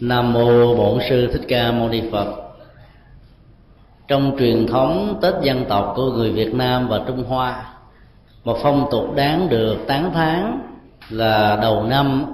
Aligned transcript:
Nam 0.00 0.32
mô 0.32 0.74
Bổn 0.74 0.98
sư 1.08 1.28
Thích 1.32 1.42
Ca 1.48 1.72
Mâu 1.72 1.88
Ni 1.88 2.02
Phật. 2.12 2.34
Trong 4.08 4.36
truyền 4.38 4.66
thống 4.66 5.18
Tết 5.22 5.34
dân 5.42 5.64
tộc 5.68 5.92
của 5.96 6.12
người 6.12 6.30
Việt 6.30 6.54
Nam 6.54 6.88
và 6.88 7.00
Trung 7.06 7.24
Hoa, 7.24 7.64
một 8.44 8.58
phong 8.62 8.88
tục 8.90 9.14
đáng 9.16 9.48
được 9.48 9.76
tán 9.86 10.10
thán 10.14 10.60
là 11.10 11.58
đầu 11.62 11.82
năm 11.82 12.24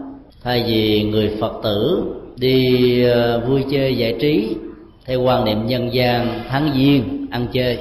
thay 0.42 0.64
vì 0.66 1.04
người 1.04 1.36
Phật 1.40 1.52
tử 1.62 2.04
đi 2.36 3.02
ờ, 3.04 3.40
vui 3.40 3.64
chơi 3.70 3.96
giải 3.96 4.16
trí 4.20 4.56
theo 5.04 5.22
quan 5.22 5.44
niệm 5.44 5.66
nhân 5.66 5.94
gian 5.94 6.40
tháng 6.48 6.70
giêng 6.74 7.26
ăn 7.30 7.46
chơi 7.52 7.78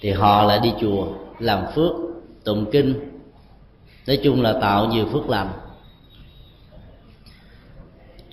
thì 0.00 0.10
họ 0.10 0.44
lại 0.44 0.60
đi 0.62 0.72
chùa 0.80 1.06
làm 1.38 1.60
phước 1.74 1.92
tụng 2.44 2.66
kinh 2.72 2.94
nói 4.06 4.18
chung 4.22 4.42
là 4.42 4.52
tạo 4.52 4.86
nhiều 4.86 5.06
phước 5.12 5.28
lành 5.28 5.48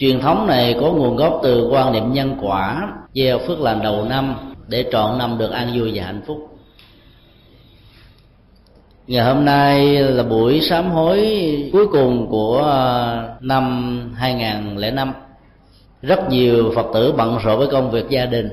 truyền 0.01 0.19
thống 0.19 0.47
này 0.47 0.75
có 0.81 0.91
nguồn 0.91 1.15
gốc 1.15 1.39
từ 1.43 1.67
quan 1.71 1.91
niệm 1.93 2.13
nhân 2.13 2.37
quả, 2.41 2.93
gieo 3.13 3.39
phước 3.39 3.59
lành 3.59 3.81
đầu 3.81 4.05
năm, 4.05 4.35
để 4.67 4.85
trọn 4.91 5.17
năm 5.17 5.37
được 5.37 5.51
an 5.51 5.71
vui 5.75 5.91
và 5.93 6.03
hạnh 6.03 6.21
phúc. 6.27 6.37
Ngày 9.07 9.25
hôm 9.25 9.45
nay 9.45 9.99
là 10.03 10.23
buổi 10.23 10.61
sám 10.61 10.91
hối 10.91 11.19
cuối 11.73 11.87
cùng 11.87 12.27
của 12.29 12.63
à, 12.71 13.23
năm 13.41 14.15
2005 14.15 15.13
rất 16.01 16.29
nhiều 16.29 16.71
phật 16.75 16.85
tử 16.93 17.13
bận 17.17 17.37
rộn 17.43 17.59
với 17.59 17.67
công 17.71 17.91
việc 17.91 18.09
gia 18.09 18.25
đình. 18.25 18.49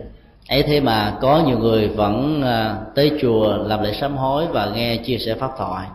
Ấy 0.49 0.63
thế 0.63 0.81
mà 0.81 1.17
có 1.21 1.43
nhiều 1.47 1.59
người 1.59 1.89
vẫn 1.89 2.43
à, 2.43 2.77
tới 2.95 3.13
chùa 3.21 3.57
làm 3.57 3.83
lễ 3.83 3.93
sám 4.01 4.17
hối 4.17 4.47
và 4.47 4.71
nghe 4.75 4.97
chia 4.97 5.19
sẻ 5.19 5.35
pháp 5.35 5.51
thoại. 5.59 5.87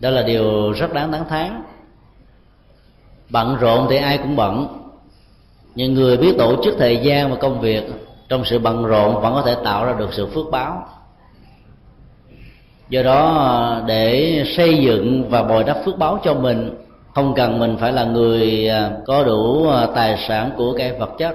Đó 0.00 0.10
là 0.10 0.22
điều 0.22 0.72
rất 0.72 0.92
đáng 0.92 1.12
tán 1.12 1.24
thán 1.28 1.62
bận 3.30 3.56
rộn 3.60 3.86
thì 3.90 3.96
ai 3.96 4.18
cũng 4.18 4.36
bận. 4.36 4.66
Nhưng 5.74 5.94
người 5.94 6.16
biết 6.16 6.34
tổ 6.38 6.64
chức 6.64 6.74
thời 6.78 6.96
gian 6.96 7.30
và 7.30 7.36
công 7.36 7.60
việc, 7.60 7.92
trong 8.28 8.44
sự 8.44 8.58
bận 8.58 8.84
rộn 8.84 9.20
vẫn 9.22 9.34
có 9.34 9.42
thể 9.42 9.56
tạo 9.64 9.84
ra 9.84 9.92
được 9.98 10.12
sự 10.12 10.26
phước 10.26 10.46
báo. 10.50 10.84
Do 12.88 13.02
đó, 13.02 13.82
để 13.86 14.44
xây 14.56 14.78
dựng 14.78 15.30
và 15.30 15.42
bồi 15.42 15.64
đắp 15.64 15.76
phước 15.84 15.98
báo 15.98 16.18
cho 16.24 16.34
mình, 16.34 16.76
không 17.14 17.34
cần 17.34 17.58
mình 17.58 17.76
phải 17.80 17.92
là 17.92 18.04
người 18.04 18.68
à, 18.68 18.90
có 19.06 19.24
đủ 19.24 19.68
à, 19.68 19.86
tài 19.94 20.24
sản 20.28 20.50
của 20.56 20.74
cái 20.78 20.92
vật 20.92 21.10
chất. 21.18 21.34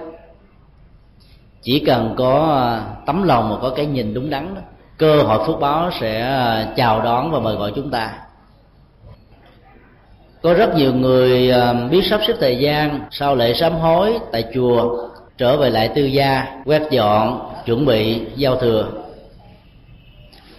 Chỉ 1.61 1.80
cần 1.80 2.13
có 2.17 2.55
à, 2.55 2.95
tấm 3.05 3.23
lòng 3.23 3.49
và 3.49 3.57
có 3.61 3.75
cái 3.75 3.85
nhìn 3.85 4.13
đúng 4.13 4.30
đắn 4.30 4.55
đó, 4.55 4.61
cơ 4.97 5.21
hội 5.21 5.47
phước 5.47 5.59
báo 5.59 5.91
sẽ 5.99 6.65
chào 6.75 7.02
đón 7.02 7.31
và 7.31 7.39
mời 7.39 7.55
gọi 7.55 7.71
chúng 7.75 7.91
ta 7.91 8.24
có 10.45 10.53
rất 10.53 10.75
nhiều 10.75 10.93
người 10.93 11.51
à, 11.51 11.73
biết 11.73 12.01
sắp 12.09 12.21
xếp 12.27 12.33
thời 12.39 12.57
gian, 12.57 12.99
sau 13.11 13.35
lễ 13.35 13.53
sám 13.53 13.73
hối 13.73 14.19
tại 14.31 14.43
chùa, 14.53 15.07
trở 15.37 15.57
về 15.57 15.69
lại 15.69 15.89
tư 15.95 16.05
gia, 16.05 16.45
quét 16.65 16.81
dọn, 16.91 17.49
chuẩn 17.65 17.85
bị 17.85 18.21
giao 18.35 18.55
thừa. 18.55 18.87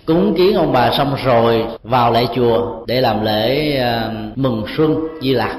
Cúng 0.07 0.35
kiến 0.37 0.57
ông 0.57 0.73
bà 0.73 0.91
xong 0.91 1.17
rồi, 1.25 1.65
vào 1.83 2.13
lại 2.13 2.29
chùa 2.35 2.85
để 2.87 3.01
làm 3.01 3.25
lễ 3.25 3.77
à, 3.77 4.11
mừng 4.37 4.65
xuân 4.77 4.97
di 5.21 5.35
lạc 5.35 5.57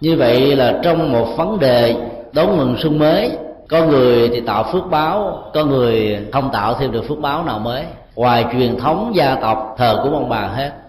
như 0.00 0.16
vậy 0.16 0.56
là 0.56 0.80
trong 0.82 1.12
một 1.12 1.26
vấn 1.36 1.58
đề 1.58 1.96
đón 2.32 2.56
mừng 2.56 2.76
xuân 2.78 2.98
mới, 2.98 3.30
có 3.68 3.84
người 3.84 4.28
thì 4.28 4.40
tạo 4.40 4.64
phước 4.72 4.90
báo, 4.90 5.44
có 5.54 5.64
người 5.64 6.18
không 6.32 6.50
tạo 6.52 6.74
thêm 6.74 6.92
được 6.92 7.08
phước 7.08 7.18
báo 7.18 7.44
nào 7.44 7.58
mới. 7.58 7.84
Ngoài 8.14 8.44
truyền 8.52 8.76
thống 8.76 9.12
gia 9.14 9.34
tộc, 9.34 9.74
thờ 9.78 10.00
của 10.02 10.10
ông 10.10 10.28
bà 10.28 10.40
hết 10.40 10.81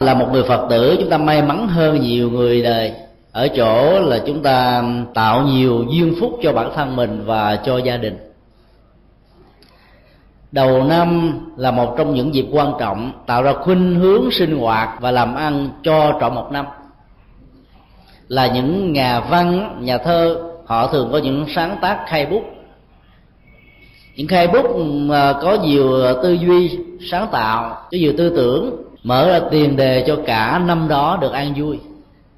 là 0.00 0.14
một 0.14 0.26
người 0.32 0.42
phật 0.42 0.66
tử, 0.70 0.96
chúng 1.00 1.10
ta 1.10 1.18
may 1.18 1.42
mắn 1.42 1.68
hơn 1.68 2.00
nhiều 2.00 2.30
người 2.30 2.62
đời. 2.62 2.92
Ở 3.32 3.48
chỗ 3.48 4.00
là 4.00 4.20
chúng 4.26 4.42
ta 4.42 4.84
tạo 5.14 5.42
nhiều 5.42 5.84
duyên 5.90 6.14
phúc 6.20 6.38
cho 6.42 6.52
bản 6.52 6.70
thân 6.74 6.96
mình 6.96 7.22
và 7.26 7.56
cho 7.56 7.78
gia 7.78 7.96
đình. 7.96 8.18
Đầu 10.52 10.84
năm 10.84 11.38
là 11.56 11.70
một 11.70 11.94
trong 11.98 12.14
những 12.14 12.34
dịp 12.34 12.46
quan 12.52 12.72
trọng 12.80 13.12
tạo 13.26 13.42
ra 13.42 13.52
khuynh 13.52 13.94
hướng 13.94 14.30
sinh 14.30 14.58
hoạt 14.58 14.88
và 15.00 15.10
làm 15.10 15.34
ăn 15.34 15.68
cho 15.82 16.12
trọn 16.20 16.34
một 16.34 16.48
năm. 16.52 16.66
Là 18.28 18.46
những 18.46 18.92
nhà 18.92 19.20
văn, 19.20 19.76
nhà 19.80 19.98
thơ, 19.98 20.42
họ 20.66 20.86
thường 20.86 21.08
có 21.12 21.18
những 21.18 21.46
sáng 21.54 21.76
tác 21.82 22.04
khai 22.06 22.26
bút. 22.26 22.42
Những 24.16 24.28
khai 24.28 24.46
bút 24.46 24.66
có 25.42 25.56
nhiều 25.64 26.14
tư 26.22 26.32
duy 26.32 26.78
sáng 27.10 27.28
tạo, 27.32 27.68
có 27.70 27.98
nhiều 27.98 28.12
tư 28.18 28.32
tưởng 28.36 28.83
mở 29.04 29.28
ra 29.28 29.40
tiền 29.50 29.76
đề 29.76 30.04
cho 30.06 30.18
cả 30.26 30.62
năm 30.66 30.88
đó 30.88 31.18
được 31.20 31.32
an 31.32 31.52
vui. 31.56 31.78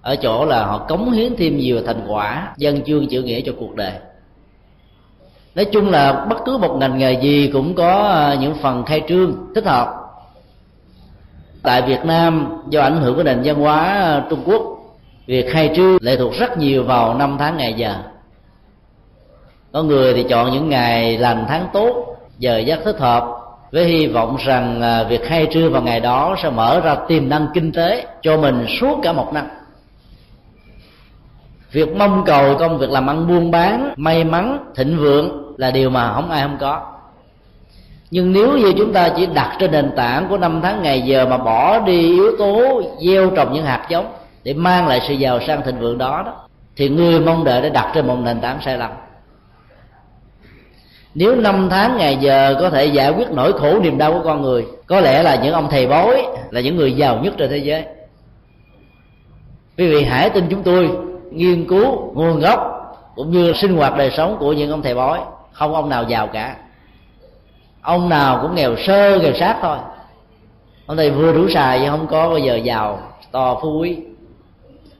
Ở 0.03 0.16
chỗ 0.16 0.44
là 0.44 0.65
họ 0.65 0.78
cống 0.78 1.10
hiến 1.10 1.37
thêm 1.38 1.56
nhiều 1.56 1.81
thành 1.87 2.04
quả, 2.09 2.53
dân 2.56 2.84
chương 2.84 3.09
chữ 3.09 3.22
nghĩa 3.22 3.41
cho 3.41 3.53
cuộc 3.59 3.75
đời. 3.75 3.93
Nói 5.55 5.65
chung 5.65 5.91
là 5.91 6.26
bất 6.31 6.37
cứ 6.44 6.59
một 6.59 6.76
ngành 6.81 6.99
nghề 6.99 7.12
gì 7.12 7.50
cũng 7.53 7.75
có 7.75 8.03
à, 8.03 8.34
những 8.34 8.55
phần 8.55 8.84
khai 8.84 9.03
trương, 9.09 9.37
thích 9.55 9.65
hợp. 9.65 9.94
Tại 11.62 11.82
việt 11.82 12.05
nam, 12.05 12.62
do 12.69 12.82
ảnh 12.82 13.00
hưởng 13.00 13.16
của 13.16 13.22
nền 13.22 13.41
văn 13.44 13.56
hóa 13.56 13.84
à, 13.84 14.25
trung 14.31 14.43
quốc, 14.44 14.62
việc 15.26 15.47
khai 15.53 15.72
trương 15.76 15.97
lệ 16.00 16.16
thuộc 16.16 16.32
rất 16.32 16.59
nhiều 16.59 16.84
vào 16.84 17.15
năm 17.15 17.37
tháng 17.38 17.56
ngày 17.56 17.75
giờ. 17.75 17.94
Có 19.72 19.82
người 19.82 20.15
thì 20.15 20.25
chọn 20.28 20.53
những 20.53 20.69
ngày 20.69 21.19
lành 21.19 21.44
tháng 21.49 21.69
tốt, 21.72 22.16
giờ 22.38 22.59
giấc 22.59 22.81
thích 22.84 22.99
hợp 22.99 23.46
với 23.72 23.84
hy 23.84 24.06
vọng 24.06 24.37
rằng 24.47 24.82
à, 24.82 25.04
việc 25.04 25.25
khai 25.25 25.47
trương 25.53 25.72
vào 25.72 25.82
ngày 25.82 26.00
đó 26.00 26.37
sẽ 26.43 26.50
mở 26.50 26.81
ra 26.81 26.97
tiềm 27.09 27.28
năng 27.28 27.47
kinh 27.54 27.72
tế 27.72 28.06
cho 28.22 28.37
mình 28.37 28.66
suốt 28.81 28.99
cả 29.03 29.12
một 29.12 29.32
năm. 29.32 29.47
Việc 31.72 31.97
mong 31.97 32.22
cầu 32.26 32.56
công 32.59 32.78
việc 32.78 32.91
làm 32.91 33.06
ăn 33.06 33.28
buôn 33.28 33.50
bán, 33.50 33.94
may 33.97 34.25
mắn, 34.25 34.59
thịnh 34.76 34.99
vượng 34.99 35.55
là 35.56 35.71
điều 35.71 35.91
mà 35.91 36.12
không 36.15 36.31
ai 36.31 36.43
không 36.43 36.56
có. 36.60 36.93
Nhưng 38.10 38.32
nếu 38.32 38.59
như 38.59 38.72
chúng 38.78 38.93
ta 38.93 39.09
chỉ 39.16 39.26
đặt 39.26 39.56
trên 39.59 39.71
nền 39.71 39.91
tảng 39.97 40.28
của 40.28 40.38
năm 40.38 40.60
tháng 40.62 40.82
ngày 40.82 41.00
giờ 41.00 41.26
mà 41.26 41.38
bỏ 41.38 41.81
đi 41.81 42.15
yếu 42.15 42.37
tố 42.38 42.82
gieo 43.06 43.31
trồng 43.31 43.53
những 43.53 43.65
hạt 43.65 43.87
giống 43.88 44.12
để 44.44 44.55
mang 44.55 44.87
lại 44.87 45.00
sự 45.09 45.15
giàu 45.15 45.41
sang 45.47 45.62
thịnh 45.62 45.78
vượng 45.78 45.99
đó 45.99 46.22
đó, 46.26 46.34
thì 46.76 46.88
người 46.88 47.21
mong 47.21 47.44
đợi 47.44 47.62
để 47.62 47.71
đặt 47.71 47.91
trên 47.94 48.06
một 48.06 48.16
nền 48.25 48.41
tảng 48.41 48.59
sai 48.65 48.78
lầm 48.78 48.91
nếu 51.19 51.37
năm 51.37 51.69
tháng 51.71 51.97
ngày 51.97 52.16
giờ 52.21 52.56
có 52.60 52.71
thể 52.71 52.87
giải 52.87 53.10
quyết 53.10 53.31
nỗi 53.31 53.53
khổ 53.53 53.78
niềm 53.78 53.99
đau 53.99 54.12
của 54.12 54.21
con 54.25 54.43
người 54.43 54.66
có 54.87 55.00
lẽ 55.00 55.22
là 55.22 55.37
những 55.43 55.53
ông 55.53 55.69
thầy 55.71 55.87
bói 55.87 56.27
là 56.50 56.60
những 56.60 56.77
người 56.77 56.93
giàu 56.93 57.21
nhất 57.22 57.34
trên 57.38 57.50
thế 57.50 57.59
giới. 57.59 57.84
Quý 59.78 59.88
vị 59.88 60.05
hãy 60.05 60.31
tin 60.31 60.44
chúng 60.50 60.62
tôi 60.62 60.91
nghiên 61.31 61.69
cứu 61.69 62.12
nguồn 62.15 62.41
gốc 62.41 62.60
cũng 63.15 63.31
như 63.31 63.53
sinh 63.53 63.76
hoạt 63.76 63.97
đời 63.97 64.10
sống 64.16 64.37
của 64.38 64.53
những 64.53 64.71
ông 64.71 64.82
thầy 64.82 64.94
bói 64.94 65.21
không 65.53 65.75
ông 65.75 65.88
nào 65.88 66.05
giàu 66.05 66.26
cả. 66.26 66.56
Ông 67.82 68.09
nào 68.09 68.38
cũng 68.43 68.55
nghèo 68.55 68.76
sơ 68.76 69.19
nghèo 69.19 69.32
sát 69.34 69.56
thôi. 69.62 69.76
Ông 70.87 70.97
thầy 70.97 71.10
vừa 71.10 71.32
đủ 71.32 71.49
xài 71.49 71.81
nhưng 71.81 71.91
không 71.91 72.06
có 72.06 72.28
bao 72.28 72.38
giờ 72.38 72.56
giàu 72.56 73.00
to 73.32 73.59
phú 73.62 73.78
quý. 73.81 73.97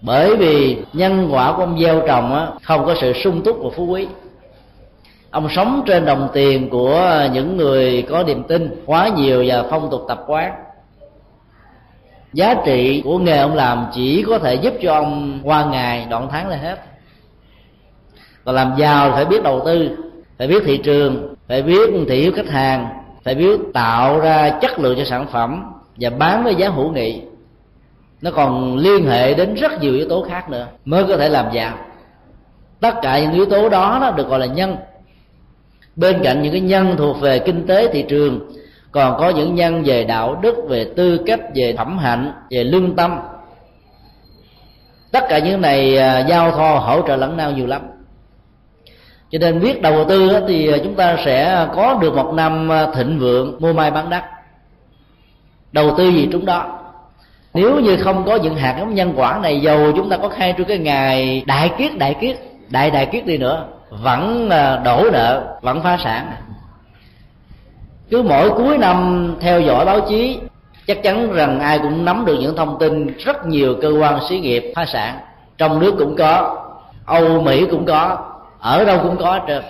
Bởi 0.01 0.37
vì 0.37 0.77
nhân 0.93 1.29
quả 1.33 1.53
của 1.53 1.63
ông 1.63 1.79
gieo 1.83 2.03
trồng 2.07 2.35
á, 2.35 2.47
không 2.63 2.87
có 2.87 2.95
sự 3.01 3.13
sung 3.13 3.43
túc 3.45 3.59
và 3.63 3.71
phú 3.77 3.87
quý 3.87 4.07
ông 5.31 5.49
sống 5.49 5.83
trên 5.87 6.05
đồng 6.05 6.29
tiền 6.33 6.71
của 6.71 7.29
những 7.33 7.57
người 7.57 8.07
có 8.11 8.23
niềm 8.23 8.43
tin 8.43 8.83
quá 8.87 9.09
nhiều 9.09 9.45
và 9.47 9.65
phong 9.71 9.91
tục 9.91 10.05
tập 10.09 10.25
quán. 10.27 10.53
Giá 12.33 12.55
trị 12.65 13.03
của 13.05 13.19
nghề 13.19 13.39
ông 13.39 13.55
làm 13.55 13.87
chỉ 13.95 14.23
có 14.23 14.39
thể 14.39 14.55
giúp 14.55 14.75
cho 14.83 14.93
ông 14.93 15.41
qua 15.45 15.65
ngày 15.65 16.07
đoạn 16.11 16.29
tháng 16.31 16.49
là 16.49 16.57
hết. 16.57 16.79
Còn 18.45 18.55
làm 18.55 18.75
giàu 18.79 19.11
phải 19.11 19.25
biết 19.25 19.43
đầu 19.43 19.63
tư 19.65 19.97
phải 20.39 20.47
biết 20.47 20.63
thị 20.67 20.77
trường 20.77 21.35
phải 21.49 21.63
biết 21.63 21.91
thị 22.09 22.21
hiếu 22.21 22.33
khách 22.37 22.49
hàng 22.49 22.89
phải 23.25 23.35
biết 23.35 23.61
tạo 23.75 24.21
ra 24.21 24.59
chất 24.61 24.79
lượng 24.79 24.99
cho 24.99 25.05
sản 25.05 25.27
phẩm 25.33 25.73
và 25.97 26.11
bán 26.11 26.45
với 26.45 26.55
giá 26.55 26.69
hữu 26.69 26.91
nghị. 26.91 27.23
Nó 28.23 28.31
còn 28.31 28.77
liên 28.77 29.07
hệ 29.07 29.35
đến 29.35 29.55
rất 29.55 29.81
nhiều 29.81 29.95
yếu 29.95 30.09
tố 30.09 30.25
khác 30.29 30.51
nữa 30.51 30.67
mới 30.85 31.05
có 31.05 31.17
thể 31.17 31.29
làm 31.29 31.53
giàu. 31.53 31.79
Tất 32.81 32.95
cả 33.03 33.21
những 33.21 33.33
yếu 33.33 33.47
tố 33.47 33.69
đó, 33.69 33.99
đó 34.01 34.11
được 34.11 34.29
gọi 34.29 34.39
là 34.39 34.47
nhân 34.47 34.77
bên 35.97 36.23
cạnh 36.23 36.43
những 36.43 36.53
cái 36.53 36.61
nhân 36.61 36.95
thuộc 36.99 37.21
về 37.21 37.39
kinh 37.39 37.67
tế 37.67 37.89
thị 37.93 38.05
trường, 38.09 38.53
còn 38.93 39.19
có 39.19 39.29
những 39.29 39.55
nhân 39.55 39.83
về 39.85 40.05
đạo 40.05 40.39
đức, 40.43 40.55
về 40.69 40.87
tư 40.97 41.21
cách, 41.27 41.41
về 41.55 41.75
phẩm 41.77 41.99
hạnh, 41.99 42.33
về 42.51 42.65
lương 42.65 42.97
tâm. 42.97 43.19
Tất 45.13 45.25
cả 45.29 45.39
những 45.39 45.61
này 45.61 45.99
à, 45.99 46.19
giao 46.19 46.51
thoa, 46.51 46.79
hỗ 46.79 47.03
trợ 47.07 47.17
lẫn 47.17 47.37
nhau 47.37 47.53
nhiều 47.53 47.67
lắm. 47.67 47.83
Cho 49.31 49.39
nên 49.39 49.61
biết 49.61 49.83
đầu 49.83 50.05
tư 50.09 50.33
thì 50.49 50.73
à, 50.73 50.79
chúng 50.85 50.95
ta 50.95 51.17
sẽ 51.25 51.67
có 51.75 51.99
được 52.03 52.15
một 52.15 52.33
năm 52.35 52.73
à, 52.73 52.87
thịnh 52.95 53.19
vượng, 53.19 53.57
mua 53.61 53.73
mai 53.73 53.91
bán 53.91 54.11
đắt. 54.11 54.25
Đầu 55.73 55.95
tư 55.99 56.09
gì 56.09 56.29
chúng 56.33 56.47
đó. 56.47 56.79
Nếu 57.55 57.81
như 57.81 57.97
không 57.97 58.25
có 58.27 58.37
những 58.37 58.57
hạt 58.57 58.77
giống 58.79 58.95
nhân 58.95 59.13
quả 59.17 59.39
này 59.43 59.61
dầu, 59.61 59.93
chúng 59.97 60.09
ta 60.09 60.17
có 60.17 60.29
khai 60.29 60.55
trương 60.59 60.67
cái 60.67 60.79
ngày 60.79 61.43
đại 61.47 61.71
kiết 61.79 61.99
đại 61.99 62.17
kiết 62.21 62.37
đại 62.69 62.91
đại 62.91 63.07
kiết 63.07 63.27
đi 63.27 63.39
nữa 63.39 63.67
vẫn 63.91 64.51
à, 64.51 64.77
đổ 64.85 65.11
nợ 65.13 65.59
vẫn 65.63 65.83
phá 65.83 65.99
sản. 66.05 66.33
Cứ 68.11 68.23
mỗi 68.23 68.51
cuối 68.51 68.79
năm 68.79 69.35
theo 69.41 69.61
dõi 69.61 69.85
báo 69.85 70.01
chí 70.01 70.39
chắc 70.87 71.03
chắn 71.03 71.33
rằng 71.33 71.61
ai 71.61 71.79
cũng 71.79 72.05
nắm 72.05 72.25
được 72.25 72.37
những 72.41 72.57
thông 72.57 72.79
tin 72.79 73.07
rất 73.07 73.47
nhiều 73.47 73.75
cơ 73.83 73.93
quan 74.01 74.19
xí 74.29 74.39
nghiệp 74.39 74.73
phá 74.77 74.85
sản. 74.85 75.19
Trong 75.59 75.81
nước 75.81 75.95
cũng 75.99 76.17
có 76.17 76.63
âu 77.07 77.43
mỹ 77.43 77.67
cũng 77.71 77.87
có 77.87 78.19
ở 78.61 78.85
đâu 78.85 78.99
cũng 79.03 79.17
có 79.17 79.41
trơn. 79.49 79.63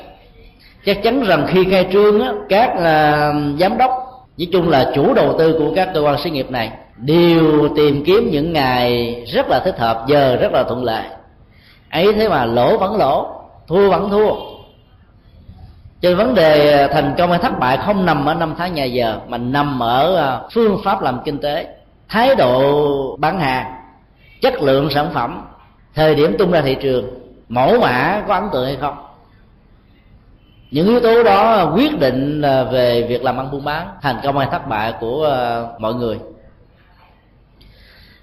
Chắc 0.84 1.02
chắn 1.02 1.22
rằng 1.22 1.46
khi 1.48 1.64
khai 1.70 1.86
trương 1.92 2.20
á, 2.20 2.32
các 2.48 2.70
uh, 2.70 3.60
giám 3.60 3.78
đốc 3.78 3.90
nói 4.38 4.48
chung 4.52 4.68
là 4.68 4.92
chủ 4.94 5.14
đầu 5.14 5.38
tư 5.38 5.56
của 5.58 5.72
các 5.76 5.88
cơ 5.94 6.00
quan 6.00 6.18
xí 6.18 6.30
nghiệp 6.30 6.50
này 6.50 6.70
đều 6.96 7.68
tìm 7.76 8.04
kiếm 8.06 8.28
những 8.32 8.52
ngày 8.52 9.14
rất 9.26 9.48
là 9.48 9.60
thích 9.60 9.78
hợp 9.78 10.04
giờ 10.06 10.36
rất 10.40 10.52
là 10.52 10.62
thuận 10.62 10.84
lợi. 10.84 11.04
Ấy 11.90 12.12
thế 12.12 12.28
mà 12.28 12.44
lỗ 12.44 12.78
vẫn 12.78 12.96
lỗ 12.96 13.32
thua 13.66 13.90
vẫn 13.90 14.10
thua. 14.10 14.34
Cho 16.00 16.14
vấn 16.14 16.34
đề 16.34 16.72
à, 16.72 16.88
thành 16.92 17.14
công 17.18 17.30
hay 17.30 17.38
thất 17.38 17.58
bại 17.58 17.78
không 17.86 18.06
nằm 18.06 18.26
ở 18.26 18.34
năm 18.34 18.54
tháng 18.58 18.74
nhà 18.74 18.84
giờ, 18.84 19.18
mà 19.28 19.38
nằm 19.38 19.82
ở 19.82 20.16
à, 20.16 20.40
phương 20.52 20.80
pháp 20.84 21.02
làm 21.02 21.20
kinh 21.24 21.38
tế, 21.38 21.76
thái 22.08 22.34
độ 22.34 23.16
bán 23.16 23.40
hàng, 23.40 23.74
chất 24.42 24.62
lượng 24.62 24.90
sản 24.90 25.10
phẩm, 25.14 25.46
thời 25.94 26.14
điểm 26.14 26.36
tung 26.38 26.52
ra 26.52 26.60
thị 26.60 26.76
trường, 26.82 27.04
mẫu 27.48 27.80
mã 27.80 28.22
có 28.28 28.34
ấn 28.34 28.44
tượng 28.52 28.66
hay 28.66 28.76
không. 28.80 28.94
Những 30.70 30.86
yếu 30.86 31.00
tố 31.00 31.22
đó 31.22 31.72
quyết 31.74 31.98
định 31.98 32.42
à, 32.42 32.64
về 32.64 33.02
việc 33.02 33.24
làm 33.24 33.36
ăn 33.36 33.50
buôn 33.50 33.64
bán, 33.64 33.88
thành 34.02 34.20
công 34.22 34.38
hay 34.38 34.48
thất 34.50 34.68
bại 34.68 34.94
của 35.00 35.30
mọi 35.78 35.94
người. 35.94 36.18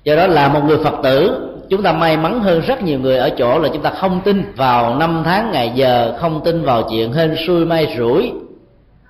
Do 0.04 0.16
đó 0.16 0.28
là 0.28 0.48
một 0.48 0.62
người 0.66 0.78
phật 0.84 0.96
tử 1.04 1.50
chúng 1.74 1.84
ta 1.84 1.92
may 1.92 2.18
mắn 2.18 2.42
hơn 2.42 2.62
rất 2.62 2.84
nhiều 2.84 3.00
người 3.00 3.18
ở 3.18 3.30
chỗ 3.30 3.60
là 3.60 3.70
chúng 3.74 3.82
ta 3.82 3.90
không 3.90 4.22
tin 4.22 4.54
vào 4.56 4.96
năm 4.96 5.22
tháng 5.26 5.52
ngày 5.52 5.72
giờ, 5.76 6.18
không 6.20 6.42
tin 6.46 6.64
vào 6.64 6.84
chuyện 6.90 7.14
hên 7.14 7.36
xui 7.48 7.66
may 7.66 7.96
rủi, 7.98 8.34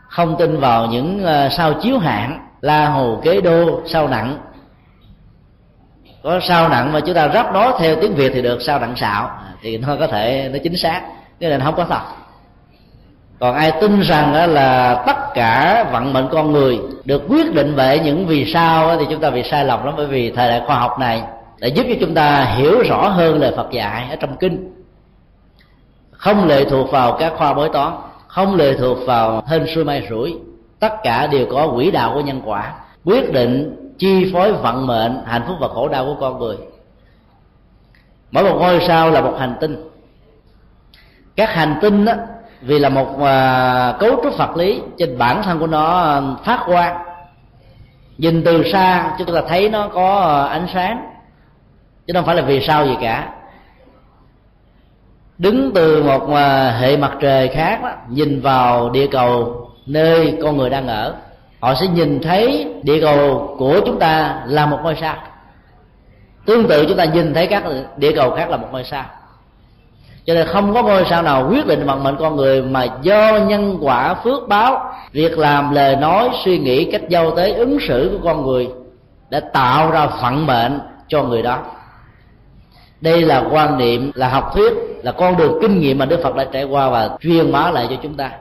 không 0.07 0.35
tin 0.39 0.59
vào 0.59 0.85
những 0.85 1.23
ờ, 1.23 1.49
sao 1.49 1.73
chiếu 1.73 1.97
hạn 1.97 2.39
la 2.61 2.89
hồ 2.89 3.19
kế 3.23 3.41
đô, 3.41 3.81
sao 3.85 4.07
nặng. 4.07 4.37
Có 6.23 6.39
sao 6.39 6.69
nặng 6.69 6.93
mà 6.93 6.99
chúng 6.99 7.15
ta 7.15 7.29
ráp 7.33 7.53
nó 7.53 7.77
theo 7.79 7.95
tiếng 8.01 8.15
việt 8.15 8.31
thì 8.33 8.41
được, 8.41 8.61
sao 8.61 8.79
nặng 8.79 8.93
xạo. 8.95 9.27
À, 9.27 9.53
thì 9.61 9.77
nó 9.77 9.95
có 9.99 10.07
thể, 10.07 10.49
nó 10.53 10.59
chính 10.63 10.77
xác, 10.77 11.01
cái 11.39 11.49
này 11.49 11.59
không 11.63 11.75
có 11.75 11.85
thật. 11.85 12.01
Còn 13.39 13.55
ai 13.55 13.71
tin 13.81 14.01
rằng 14.01 14.33
là 14.53 15.03
tất 15.07 15.33
cả 15.33 15.85
vận 15.91 16.13
mệnh 16.13 16.27
con 16.31 16.51
người 16.51 16.79
được 17.05 17.23
quyết 17.29 17.53
định 17.53 17.73
bởi 17.77 17.99
những 17.99 18.27
vì 18.27 18.53
sao 18.53 18.97
thì 18.97 19.05
chúng 19.09 19.19
ta 19.19 19.29
bị 19.29 19.43
sai 19.43 19.65
lầm 19.65 19.85
lắm, 19.85 19.93
bởi 19.97 20.07
vì 20.07 20.31
thời 20.31 20.49
đại 20.49 20.61
khoa 20.65 20.75
học 20.75 20.99
này 20.99 21.21
để 21.59 21.67
giúp 21.67 21.85
cho 21.89 21.95
chúng 21.99 22.13
ta 22.13 22.43
hiểu 22.43 22.81
rõ 22.89 23.07
hơn 23.07 23.39
lời 23.39 23.53
Phật 23.55 23.71
dạy 23.71 24.07
ở 24.09 24.15
trong 24.15 24.37
kinh. 24.37 24.73
Không 26.11 26.47
lệ 26.47 26.65
thuộc 26.69 26.91
vào 26.91 27.17
các 27.19 27.33
khoa 27.37 27.53
bói 27.53 27.69
toán 27.73 27.93
không 28.33 28.55
lệ 28.55 28.75
thuộc 28.79 28.97
vào 29.05 29.43
hên 29.47 29.65
xui 29.75 29.83
may 29.83 30.07
rủi. 30.09 30.35
Tất 30.79 30.93
cả 31.03 31.27
đều 31.27 31.45
có 31.51 31.67
quỹ 31.75 31.91
đạo 31.91 32.11
của 32.13 32.21
nhân 32.21 32.41
quả. 32.45 32.73
Quyết 33.05 33.33
định 33.33 33.75
chi 33.97 34.31
phối 34.33 34.53
vận 34.53 34.87
mệnh 34.87 35.23
hạnh 35.25 35.43
phúc 35.47 35.57
và 35.59 35.67
khổ 35.67 35.87
đau 35.87 36.05
của 36.05 36.15
con 36.19 36.39
người. 36.39 36.57
Mỗi 38.31 38.43
một 38.43 38.57
ngôi 38.59 38.79
sao 38.87 39.09
là 39.09 39.21
một 39.21 39.35
hành 39.39 39.55
tinh. 39.61 39.89
Các 41.35 41.49
hành 41.49 41.75
tinh 41.81 42.05
đó, 42.05 42.13
vì 42.61 42.79
là 42.79 42.89
một 42.89 43.07
uh, 43.13 43.99
cấu 43.99 44.23
trúc 44.23 44.37
vật 44.37 44.57
lý 44.57 44.81
trên 44.97 45.17
bản 45.17 45.43
thân 45.43 45.59
của 45.59 45.67
nó 45.67 45.99
à, 45.99 46.21
phát 46.45 46.63
quang. 46.65 47.03
Nhìn 48.17 48.43
từ 48.43 48.63
xa 48.71 49.15
chúng 49.17 49.35
ta 49.35 49.41
thấy 49.47 49.69
nó 49.69 49.87
có 49.87 50.19
à, 50.19 50.47
ánh 50.47 50.67
sáng 50.73 51.12
chứ 52.07 52.13
không 52.13 52.25
phải 52.25 52.35
là 52.35 52.41
vì 52.41 52.61
sao 52.67 52.85
gì 52.85 52.95
cả. 53.01 53.29
Đứng 55.37 55.71
từ 55.75 56.03
một 56.03 56.33
à, 56.33 56.71
hệ 56.71 56.97
mặt 56.97 57.11
trời 57.21 57.47
khác 57.47 57.79
đó, 57.83 57.89
nhìn 58.09 58.41
vào 58.41 58.89
địa 58.89 59.07
cầu 59.11 59.59
nơi 59.85 60.37
con 60.43 60.57
người 60.57 60.69
đang 60.69 60.87
ở 60.87 61.15
họ 61.63 61.73
sẽ 61.75 61.87
nhìn 61.87 62.19
thấy 62.23 62.73
địa 62.83 63.01
cầu 63.01 63.55
của 63.57 63.79
chúng 63.85 63.99
ta 63.99 64.41
là 64.45 64.65
một 64.65 64.79
ngôi 64.83 64.95
sao. 65.01 65.15
Tương 66.45 66.67
tự 66.67 66.85
chúng 66.87 66.97
ta 66.97 67.05
nhìn 67.05 67.33
thấy 67.33 67.47
các 67.47 67.63
địa 67.97 68.11
cầu 68.15 68.31
khác 68.31 68.49
là 68.49 68.57
một 68.57 68.67
ngôi 68.71 68.83
sao. 68.83 69.05
Cho 70.25 70.33
nên 70.33 70.47
không 70.47 70.73
có 70.73 70.83
ngôi 70.83 71.05
sao 71.09 71.21
nào 71.21 71.47
quyết 71.49 71.67
định 71.67 71.85
vận 71.85 72.03
mệnh 72.03 72.15
con 72.19 72.35
người 72.35 72.61
mà 72.61 72.87
do 73.01 73.37
nhân 73.47 73.77
quả 73.81 74.13
phước 74.13 74.47
báo 74.47 74.93
việc 75.11 75.37
làm 75.37 75.73
lời 75.73 75.95
nói 75.95 76.29
suy 76.45 76.59
nghĩ 76.59 76.91
cách 76.91 77.01
giao 77.09 77.35
tế 77.35 77.51
ứng 77.51 77.77
xử 77.87 78.09
của 78.11 78.27
con 78.27 78.45
người 78.45 78.69
đã 79.29 79.39
tạo 79.39 79.91
ra 79.91 80.07
phận 80.07 80.45
mệnh 80.45 80.79
cho 81.07 81.23
người 81.23 81.41
đó 81.41 81.59
đây 83.03 83.21
là 83.21 83.43
quan 83.51 83.77
niệm, 83.77 84.11
là 84.15 84.29
học 84.29 84.51
thuyết, 84.53 84.73
là 85.03 85.11
con 85.11 85.37
đường 85.37 85.57
kinh 85.61 85.79
nghiệm 85.79 85.97
mà 85.97 86.05
đức 86.05 86.19
phật 86.23 86.35
đã 86.35 86.45
trải 86.51 86.63
qua 86.63 86.89
và 86.89 87.09
truyền 87.21 87.51
bá 87.51 87.71
lại 87.71 87.87
cho 87.89 87.95
chúng 88.03 88.13
ta. 88.13 88.31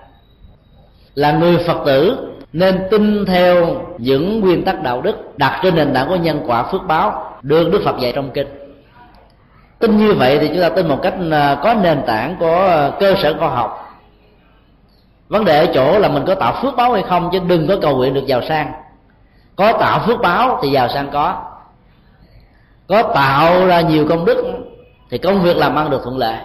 Là 1.14 1.32
người 1.32 1.58
phật 1.66 1.78
tử 1.86 2.16
nên 2.52 2.82
tin 2.90 3.24
theo 3.26 3.66
những 3.98 4.40
nguyên 4.40 4.64
tắc 4.64 4.82
đạo 4.82 5.00
đức 5.00 5.38
đặt 5.38 5.60
trên 5.62 5.74
nền 5.74 5.94
tảng 5.94 6.08
của 6.08 6.16
nhân 6.16 6.40
quả 6.46 6.62
phước 6.62 6.80
báo 6.86 7.38
được 7.42 7.70
đức 7.72 7.82
phật 7.84 7.98
dạy 8.00 8.12
trong 8.12 8.30
kinh. 8.30 8.46
Tin 9.78 9.98
như 9.98 10.14
vậy 10.14 10.38
thì 10.38 10.48
chúng 10.48 10.60
ta 10.60 10.68
tin 10.68 10.88
một 10.88 10.98
cách 11.02 11.14
à, 11.30 11.58
có 11.62 11.74
nền 11.74 12.02
tảng, 12.06 12.36
có 12.40 12.66
à, 12.66 12.90
cơ 13.00 13.14
sở 13.22 13.34
khoa 13.38 13.48
học. 13.48 13.98
Vấn 15.28 15.44
đề 15.44 15.58
ở 15.58 15.66
chỗ 15.74 15.98
là 15.98 16.08
mình 16.08 16.24
có 16.26 16.34
tạo 16.34 16.54
phước 16.62 16.76
báo 16.76 16.92
hay 16.92 17.02
không 17.02 17.28
chứ 17.32 17.38
đừng 17.46 17.68
có 17.68 17.76
cầu 17.82 17.96
nguyện 17.96 18.14
được 18.14 18.26
giàu 18.26 18.42
sang. 18.48 18.72
Có 19.56 19.72
tạo 19.72 20.00
phước 20.06 20.20
báo 20.20 20.58
thì 20.62 20.70
giàu 20.70 20.88
sang 20.88 21.10
có 21.12 21.51
có 22.88 23.02
tạo 23.02 23.66
ra 23.66 23.80
nhiều 23.80 24.06
công 24.08 24.24
đức 24.24 24.44
thì 25.10 25.18
công 25.18 25.42
việc 25.42 25.56
làm 25.56 25.76
ăn 25.76 25.90
được 25.90 26.00
thuận 26.04 26.18
lợi. 26.18 26.36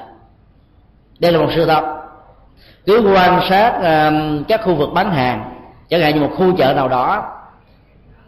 Đây 1.19 1.31
là 1.31 1.39
một 1.39 1.49
sự 1.55 1.65
thật. 1.65 1.83
Cứ 2.85 3.13
quan 3.15 3.41
sát 3.49 3.73
các 4.47 4.61
khu 4.63 4.75
vực 4.75 4.89
bán 4.93 5.11
hàng, 5.11 5.51
chẳng 5.89 6.01
hạn 6.01 6.15
như 6.15 6.21
một 6.21 6.31
khu 6.37 6.57
chợ 6.57 6.73
nào 6.73 6.87
đó, 6.87 7.33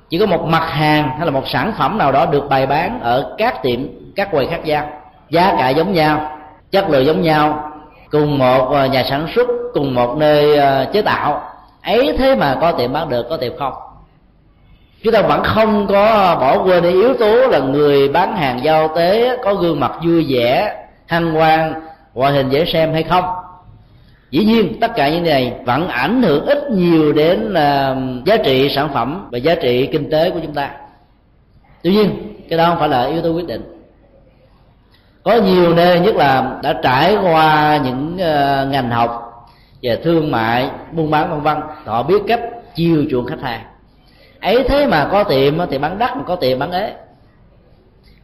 chỉ 0.10 0.20
có 0.20 0.26
một 0.26 0.46
mặt 0.46 0.70
hàng 0.70 1.10
hay 1.18 1.26
là 1.26 1.32
một 1.32 1.48
sản 1.48 1.74
phẩm 1.78 1.98
nào 1.98 2.12
đó 2.12 2.26
được 2.26 2.50
bày 2.50 2.68
bán 2.68 3.00
ở 3.02 3.36
các 3.38 3.62
tiệm, 3.62 3.80
các 4.16 4.32
quầy 4.32 4.48
khác 4.48 4.66
nhau. 4.66 4.90
Giá 5.30 5.56
cả 5.58 5.70
giống 5.70 5.94
nhau, 5.94 6.38
chất 6.72 6.90
lượng 6.90 7.06
giống 7.06 7.22
nhau, 7.22 7.72
cùng 8.12 8.38
một 8.38 8.70
ờ, 8.72 8.86
nhà 8.86 9.04
sản 9.10 9.28
xuất, 9.36 9.48
cùng 9.74 9.96
một 9.96 10.16
nơi 10.18 10.58
ờ, 10.58 10.86
chế 10.94 11.02
tạo. 11.02 11.42
Ấy 11.84 12.16
thế 12.18 12.36
mà 12.36 12.58
có 12.62 12.72
tiệm 12.72 12.94
bán 12.94 13.10
được, 13.10 13.26
có 13.30 13.38
tiệm 13.38 13.58
không? 13.60 13.74
Chúng 15.04 15.14
ta 15.14 15.22
vẫn 15.22 15.44
không 15.44 15.88
có 15.88 16.38
bỏ 16.42 16.64
quên 16.64 16.84
cái 16.84 16.92
yếu 16.92 17.14
tố 17.14 17.48
là 17.48 17.60
người 17.60 18.10
bán 18.10 18.36
hàng 18.36 18.64
giao 18.64 18.88
tế 18.96 19.38
có 19.44 19.54
gương 19.54 19.80
mặt 19.80 19.92
vui 20.06 20.26
vẻ 20.30 20.76
hăng 21.08 21.32
hoan 21.32 21.74
ngoại 22.14 22.34
hình 22.34 22.50
dễ 22.50 22.66
xem 22.66 22.94
hay 22.94 23.04
không. 23.04 23.26
Dĩ 24.32 24.46
nhiên 24.46 24.80
tất 24.82 24.92
cả 24.96 25.10
những 25.10 25.24
này 25.24 25.54
vẫn 25.66 25.88
ảnh 25.88 26.24
hưởng 26.24 26.46
ít 26.46 26.72
nhiều 26.72 27.14
đến 27.14 27.52
uh, 27.52 28.26
giá 28.26 28.38
trị 28.38 28.70
sản 28.70 28.90
phẩm 28.94 29.28
và 29.32 29.38
giá 29.38 29.56
trị 29.56 29.90
kinh 29.92 30.10
tế 30.10 30.30
của 30.30 30.40
chúng 30.44 30.54
ta. 30.54 30.72
Tuy 31.84 31.92
nhiên 31.92 32.34
cái 32.50 32.58
đó 32.58 32.66
không 32.70 32.80
phải 32.80 32.90
là 32.90 33.06
yếu 33.06 33.22
tố 33.22 33.30
quyết 33.30 33.48
định. 33.48 33.62
Có 35.24 35.36
nhiều 35.36 35.76
nơi 35.76 36.00
nhất 36.00 36.16
là 36.16 36.60
đã 36.64 36.80
trải 36.84 37.16
qua 37.24 37.80
những 37.84 38.14
uh, 38.14 38.72
ngành 38.72 38.90
học 38.90 39.26
về 39.82 39.96
thương 40.04 40.32
mại 40.32 40.70
buôn 40.92 41.12
bán 41.12 41.30
vân 41.30 41.42
vân 41.42 41.58
họ 41.86 42.04
biết 42.04 42.22
cách 42.28 42.42
chiều 42.76 43.06
chuộng 43.12 43.26
khách 43.26 43.42
hàng 43.42 43.62
ấy 44.42 44.64
thế 44.68 44.88
mà 44.88 45.08
có 45.12 45.24
tiệm 45.24 45.58
thì 45.70 45.78
bán 45.78 45.98
đắt 45.98 46.18
mà 46.18 46.24
có 46.24 46.36
tiệm 46.36 46.60
bán 46.60 46.72
ế. 46.72 46.94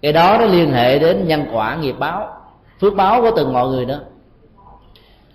Cái 0.01 0.13
đó 0.13 0.38
nó 0.39 0.45
liên 0.45 0.74
hệ 0.74 1.00
đến 1.00 1.27
nhân 1.27 1.45
quả 1.53 1.75
nghiệp 1.75 1.95
báo, 2.00 2.29
phước 2.81 2.95
báo 2.95 3.22
của 3.22 3.31
từng 3.36 3.53
mọi 3.53 3.67
người 3.67 3.86
nữa 3.86 4.00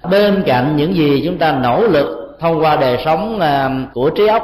bên 0.08 0.42
cạnh 0.46 0.76
những 0.76 0.94
gì 0.94 1.22
chúng 1.25 1.38
ta 1.38 1.52
nỗ 1.52 1.82
lực 1.82 2.37
thông 2.40 2.60
qua 2.60 2.76
đời 2.76 2.99
sống 3.04 3.40
à, 3.40 3.70
của 3.94 4.10
trí 4.10 4.26
óc, 4.26 4.42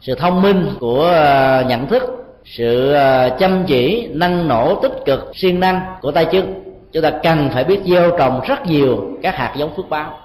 sự 0.00 0.14
thông 0.14 0.42
minh 0.42 0.70
của 0.80 1.06
à, 1.06 1.62
nhận 1.62 1.86
thức, 1.86 2.02
sự 2.44 2.92
à, 2.92 3.28
chăm 3.28 3.64
chỉ, 3.66 4.08
năng 4.12 4.48
nổ 4.48 4.74
tích 4.82 4.92
cực, 5.04 5.30
siêng 5.34 5.60
năng 5.60 5.80
của 6.00 6.10
tay 6.10 6.24
chân, 6.24 6.62
chúng 6.92 7.02
ta 7.02 7.10
cần 7.10 7.50
phải 7.54 7.64
biết 7.64 7.80
gieo 7.84 8.10
trồng 8.18 8.40
rất 8.46 8.66
nhiều 8.66 9.10
các 9.22 9.36
hạt 9.36 9.52
giống 9.56 9.76
phước 9.76 9.88
báo 9.88 10.18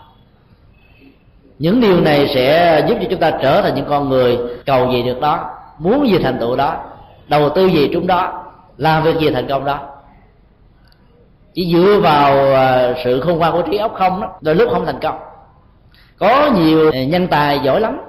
những 1.63 1.79
điều 1.79 2.01
này 2.01 2.27
sẽ 2.35 2.81
giúp 2.87 2.97
cho 3.01 3.07
chúng 3.09 3.19
ta 3.19 3.31
trở 3.41 3.61
thành 3.61 3.75
những 3.75 3.85
con 3.89 4.09
người 4.09 4.37
cầu 4.65 4.91
gì 4.91 5.03
được 5.03 5.21
đó, 5.21 5.49
muốn 5.79 6.07
gì 6.07 6.17
thành 6.23 6.39
tựu 6.39 6.55
đó, 6.55 6.75
đầu 7.27 7.49
tư 7.49 7.65
gì 7.65 7.89
chúng 7.93 8.07
đó, 8.07 8.43
làm 8.77 9.03
việc 9.03 9.15
gì 9.19 9.29
thành 9.29 9.47
công 9.47 9.65
đó. 9.65 9.79
Chỉ 11.53 11.73
dựa 11.73 11.99
vào 12.03 12.55
à, 12.55 12.93
sự 13.03 13.21
khôn 13.21 13.37
ngoan 13.37 13.53
của 13.53 13.61
trí 13.61 13.77
óc 13.77 13.93
không 13.95 14.21
đó, 14.21 14.27
đôi 14.41 14.55
lúc 14.55 14.69
không 14.71 14.85
thành 14.85 14.99
công. 14.99 15.19
Có 16.17 16.49
nhiều 16.55 16.91
nhân 16.91 17.27
tài 17.27 17.59
giỏi 17.59 17.81
lắm. 17.81 18.01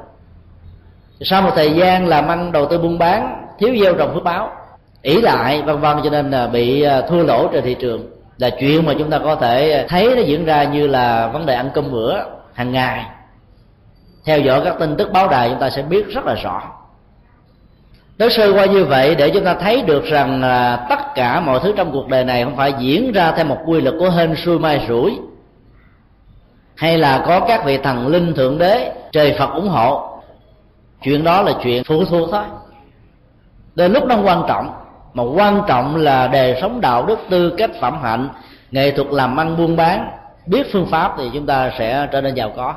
Sau 1.20 1.42
một 1.42 1.50
thời 1.54 1.70
gian 1.70 2.06
làm 2.06 2.28
ăn 2.28 2.52
đầu 2.52 2.66
tư 2.66 2.78
buôn 2.78 2.98
bán, 2.98 3.46
thiếu 3.58 3.76
gieo 3.82 3.94
trồng 3.94 4.14
phước 4.14 4.24
báo, 4.24 4.50
ỷ 5.02 5.20
lại, 5.20 5.62
vân 5.62 5.80
vân, 5.80 5.96
cho 6.04 6.10
nên 6.10 6.30
là 6.30 6.46
bị 6.46 6.82
à, 6.82 7.00
thua 7.00 7.22
lỗ 7.22 7.48
trên 7.52 7.64
thị 7.64 7.74
trường. 7.74 8.10
Là 8.38 8.50
chuyện 8.50 8.86
mà 8.86 8.94
chúng 8.98 9.10
ta 9.10 9.18
có 9.18 9.34
thể 9.34 9.86
thấy 9.88 10.16
nó 10.16 10.22
diễn 10.22 10.44
ra 10.44 10.64
như 10.64 10.86
là 10.86 11.26
vấn 11.26 11.46
đề 11.46 11.54
ăn 11.54 11.70
cơm 11.74 11.92
bữa 11.92 12.16
hàng 12.54 12.72
ngày 12.72 13.04
theo 14.24 14.40
dõi 14.40 14.60
các 14.64 14.76
tin 14.78 14.96
tức 14.96 15.12
báo 15.12 15.28
đài, 15.28 15.48
chúng 15.50 15.60
ta 15.60 15.70
sẽ 15.70 15.82
biết 15.82 16.06
rất 16.08 16.24
là 16.24 16.34
rõ. 16.34 16.62
Nói 18.18 18.30
sơ 18.30 18.52
qua 18.52 18.64
như 18.64 18.84
vậy 18.84 19.14
để 19.14 19.30
chúng 19.30 19.44
ta 19.44 19.54
thấy 19.54 19.82
được 19.82 20.04
rằng 20.04 20.40
là 20.40 20.86
tất 20.88 21.14
cả 21.14 21.40
mọi 21.40 21.60
thứ 21.62 21.72
trong 21.76 21.92
cuộc 21.92 22.08
đời 22.08 22.24
này 22.24 22.44
không 22.44 22.56
phải 22.56 22.74
diễn 22.78 23.12
ra 23.12 23.32
theo 23.32 23.44
một 23.44 23.58
quy 23.66 23.80
luật 23.80 23.94
của 23.98 24.10
hên 24.10 24.34
xui 24.36 24.58
mai 24.58 24.86
rủi, 24.88 25.18
hay 26.76 26.98
là 26.98 27.24
có 27.26 27.40
các 27.40 27.64
vị 27.64 27.78
thần 27.78 28.06
linh 28.06 28.34
thượng 28.34 28.58
đế, 28.58 28.92
trời 29.12 29.36
phật 29.38 29.50
ủng 29.54 29.68
hộ. 29.68 30.20
Chuyện 31.02 31.24
đó 31.24 31.42
là 31.42 31.52
chuyện 31.62 31.84
phụ 31.84 32.04
thuộc 32.04 32.28
thôi. 32.32 32.42
Đến 33.74 33.92
lúc 33.92 34.04
nó 34.06 34.16
quan 34.24 34.44
trọng, 34.48 34.72
mà 35.14 35.22
quan 35.22 35.62
trọng 35.66 35.96
là 35.96 36.26
đời 36.26 36.58
sống 36.60 36.80
đạo 36.80 37.06
đức 37.06 37.18
tư 37.30 37.54
cách 37.58 37.70
phẩm 37.80 37.98
hạnh, 38.02 38.28
nghệ 38.70 38.90
thuật 38.90 39.08
làm 39.10 39.36
ăn 39.40 39.56
buôn 39.56 39.76
bán, 39.76 40.10
biết 40.46 40.66
phương 40.72 40.86
pháp 40.86 41.14
thì 41.18 41.30
chúng 41.34 41.46
ta 41.46 41.70
sẽ 41.78 42.08
trở 42.12 42.20
nên 42.20 42.34
giàu 42.34 42.52
có 42.56 42.74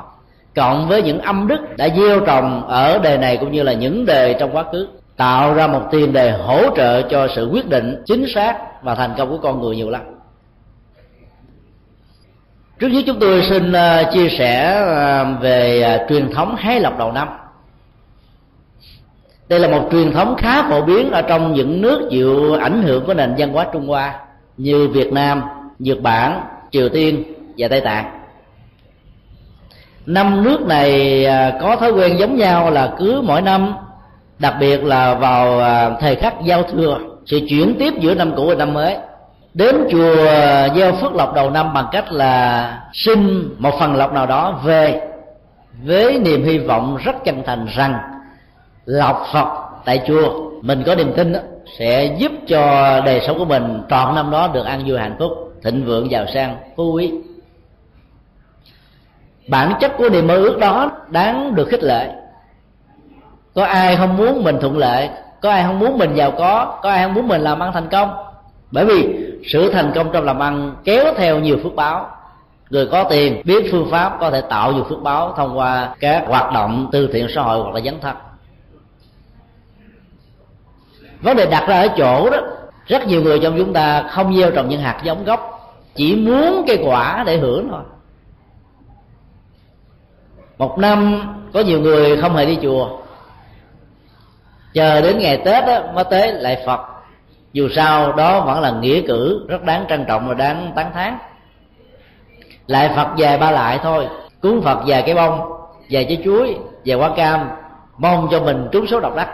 cộng 0.58 0.88
với 0.88 1.02
những 1.02 1.20
âm 1.20 1.48
đức 1.48 1.76
đã 1.76 1.88
gieo 1.96 2.20
trồng 2.20 2.68
ở 2.68 2.98
đề 2.98 3.18
này 3.18 3.36
cũng 3.36 3.52
như 3.52 3.62
là 3.62 3.72
những 3.72 4.06
đề 4.06 4.36
trong 4.40 4.56
quá 4.56 4.64
khứ, 4.72 4.88
tạo 5.16 5.54
ra 5.54 5.66
một 5.66 5.82
tiền 5.90 6.12
đề 6.12 6.30
hỗ 6.30 6.76
trợ 6.76 7.02
cho 7.02 7.28
sự 7.36 7.48
quyết 7.52 7.68
định 7.68 8.02
chính 8.06 8.26
xác 8.34 8.82
và 8.82 8.94
thành 8.94 9.14
công 9.18 9.30
của 9.30 9.38
con 9.38 9.60
người 9.60 9.76
nhiều 9.76 9.90
lắm. 9.90 10.02
Trước 12.78 12.88
nhất 12.88 13.04
chúng 13.06 13.18
tôi 13.20 13.42
xin 13.42 13.72
à, 13.72 14.02
chia 14.12 14.28
sẻ 14.28 14.64
à, 14.96 15.24
về 15.40 15.82
à, 15.82 16.06
truyền 16.08 16.32
thống 16.32 16.56
hái 16.58 16.80
lộc 16.80 16.98
đầu 16.98 17.12
năm. 17.12 17.28
Đây 19.48 19.60
là 19.60 19.68
một 19.68 19.88
truyền 19.92 20.12
thống 20.12 20.36
khá 20.38 20.62
phổ 20.62 20.82
biến 20.82 21.10
ở 21.10 21.22
trong 21.22 21.54
những 21.54 21.82
nước 21.82 22.08
chịu 22.10 22.54
ảnh 22.54 22.82
hưởng 22.82 23.04
của 23.06 23.14
nền 23.14 23.34
văn 23.38 23.52
hóa 23.52 23.66
trung 23.72 23.88
hoa 23.88 24.20
như 24.56 24.88
việt 24.88 25.12
nam, 25.12 25.42
nhật 25.78 26.00
bản, 26.00 26.40
triều 26.70 26.88
tiên 26.88 27.22
và 27.58 27.68
tây 27.68 27.80
tạng 27.80 28.17
năm 30.08 30.44
nước 30.44 30.60
này 30.60 31.24
à, 31.24 31.58
có 31.60 31.76
thói 31.76 31.92
quen 31.92 32.18
giống 32.18 32.36
nhau 32.36 32.70
là 32.70 32.92
cứ 32.98 33.20
mỗi 33.24 33.42
năm 33.42 33.74
đặc 34.38 34.54
biệt 34.60 34.84
là 34.84 35.14
vào 35.14 35.60
à, 35.60 35.90
thời 36.00 36.16
khắc 36.16 36.34
giao 36.44 36.62
thừa 36.62 36.98
sự 37.26 37.40
chuyển 37.48 37.74
tiếp 37.78 37.94
giữa 38.00 38.14
năm 38.14 38.32
cũ 38.36 38.46
và 38.46 38.54
năm 38.54 38.74
mới. 38.74 38.96
Đến 39.54 39.76
chùa 39.90 40.26
à, 40.28 40.68
gieo 40.76 40.92
phước 40.92 41.14
lộc 41.14 41.34
đầu 41.34 41.50
năm 41.50 41.74
bằng 41.74 41.86
cách 41.92 42.12
là 42.12 42.82
xin 42.92 43.48
một 43.58 43.78
phần 43.80 43.96
lộc 43.96 44.12
nào 44.12 44.26
đó 44.26 44.60
về 44.64 45.00
với 45.84 46.18
niềm 46.18 46.44
hy 46.44 46.58
vọng 46.58 46.98
rất 47.04 47.24
chân 47.24 47.42
thành 47.46 47.66
rằng 47.76 47.94
lộc 48.84 49.26
phật 49.32 49.48
tại 49.84 50.02
chùa 50.06 50.50
mình 50.62 50.82
có 50.86 50.94
niềm 50.94 51.12
tin 51.16 51.32
đó, 51.32 51.40
sẽ 51.78 52.16
giúp 52.18 52.32
cho 52.48 52.60
đời 53.06 53.20
sống 53.26 53.38
của 53.38 53.44
mình 53.44 53.82
trọn 53.90 54.14
năm 54.14 54.30
đó 54.30 54.50
được 54.54 54.66
an 54.66 54.82
vui 54.86 54.98
hạnh 54.98 55.16
phúc 55.18 55.32
thịnh 55.64 55.84
vượng 55.84 56.10
giàu 56.10 56.24
sang 56.34 56.56
phú 56.76 56.92
quý 56.92 57.12
bản 59.48 59.72
chất 59.80 59.92
của 59.98 60.08
niềm 60.08 60.26
mơ 60.26 60.34
ước 60.34 60.58
đó 60.58 60.90
đáng 61.08 61.54
được 61.54 61.68
khích 61.68 61.82
lệ. 61.82 62.10
Có 63.54 63.64
ai 63.64 63.96
không 63.96 64.16
muốn 64.16 64.44
mình 64.44 64.58
thuận 64.60 64.78
lợi? 64.78 65.08
Có 65.40 65.50
ai 65.50 65.62
không 65.62 65.78
muốn 65.78 65.98
mình 65.98 66.14
giàu 66.14 66.30
có? 66.38 66.78
Có 66.82 66.90
ai 66.90 67.04
không 67.04 67.14
muốn 67.14 67.28
mình 67.28 67.40
làm 67.40 67.62
ăn 67.62 67.72
thành 67.72 67.88
công? 67.88 68.10
Bởi 68.70 68.84
vì 68.84 69.26
sự 69.44 69.72
thành 69.72 69.92
công 69.94 70.10
trong 70.12 70.24
làm 70.24 70.42
ăn 70.42 70.74
kéo 70.84 71.04
theo 71.16 71.38
nhiều 71.38 71.56
phước 71.62 71.74
báo. 71.74 72.10
Người 72.70 72.86
có 72.86 73.04
tiền 73.04 73.42
biết 73.44 73.68
phương 73.72 73.90
pháp 73.90 74.16
có 74.20 74.30
thể 74.30 74.40
tạo 74.40 74.72
nhiều 74.72 74.84
phước 74.84 75.02
báo 75.02 75.34
thông 75.36 75.58
qua 75.58 75.94
các 76.00 76.24
hoạt 76.26 76.52
động 76.52 76.88
từ 76.92 77.08
thiện 77.12 77.26
xã 77.34 77.42
hội 77.42 77.62
hoặc 77.62 77.74
là 77.74 77.80
dấn 77.80 78.00
thân. 78.00 78.16
Vấn 81.20 81.36
đề 81.36 81.46
đặt 81.46 81.64
ra 81.68 81.80
ở 81.80 81.88
chỗ 81.96 82.30
đó, 82.30 82.38
rất 82.86 83.06
nhiều 83.06 83.22
người 83.22 83.38
trong 83.42 83.54
chúng 83.58 83.72
ta 83.72 84.02
không 84.02 84.36
gieo 84.36 84.50
trồng 84.50 84.68
những 84.68 84.80
hạt 84.80 85.00
giống 85.04 85.24
gốc, 85.24 85.60
chỉ 85.94 86.16
muốn 86.16 86.64
cây 86.66 86.78
quả 86.84 87.22
để 87.26 87.36
hưởng 87.36 87.68
thôi 87.70 87.82
một 90.58 90.78
năm 90.78 91.20
có 91.54 91.60
nhiều 91.60 91.80
người 91.80 92.16
không 92.16 92.36
hề 92.36 92.46
đi 92.46 92.58
chùa. 92.62 92.98
Chờ 94.74 95.00
đến 95.00 95.18
ngày 95.18 95.42
tết 95.44 95.66
đó, 95.66 95.80
mới 95.94 96.04
tới 96.10 96.32
lại 96.32 96.62
phật. 96.66 96.80
Dù 97.52 97.68
sao 97.68 98.12
đó 98.12 98.40
vẫn 98.40 98.60
là 98.60 98.70
nghĩa 98.70 99.00
cử 99.06 99.46
rất 99.48 99.62
đáng 99.62 99.84
trân 99.88 100.04
trọng 100.04 100.28
và 100.28 100.34
đáng 100.34 100.72
tán 100.76 100.90
thán. 100.94 101.18
Lại 102.66 102.90
phật 102.96 103.08
về 103.16 103.38
ba 103.38 103.50
lại 103.50 103.78
thôi. 103.82 104.06
Cúng 104.40 104.62
phật 104.62 104.78
về 104.86 105.02
cái 105.02 105.14
bông 105.14 105.52
về 105.90 106.04
trái 106.04 106.22
chuối 106.24 106.56
về 106.84 106.94
quả 106.94 107.10
cam 107.16 107.48
mong 107.98 108.28
cho 108.30 108.40
mình 108.40 108.68
trúng 108.72 108.86
số 108.86 109.00
độc 109.00 109.16
đắc. 109.16 109.28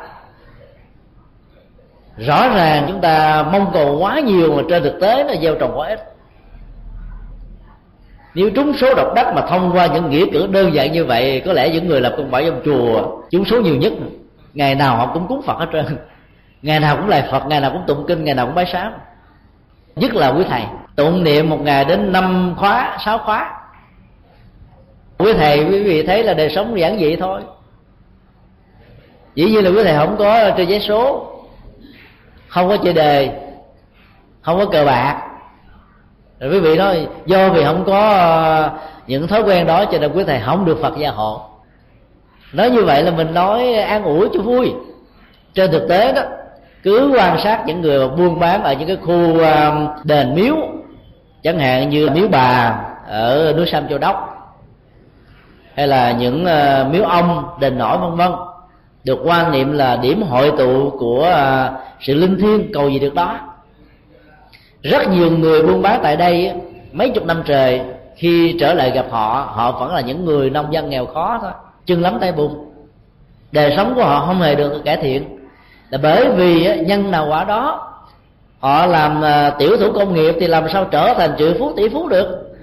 Rõ 2.16 2.48
ràng 2.48 2.84
chúng 2.88 3.00
ta 3.00 3.42
mong 3.52 3.70
cầu 3.72 3.98
quá 3.98 4.20
nhiều 4.20 4.56
mà 4.56 4.62
trên 4.68 4.82
thực 4.82 5.00
tế 5.00 5.24
nó 5.24 5.34
gieo 5.42 5.54
trồng 5.54 5.78
quá 5.78 5.88
ít 5.88 6.13
nếu 8.34 8.50
trúng 8.50 8.72
số 8.72 8.94
độc 8.94 9.14
đắc 9.14 9.32
mà 9.34 9.46
thông 9.46 9.72
qua 9.74 9.86
những 9.86 10.10
nghĩa 10.10 10.24
cử 10.32 10.46
đơn 10.46 10.74
giản 10.74 10.92
như 10.92 11.04
vậy, 11.04 11.42
có 11.46 11.52
lẽ 11.52 11.68
những 11.68 11.88
người 11.88 12.00
làm 12.00 12.12
công 12.16 12.30
bảy 12.30 12.44
trong 12.44 12.60
chùa 12.64 13.20
trúng 13.30 13.44
số 13.44 13.60
nhiều 13.60 13.76
nhất, 13.76 13.92
ngày 14.54 14.74
nào 14.74 14.96
họ 14.96 15.10
cũng 15.14 15.26
cúng 15.28 15.42
phật 15.42 15.58
hết 15.58 15.66
trơn. 15.72 15.98
Ngày 16.62 16.80
nào 16.80 16.96
cũng 16.96 17.08
lại 17.08 17.28
phật, 17.30 17.46
ngày 17.46 17.60
nào 17.60 17.70
cũng 17.70 17.82
tụng 17.86 18.04
kinh, 18.08 18.24
ngày 18.24 18.34
nào 18.34 18.46
cũng 18.46 18.54
bái 18.54 18.66
sám. 18.66 18.92
Nhất 19.96 20.14
là 20.14 20.28
quý 20.28 20.44
thầy. 20.48 20.62
Tụng 20.96 21.24
niệm 21.24 21.50
một 21.50 21.60
ngày 21.60 21.84
đến 21.84 22.12
năm 22.12 22.54
khóa, 22.56 22.98
sáu 23.04 23.18
khóa. 23.18 23.60
Quý 25.18 25.32
thầy, 25.32 25.64
quý 25.64 25.82
vị 25.82 26.02
thấy 26.06 26.22
là 26.22 26.34
đời 26.34 26.50
sống 26.50 26.80
giản 26.80 26.98
dị 26.98 27.16
thôi. 27.16 27.40
Dĩ 29.34 29.44
nhiên 29.44 29.64
là 29.64 29.70
quý 29.70 29.84
thầy 29.84 29.96
không 29.96 30.16
có 30.18 30.50
trên 30.56 30.68
giấy 30.68 30.80
số, 30.80 31.30
không 32.48 32.68
có 32.68 32.76
chơi 32.76 32.92
đề, 32.92 33.30
không 34.42 34.58
có 34.58 34.66
cờ 34.66 34.84
bạc 34.84 35.22
rồi 36.44 36.52
quý 36.52 36.60
vị 36.60 36.76
nói, 36.76 37.06
do 37.26 37.48
vì 37.48 37.64
không 37.64 37.84
có 37.86 38.10
ờ, 38.10 38.70
những 39.06 39.26
thói 39.26 39.42
quen 39.42 39.66
đó 39.66 39.84
cho 39.84 39.98
nên 39.98 40.12
quý 40.12 40.24
thầy 40.24 40.40
không 40.40 40.64
được 40.64 40.78
phật 40.82 40.98
gia 40.98 41.10
hộ. 41.10 41.40
Nói 42.52 42.70
như 42.70 42.84
vậy 42.84 43.02
là 43.02 43.10
mình 43.10 43.34
nói 43.34 43.74
an 43.74 44.04
ủi 44.04 44.28
cho 44.34 44.40
vui. 44.40 44.72
Trên 45.54 45.70
thực 45.70 45.88
tế 45.88 46.12
đó, 46.12 46.22
cứ 46.82 47.12
quan 47.16 47.38
sát 47.40 47.62
những 47.66 47.80
người 47.80 48.08
buôn 48.08 48.38
bán 48.38 48.62
ở 48.62 48.72
những 48.72 48.88
cái 48.88 48.96
khu 48.96 49.38
ờ, 49.38 49.86
đền 50.04 50.34
miếu, 50.34 50.56
chẳng 51.42 51.58
hạn 51.58 51.90
như 51.90 52.08
miếu 52.10 52.28
bà 52.28 52.78
ở 53.08 53.54
núi 53.56 53.66
sam 53.66 53.88
châu 53.88 53.98
đốc, 53.98 54.30
hay 55.74 55.86
là 55.86 56.12
những 56.12 56.44
ờ, 56.44 56.86
miếu 56.90 57.04
ông, 57.04 57.48
đền 57.60 57.78
nổi, 57.78 57.98
vân 57.98 58.16
vân, 58.16 58.32
được 59.04 59.18
quan 59.24 59.52
niệm 59.52 59.72
là 59.72 59.96
điểm 59.96 60.22
hội 60.22 60.52
tụ 60.58 60.90
của 60.98 61.36
sự 62.00 62.14
linh 62.14 62.38
thiêng 62.40 62.72
cầu 62.72 62.88
gì 62.88 62.98
được 62.98 63.14
đó 63.14 63.38
rất 64.84 65.08
nhiều 65.08 65.30
người 65.30 65.62
buôn 65.62 65.82
bán 65.82 66.00
tại 66.02 66.16
đây 66.16 66.52
mấy 66.92 67.10
chục 67.10 67.26
năm 67.26 67.42
trời, 67.46 67.80
khi 68.16 68.56
trở 68.60 68.74
lại 68.74 68.90
gặp 68.90 69.06
họ 69.10 69.52
họ 69.54 69.72
vẫn 69.72 69.94
là 69.94 70.00
những 70.00 70.24
người 70.24 70.50
nông 70.50 70.72
dân 70.72 70.90
nghèo 70.90 71.06
khó 71.06 71.38
thôi 71.42 71.50
chân 71.86 72.02
lắm 72.02 72.18
tay 72.20 72.32
bùn 72.32 72.50
đời 73.52 73.74
sống 73.76 73.92
của 73.94 74.04
họ 74.04 74.26
không 74.26 74.40
hề 74.40 74.54
được 74.54 74.82
cải 74.84 74.96
thiện. 74.96 75.38
Là 75.90 75.98
bởi 76.02 76.30
vì 76.30 76.76
nhân 76.86 77.10
nào 77.10 77.26
quả 77.28 77.44
đó, 77.44 77.92
họ 78.58 78.86
làm 78.86 79.24
à, 79.24 79.50
tiểu 79.50 79.76
thủ 79.76 79.92
công 79.94 80.14
nghiệp 80.14 80.34
thì 80.40 80.46
làm 80.46 80.68
sao 80.72 80.84
trở 80.84 81.14
thành 81.14 81.30
triệu 81.38 81.52
phú 81.58 81.72
tỷ 81.76 81.88
phú 81.88 82.08
được? 82.08 82.56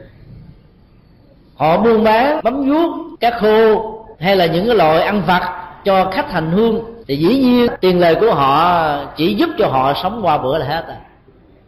Họ 1.55 1.77
buôn 1.77 2.03
bán, 2.03 2.39
bấm 2.43 2.69
vuốt 2.69 3.17
các 3.19 3.33
khô 3.41 3.95
hay 4.19 4.35
là 4.35 4.45
những 4.45 4.65
cái 4.67 4.75
loại 4.75 5.01
ăn 5.01 5.21
vặt 5.27 5.53
cho 5.85 6.11
khách 6.11 6.31
hành 6.31 6.51
hương, 6.51 6.81
thì 7.07 7.17
dĩ 7.17 7.39
nhiên 7.39 7.67
tiền 7.81 7.99
lời 7.99 8.15
của 8.15 8.33
họ 8.33 8.85
chỉ 9.15 9.33
giúp 9.33 9.49
cho 9.57 9.67
họ 9.67 9.93
sống 10.03 10.19
qua 10.23 10.37
bữa 10.37 10.57
là 10.57 10.65
hết 10.65 10.83
à 10.87 10.97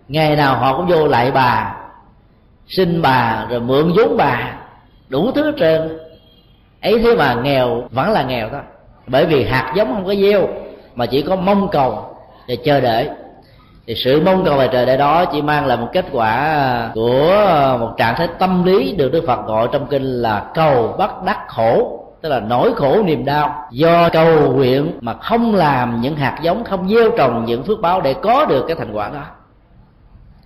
ngày 0.07 0.36
nào 0.36 0.57
họ 0.57 0.77
cũng 0.77 0.88
vô 0.88 1.07
lại 1.07 1.31
bà, 1.31 1.75
xin 2.67 3.01
bà 3.01 3.45
rồi 3.50 3.60
mượn 3.60 3.93
vốn 3.98 4.17
bà, 4.17 4.53
đủ 5.10 5.31
thứ 5.31 5.45
hết 5.45 5.57
trơn. 5.60 5.98
Ấy 6.81 7.00
thế 7.00 7.15
mà 7.15 7.33
nghèo 7.33 7.83
vẫn 7.91 8.12
là 8.12 8.24
nghèo 8.24 8.50
đó. 8.50 8.60
Bởi 9.07 9.25
vì 9.25 9.43
hạt 9.43 9.74
giống 9.75 9.93
không 9.93 10.05
có 10.05 10.15
gieo, 10.15 10.48
mà 10.95 11.05
chỉ 11.05 11.22
có 11.22 11.36
mong 11.36 11.67
cầu 11.72 12.15
và 12.48 12.55
chờ 12.63 12.79
đợi. 12.79 13.10
Thì 13.88 13.95
sự 13.95 14.22
mong 14.25 14.45
cầu 14.45 14.57
và 14.57 14.67
chờ 14.67 14.86
đợi 14.86 14.98
đó 14.98 15.25
chỉ 15.25 15.41
mang 15.41 15.65
lại 15.65 15.77
một 15.77 15.88
kết 15.93 16.05
quả 16.12 16.91
của 16.93 17.77
một 17.79 17.93
trạng 17.98 18.15
thái 18.15 18.27
tâm 18.39 18.63
lý 18.63 18.95
được 18.95 19.12
đức 19.12 19.24
phật 19.27 19.45
gọi 19.45 19.67
trong 19.72 19.88
kinh 19.88 20.03
là 20.03 20.45
cầu 20.53 20.95
bất 20.98 21.24
đắc 21.24 21.39
khổ, 21.48 22.00
tức 22.22 22.29
là 22.29 22.39
nỗi 22.39 22.74
khổ 22.75 23.03
niềm 23.05 23.25
đau. 23.25 23.67
Do 23.72 24.10
cầu 24.10 24.51
nguyện 24.51 24.98
mà 25.01 25.13
không 25.13 25.55
làm 25.55 26.01
những 26.01 26.15
hạt 26.15 26.39
giống, 26.41 26.63
không 26.63 26.89
gieo 26.89 27.10
trồng 27.17 27.45
những 27.45 27.63
phước 27.63 27.81
báo 27.81 28.01
để 28.01 28.13
có 28.13 28.45
được 28.45 28.65
cái 28.67 28.75
thành 28.75 28.93
quả 28.93 29.10
đó 29.10 29.22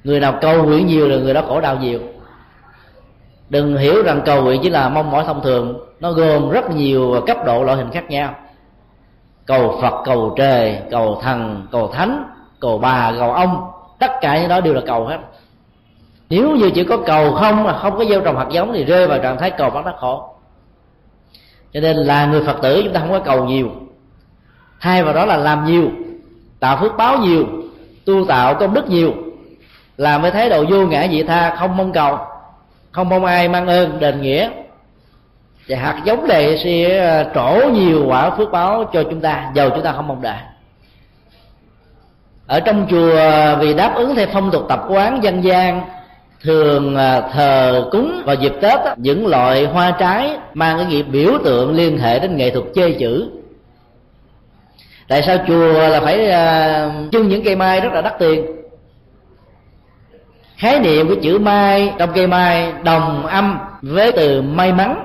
người 0.08 0.20
nào 0.20 0.38
cầu 0.42 0.64
nguyện 0.64 0.88
nhiều 0.88 1.08
là 1.08 1.18
người 1.18 1.34
đó 1.34 1.42
khổ 1.48 1.62
đau 1.62 1.76
nhiều. 1.76 2.00
Đừng 3.50 3.78
hiểu 3.78 4.04
rằng 4.04 4.22
cầu 4.26 4.44
nguyện 4.44 4.60
chỉ 4.64 4.70
là 4.70 4.90
mong 4.90 5.12
mỏi 5.12 5.24
thông 5.28 5.42
thường. 5.42 5.80
Nó 6.00 6.12
gồm 6.12 6.50
rất 6.50 6.72
nhiều 6.76 7.22
cấp 7.28 7.38
độ 7.46 7.64
loại 7.64 7.78
hình 7.78 7.92
khác 7.92 8.10
nhau. 8.10 8.36
Cầu 9.46 9.80
phật, 9.82 10.04
cầu 10.06 10.34
trời, 10.38 10.80
cầu 10.92 11.20
thần, 11.24 11.68
cầu 11.72 11.92
thánh, 11.94 12.24
cầu 12.60 12.78
bà, 12.78 13.14
cầu 13.20 13.34
ông, 13.34 13.72
tất 14.00 14.12
cả 14.22 14.40
những 14.40 14.50
đó 14.50 14.62
đều 14.62 14.74
là 14.74 14.82
cầu 14.86 15.06
hết. 15.06 15.18
Nếu 16.30 16.56
như 16.56 16.70
chỉ 16.70 16.84
có 16.84 16.98
cầu 16.98 17.32
không 17.32 17.64
mà 17.64 17.78
không 17.78 17.98
có 17.98 18.06
gieo 18.06 18.22
trồng 18.22 18.38
hạt 18.38 18.48
giống 18.52 18.74
thì 18.74 18.86
rơi 18.86 19.08
vào 19.08 19.20
trạng 19.20 19.38
thái 19.38 19.52
cầu 19.52 19.70
bắt 19.70 19.86
đắc 19.86 19.96
khổ. 20.00 20.30
Cho 21.74 21.80
nên 21.80 21.98
là 21.98 22.26
người 22.26 22.44
phật 22.44 22.58
tử 22.62 22.82
chúng 22.84 22.94
ta 22.94 23.00
không 23.00 23.12
có 23.12 23.20
cầu 23.20 23.46
nhiều. 23.46 23.70
Thay 24.80 25.04
vào 25.04 25.14
đó 25.14 25.26
là 25.26 25.38
làm 25.38 25.66
nhiều, 25.66 25.90
tạo 26.60 26.78
phước 26.78 26.98
báo 26.98 27.18
nhiều, 27.18 27.46
tu 28.06 28.26
tạo 28.26 28.56
công 28.56 28.74
đức 28.74 28.90
nhiều 28.90 29.14
làm 29.98 30.22
với 30.22 30.32
thái 30.32 30.50
độ 30.50 30.66
vô 30.70 30.86
ngã 30.86 31.08
vị 31.12 31.24
tha 31.24 31.56
không 31.56 31.78
mong 31.78 31.94
cầu, 31.94 32.18
không 32.92 33.10
mong 33.10 33.26
ai 33.26 33.50
mang 33.50 33.68
ơn, 33.68 34.00
đền 34.00 34.22
nghĩa. 34.22 34.50
Và 35.68 35.78
hạt 35.78 36.02
giống 36.06 36.28
này 36.28 36.58
sẽ 36.58 36.98
ờ, 37.08 37.32
trổ 37.36 37.70
nhiều 37.70 38.06
quả 38.08 38.30
phước 38.30 38.52
báo 38.52 38.90
cho 38.94 39.04
chúng 39.04 39.22
ta 39.22 39.52
giàu 39.56 39.70
chúng 39.70 39.84
ta 39.84 39.92
không 39.92 40.08
mong 40.08 40.22
đợi. 40.22 40.38
Ở 42.48 42.60
trong 42.60 42.88
chùa 42.90 43.16
ờ, 43.16 43.56
vì 43.56 43.74
đáp 43.74 43.96
ứng 43.96 44.16
theo 44.16 44.28
phong 44.34 44.52
tục 44.52 44.66
tập 44.70 44.86
quán 44.90 45.24
dân 45.24 45.44
gian, 45.44 45.82
thường 46.44 46.96
ờ, 46.96 47.30
thờ 47.34 47.88
cúng 47.92 48.22
vào 48.26 48.36
dịp 48.36 48.54
tết 48.62 48.80
những 48.98 49.28
loại 49.28 49.66
hoa 49.66 49.92
trái 49.92 50.38
mang 50.54 50.78
cái 50.78 50.86
nghĩa 50.86 51.04
biểu 51.04 51.32
tượng 51.44 51.76
liên 51.76 51.98
hệ 51.98 52.20
đến 52.20 52.38
nghệ 52.38 52.50
thuật 52.50 52.66
chơi 52.76 52.96
chữ. 53.00 53.30
Tại 55.08 55.24
sao 55.24 55.38
chùa 55.48 55.74
là 55.74 56.00
phải 56.00 56.32
trưng 57.12 57.28
những 57.28 57.44
cây 57.44 57.56
mai 57.56 57.82
rất 57.82 57.94
là 57.94 58.02
đắt 58.02 58.20
tiền? 58.20 58.57
Khái 60.58 60.80
niệm 60.80 61.08
của 61.08 61.16
chữ 61.22 61.40
mai 61.40 61.94
trong 61.98 62.10
cây 62.16 62.28
mai 62.28 62.74
đồng 62.84 63.26
âm 63.26 63.60
với 63.82 64.12
từ 64.12 64.42
may 64.42 64.74
mắn. 64.74 65.04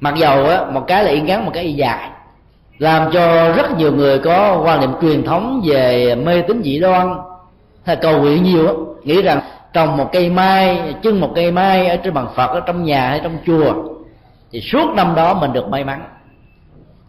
Mặc 0.00 0.14
dầu 0.16 0.46
á, 0.46 0.64
một 0.72 0.84
cái 0.86 1.04
là 1.04 1.10
y 1.10 1.20
ngắn 1.20 1.44
một 1.44 1.50
cái 1.54 1.64
y 1.64 1.72
dài. 1.72 2.10
Làm 2.78 3.10
cho 3.12 3.52
rất 3.52 3.78
nhiều 3.78 3.92
người 3.92 4.18
có 4.18 4.62
quan 4.64 4.80
niệm 4.80 4.90
truyền 5.02 5.24
thống 5.24 5.62
về 5.64 6.14
mê 6.14 6.42
tín 6.42 6.62
dị 6.64 6.78
đoan. 6.78 7.14
Hay 7.84 7.96
cầu 7.96 8.18
nguyện 8.18 8.42
nhiều 8.42 8.66
á 8.66 8.72
nghĩ 9.04 9.22
rằng 9.22 9.40
trồng 9.72 9.96
một 9.96 10.10
cây 10.12 10.30
mai 10.30 10.94
trưng 11.02 11.20
một 11.20 11.32
cây 11.34 11.50
mai 11.50 11.86
ở 11.86 11.96
trên 11.96 12.14
bàn 12.14 12.26
phật 12.36 12.46
ở 12.46 12.60
trong 12.60 12.84
nhà 12.84 13.08
hay 13.08 13.20
trong 13.22 13.38
chùa 13.46 13.74
thì 14.52 14.60
suốt 14.60 14.94
năm 14.96 15.14
đó 15.14 15.34
mình 15.34 15.52
được 15.52 15.68
may 15.68 15.84
mắn. 15.84 16.02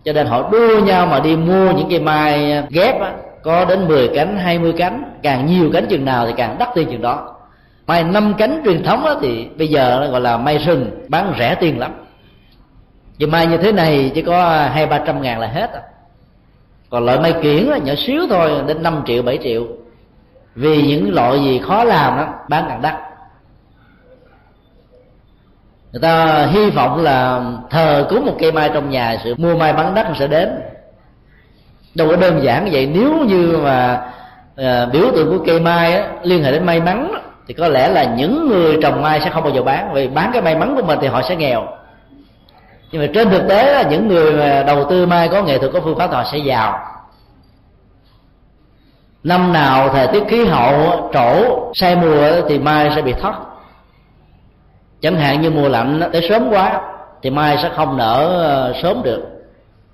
Cho 0.03 0.13
nên 0.13 0.27
họ 0.27 0.49
đua 0.51 0.79
nhau 0.79 1.05
mà 1.05 1.19
đi 1.19 1.35
mua 1.35 1.71
những 1.71 1.87
cây 1.89 1.99
mai 1.99 2.63
ghép 2.69 3.01
á, 3.01 3.13
có 3.43 3.65
đến 3.65 3.87
10 3.87 4.07
cánh 4.15 4.37
20 4.37 4.73
cánh 4.77 5.03
càng 5.23 5.45
nhiều 5.45 5.69
cánh 5.73 5.85
chừng 5.89 6.05
nào 6.05 6.27
thì 6.27 6.33
càng 6.37 6.55
đắt 6.59 6.69
tiền 6.75 6.87
chừng 6.91 7.01
đó 7.01 7.35
mai 7.89 8.03
năm 8.03 8.33
cánh 8.37 8.61
truyền 8.65 8.83
thống 8.83 9.03
đó 9.05 9.15
thì 9.21 9.47
bây 9.57 9.67
giờ 9.67 10.07
gọi 10.11 10.21
là 10.21 10.37
mai 10.37 10.59
sừng 10.65 11.05
bán 11.07 11.33
rẻ 11.39 11.55
tiền 11.55 11.79
lắm. 11.79 11.91
Vì 13.17 13.25
mai 13.25 13.47
như 13.47 13.57
thế 13.57 13.71
này 13.71 14.11
chỉ 14.15 14.21
có 14.21 14.49
hai 14.73 14.85
ba 14.85 14.99
trăm 15.05 15.21
ngàn 15.21 15.39
là 15.39 15.47
hết 15.47 15.73
à. 15.73 15.81
còn 16.89 17.05
loại 17.05 17.19
mai 17.19 17.33
kiển 17.41 17.63
là 17.63 17.77
nhỏ 17.77 17.93
xíu 17.97 18.21
thôi 18.29 18.51
đến 18.67 18.83
5 18.83 19.03
triệu 19.05 19.23
7 19.23 19.39
triệu. 19.43 19.67
Vì 20.55 20.81
những 20.81 21.13
loại 21.13 21.39
gì 21.43 21.59
khó 21.59 21.83
làm 21.83 22.17
đó 22.17 22.27
bán 22.49 22.65
càng 22.69 22.81
đắt. 22.81 22.95
Người 25.91 26.01
ta 26.01 26.45
hy 26.45 26.69
vọng 26.69 27.03
là 27.03 27.41
thờ 27.69 28.07
cúng 28.09 28.25
một 28.25 28.35
cây 28.39 28.51
mai 28.51 28.69
trong 28.73 28.89
nhà 28.89 29.17
sự 29.23 29.35
mua 29.37 29.55
mai 29.55 29.73
bán 29.73 29.93
đắt 29.93 30.07
sẽ 30.19 30.27
đến. 30.27 30.49
Đâu 31.95 32.09
có 32.09 32.15
đơn 32.15 32.43
giản 32.43 32.65
như 32.65 32.71
vậy 32.73 32.89
nếu 32.93 33.25
như 33.25 33.59
mà 33.63 34.01
à, 34.55 34.85
biểu 34.85 35.11
tượng 35.15 35.29
của 35.29 35.43
cây 35.45 35.59
mai 35.59 35.93
á, 35.93 36.07
liên 36.23 36.43
hệ 36.43 36.51
đến 36.51 36.65
may 36.65 36.81
mắn 36.81 37.28
thì 37.49 37.55
có 37.55 37.67
lẽ 37.67 37.87
là 37.87 38.03
những 38.03 38.47
người 38.47 38.77
trồng 38.81 39.01
mai 39.01 39.21
sẽ 39.21 39.29
không 39.29 39.43
bao 39.43 39.53
giờ 39.53 39.61
bán, 39.61 39.93
vì 39.93 40.07
bán 40.07 40.29
cái 40.33 40.41
may 40.41 40.55
mắn 40.55 40.75
của 40.75 40.87
mình 40.87 40.99
thì 41.01 41.07
họ 41.07 41.21
sẽ 41.21 41.35
nghèo. 41.35 41.67
Nhưng 42.91 43.01
mà 43.01 43.07
trên 43.13 43.29
thực 43.29 43.47
tế 43.49 43.73
là 43.73 43.83
những 43.89 44.07
người 44.07 44.33
mà 44.33 44.63
đầu 44.67 44.89
tư 44.89 45.05
mai 45.05 45.27
có 45.27 45.43
nghệ 45.43 45.57
thuật, 45.57 45.71
có 45.73 45.81
phương 45.81 45.97
pháp 45.97 46.11
họ 46.11 46.23
sẽ 46.31 46.37
giàu. 46.37 46.79
Năm 49.23 49.53
nào 49.53 49.89
thời 49.89 50.07
tiết 50.07 50.23
khí 50.27 50.45
hậu, 50.45 51.09
trổ 51.13 51.59
sai 51.73 51.95
mùa 51.95 52.41
thì 52.49 52.59
mai 52.59 52.91
sẽ 52.95 53.01
bị 53.01 53.13
thất. 53.13 53.33
Chẳng 55.01 55.15
hạn 55.15 55.41
như 55.41 55.49
mùa 55.49 55.69
lạnh 55.69 56.01
tới 56.13 56.25
sớm 56.29 56.49
quá, 56.49 56.81
thì 57.21 57.29
mai 57.29 57.57
sẽ 57.63 57.69
không 57.75 57.97
nở 57.97 58.43
ờ, 58.47 58.73
sớm 58.83 59.03
được. 59.03 59.23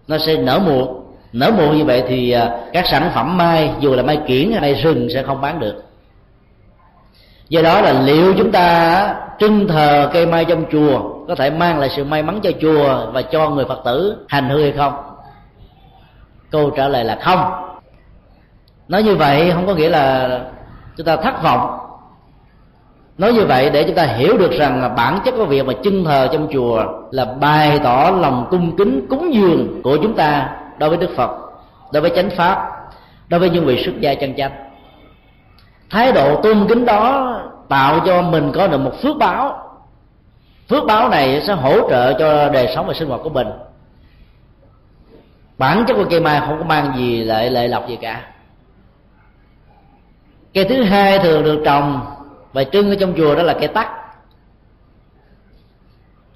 Nó 0.07 0.17
sẽ 0.17 0.35
nở 0.35 0.59
muộn. 0.59 1.01
Nở 1.33 1.51
muộn 1.51 1.77
như 1.77 1.85
vậy 1.85 2.03
thì 2.07 2.31
ờ, 2.31 2.59
các 2.73 2.85
sản 2.87 3.11
phẩm 3.13 3.37
mai, 3.37 3.71
dù 3.79 3.95
là 3.95 4.03
mai 4.03 4.19
kiển 4.27 4.51
hay 4.51 4.61
mai 4.61 4.73
rừng 4.73 5.07
sẽ 5.13 5.23
không 5.23 5.41
bán 5.41 5.59
được 5.59 5.84
do 7.49 7.61
đó 7.61 7.81
là 7.81 8.01
liệu 8.01 8.33
chúng 8.37 8.51
ta 8.51 9.15
trưng 9.39 9.67
thờ 9.67 10.09
cây 10.13 10.25
mai 10.25 10.45
trong 10.45 10.65
chùa 10.71 10.99
có 11.27 11.35
thể 11.35 11.49
mang 11.49 11.79
lại 11.79 11.89
sự 11.95 12.03
may 12.03 12.23
mắn 12.23 12.39
cho 12.43 12.51
chùa 12.61 13.11
và 13.11 13.21
cho 13.21 13.49
người 13.49 13.65
phật 13.65 13.81
tử 13.85 14.25
hành 14.27 14.49
hương 14.49 14.63
hay 14.63 14.71
không? 14.71 14.93
Câu 16.51 16.69
trả 16.69 16.87
lời 16.87 17.03
là 17.03 17.17
không. 17.21 17.51
Nói 18.87 19.03
như 19.03 19.15
vậy 19.15 19.51
không 19.53 19.67
có 19.67 19.73
nghĩa 19.73 19.89
là 19.89 20.39
chúng 20.97 21.05
ta 21.05 21.15
thất 21.15 21.43
vọng. 21.43 21.79
Nói 23.17 23.33
như 23.33 23.45
vậy 23.45 23.69
để 23.69 23.83
chúng 23.83 23.95
ta 23.95 24.03
hiểu 24.03 24.37
được 24.37 24.51
rằng 24.51 24.81
là 24.81 24.89
bản 24.89 25.19
chất 25.25 25.33
của 25.37 25.45
việc 25.45 25.65
mà 25.65 25.73
trưng 25.83 26.05
thờ 26.05 26.27
trong 26.33 26.47
chùa 26.53 26.83
là 27.11 27.25
bày 27.25 27.79
tỏ 27.83 28.11
lòng 28.21 28.47
cung 28.51 28.77
kính, 28.77 29.07
cúng 29.09 29.33
dường 29.33 29.81
của 29.83 29.97
chúng 30.01 30.15
ta 30.15 30.49
đối 30.77 30.89
với 30.89 30.97
đức 30.97 31.09
phật, 31.15 31.31
đối 31.93 32.01
với 32.01 32.11
chánh 32.15 32.29
pháp, 32.29 32.69
đối 33.27 33.39
với 33.39 33.49
những 33.49 33.65
vị 33.65 33.83
xuất 33.85 33.99
gia 33.99 34.13
chân 34.13 34.35
chánh 34.37 34.64
thái 35.95 36.11
độ 36.11 36.41
tôn 36.41 36.67
kính 36.69 36.85
đó 36.85 37.33
tạo 37.69 37.99
cho 38.05 38.21
mình 38.21 38.51
có 38.55 38.67
được 38.67 38.77
một 38.77 39.01
phước 39.01 39.17
báo. 39.17 39.59
Phước 40.69 40.85
báo 40.85 41.09
này 41.09 41.41
sẽ 41.47 41.53
hỗ 41.53 41.89
trợ 41.89 42.13
cho 42.19 42.49
đời 42.49 42.71
sống 42.75 42.87
và 42.87 42.93
sinh 42.93 43.09
hoạt 43.09 43.21
của 43.23 43.29
mình. 43.29 43.47
Bản 45.57 45.83
chất 45.87 45.93
của 45.93 46.05
cây 46.09 46.19
mai 46.19 46.39
không 46.39 46.57
có 46.57 46.63
mang 46.63 46.93
gì 46.97 47.23
lệ 47.23 47.49
lệ 47.49 47.67
lọc 47.67 47.87
gì 47.87 47.95
cả. 47.95 48.23
Cây 50.53 50.65
thứ 50.65 50.83
hai 50.83 51.19
thường 51.19 51.43
được 51.43 51.61
trồng 51.65 52.01
và 52.53 52.63
trưng 52.63 52.89
ở 52.89 52.95
trong 52.99 53.13
chùa 53.17 53.35
đó 53.35 53.43
là 53.43 53.53
cây 53.53 53.67
tắc. 53.67 53.87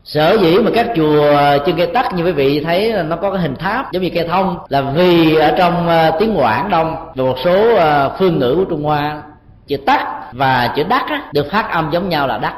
Sở 0.03 0.37
dĩ 0.41 0.57
mà 0.57 0.71
các 0.73 0.87
chùa 0.95 1.33
trưng 1.65 1.77
cây 1.77 1.87
tắc 1.87 2.13
như 2.13 2.25
quý 2.25 2.31
vị 2.31 2.63
thấy 2.63 3.03
nó 3.03 3.15
có 3.15 3.31
cái 3.31 3.41
hình 3.41 3.55
tháp 3.55 3.91
giống 3.91 4.03
như 4.03 4.09
cây 4.13 4.27
thông, 4.27 4.57
là 4.69 4.81
vì 4.81 5.35
ở 5.35 5.55
trong 5.57 5.87
ờ, 5.87 6.17
tiếng 6.19 6.39
quảng 6.39 6.69
đông 6.69 6.95
và 7.15 7.23
một 7.23 7.35
số 7.43 7.75
ờ, 7.75 8.15
phương 8.19 8.39
ngữ 8.39 8.55
của 8.55 8.65
trung 8.69 8.83
hoa 8.83 9.23
chữ 9.69 9.77
tắc 9.77 10.07
và 10.33 10.73
chữ 10.75 10.83
đắc 10.83 11.05
được 11.33 11.51
phát 11.51 11.71
âm 11.71 11.89
giống 11.91 12.09
nhau 12.09 12.27
là 12.27 12.37
đắc. 12.37 12.55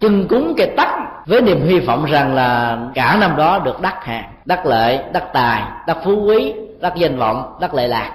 Chưng 0.00 0.28
cúng 0.28 0.54
cái 0.56 0.66
tắc 0.76 0.88
với 1.26 1.40
niềm 1.40 1.66
hy 1.66 1.80
vọng 1.80 2.04
rằng 2.04 2.34
là 2.34 2.78
cả 2.94 3.16
năm 3.20 3.36
đó 3.36 3.58
được 3.58 3.80
đắc 3.80 4.04
hạn, 4.04 4.24
đắc 4.44 4.66
lợi 4.66 5.00
đắc 5.12 5.24
tài 5.32 5.62
đắc 5.86 5.96
phú 6.04 6.24
quý 6.26 6.54
đắc 6.80 6.92
danh 6.96 7.16
vọng 7.16 7.56
đắc 7.60 7.74
lệ 7.74 7.88
lạc. 7.88 8.12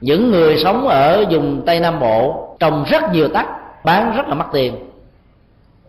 Những 0.00 0.30
người 0.30 0.58
sống 0.58 0.88
ở 0.88 1.24
vùng 1.30 1.62
tây 1.66 1.80
nam 1.80 2.00
bộ 2.00 2.48
trồng 2.60 2.84
rất 2.90 3.02
nhiều 3.12 3.28
tắc 3.28 3.46
bán 3.84 4.16
rất 4.16 4.28
là 4.28 4.34
mắc 4.34 4.48
tiền. 4.52 4.90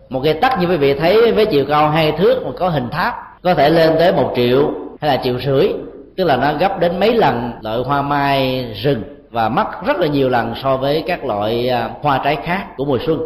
Một 0.08 0.20
cây 0.24 0.34
tắc 0.34 0.60
như 0.60 0.66
quý 0.66 0.76
vị 0.76 0.94
thấy 0.94 1.32
với 1.32 1.46
chiều 1.46 1.64
cao 1.68 1.90
hai 1.90 2.12
thước 2.12 2.42
mà 2.46 2.50
có 2.58 2.68
hình 2.68 2.90
tháp 2.90 3.38
có 3.42 3.54
thể 3.54 3.70
lên 3.70 3.94
tới 3.98 4.12
một 4.12 4.32
triệu 4.36 4.70
hay 5.00 5.16
là 5.16 5.22
triệu 5.24 5.38
rưỡi 5.40 5.72
tức 6.16 6.24
là 6.24 6.36
nó 6.36 6.52
gấp 6.52 6.80
đến 6.80 7.00
mấy 7.00 7.14
lần 7.14 7.52
loại 7.60 7.78
hoa 7.78 8.02
mai 8.02 8.64
rừng 8.82 9.02
và 9.30 9.48
mất 9.48 9.66
rất 9.86 9.96
là 9.96 10.06
nhiều 10.06 10.28
lần 10.28 10.54
so 10.62 10.76
với 10.76 11.04
các 11.06 11.24
loại 11.24 11.68
à, 11.68 11.90
hoa 12.02 12.20
trái 12.24 12.36
khác 12.44 12.66
của 12.76 12.84
mùa 12.84 12.98
xuân. 13.06 13.18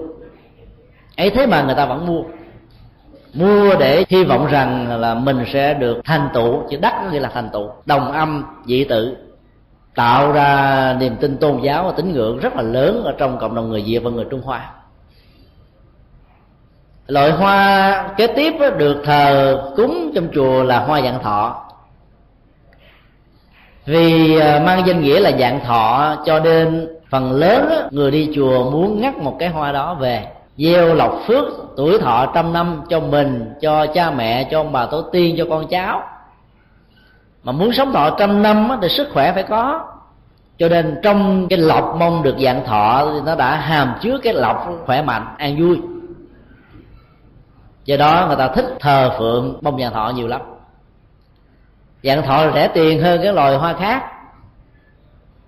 Ấy 1.16 1.30
thế 1.30 1.46
mà 1.46 1.62
người 1.62 1.74
ta 1.74 1.86
vẫn 1.86 2.06
mua. 2.06 2.22
Mua 3.34 3.74
để 3.78 4.04
hy 4.08 4.24
vọng 4.24 4.46
rằng 4.46 5.00
là 5.00 5.14
mình 5.14 5.44
sẽ 5.52 5.74
được 5.74 6.00
thành 6.04 6.28
tựu 6.34 6.62
chữ 6.70 6.76
đắc 6.80 6.94
nghĩa 7.12 7.20
là 7.20 7.30
thành 7.34 7.48
tựu, 7.52 7.70
đồng 7.86 8.12
âm, 8.12 8.44
dị 8.66 8.84
tự 8.84 9.16
tạo 9.94 10.32
ra 10.32 10.96
niềm 11.00 11.16
tin 11.16 11.36
tôn 11.36 11.60
giáo 11.62 11.84
và 11.84 11.92
tín 11.96 12.12
ngưỡng 12.12 12.38
rất 12.38 12.56
là 12.56 12.62
lớn 12.62 13.02
ở 13.04 13.14
trong 13.18 13.38
cộng 13.38 13.54
đồng 13.54 13.68
người 13.68 13.82
việt 13.86 13.98
và 13.98 14.10
người 14.10 14.24
trung 14.30 14.42
hoa. 14.42 14.70
Loại 17.06 17.30
hoa 17.30 18.14
kế 18.16 18.26
tiếp 18.26 18.54
được 18.78 19.02
thờ 19.04 19.58
cúng 19.76 20.12
trong 20.14 20.28
chùa 20.34 20.62
là 20.62 20.80
hoa 20.80 21.00
dạng 21.00 21.22
thọ 21.22 21.69
vì 23.86 24.38
à, 24.38 24.62
mang 24.66 24.86
danh 24.86 25.00
nghĩa 25.00 25.20
là 25.20 25.32
dạng 25.38 25.60
thọ, 25.64 26.16
cho 26.26 26.40
nên 26.40 26.88
phần 27.10 27.32
lớn 27.32 27.88
người 27.90 28.10
đi 28.10 28.30
chùa 28.34 28.70
muốn 28.70 29.00
ngắt 29.00 29.18
một 29.18 29.36
cái 29.38 29.48
hoa 29.48 29.72
đó 29.72 29.94
về, 29.94 30.26
gieo 30.56 30.94
lộc 30.94 31.20
phước, 31.26 31.44
tuổi 31.76 31.98
thọ 31.98 32.26
trăm 32.34 32.52
năm 32.52 32.82
cho 32.88 33.00
mình, 33.00 33.52
cho 33.60 33.86
cha 33.86 34.10
mẹ, 34.10 34.48
cho 34.50 34.60
ông 34.60 34.72
bà 34.72 34.86
tổ 34.86 35.02
tiên, 35.02 35.34
cho 35.38 35.44
con 35.50 35.66
cháu. 35.66 36.02
Mà 37.42 37.52
muốn 37.52 37.72
sống 37.72 37.92
thọ 37.92 38.10
trăm 38.10 38.42
năm 38.42 38.70
thì 38.82 38.88
sức 38.88 39.08
khỏe 39.12 39.32
phải 39.32 39.42
có. 39.42 39.86
Cho 40.58 40.68
nên 40.68 41.00
trong 41.02 41.48
cái 41.48 41.58
lọc 41.58 41.96
mong 41.98 42.22
được 42.22 42.36
dạng 42.38 42.64
thọ 42.64 43.10
thì 43.14 43.20
nó 43.26 43.34
đã 43.34 43.56
hàm 43.56 43.94
chứa 44.00 44.18
cái 44.22 44.34
lọc 44.34 44.66
khỏe 44.86 45.02
mạnh, 45.02 45.26
an 45.38 45.56
vui. 45.58 45.78
Do 47.84 47.96
đó 47.96 48.24
người 48.26 48.36
ta 48.36 48.48
thích 48.48 48.66
thờ 48.80 49.10
phượng 49.18 49.58
bông 49.62 49.80
dạng 49.80 49.92
thọ 49.92 50.12
nhiều 50.14 50.28
lắm 50.28 50.40
dạng 52.02 52.22
thọ 52.22 52.50
rẻ 52.54 52.68
tiền 52.68 53.02
hơn 53.02 53.20
cái 53.22 53.32
loài 53.32 53.56
hoa 53.56 53.74
khác. 53.80 54.04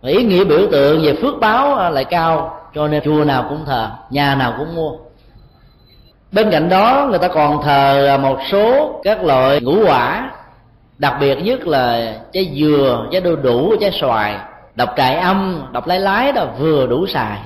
Và 0.00 0.08
ý 0.08 0.24
nghĩa 0.24 0.44
biểu 0.44 0.66
tượng 0.72 1.02
về 1.02 1.14
phước 1.22 1.34
báo 1.40 1.74
à, 1.74 1.90
lại 1.90 2.04
cao, 2.04 2.60
cho 2.74 2.88
nên 2.88 3.02
chùa 3.04 3.24
nào 3.24 3.46
cũng 3.48 3.64
thờ, 3.64 3.90
nhà 4.10 4.34
nào 4.34 4.54
cũng 4.58 4.74
mua. 4.74 4.92
Bên 6.32 6.50
cạnh 6.50 6.68
đó, 6.68 7.06
người 7.10 7.18
ta 7.18 7.28
còn 7.28 7.62
thờ 7.62 8.06
à, 8.06 8.16
một 8.16 8.38
số 8.50 9.00
các 9.04 9.24
loại 9.24 9.60
ngũ 9.60 9.86
quả, 9.86 10.30
đặc 10.98 11.16
biệt 11.20 11.34
nhất 11.34 11.66
là 11.66 12.14
trái 12.32 12.52
dừa, 12.60 13.06
trái 13.12 13.20
đu 13.20 13.36
đủ, 13.36 13.76
trái 13.80 13.90
xoài 14.00 14.38
đọc 14.74 14.94
trại 14.96 15.16
âm 15.16 15.66
đọc 15.72 15.86
lái 15.86 16.00
lái 16.00 16.32
đó, 16.32 16.46
vừa 16.58 16.86
đủ 16.86 17.06
xài. 17.06 17.38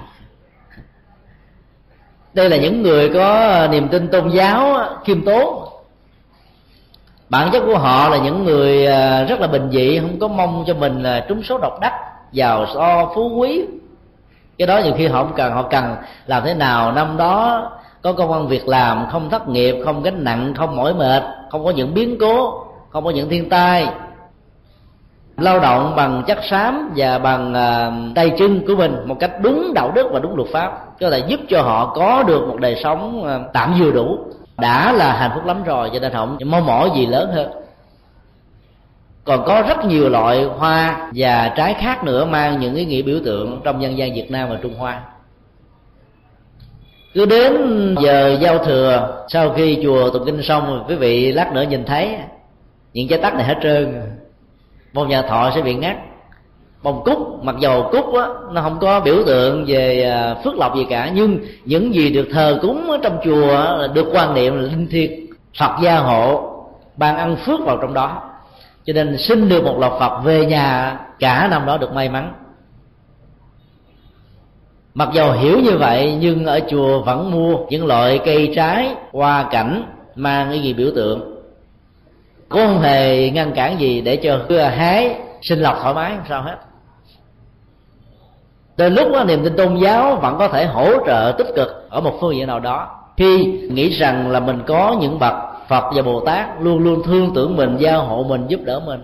Đây 2.34 2.50
là 2.50 2.56
những 2.56 2.82
người 2.82 3.10
có 3.14 3.38
à, 3.38 3.66
niềm 3.66 3.88
tin 3.88 4.08
tôn 4.08 4.28
giáo 4.28 4.78
khiêm 5.04 5.24
tốn 5.24 5.68
bản 7.28 7.50
chất 7.52 7.62
của 7.66 7.78
họ 7.78 8.08
là 8.08 8.18
những 8.18 8.44
người 8.44 8.86
à, 8.86 9.24
rất 9.24 9.40
là 9.40 9.46
bình 9.46 9.68
dị, 9.70 9.98
không 9.98 10.18
có 10.20 10.28
mong 10.28 10.64
cho 10.66 10.74
mình 10.74 11.02
là 11.02 11.24
trúng 11.28 11.42
số 11.42 11.58
độc 11.58 11.80
đắc 11.80 11.92
giàu 12.32 12.66
so 12.74 13.12
phú 13.14 13.30
quý. 13.36 13.64
Cái 14.58 14.66
đó 14.66 14.78
nhiều 14.78 14.92
khi 14.96 15.06
họ 15.06 15.22
không 15.22 15.32
cần, 15.36 15.52
họ 15.52 15.62
cần 15.62 15.96
làm 16.26 16.42
thế 16.44 16.54
nào 16.54 16.92
năm 16.92 17.16
đó 17.16 17.70
có 18.02 18.12
công 18.12 18.32
an 18.32 18.48
việc 18.48 18.68
làm, 18.68 19.06
không 19.10 19.30
thất 19.30 19.48
nghiệp, 19.48 19.76
không 19.84 20.02
gánh 20.02 20.24
nặng, 20.24 20.54
không 20.56 20.76
mỏi 20.76 20.94
mệt, 20.94 21.22
không 21.50 21.64
có 21.64 21.70
những 21.70 21.94
biến 21.94 22.16
cố, 22.20 22.64
không 22.90 23.04
có 23.04 23.10
những 23.10 23.28
thiên 23.28 23.48
tai. 23.48 23.88
Lao 25.36 25.60
động 25.60 25.92
bằng 25.96 26.22
chất 26.26 26.38
xám 26.50 26.92
và 26.96 27.18
bằng 27.18 27.54
à, 27.54 27.92
tay 28.14 28.30
chân 28.38 28.66
của 28.66 28.74
mình 28.74 28.96
một 29.04 29.16
cách 29.20 29.30
đúng 29.42 29.74
đạo 29.74 29.92
đức 29.94 30.08
và 30.12 30.18
đúng 30.18 30.36
luật 30.36 30.48
pháp. 30.52 30.98
Có 31.00 31.10
thể 31.10 31.18
giúp 31.18 31.40
cho 31.48 31.62
họ 31.62 31.92
có 31.94 32.22
được 32.22 32.48
một 32.48 32.56
đời 32.60 32.80
sống 32.84 33.24
à, 33.24 33.38
tạm 33.52 33.74
vừa 33.80 33.90
đủ 33.90 34.18
đã 34.58 34.92
là 34.92 35.12
hạnh 35.12 35.30
phúc 35.34 35.44
lắm 35.44 35.64
rồi, 35.64 35.90
cho 35.92 35.98
nên 35.98 36.12
không 36.12 36.38
mong 36.44 36.66
mỏi 36.66 36.90
gì 36.94 37.06
lớn 37.06 37.30
hơn. 37.32 37.50
Còn 39.24 39.44
có 39.46 39.62
rất 39.68 39.84
nhiều 39.84 40.08
loại 40.08 40.44
hoa 40.44 41.10
và 41.14 41.52
trái 41.56 41.74
khác 41.74 42.04
nữa 42.04 42.24
mang 42.24 42.60
những 42.60 42.74
ý 42.74 42.84
nghĩa 42.84 43.02
biểu 43.02 43.18
tượng 43.24 43.60
trong 43.64 43.82
dân 43.82 43.98
gian 43.98 44.14
việt 44.14 44.30
nam 44.30 44.48
và 44.48 44.58
trung 44.62 44.74
hoa. 44.74 45.02
Cứ 47.14 47.26
đến 47.26 47.54
giờ 48.02 48.38
giao 48.40 48.58
thừa, 48.58 49.24
sau 49.28 49.50
khi 49.50 49.78
chùa 49.82 50.10
tụng 50.10 50.22
kinh 50.26 50.42
xong, 50.42 50.84
quý 50.88 50.94
vị 50.94 51.32
lát 51.32 51.52
nữa 51.52 51.62
nhìn 51.62 51.84
thấy, 51.84 52.16
những 52.92 53.08
trái 53.08 53.18
tắc 53.18 53.34
này 53.34 53.44
hết 53.44 53.56
trơn. 53.62 54.02
Một 54.92 55.08
nhà 55.08 55.22
thọ 55.22 55.50
sẽ 55.54 55.62
bị 55.62 55.74
ngắt 55.74 55.96
bông 56.86 57.02
cúc 57.04 57.44
mặc 57.44 57.56
dầu 57.60 57.88
cúc 57.92 58.14
á, 58.14 58.26
nó 58.52 58.62
không 58.62 58.78
có 58.80 59.00
biểu 59.00 59.16
tượng 59.26 59.64
về 59.68 60.02
à, 60.02 60.34
phước 60.44 60.54
lộc 60.54 60.76
gì 60.76 60.86
cả 60.90 61.10
nhưng 61.14 61.38
những 61.64 61.94
gì 61.94 62.10
được 62.10 62.28
thờ 62.32 62.58
cúng 62.62 62.90
ở 62.90 62.98
trong 63.02 63.18
chùa 63.24 63.88
được 63.94 64.06
quan 64.12 64.34
niệm 64.34 64.56
là 64.56 64.62
linh 64.62 64.86
thiêng 64.88 65.26
phật 65.58 65.70
gia 65.82 65.98
hộ 65.98 66.52
ban 66.96 67.16
ăn 67.16 67.36
phước 67.36 67.60
vào 67.60 67.78
trong 67.82 67.94
đó. 67.94 68.22
Cho 68.84 68.92
nên 68.92 69.16
xin 69.18 69.48
được 69.48 69.64
một 69.64 69.78
lọc 69.78 69.96
phật 70.00 70.18
về 70.24 70.46
nhà 70.46 70.98
cả 71.18 71.48
năm 71.50 71.66
đó 71.66 71.76
được 71.76 71.92
may 71.92 72.08
mắn. 72.08 72.32
Mặc 74.94 75.08
dầu 75.12 75.32
hiểu 75.32 75.60
như 75.60 75.76
vậy 75.78 76.16
nhưng 76.20 76.46
ở 76.46 76.60
chùa 76.68 77.02
vẫn 77.02 77.30
mua 77.30 77.56
những 77.70 77.86
loại 77.86 78.20
cây 78.24 78.52
trái 78.56 78.94
hoa 79.12 79.48
cảnh 79.50 79.84
mang 80.14 80.48
cái 80.50 80.60
gì 80.60 80.74
biểu 80.74 80.90
tượng. 80.94 81.42
Cũng 82.48 82.66
không 82.66 82.80
hề 82.80 83.30
ngăn 83.30 83.52
cản 83.52 83.80
gì 83.80 84.00
để 84.00 84.16
cho 84.16 84.68
hái 84.76 85.16
sinh 85.42 85.60
lọc 85.60 85.78
thoải 85.82 85.94
mái 85.94 86.12
không 86.16 86.26
sao 86.28 86.42
hết 86.42 86.56
đến 88.76 88.94
lúc 88.94 89.08
đó, 89.12 89.24
niềm 89.24 89.44
tin 89.44 89.56
tôn 89.56 89.76
giáo 89.76 90.16
vẫn 90.16 90.36
có 90.38 90.48
thể 90.48 90.66
hỗ 90.66 91.06
trợ 91.06 91.34
tích 91.38 91.54
cực 91.56 91.86
ở 91.90 92.00
một 92.00 92.18
phương 92.20 92.36
diện 92.36 92.46
nào 92.46 92.60
đó. 92.60 92.88
Khi 93.16 93.44
nghĩ 93.70 93.88
rằng 93.88 94.30
là 94.30 94.40
mình 94.40 94.62
có 94.66 94.96
những 95.00 95.18
bậc 95.18 95.34
phật 95.68 95.84
và 95.94 96.02
bồ 96.02 96.20
tát 96.20 96.46
luôn 96.60 96.78
luôn 96.78 97.02
thương 97.02 97.34
tưởng 97.34 97.56
mình 97.56 97.76
giao 97.78 98.04
hộ 98.04 98.24
mình 98.28 98.44
giúp 98.48 98.60
đỡ 98.64 98.80
mình. 98.86 99.02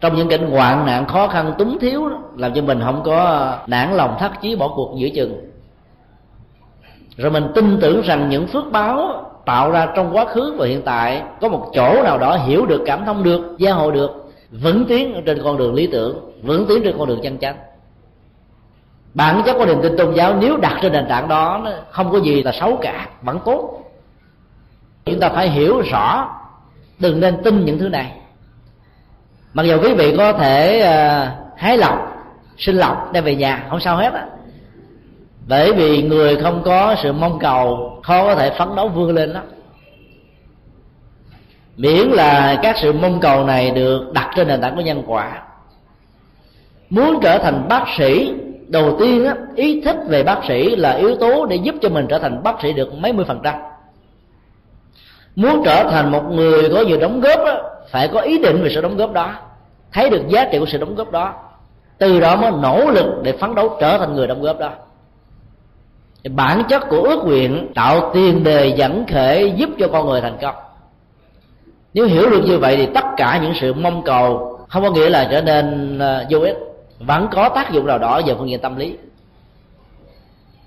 Trong 0.00 0.16
những 0.16 0.28
cảnh 0.28 0.50
hoạn 0.50 0.86
nạn 0.86 1.06
khó 1.06 1.28
khăn 1.28 1.54
túng 1.58 1.78
thiếu 1.78 2.08
đó, 2.08 2.18
làm 2.36 2.54
cho 2.54 2.62
mình 2.62 2.80
không 2.84 3.02
có 3.04 3.52
nản 3.66 3.94
lòng 3.94 4.16
thắt 4.18 4.32
chí 4.42 4.56
bỏ 4.56 4.68
cuộc 4.76 4.94
giữa 4.98 5.08
chừng. 5.08 5.50
Rồi 7.16 7.30
mình 7.30 7.52
tin 7.54 7.78
tưởng 7.80 8.00
rằng 8.00 8.28
những 8.28 8.46
phước 8.46 8.64
báo 8.72 9.24
tạo 9.44 9.70
ra 9.70 9.88
trong 9.96 10.16
quá 10.16 10.24
khứ 10.24 10.54
và 10.58 10.66
hiện 10.66 10.82
tại 10.84 11.22
có 11.40 11.48
một 11.48 11.70
chỗ 11.74 12.02
nào 12.02 12.18
đó 12.18 12.36
hiểu 12.36 12.66
được 12.66 12.82
cảm 12.86 13.04
thông 13.04 13.22
được 13.22 13.56
gia 13.58 13.72
hộ 13.72 13.90
được 13.90 14.30
vững 14.50 14.84
tiến 14.84 15.22
trên 15.26 15.42
con 15.44 15.56
đường 15.56 15.74
lý 15.74 15.86
tưởng 15.86 16.32
vững 16.42 16.66
tiến 16.68 16.82
trên 16.84 16.98
con 16.98 17.08
đường 17.08 17.20
chân 17.22 17.38
chánh 17.38 17.56
bản 19.14 19.42
chất 19.46 19.54
của 19.58 19.66
niềm 19.66 19.78
tin 19.82 19.96
tôn 19.96 20.14
giáo 20.14 20.36
nếu 20.40 20.56
đặt 20.56 20.78
trên 20.82 20.92
nền 20.92 21.08
tảng 21.08 21.28
đó 21.28 21.66
không 21.90 22.12
có 22.12 22.18
gì 22.18 22.42
là 22.42 22.52
xấu 22.52 22.76
cả 22.76 23.08
vẫn 23.22 23.38
tốt. 23.44 23.84
Chúng 25.04 25.20
ta 25.20 25.28
phải 25.28 25.50
hiểu 25.50 25.82
rõ 25.90 26.28
đừng 26.98 27.20
nên 27.20 27.42
tin 27.44 27.64
những 27.64 27.78
thứ 27.78 27.88
này. 27.88 28.12
Mặc 29.54 29.62
dù 29.62 29.78
quý 29.82 29.94
vị 29.94 30.14
có 30.16 30.32
thể 30.32 30.80
uh, 30.80 31.58
hái 31.58 31.78
lọc 31.78 32.16
sinh 32.58 32.76
lọc 32.76 33.12
đem 33.12 33.24
về 33.24 33.34
nhà 33.34 33.66
không 33.70 33.80
sao 33.80 33.96
hết 33.96 34.12
á. 34.12 34.26
Bởi 35.48 35.72
vì 35.72 36.02
người 36.02 36.36
không 36.36 36.62
có 36.64 36.94
sự 37.02 37.12
mong 37.12 37.38
cầu 37.38 37.92
khó 38.02 38.24
có 38.24 38.34
thể 38.34 38.50
phấn 38.58 38.76
đấu 38.76 38.88
vươn 38.88 39.14
lên 39.14 39.32
đó. 39.32 39.40
Miễn 41.76 42.08
là 42.08 42.58
các 42.62 42.76
sự 42.82 42.92
mong 42.92 43.20
cầu 43.20 43.44
này 43.44 43.70
được 43.70 44.12
đặt 44.12 44.30
trên 44.36 44.48
nền 44.48 44.60
tảng 44.60 44.76
của 44.76 44.82
nhân 44.82 45.02
quả. 45.06 45.42
Muốn 46.90 47.20
trở 47.22 47.38
thành 47.38 47.68
bác 47.68 47.84
sĩ 47.98 48.34
đầu 48.68 48.96
tiên 49.00 49.24
á, 49.24 49.34
ý 49.54 49.80
thích 49.80 49.96
về 50.08 50.22
bác 50.22 50.40
sĩ 50.48 50.76
là 50.76 50.92
yếu 50.92 51.16
tố 51.16 51.46
để 51.46 51.56
giúp 51.56 51.74
cho 51.82 51.88
mình 51.88 52.06
trở 52.08 52.18
thành 52.18 52.42
bác 52.42 52.62
sĩ 52.62 52.72
được 52.72 52.94
mấy 52.94 53.12
mươi 53.12 53.24
phần 53.28 53.40
trăm. 53.44 53.54
Muốn 55.36 55.62
trở 55.64 55.84
thành 55.90 56.10
một 56.12 56.22
người 56.30 56.68
có 56.74 56.82
nhiều 56.82 57.00
đóng 57.00 57.20
góp 57.20 57.40
á, 57.44 57.54
phải 57.90 58.08
có 58.08 58.20
ý 58.20 58.38
định 58.38 58.62
về 58.62 58.70
sự 58.74 58.80
đóng 58.80 58.96
góp 58.96 59.12
đó 59.12 59.34
thấy 59.92 60.10
được 60.10 60.22
giá 60.28 60.48
trị 60.52 60.58
của 60.58 60.66
sự 60.66 60.78
đóng 60.78 60.94
góp 60.94 61.10
đó. 61.10 61.34
Từ 61.98 62.20
đó 62.20 62.36
mới 62.36 62.50
nỗ 62.50 62.90
lực 62.90 63.06
để 63.22 63.32
phấn 63.32 63.54
đấu 63.54 63.76
trở 63.80 63.98
thành 63.98 64.14
người 64.14 64.26
đóng 64.26 64.42
góp 64.42 64.58
đó. 64.58 64.70
Bản 66.30 66.62
chất 66.68 66.82
của 66.88 67.02
ước 67.02 67.24
nguyện 67.24 67.68
tạo 67.74 68.10
tiền 68.14 68.44
đề 68.44 68.74
dẫn 68.76 69.06
khởi 69.12 69.52
giúp 69.56 69.70
cho 69.78 69.88
con 69.88 70.06
người 70.06 70.20
thành 70.20 70.38
công. 70.40 70.54
Nếu 71.94 72.06
hiểu 72.06 72.30
được 72.30 72.42
như 72.46 72.58
vậy 72.58 72.76
thì 72.76 72.86
tất 72.94 73.04
cả 73.16 73.40
những 73.42 73.52
sự 73.60 73.72
mong 73.72 74.02
cầu 74.04 74.58
không 74.68 74.82
có 74.82 74.90
nghĩa 74.90 75.10
là 75.10 75.28
trở 75.30 75.42
nên 75.42 75.98
à, 75.98 76.26
vô 76.30 76.40
ích 76.40 76.56
vẫn 76.98 77.28
có 77.30 77.48
tác 77.48 77.72
dụng 77.72 77.86
nào 77.86 77.98
đó 77.98 78.20
về 78.26 78.34
phương 78.38 78.50
diện 78.50 78.60
tâm 78.60 78.76
lý. 78.76 78.96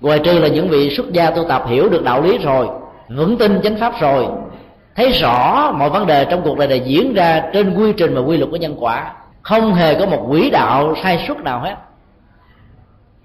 Ngoài 0.00 0.18
trừ 0.18 0.38
là 0.38 0.48
những 0.48 0.68
vị 0.68 0.96
xuất 0.96 1.12
gia 1.12 1.30
tu 1.30 1.44
tập 1.48 1.64
hiểu 1.68 1.88
được 1.88 2.04
đạo 2.04 2.22
lý 2.22 2.38
rồi 2.38 2.68
vững 3.08 3.38
tin 3.38 3.60
chánh 3.62 3.76
pháp 3.76 4.00
rồi, 4.00 4.26
thấy 4.94 5.10
rõ 5.10 5.70
mọi 5.78 5.90
vấn 5.90 6.06
đề 6.06 6.24
trong 6.24 6.42
cuộc 6.44 6.58
đời 6.58 6.68
này 6.68 6.80
diễn 6.80 7.14
ra 7.14 7.42
trên 7.52 7.74
quy 7.74 7.92
trình 7.92 8.14
và 8.14 8.20
quy 8.20 8.36
luật 8.36 8.50
của 8.50 8.56
nhân 8.56 8.76
quả, 8.80 9.12
không 9.42 9.74
hề 9.74 9.94
có 9.94 10.06
một 10.06 10.26
quỹ 10.30 10.50
đạo 10.50 10.94
sai 11.02 11.24
suất 11.28 11.36
nào 11.36 11.60
hết. 11.60 11.74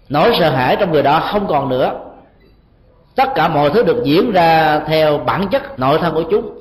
Nỗi 0.10 0.36
sợ 0.40 0.50
hãi 0.50 0.76
trong 0.80 0.92
người 0.92 1.04
đó 1.04 1.20
không 1.20 1.48
còn 1.48 1.70
nữa. 1.70 2.00
Tất 3.16 3.30
cả 3.36 3.48
mọi 3.48 3.70
thứ 3.70 3.84
được 3.84 4.04
diễn 4.04 4.32
ra 4.32 4.80
theo 4.80 5.18
bản 5.18 5.48
chất 5.48 5.80
nội 5.80 6.00
thân 6.02 6.14
của 6.14 6.24
chúng, 6.32 6.58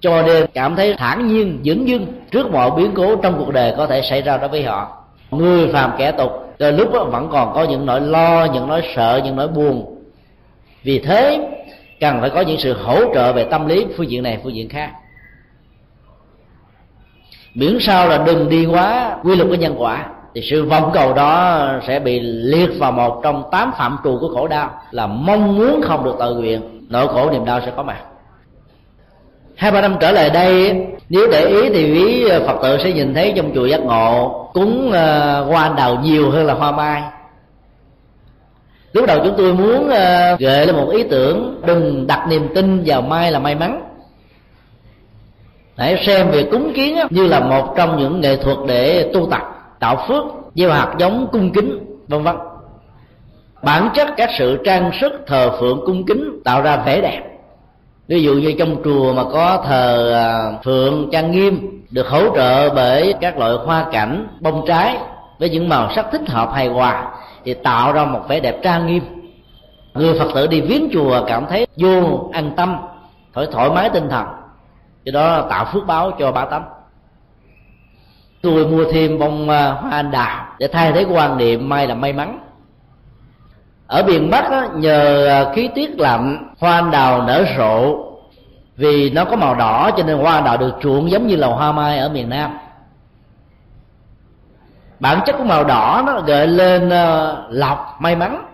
cho 0.00 0.22
nên 0.22 0.46
cảm 0.54 0.76
thấy 0.76 0.94
thản 0.98 1.26
nhiên 1.26 1.60
dững 1.64 1.88
dưng 1.88 2.06
trước 2.30 2.52
mọi 2.52 2.70
biến 2.70 2.92
cố 2.96 3.16
trong 3.16 3.34
cuộc 3.38 3.52
đời 3.52 3.74
có 3.76 3.86
thể 3.86 4.02
xảy 4.10 4.22
ra 4.22 4.36
đối 4.36 4.48
với 4.48 4.62
họ 4.62 4.97
người 5.30 5.68
phàm 5.72 5.92
kẻ 5.98 6.12
tục. 6.12 6.32
Rồi 6.58 6.72
lúc 6.72 6.92
đó 6.92 7.04
vẫn 7.04 7.28
còn 7.32 7.54
có 7.54 7.64
những 7.64 7.86
nỗi 7.86 8.00
lo, 8.00 8.44
những 8.44 8.68
nỗi 8.68 8.82
sợ, 8.94 9.20
những 9.24 9.36
nỗi 9.36 9.48
buồn. 9.48 9.94
Vì 10.82 10.98
thế, 10.98 11.48
cần 12.00 12.20
phải 12.20 12.30
có 12.30 12.40
những 12.40 12.58
sự 12.58 12.76
hỗ 12.84 13.14
trợ 13.14 13.32
về 13.32 13.44
tâm 13.44 13.66
lý 13.66 13.86
phương 13.96 14.10
diện 14.10 14.22
này, 14.22 14.38
phương 14.42 14.54
diện 14.54 14.68
khác. 14.68 14.90
Miễn 17.54 17.78
sao 17.80 18.08
là 18.08 18.18
đừng 18.26 18.48
đi 18.48 18.66
quá 18.66 19.16
quy 19.22 19.36
luật 19.36 19.48
của 19.48 19.54
nhân 19.54 19.74
quả, 19.78 20.06
thì 20.34 20.40
sự 20.50 20.64
vọng 20.64 20.90
cầu 20.94 21.14
đó 21.14 21.66
sẽ 21.86 22.00
bị 22.00 22.20
liệt 22.20 22.70
vào 22.78 22.92
một 22.92 23.20
trong 23.22 23.42
tám 23.50 23.72
phạm 23.78 23.98
trù 24.04 24.18
của 24.20 24.28
khổ 24.34 24.48
đau, 24.48 24.70
là 24.90 25.06
mong 25.06 25.56
muốn 25.58 25.80
không 25.82 26.04
được 26.04 26.16
tự 26.20 26.34
nguyện. 26.34 26.86
Nỗi 26.88 27.08
khổ 27.08 27.30
niềm 27.30 27.44
đau 27.44 27.60
sẽ 27.60 27.72
có 27.76 27.82
mặt 27.82 27.98
hai, 29.58 29.70
ba 29.70 29.80
năm 29.80 29.96
trở 30.00 30.12
lại 30.12 30.30
đây, 30.30 30.76
nếu 31.08 31.28
để 31.30 31.46
ý 31.46 31.68
thì 31.68 31.92
quý 31.92 32.28
ờ, 32.28 32.46
phật 32.46 32.58
tử 32.62 32.78
sẽ 32.84 32.92
nhìn 32.92 33.14
thấy 33.14 33.32
trong 33.36 33.54
chùa 33.54 33.66
giác 33.66 33.80
ngộ 33.80 34.50
cúng 34.54 34.90
ờ, 34.92 35.42
hoa 35.44 35.62
anh 35.62 35.76
đào 35.76 35.98
nhiều 36.02 36.30
hơn 36.30 36.46
là 36.46 36.54
hoa 36.54 36.72
mai. 36.72 37.02
Lúc 38.92 39.06
đầu 39.06 39.18
chúng 39.24 39.34
tôi 39.36 39.54
muốn 39.54 39.88
ờ, 39.88 40.36
gợi 40.38 40.66
lên 40.66 40.76
một 40.76 40.88
ý 40.92 41.02
tưởng 41.02 41.60
đừng 41.66 42.06
đặt 42.06 42.26
niềm 42.28 42.48
tin 42.54 42.82
vào 42.86 43.02
mai 43.02 43.32
là 43.32 43.38
may 43.38 43.54
mắn. 43.54 43.82
Hãy 45.76 46.04
xem 46.06 46.30
việc 46.30 46.46
cúng 46.50 46.72
kiến 46.74 46.98
như 47.10 47.26
là 47.26 47.40
một 47.40 47.74
trong 47.76 47.96
những 47.96 48.20
nghệ 48.20 48.36
thuật 48.36 48.56
để 48.66 49.10
tu 49.14 49.28
tập, 49.30 49.42
tạo 49.80 50.04
phước, 50.08 50.24
gieo 50.54 50.70
hạt 50.70 50.94
giống, 50.98 51.26
cung 51.32 51.52
kính, 51.52 51.78
vân 52.08 52.22
vân. 52.22 52.36
Bản 53.62 53.90
chất 53.94 54.08
các 54.16 54.30
sự 54.38 54.58
trang 54.64 54.90
sức 55.00 55.12
thờ 55.26 55.50
phượng 55.60 55.80
cung 55.86 56.06
kính 56.06 56.40
tạo 56.44 56.62
ra 56.62 56.76
vẻ 56.76 57.00
đẹp 57.00 57.27
ví 58.08 58.22
dụ 58.22 58.34
như 58.34 58.54
trong 58.58 58.82
chùa 58.84 59.12
mà 59.12 59.24
có 59.32 59.64
thờ 59.66 60.12
à, 60.14 60.58
phượng 60.64 61.08
trang 61.12 61.30
nghiêm 61.30 61.82
được 61.90 62.08
hỗ 62.08 62.36
trợ 62.36 62.74
bởi 62.74 63.14
các 63.20 63.38
loại 63.38 63.52
hoa 63.64 63.86
cảnh, 63.92 64.26
bông 64.40 64.64
trái 64.66 64.96
với 65.38 65.50
những 65.50 65.68
màu 65.68 65.92
sắc 65.94 66.06
thích 66.12 66.28
hợp 66.28 66.50
hài 66.52 66.68
hòa, 66.68 67.12
thì 67.44 67.54
tạo 67.54 67.92
ra 67.92 68.04
một 68.04 68.20
vẻ 68.28 68.40
đẹp 68.40 68.62
trang 68.62 68.86
nghiêm. 68.86 69.02
Người 69.94 70.18
phật 70.18 70.28
tử 70.34 70.46
đi 70.46 70.60
viếng 70.60 70.88
chùa 70.92 71.24
cảm 71.26 71.46
thấy 71.46 71.66
vô 71.76 72.28
an 72.32 72.50
tâm, 72.56 72.76
thoải 73.34 73.46
thoải 73.52 73.70
mái 73.70 73.90
tinh 73.90 74.08
thần. 74.08 74.26
Do 75.04 75.12
đó 75.12 75.46
tạo 75.50 75.64
phước 75.72 75.86
báo 75.86 76.10
cho 76.18 76.32
ba 76.32 76.44
tánh. 76.44 76.64
Tôi 78.42 78.66
mua 78.66 78.84
thêm 78.92 79.18
bông 79.18 79.48
à, 79.50 79.70
hoa 79.70 79.90
anh 79.90 80.10
đào 80.10 80.46
để 80.58 80.68
thay 80.68 80.92
thế 80.92 81.06
quan 81.10 81.38
niệm 81.38 81.68
may 81.68 81.86
là 81.86 81.94
may 81.94 82.12
mắn 82.12 82.38
ở 83.88 84.02
miền 84.02 84.30
bắc 84.30 84.50
á, 84.50 84.68
nhờ 84.74 85.26
à, 85.26 85.52
khí 85.54 85.68
tiết 85.74 86.00
lạnh 86.00 86.52
hoa 86.58 86.74
anh 86.74 86.90
đào 86.90 87.22
nở 87.22 87.44
rộ. 87.58 88.04
Vì 88.76 89.10
nó 89.10 89.24
có 89.24 89.36
màu 89.36 89.54
đỏ 89.54 89.90
cho 89.96 90.02
nên 90.04 90.18
hoa 90.18 90.34
anh 90.34 90.44
đào 90.44 90.56
được 90.56 90.74
chuộng 90.80 91.10
giống 91.10 91.26
như 91.26 91.36
là 91.36 91.46
hoa 91.46 91.72
mai 91.72 91.98
ở 91.98 92.08
miền 92.08 92.28
nam. 92.28 92.58
Bản 95.00 95.20
chất 95.26 95.36
của 95.38 95.44
màu 95.44 95.64
đỏ 95.64 96.02
nó 96.06 96.20
gợi 96.20 96.46
lên 96.46 96.90
à, 96.90 97.36
lọc 97.50 97.96
may 98.00 98.16
mắn. 98.16 98.44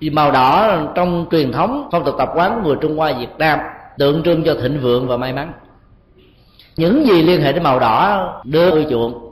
Vì 0.00 0.10
màu 0.10 0.30
đỏ 0.32 0.78
trong 0.94 1.26
truyền 1.30 1.52
thống 1.52 1.88
phong 1.92 2.04
tục 2.04 2.14
tập 2.18 2.30
quán 2.34 2.54
của 2.54 2.68
người 2.68 2.76
trung 2.80 2.96
hoa 2.96 3.12
việt 3.12 3.38
nam 3.38 3.58
tượng 3.98 4.22
trưng 4.22 4.44
cho 4.44 4.54
thịnh 4.54 4.80
vượng 4.80 5.08
và 5.08 5.16
may 5.16 5.32
mắn. 5.32 5.52
Những 6.76 7.06
gì 7.06 7.22
liên 7.22 7.42
hệ 7.42 7.52
đến 7.52 7.62
màu 7.62 7.78
đỏ 7.78 8.28
đưa 8.44 8.70
ưa 8.70 8.90
chuộng 8.90 9.31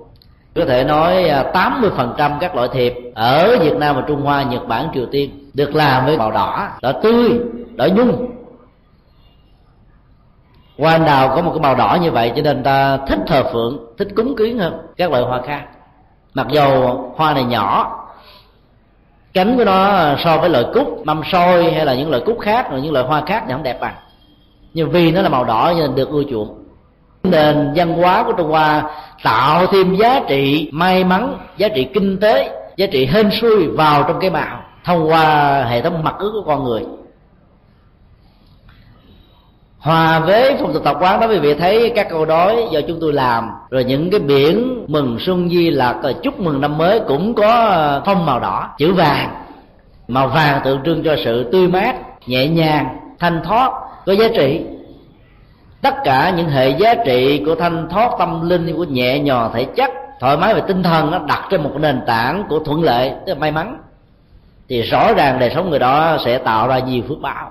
có 0.54 0.64
thể 0.64 0.84
nói 0.84 1.28
à, 1.28 1.44
80% 1.54 2.38
các 2.40 2.54
loại 2.54 2.68
thiệp 2.72 2.94
ở 3.14 3.56
Việt 3.60 3.76
Nam 3.76 3.96
và 3.96 4.02
Trung 4.08 4.20
Hoa, 4.22 4.42
Nhật 4.42 4.68
Bản, 4.68 4.88
Triều 4.94 5.06
Tiên 5.06 5.30
được 5.54 5.74
làm 5.74 6.06
với 6.06 6.18
màu 6.18 6.30
đỏ, 6.30 6.68
đỏ 6.82 6.92
tươi, 6.92 7.40
đỏ 7.74 7.88
nhung. 7.94 8.30
Hoa 10.78 10.92
anh 10.92 11.04
đào 11.04 11.28
có 11.28 11.42
một 11.42 11.50
cái 11.50 11.60
màu 11.60 11.74
đỏ 11.74 11.98
như 12.02 12.10
vậy 12.10 12.32
cho 12.36 12.42
nên 12.42 12.62
ta 12.62 12.96
thích 12.96 13.18
thờ 13.26 13.44
phượng, 13.52 13.78
thích 13.98 14.08
cúng 14.16 14.36
kiến 14.36 14.58
hơn 14.58 14.80
các 14.96 15.10
loại 15.10 15.22
hoa 15.22 15.40
khác. 15.42 15.66
Mặc 16.34 16.46
dù 16.50 16.62
hoa 17.16 17.34
này 17.34 17.44
nhỏ, 17.44 17.96
cánh 19.32 19.56
của 19.56 19.64
nó 19.64 20.14
so 20.24 20.38
với 20.38 20.50
loại 20.50 20.64
cúc 20.74 21.06
mâm 21.06 21.22
sôi 21.32 21.72
hay 21.72 21.84
là 21.84 21.94
những 21.94 22.10
loại 22.10 22.22
cúc 22.26 22.38
khác 22.40 22.70
rồi 22.70 22.80
những 22.80 22.92
loại 22.92 23.06
hoa 23.06 23.22
khác 23.26 23.42
thì 23.46 23.52
không 23.52 23.62
đẹp 23.62 23.80
bằng 23.80 23.94
nhưng 24.74 24.90
vì 24.90 25.12
nó 25.12 25.22
là 25.22 25.28
màu 25.28 25.44
đỏ 25.44 25.72
nên 25.76 25.94
được 25.94 26.08
ưa 26.08 26.22
chuộng 26.30 26.60
nền 27.22 27.72
văn 27.76 27.92
hóa 27.92 28.22
của 28.22 28.33
trung 28.33 28.50
hoa 28.50 28.83
tạo 29.22 29.66
thêm 29.66 29.94
giá 29.94 30.20
trị 30.28 30.70
may 30.72 31.04
mắn, 31.04 31.37
giá 31.56 31.68
trị 31.68 31.88
kinh 31.94 32.18
tế, 32.20 32.50
giá 32.76 32.87
trị 32.87 33.06
hên 33.06 33.30
xui 33.30 33.66
vào 33.66 34.02
trong 34.02 34.20
cái 34.20 34.30
mạo 34.30 34.61
thông 34.85 35.11
qua 35.11 35.64
hệ 35.64 35.80
thống 35.80 36.04
mặt 36.04 36.14
ước 36.18 36.30
của 36.33 36.42
con 36.46 36.64
người. 36.64 36.83
Hòa 39.78 40.18
với 40.18 40.56
phong 40.61 40.72
tục 40.72 40.85
tập 40.85 40.96
quán, 41.00 41.20
đó 41.20 41.28
quý 41.28 41.38
vị 41.38 41.54
thấy 41.54 41.92
các 41.96 42.06
câu 42.11 42.24
đối 42.24 42.68
do 42.72 42.80
chúng 42.88 42.98
tôi 43.00 43.12
làm, 43.12 43.50
rồi 43.70 43.85
những 43.85 44.11
cái 44.11 44.20
biển 44.20 44.85
mừng 44.88 45.16
xuân 45.20 45.48
di 45.50 45.70
lạc 45.70 45.96
chúc 46.22 46.40
mừng 46.40 46.61
năm 46.61 46.78
mới 46.78 47.00
cũng 47.09 47.35
có 47.35 48.02
phong 48.06 48.26
màu 48.26 48.40
đỏ, 48.40 48.68
chữ 48.78 48.92
vàng. 48.92 49.35
Màu 50.09 50.28
vàng 50.28 50.61
tượng 50.64 50.80
trưng 50.85 51.02
cho 51.02 51.16
sự 51.24 51.48
tươi 51.52 51.68
mát, 51.68 51.96
nhẹ 52.26 52.48
nhàng, 52.48 52.98
thanh 53.18 53.40
thoát, 53.44 53.70
có 54.06 54.12
giá 54.12 54.28
trị 54.35 54.61
tất 55.82 55.94
cả 56.04 56.32
những 56.36 56.48
hệ 56.48 56.68
giá 56.68 56.94
trị 56.94 57.42
của 57.46 57.54
thanh 57.54 57.88
thoát 57.90 58.10
tâm 58.18 58.48
linh 58.48 58.76
của 58.76 58.84
nhẹ 58.84 59.18
nhàng 59.18 59.50
thể 59.54 59.64
chất, 59.64 59.90
thoải 60.20 60.36
mái 60.36 60.54
về 60.54 60.60
tinh 60.68 60.82
thần, 60.82 61.10
nó 61.10 61.18
đặt 61.18 61.46
trên 61.50 61.62
một 61.62 61.70
nền 61.80 62.00
tảng 62.06 62.44
của 62.48 62.58
thuận 62.58 62.82
lợi, 62.82 63.12
tức 63.26 63.32
là 63.32 63.38
may 63.38 63.52
mắn. 63.52 63.78
Thì 64.68 64.82
rõ 64.82 65.14
ràng 65.14 65.38
đời 65.38 65.50
sống 65.54 65.70
người 65.70 65.78
đó 65.78 66.16
sẽ 66.24 66.38
tạo 66.38 66.68
ra 66.68 66.78
nhiều 66.78 67.02
phước 67.08 67.18
báo. 67.20 67.50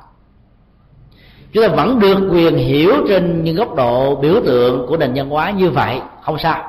Chúng 1.53 1.63
ta 1.63 1.69
vẫn 1.69 1.99
được 1.99 2.29
quyền 2.31 2.57
hiểu 2.57 2.93
trên 3.07 3.43
những 3.43 3.55
góc 3.55 3.75
độ 3.75 4.15
biểu 4.15 4.35
tượng 4.45 4.85
của 4.87 4.97
nền 4.97 5.13
văn 5.15 5.29
hóa 5.29 5.49
như 5.49 5.69
vậy, 5.69 6.01
không 6.21 6.37
sao. 6.39 6.63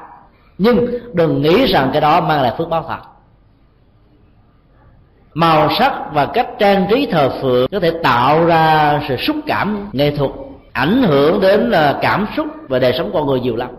Nhưng 0.58 0.86
đừng 1.12 1.42
nghĩ 1.42 1.66
rằng 1.66 1.90
cái 1.92 2.00
đó 2.00 2.20
mang 2.20 2.42
lại 2.42 2.52
phước 2.58 2.68
báo 2.68 2.84
thật. 2.88 2.98
Màu 5.34 5.70
sắc 5.78 5.92
và 6.12 6.26
cách 6.26 6.48
trang 6.58 6.86
trí 6.90 7.08
thờ 7.10 7.30
phượng 7.42 7.68
có 7.72 7.80
thể 7.80 7.90
tạo 8.02 8.44
ra 8.44 9.00
sự 9.08 9.16
xúc 9.16 9.36
cảm 9.46 9.88
nghệ 9.92 10.16
thuật 10.16 10.30
ảnh 10.72 11.02
hưởng 11.02 11.40
đến 11.40 11.70
là 11.70 11.98
cảm 12.02 12.26
xúc 12.36 12.46
và 12.68 12.78
đời 12.78 12.92
sống 12.98 13.10
con 13.12 13.26
người 13.26 13.40
nhiều 13.40 13.56
lắm. 13.56 13.70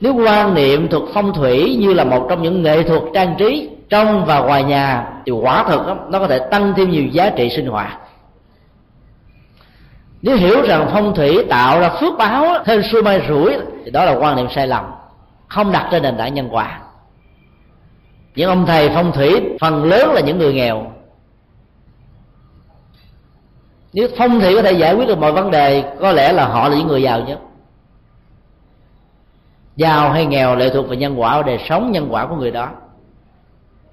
Nếu 0.00 0.14
quan 0.14 0.54
niệm 0.54 0.88
thuộc 0.88 1.02
phong 1.14 1.34
thủy 1.34 1.76
như 1.80 1.92
là 1.92 2.04
một 2.04 2.26
trong 2.30 2.42
những 2.42 2.62
nghệ 2.62 2.82
thuật 2.82 3.02
trang 3.14 3.34
trí 3.38 3.70
trong 3.88 4.24
và 4.24 4.40
ngoài 4.40 4.64
nhà 4.64 5.08
thì 5.26 5.32
quả 5.32 5.64
thực 5.68 5.86
đó, 5.86 5.96
nó 6.08 6.18
có 6.18 6.26
thể 6.26 6.38
tăng 6.38 6.74
thêm 6.76 6.90
nhiều 6.90 7.04
giá 7.04 7.30
trị 7.30 7.48
sinh 7.56 7.66
hoạt. 7.66 7.98
Nếu 10.22 10.36
hiểu 10.36 10.62
rằng 10.62 10.88
phong 10.92 11.14
thủy 11.14 11.44
tạo 11.48 11.80
ra 11.80 11.90
phước 12.00 12.18
báo 12.18 12.64
thêm 12.64 12.82
xuôi 12.82 13.02
mai 13.02 13.22
rủi 13.28 13.56
thì 13.84 13.90
đó 13.90 14.04
là 14.04 14.12
quan 14.12 14.36
niệm 14.36 14.46
sai 14.54 14.66
lầm 14.66 14.84
không 15.48 15.72
đặt 15.72 15.88
trên 15.90 16.02
nền 16.02 16.16
tảng 16.16 16.34
nhân 16.34 16.48
quả. 16.50 16.80
Những 18.34 18.48
ông 18.48 18.66
thầy 18.66 18.88
phong 18.88 19.12
thủy 19.12 19.42
phần 19.60 19.84
lớn 19.84 20.12
là 20.12 20.20
những 20.20 20.38
người 20.38 20.54
nghèo 20.54 20.92
nếu 23.98 24.08
phong 24.16 24.40
thủy 24.40 24.54
có 24.54 24.62
thể 24.62 24.72
giải 24.72 24.94
quyết 24.94 25.08
được 25.08 25.18
mọi 25.18 25.32
vấn 25.32 25.50
đề, 25.50 25.84
có 26.00 26.12
lẽ 26.12 26.32
là 26.32 26.46
họ 26.46 26.68
là 26.68 26.76
những 26.76 26.86
người 26.86 27.02
giàu 27.02 27.20
nhất. 27.20 27.38
Giàu 29.76 30.10
hay 30.10 30.26
nghèo 30.26 30.56
lệ 30.56 30.68
thuộc 30.68 30.86
vào 30.86 30.94
nhân 30.94 31.20
quả 31.20 31.36
và 31.36 31.42
đời 31.42 31.58
sống 31.68 31.92
nhân 31.92 32.08
quả 32.10 32.26
của 32.26 32.36
người 32.36 32.50
đó. 32.50 32.68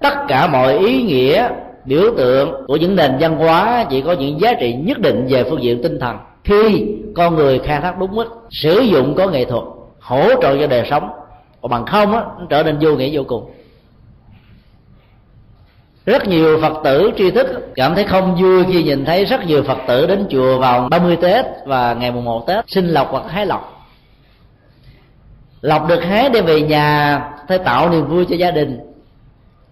Tất 0.00 0.14
cả 0.28 0.46
mọi 0.46 0.78
ý 0.78 1.02
nghĩa, 1.02 1.48
biểu 1.84 2.14
tượng 2.16 2.52
của 2.66 2.76
những 2.76 2.96
nền 2.96 3.16
văn 3.20 3.36
hóa 3.36 3.86
chỉ 3.90 4.00
có 4.00 4.12
những 4.12 4.40
giá 4.40 4.54
trị 4.54 4.72
nhất 4.72 4.98
định 4.98 5.26
về 5.30 5.44
phương 5.44 5.62
diện 5.62 5.82
tinh 5.82 5.98
thần. 6.00 6.16
Khi 6.44 6.86
con 7.16 7.34
người 7.34 7.58
khai 7.58 7.80
thác 7.80 7.98
đúng 7.98 8.14
mức, 8.14 8.46
sử 8.50 8.80
dụng 8.80 9.14
có 9.14 9.28
nghệ 9.28 9.44
thuật, 9.44 9.62
hỗ 10.00 10.28
trợ 10.42 10.58
cho 10.60 10.66
đời 10.66 10.86
sống, 10.90 11.08
còn 11.62 11.70
bằng 11.70 11.86
không 11.86 12.12
á, 12.12 12.20
nó 12.38 12.46
trở 12.50 12.62
nên 12.62 12.78
vô 12.80 12.90
nghĩa 12.90 13.10
vô 13.12 13.22
cùng 13.28 13.50
rất 16.06 16.28
nhiều 16.28 16.58
phật 16.62 16.72
tử 16.84 17.10
tri 17.16 17.30
thức 17.30 17.46
cảm 17.74 17.94
thấy 17.94 18.04
không 18.04 18.36
vui 18.42 18.64
khi 18.72 18.82
nhìn 18.82 19.04
thấy 19.04 19.24
rất 19.24 19.46
nhiều 19.46 19.62
phật 19.62 19.78
tử 19.88 20.06
đến 20.06 20.26
chùa 20.30 20.58
vào 20.58 20.88
30 20.90 21.16
tết 21.16 21.46
và 21.64 21.94
ngày 21.94 22.12
mùng 22.12 22.24
1 22.24 22.46
tết, 22.46 22.64
xin 22.68 22.88
lọc 22.88 23.08
hoặc 23.10 23.24
hái 23.28 23.46
lọc 23.46 23.76
lọc 25.60 25.88
được 25.88 26.04
hái 26.04 26.28
đem 26.28 26.44
về 26.44 26.62
nhà 26.62 27.20
để 27.48 27.58
tạo 27.58 27.90
niềm 27.90 28.06
vui 28.06 28.26
cho 28.30 28.36
gia 28.36 28.50
đình. 28.50 28.80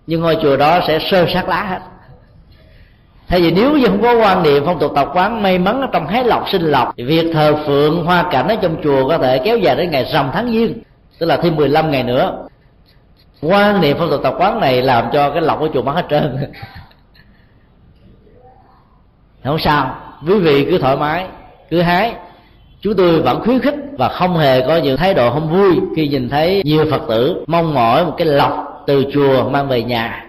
Nhưng 0.07 0.21
ngôi 0.21 0.37
chùa 0.43 0.57
đó 0.57 0.81
sẽ 0.89 0.99
sơ 1.11 1.27
sát 1.33 1.49
lá 1.49 1.63
hết. 1.63 1.81
Thay 3.29 3.41
vì 3.41 3.51
nếu 3.51 3.77
như 3.77 3.87
không 3.87 4.03
có 4.03 4.19
quan 4.19 4.43
niệm, 4.43 4.63
phong 4.67 4.79
tục 4.79 4.93
tập 4.95 5.09
quán 5.15 5.43
may 5.43 5.59
mắn 5.59 5.81
ở 5.81 5.87
trong 5.93 6.07
hái 6.07 6.25
lọc 6.25 6.49
sinh 6.49 6.63
lọc 6.63 6.95
thì 6.97 7.05
việc 7.05 7.31
thờ 7.33 7.57
phượng 7.67 8.05
hoa 8.05 8.25
cảnh 8.31 8.49
ở 8.49 8.57
trong 8.63 8.77
chùa 8.83 9.09
có 9.09 9.19
thể 9.19 9.39
kéo 9.39 9.59
dài 9.59 9.77
đến 9.77 9.91
ngày 9.91 10.11
rằm 10.13 10.31
tháng 10.33 10.53
giêng, 10.53 10.83
tức 11.19 11.27
là 11.27 11.37
thêm 11.37 11.57
15 11.57 11.91
ngày 11.91 12.03
nữa 12.03 12.47
quan 13.45 13.81
niệm 13.81 13.97
phong 13.99 14.11
tục 14.11 14.21
tập 14.23 14.35
quán 14.39 14.61
này 14.61 14.83
làm 14.83 15.05
cho 15.13 15.31
cái 15.31 15.43
lọc 15.43 15.59
của 15.59 15.69
chùa 15.75 15.83
mất 15.83 15.93
hết 15.93 16.07
trơn. 16.11 16.53
Không 19.45 19.59
sao. 19.59 19.97
Quý 20.27 20.39
vị 20.39 20.67
cứ 20.71 20.79
thoải 20.79 20.97
mái, 20.97 21.27
cứ 21.71 21.83
hái. 21.83 22.15
Chúng 22.81 22.97
tôi 22.97 23.23
vẫn 23.23 23.41
khuyến 23.45 23.61
khích 23.61 23.75
và 23.99 24.09
không 24.09 24.37
hề 24.37 24.67
có 24.67 24.77
những 24.77 24.97
thái 24.97 25.15
độ 25.15 25.31
không 25.31 25.49
vui 25.49 25.81
khi 25.97 26.09
nhìn 26.09 26.29
thấy 26.29 26.63
nhiều 26.65 26.87
phật 26.91 27.03
tử 27.09 27.45
mong 27.47 27.75
mỏi 27.75 28.05
một 28.05 28.15
cái 28.19 28.27
lọc 28.27 28.85
từ 28.87 29.05
chùa 29.13 29.49
mang 29.51 29.69
về 29.69 29.83
nhà. 29.83 30.27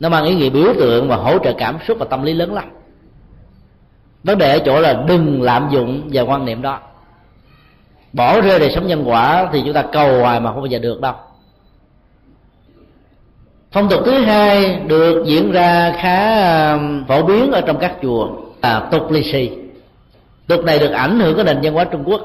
Nó 0.00 0.08
mang 0.08 0.24
ý 0.24 0.34
nghĩa 0.34 0.50
biểu 0.50 0.74
tượng 0.78 1.08
và 1.08 1.16
hỗ 1.16 1.38
trợ 1.38 1.52
cảm 1.58 1.78
xúc 1.86 1.96
và 2.00 2.06
tâm 2.10 2.22
lý 2.22 2.32
lớn 2.32 2.54
lắm 2.54 2.70
vấn 4.26 4.38
đề 4.38 4.50
ở 4.50 4.58
chỗ 4.58 4.80
là 4.80 5.04
đừng 5.08 5.42
lạm 5.42 5.68
dụng 5.70 6.08
và 6.12 6.22
quan 6.22 6.44
niệm 6.44 6.62
đó 6.62 6.80
bỏ 8.12 8.40
rơi 8.40 8.58
đời 8.58 8.70
sống 8.70 8.86
nhân 8.86 9.04
quả 9.06 9.48
thì 9.52 9.62
chúng 9.64 9.74
ta 9.74 9.82
cầu 9.92 10.20
hoài 10.20 10.40
mà 10.40 10.52
không 10.52 10.60
bao 10.60 10.66
giờ 10.66 10.78
được 10.78 11.00
đâu. 11.00 11.14
Phong 13.72 13.88
tục 13.88 14.02
thứ 14.04 14.18
hai 14.18 14.80
được 14.86 15.24
diễn 15.26 15.52
ra 15.52 15.94
khá 15.98 16.72
um, 16.72 17.04
phổ 17.06 17.22
biến 17.22 17.52
ở 17.52 17.60
trong 17.60 17.78
các 17.78 17.94
chùa 18.02 18.28
là 18.62 18.88
tục 18.90 19.10
lì 19.10 19.32
xì 19.32 19.50
tục 20.46 20.64
này 20.64 20.78
được 20.78 20.90
ảnh 20.90 21.20
hưởng 21.20 21.36
của 21.36 21.42
nền 21.42 21.60
văn 21.62 21.74
hóa 21.74 21.84
trung 21.84 22.04
quốc. 22.06 22.20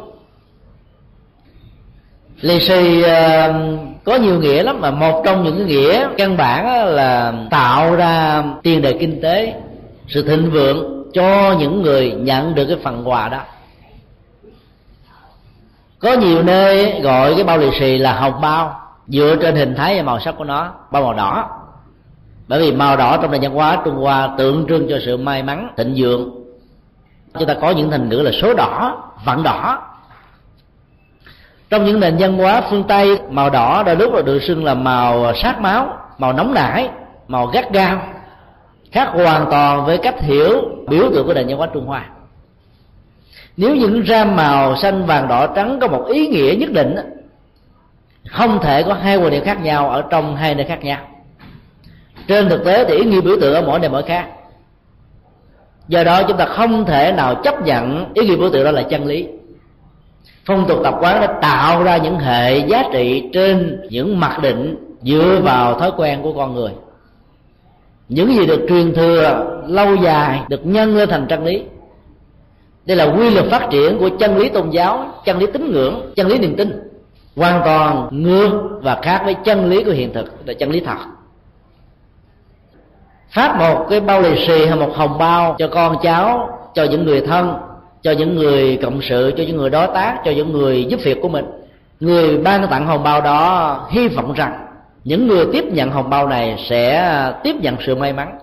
Lì 2.41 2.59
xì 2.59 3.03
um, 3.03 3.77
có 4.03 4.15
nhiều 4.15 4.39
nghĩa 4.39 4.63
lắm 4.63 4.81
mà 4.81 4.91
một 4.91 5.23
trong 5.25 5.43
những 5.43 5.57
cái 5.57 5.65
nghĩa 5.65 6.07
căn 6.17 6.37
bản 6.37 6.85
là 6.85 7.33
tạo 7.49 7.95
ra 7.95 8.43
tiền 8.63 8.81
đề 8.81 8.93
kinh 8.93 9.21
tế, 9.21 9.53
sự 10.07 10.27
thịnh 10.27 10.51
vượng 10.51 11.03
cho 11.13 11.55
những 11.59 11.81
người 11.81 12.11
nhận 12.11 12.55
được 12.55 12.65
cái 12.65 12.77
phần 12.83 13.09
quà 13.09 13.29
đó 13.29 13.41
có 16.01 16.13
nhiều 16.13 16.43
nơi 16.43 17.01
gọi 17.01 17.35
cái 17.35 17.43
bao 17.43 17.57
lì 17.57 17.71
xì 17.79 17.97
là 17.97 18.13
hồng 18.13 18.41
bao, 18.41 18.81
dựa 19.07 19.35
trên 19.41 19.55
hình 19.55 19.75
thái 19.75 19.97
và 19.97 20.03
màu 20.03 20.19
sắc 20.19 20.35
của 20.37 20.43
nó, 20.43 20.71
bao 20.91 21.03
màu 21.03 21.13
đỏ. 21.13 21.49
Bởi 22.47 22.59
vì 22.59 22.71
màu 22.71 22.97
đỏ 22.97 23.17
trong 23.17 23.31
nền 23.31 23.41
văn 23.41 23.51
hóa 23.51 23.77
trung 23.85 23.95
hoa 23.95 24.29
tượng 24.37 24.65
trưng 24.69 24.87
cho 24.89 24.99
sự 25.05 25.17
may 25.17 25.43
mắn, 25.43 25.73
thịnh 25.77 25.93
vượng. 25.97 26.29
Chúng 27.39 27.47
ta 27.47 27.53
có 27.53 27.71
những 27.71 27.91
thành 27.91 28.09
ngữ 28.09 28.15
là 28.15 28.31
số 28.41 28.53
đỏ 28.53 29.03
vạn 29.25 29.43
đỏ. 29.43 29.81
Trong 31.69 31.85
những 31.85 31.99
nền 31.99 32.17
văn 32.19 32.37
hóa 32.37 32.61
phương 32.69 32.83
tây, 32.83 33.19
màu 33.29 33.49
đỏ 33.49 33.83
đôi 33.85 33.95
lúc 33.95 34.13
là 34.13 34.21
được 34.21 34.39
xưng 34.39 34.63
là 34.63 34.73
màu 34.73 35.33
sát 35.35 35.61
máu 35.61 35.97
màu 36.17 36.33
nóng 36.33 36.53
nảy, 36.53 36.89
màu 37.27 37.47
gắt 37.47 37.73
gao, 37.73 38.01
khác 38.91 39.09
hoàn 39.13 39.45
toàn 39.51 39.85
với 39.85 39.97
cách 39.97 40.21
hiểu 40.21 40.61
biểu 40.87 41.11
tượng 41.13 41.27
của 41.27 41.33
nền 41.33 41.47
văn 41.47 41.57
hóa 41.57 41.67
trung 41.73 41.85
hoa 41.85 42.05
nếu 43.57 43.75
những 43.75 44.03
ram 44.05 44.35
màu 44.35 44.75
xanh 44.75 45.05
vàng 45.05 45.27
đỏ 45.27 45.47
trắng 45.47 45.77
có 45.81 45.87
một 45.87 46.05
ý 46.07 46.27
nghĩa 46.27 46.55
nhất 46.55 46.71
định 46.71 46.95
không 48.27 48.59
thể 48.61 48.83
có 48.83 48.93
hai 48.93 49.17
quan 49.17 49.31
điểm 49.31 49.43
khác 49.43 49.63
nhau 49.63 49.89
ở 49.89 50.03
trong 50.09 50.35
hai 50.35 50.55
nơi 50.55 50.65
khác 50.65 50.83
nhau. 50.83 50.99
Trên 52.27 52.49
thực 52.49 52.65
tế 52.65 52.85
thì 52.85 52.95
ý 52.95 53.05
nghĩa 53.05 53.21
biểu 53.21 53.37
tượng 53.41 53.53
ở 53.53 53.61
mỗi 53.61 53.79
nơi 53.79 53.89
mỗi 53.89 54.03
khác. 54.03 54.27
Do 55.87 56.03
đó 56.03 56.23
chúng 56.27 56.37
ta 56.37 56.45
không 56.45 56.85
thể 56.85 57.11
nào 57.11 57.35
chấp 57.35 57.65
nhận 57.65 58.13
ý 58.13 58.25
nghĩa 58.25 58.35
biểu 58.35 58.49
tượng 58.49 58.63
đó 58.63 58.71
là 58.71 58.83
chân 58.83 59.05
lý. 59.05 59.27
Phong 60.45 60.67
tục 60.67 60.79
tập 60.83 60.95
quán 61.01 61.21
đã 61.21 61.27
tạo 61.41 61.83
ra 61.83 61.97
những 61.97 62.19
hệ 62.19 62.57
giá 62.57 62.83
trị 62.93 63.29
trên 63.33 63.81
những 63.89 64.19
mặc 64.19 64.39
định 64.41 64.75
dựa 65.01 65.39
vào 65.43 65.79
thói 65.79 65.91
quen 65.97 66.19
của 66.21 66.33
con 66.33 66.55
người. 66.55 66.71
Những 68.09 68.33
gì 68.33 68.45
được 68.45 68.65
truyền 68.69 68.93
thừa 68.93 69.45
lâu 69.67 69.95
dài 69.95 70.41
được 70.47 70.65
nhân 70.65 70.97
lên 70.97 71.09
thành 71.09 71.25
chân 71.29 71.45
lý 71.45 71.63
đây 72.85 72.97
là 72.97 73.03
quy 73.03 73.29
luật 73.29 73.45
phát 73.45 73.67
triển 73.69 73.97
của 73.99 74.09
chân 74.19 74.37
lý 74.37 74.49
tôn 74.49 74.69
giáo, 74.69 75.07
chân 75.25 75.37
lý 75.37 75.45
tín 75.53 75.71
ngưỡng, 75.71 76.11
chân 76.15 76.27
lý 76.27 76.37
niềm 76.37 76.55
tin. 76.55 76.91
Hoàn 77.35 77.61
toàn 77.65 78.07
ngược 78.11 78.79
và 78.81 78.99
khác 79.01 79.21
với 79.25 79.33
chân 79.33 79.69
lý 79.69 79.83
của 79.83 79.91
hiện 79.91 80.13
thực, 80.13 80.25
là 80.45 80.53
chân 80.53 80.71
lý 80.71 80.79
thật. 80.79 80.97
Phát 83.31 83.55
một 83.59 83.85
cái 83.89 83.99
bao 83.99 84.21
lì 84.21 84.47
xì 84.47 84.65
hay 84.65 84.79
một 84.79 84.95
hồng 84.95 85.17
bao 85.17 85.55
cho 85.59 85.67
con 85.67 85.95
cháu, 86.03 86.49
cho 86.73 86.83
những 86.83 87.05
người 87.05 87.21
thân, 87.21 87.53
cho 88.01 88.11
những 88.11 88.35
người 88.35 88.79
cộng 88.81 89.01
sự, 89.01 89.33
cho 89.37 89.43
những 89.47 89.57
người 89.57 89.69
đối 89.69 89.87
tác, 89.87 90.21
cho 90.25 90.31
những 90.31 90.51
người 90.51 90.85
giúp 90.85 90.99
việc 91.03 91.17
của 91.21 91.29
mình. 91.29 91.45
Người 91.99 92.37
ban 92.37 92.67
tặng 92.67 92.87
hồng 92.87 93.03
bao 93.03 93.21
đó 93.21 93.87
hy 93.91 94.07
vọng 94.07 94.33
rằng 94.33 94.67
những 95.03 95.27
người 95.27 95.45
tiếp 95.53 95.63
nhận 95.71 95.91
hồng 95.91 96.09
bao 96.09 96.27
này 96.27 96.65
sẽ 96.69 97.13
tiếp 97.43 97.55
nhận 97.61 97.75
sự 97.85 97.95
may 97.95 98.13
mắn. 98.13 98.37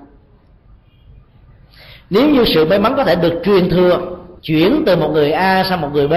Nếu 2.10 2.30
như 2.30 2.44
sự 2.44 2.64
may 2.64 2.78
mắn 2.78 2.94
có 2.96 3.04
thể 3.04 3.16
được 3.16 3.42
truyền 3.44 3.70
thừa 3.70 4.17
chuyển 4.42 4.82
từ 4.86 4.96
một 4.96 5.10
người 5.12 5.32
a 5.32 5.64
sang 5.64 5.80
một 5.80 5.88
người 5.92 6.08
b, 6.08 6.14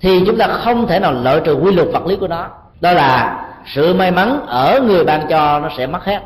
thì 0.00 0.22
chúng 0.26 0.38
ta 0.38 0.46
không 0.46 0.86
thể 0.86 0.98
nào 0.98 1.12
lợi 1.12 1.40
trừ 1.44 1.54
quy 1.54 1.72
luật 1.72 1.88
vật 1.92 2.06
lý 2.06 2.16
của 2.16 2.28
nó. 2.28 2.46
Đó 2.80 2.92
là 2.92 3.44
sự 3.74 3.94
may 3.94 4.10
mắn 4.10 4.46
ở 4.46 4.80
người 4.86 5.04
ban 5.04 5.28
cho 5.28 5.58
nó 5.58 5.68
sẽ 5.76 5.86
mất 5.86 6.04
hết 6.04 6.20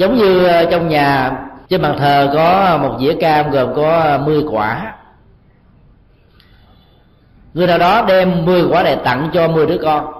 giống 0.00 0.16
như 0.16 0.44
ờ, 0.44 0.64
trong 0.70 0.88
nhà, 0.88 1.32
trên 1.68 1.82
bàn 1.82 1.96
thờ 1.98 2.30
có 2.34 2.78
một 2.82 2.96
dĩa 3.00 3.14
cam 3.20 3.50
gồm 3.50 3.74
có 3.76 4.18
10 4.24 4.44
quả. 4.50 4.94
Người 7.54 7.66
nào 7.66 7.78
đó 7.78 8.04
đem 8.08 8.44
10 8.44 8.62
quả 8.70 8.82
này 8.82 8.96
tặng 9.04 9.30
cho 9.32 9.48
10 9.48 9.66
đứa 9.66 9.78
con. 9.82 10.12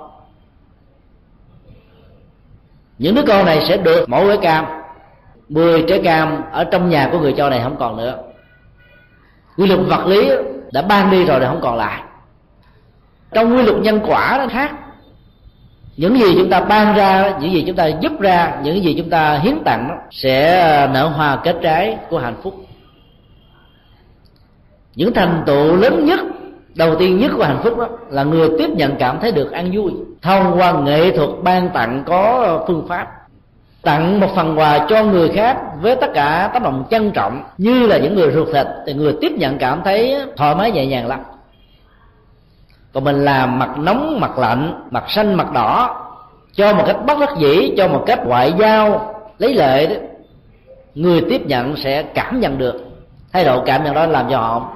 Những 2.98 3.14
đứa 3.14 3.22
con 3.26 3.46
này 3.46 3.66
sẽ 3.68 3.76
được 3.76 4.08
mỗi 4.08 4.28
cái 4.28 4.38
cam. 4.42 4.66
10 5.48 5.84
trái 5.88 6.00
cam 6.04 6.42
ở 6.52 6.64
trong 6.64 6.88
nhà 6.88 7.08
của 7.12 7.18
người 7.18 7.34
cho 7.36 7.50
này 7.50 7.60
không 7.62 7.76
còn 7.78 7.96
nữa 7.96 8.18
quy 9.56 9.66
luật 9.66 9.80
vật 9.86 10.06
lý 10.06 10.30
đã 10.72 10.82
ban 10.82 11.10
đi 11.10 11.24
rồi 11.24 11.40
thì 11.40 11.46
không 11.46 11.60
còn 11.62 11.76
lại. 11.76 12.02
Trong 13.32 13.56
quy 13.56 13.62
luật 13.62 13.78
nhân 13.78 14.00
quả 14.06 14.36
nó 14.38 14.46
khác. 14.46 14.72
Những 15.96 16.18
gì 16.18 16.34
chúng 16.36 16.50
ta 16.50 16.60
ban 16.60 16.96
ra, 16.96 17.38
những 17.40 17.52
gì 17.52 17.64
chúng 17.66 17.76
ta 17.76 17.86
giúp 17.86 18.20
ra, 18.20 18.60
những 18.62 18.84
gì 18.84 18.94
chúng 18.98 19.10
ta 19.10 19.38
hiến 19.38 19.54
tặng 19.64 19.98
sẽ 20.10 20.60
à, 20.60 20.86
nở 20.86 21.06
hoa 21.06 21.36
kết 21.36 21.56
trái 21.62 21.98
của 22.10 22.18
hạnh 22.18 22.36
phúc. 22.42 22.54
Những 24.94 25.14
thành 25.14 25.42
tựu 25.46 25.76
lớn 25.76 26.04
nhất, 26.04 26.20
đầu 26.74 26.96
tiên 26.96 27.18
nhất 27.18 27.30
của 27.36 27.44
hạnh 27.44 27.60
phúc 27.62 27.78
đó 27.78 27.88
là 28.10 28.24
người 28.24 28.48
tiếp 28.58 28.70
nhận 28.70 28.96
cảm 28.98 29.20
thấy 29.20 29.32
được 29.32 29.52
an 29.52 29.70
vui 29.72 29.92
thông 30.22 30.58
qua 30.58 30.72
nghệ 30.72 31.16
thuật 31.16 31.30
ban 31.42 31.68
tặng 31.68 32.02
có 32.06 32.64
phương 32.66 32.86
pháp 32.88 33.19
tặng 33.82 34.20
một 34.20 34.28
phần 34.36 34.58
quà 34.58 34.86
cho 34.88 35.04
người 35.04 35.28
khác 35.28 35.58
với 35.80 35.96
tất 35.96 36.10
cả 36.14 36.50
tấm 36.54 36.62
lòng 36.62 36.84
trân 36.90 37.10
trọng. 37.10 37.44
Như 37.58 37.86
là 37.86 37.98
những 37.98 38.14
người 38.14 38.32
ruột 38.32 38.48
thịt, 38.54 38.66
thì 38.86 38.94
người 38.94 39.16
tiếp 39.20 39.32
nhận 39.32 39.58
cảm 39.58 39.80
thấy 39.84 40.16
thoải 40.36 40.54
mái, 40.54 40.70
nhẹ 40.70 40.86
nhàng 40.86 41.06
lắm. 41.06 41.20
Còn 42.92 43.04
mình 43.04 43.24
làm 43.24 43.58
mặt 43.58 43.78
nóng, 43.78 44.20
mặt 44.20 44.38
lạnh, 44.38 44.88
mặt 44.90 45.04
xanh, 45.08 45.34
mặt 45.34 45.52
đỏ, 45.52 45.96
cho 46.52 46.74
một 46.74 46.84
cách 46.86 46.96
bất 47.06 47.18
đắc 47.20 47.30
dĩ, 47.38 47.74
cho 47.76 47.88
một 47.88 48.04
cách 48.06 48.20
ngoại 48.26 48.52
giao, 48.58 49.14
lấy 49.38 49.54
lệ 49.54 49.86
đó, 49.86 49.96
người 50.94 51.20
tiếp 51.30 51.46
nhận 51.46 51.76
sẽ 51.76 52.02
cảm 52.02 52.40
nhận 52.40 52.58
được. 52.58 52.86
Thái 53.32 53.44
độ 53.44 53.62
cảm 53.66 53.84
nhận 53.84 53.94
đó 53.94 54.06
làm 54.06 54.26
cho 54.30 54.38
họ 54.38 54.72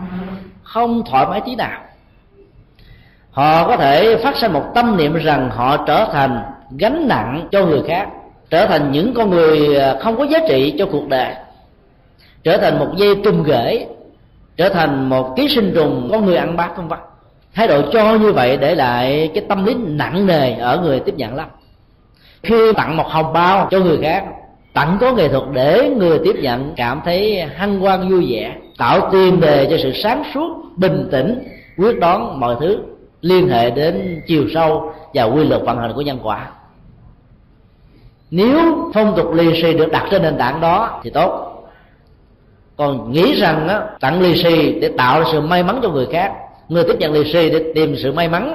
không 0.62 1.02
thoải 1.10 1.26
mái 1.26 1.40
tí 1.40 1.54
nào. 1.54 1.80
Họ 3.30 3.66
có 3.66 3.76
thể 3.76 4.16
phát 4.16 4.36
sinh 4.36 4.52
một 4.52 4.64
tâm 4.74 4.96
niệm 4.96 5.14
rằng 5.14 5.50
họ 5.50 5.76
trở 5.76 6.08
thành 6.12 6.42
gánh 6.78 7.08
nặng 7.08 7.48
cho 7.52 7.66
người 7.66 7.82
khác 7.88 8.08
trở 8.50 8.66
thành 8.66 8.92
những 8.92 9.14
con 9.14 9.30
người 9.30 9.76
à, 9.76 9.96
không 10.00 10.16
có 10.16 10.24
giá 10.24 10.38
trị 10.48 10.74
cho 10.78 10.87
cuộc 10.87 11.09
đời. 11.09 11.35
Trở 12.44 12.57
thành 12.57 12.78
một 12.78 12.88
dây 12.96 13.14
trùng 13.24 13.44
rễ 13.46 13.87
trở 14.57 14.68
thành 14.68 15.09
một 15.09 15.35
ký 15.37 15.48
sinh 15.48 15.72
trùng 15.74 16.09
con 16.12 16.24
người 16.24 16.37
ăn 16.37 16.57
bát, 16.57 16.70
không 16.76 16.88
vắt 16.88 17.00
thái 17.54 17.68
độ 17.68 17.83
cho 17.92 18.14
như 18.14 18.33
vậy 18.33 18.57
để 18.57 18.74
lại 18.74 19.30
cái 19.35 19.44
tâm 19.48 19.64
lý 19.64 19.74
nặng 19.74 20.26
nề 20.26 20.54
ở 20.54 20.80
người 20.83 21.00
tiếp 21.00 21.14
nhận 21.16 21.35
lắm. 21.35 21.48
Khi 22.42 22.72
tặng 22.76 22.96
một 22.96 23.07
hồng 23.07 23.33
bao 23.33 23.68
cho 23.70 23.80
người 23.80 23.98
khác, 24.02 24.24
tặng 24.72 24.98
có 25.00 25.12
nghệ 25.12 25.28
thuật 25.28 25.42
để 25.52 25.90
người 25.96 26.18
tiếp 26.24 26.37
nhận 26.42 26.72
cảm 26.76 27.00
thấy 27.04 27.42
hân 27.57 27.80
hoan, 27.80 28.09
vui 28.09 28.26
vẻ, 28.33 28.54
tạo 28.78 29.09
tiền 29.12 29.40
đề 29.40 29.66
cho 29.70 29.76
sự 29.83 29.92
sáng 29.92 30.22
suốt, 30.35 30.48
bình 30.76 31.09
tĩnh, 31.12 31.48
quyết 31.76 31.98
đoán 32.00 32.40
mọi 32.40 32.57
thứ, 32.61 32.78
liên 33.20 33.48
hệ 33.48 33.70
đến 33.70 34.22
chiều 34.26 34.44
sâu 34.54 34.92
và 35.14 35.24
quy 35.24 35.44
luật 35.44 35.62
vận 35.62 35.78
hành 35.78 35.92
của 35.94 36.02
nhân 36.02 36.18
quả 36.22 36.50
nếu 38.35 38.90
phong 38.94 39.14
tục 39.16 39.33
lì 39.35 39.62
xì 39.62 39.75
được 39.75 39.90
đặt 39.92 40.07
trên 40.11 40.23
nền 40.23 40.38
tảng 40.38 40.61
đó 40.61 41.01
thì 41.03 41.11
tốt. 41.11 41.51
Còn 42.77 43.12
nghĩ 43.12 43.35
rằng 43.35 43.68
á, 43.68 43.81
tặng 44.01 44.20
lì 44.20 44.42
xì 44.42 44.81
để 44.81 44.90
tạo 44.99 45.20
ra 45.20 45.27
sự 45.33 45.40
may 45.40 45.62
mắn 45.62 45.81
cho 45.83 45.90
người 45.90 46.07
khác 46.07 46.33
người 46.68 46.85
tiếp 46.85 46.97
nhận 46.99 47.12
lì 47.12 47.33
xì 47.33 47.51
để 47.51 47.73
tìm 47.75 47.97
sự 47.97 48.12
may 48.12 48.29
mắn 48.29 48.55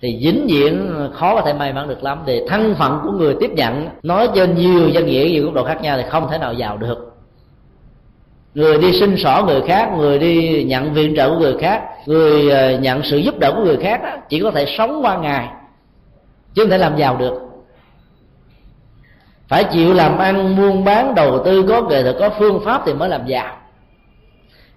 thì 0.00 0.18
vĩnh 0.22 0.46
viễn 0.48 0.90
khó 1.12 1.34
có 1.34 1.40
thể 1.40 1.52
may 1.52 1.72
mắn 1.72 1.88
được 1.88 2.04
lắm. 2.04 2.22
Để 2.26 2.42
thân 2.48 2.74
phận 2.74 3.00
của 3.02 3.10
người 3.10 3.34
tiếp 3.40 3.50
nhận 3.50 3.88
nói 4.02 4.28
trên 4.34 4.54
nhiều 4.54 4.88
danh 4.88 5.06
nghĩa 5.06 5.28
nhiều 5.30 5.44
góc 5.44 5.54
độ 5.54 5.64
khác 5.64 5.82
nhau 5.82 5.96
thì 5.96 6.02
không 6.08 6.28
thể 6.30 6.38
nào 6.38 6.52
giàu 6.52 6.76
được. 6.76 7.12
Người 8.54 8.78
đi 8.78 9.00
xin 9.00 9.16
xỏ 9.16 9.44
người 9.46 9.60
khác 9.66 9.90
người 9.96 10.18
đi 10.18 10.64
nhận 10.64 10.92
viện 10.92 11.14
trợ 11.16 11.28
của 11.28 11.38
người 11.38 11.54
khác 11.60 11.82
người 12.06 12.50
ờ, 12.50 12.78
nhận 12.78 13.02
sự 13.02 13.16
giúp 13.16 13.38
đỡ 13.38 13.52
của 13.56 13.64
người 13.64 13.76
khác 13.76 14.00
đó, 14.02 14.10
chỉ 14.28 14.40
có 14.40 14.50
thể 14.50 14.66
sống 14.78 15.00
qua 15.02 15.16
ngày 15.18 15.48
chứ 16.54 16.62
không 16.62 16.70
thể 16.70 16.78
làm 16.78 16.96
giàu 16.96 17.16
được 17.16 17.45
phải 19.48 19.64
chịu 19.64 19.94
làm 19.94 20.18
ăn, 20.18 20.56
buôn 20.56 20.84
bán, 20.84 21.14
đầu 21.14 21.44
tư, 21.44 21.64
có 21.68 21.82
nghệ 21.82 22.02
thuật 22.02 22.16
có 22.18 22.30
phương 22.38 22.60
pháp 22.64 22.82
thì 22.86 22.94
mới 22.94 23.08
làm 23.08 23.26
giàu. 23.26 23.56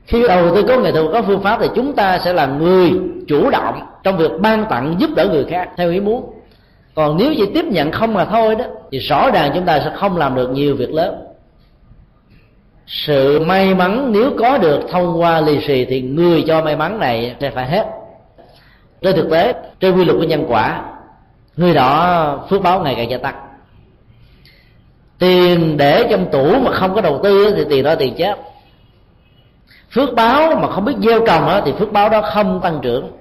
Khi 0.06 0.28
đầu 0.28 0.56
tư 0.56 0.64
có 0.68 0.78
nghệ 0.80 0.92
thuật 0.92 1.06
có 1.14 1.22
phương 1.22 1.44
pháp 1.44 1.58
thì 1.62 1.68
chúng 1.76 1.94
ta 1.94 2.20
sẽ 2.20 2.34
là 2.34 2.46
người 2.46 2.92
chủ 3.28 3.50
động 3.50 3.82
trong 4.04 4.18
việc 4.18 4.32
ban 4.40 4.66
tặng, 4.66 4.96
giúp 4.98 5.10
đỡ 5.16 5.28
người 5.28 5.46
khác 5.46 5.70
theo 5.78 5.92
ý 5.92 6.00
muốn. 6.00 6.34
Còn 6.96 7.18
nếu 7.18 7.34
chỉ 7.38 7.46
tiếp 7.54 7.66
nhận 7.66 7.92
không 7.92 8.14
mà 8.14 8.26
thôi 8.26 8.56
đó, 8.56 8.66
thì 8.92 9.00
rõ 9.00 9.32
ràng 9.32 9.52
chúng 9.56 9.66
ta 9.66 9.80
sẽ 9.80 9.92
không 9.96 10.18
làm 10.18 10.36
được 10.36 10.50
nhiều 10.50 10.76
việc 10.76 10.94
lớn. 10.94 11.16
Sự 12.88 13.40
may 13.40 13.76
mắn 13.76 14.12
nếu 14.12 14.32
có 14.40 14.58
được 14.58 14.80
thông 14.92 15.22
qua 15.22 15.42
lì 15.42 15.62
xì 15.62 15.86
thì 15.86 16.02
người 16.02 16.44
cho 16.48 16.62
may 16.62 16.76
mắn 16.76 17.00
này 17.00 17.36
sẽ 17.42 17.50
phải 17.50 17.68
hết. 17.68 17.86
Trên 19.02 19.16
thực 19.16 19.30
tế, 19.32 19.54
trên 19.80 19.96
quy 19.96 20.06
luật 20.06 20.18
của 20.18 20.26
nhân 20.26 20.46
quả, 20.48 20.84
người 21.58 21.74
đó 21.74 22.46
phước 22.50 22.62
báo 22.62 22.82
ngày 22.82 22.96
càng 22.96 23.10
gia 23.10 23.18
tăng 23.18 23.49
tiền 25.20 25.78
để 25.78 26.08
trong 26.10 26.32
tủ 26.32 26.60
mà 26.60 26.72
không 26.72 26.96
có 26.96 27.02
đầu 27.02 27.20
tư 27.24 27.54
thì 27.56 27.66
tiền 27.70 27.84
đó 27.84 27.96
tiền 27.96 28.14
chết. 28.18 28.36
Phước 29.92 30.14
báo 30.14 30.56
mà 30.56 30.68
không 30.68 30.86
biết 30.86 30.96
gieo 31.04 31.26
trồng 31.26 31.62
thì 31.66 31.72
phước 31.80 31.92
báo 31.92 32.10
đó 32.10 32.22
không 32.22 32.60
tăng 32.64 32.80
trưởng. 32.82 33.12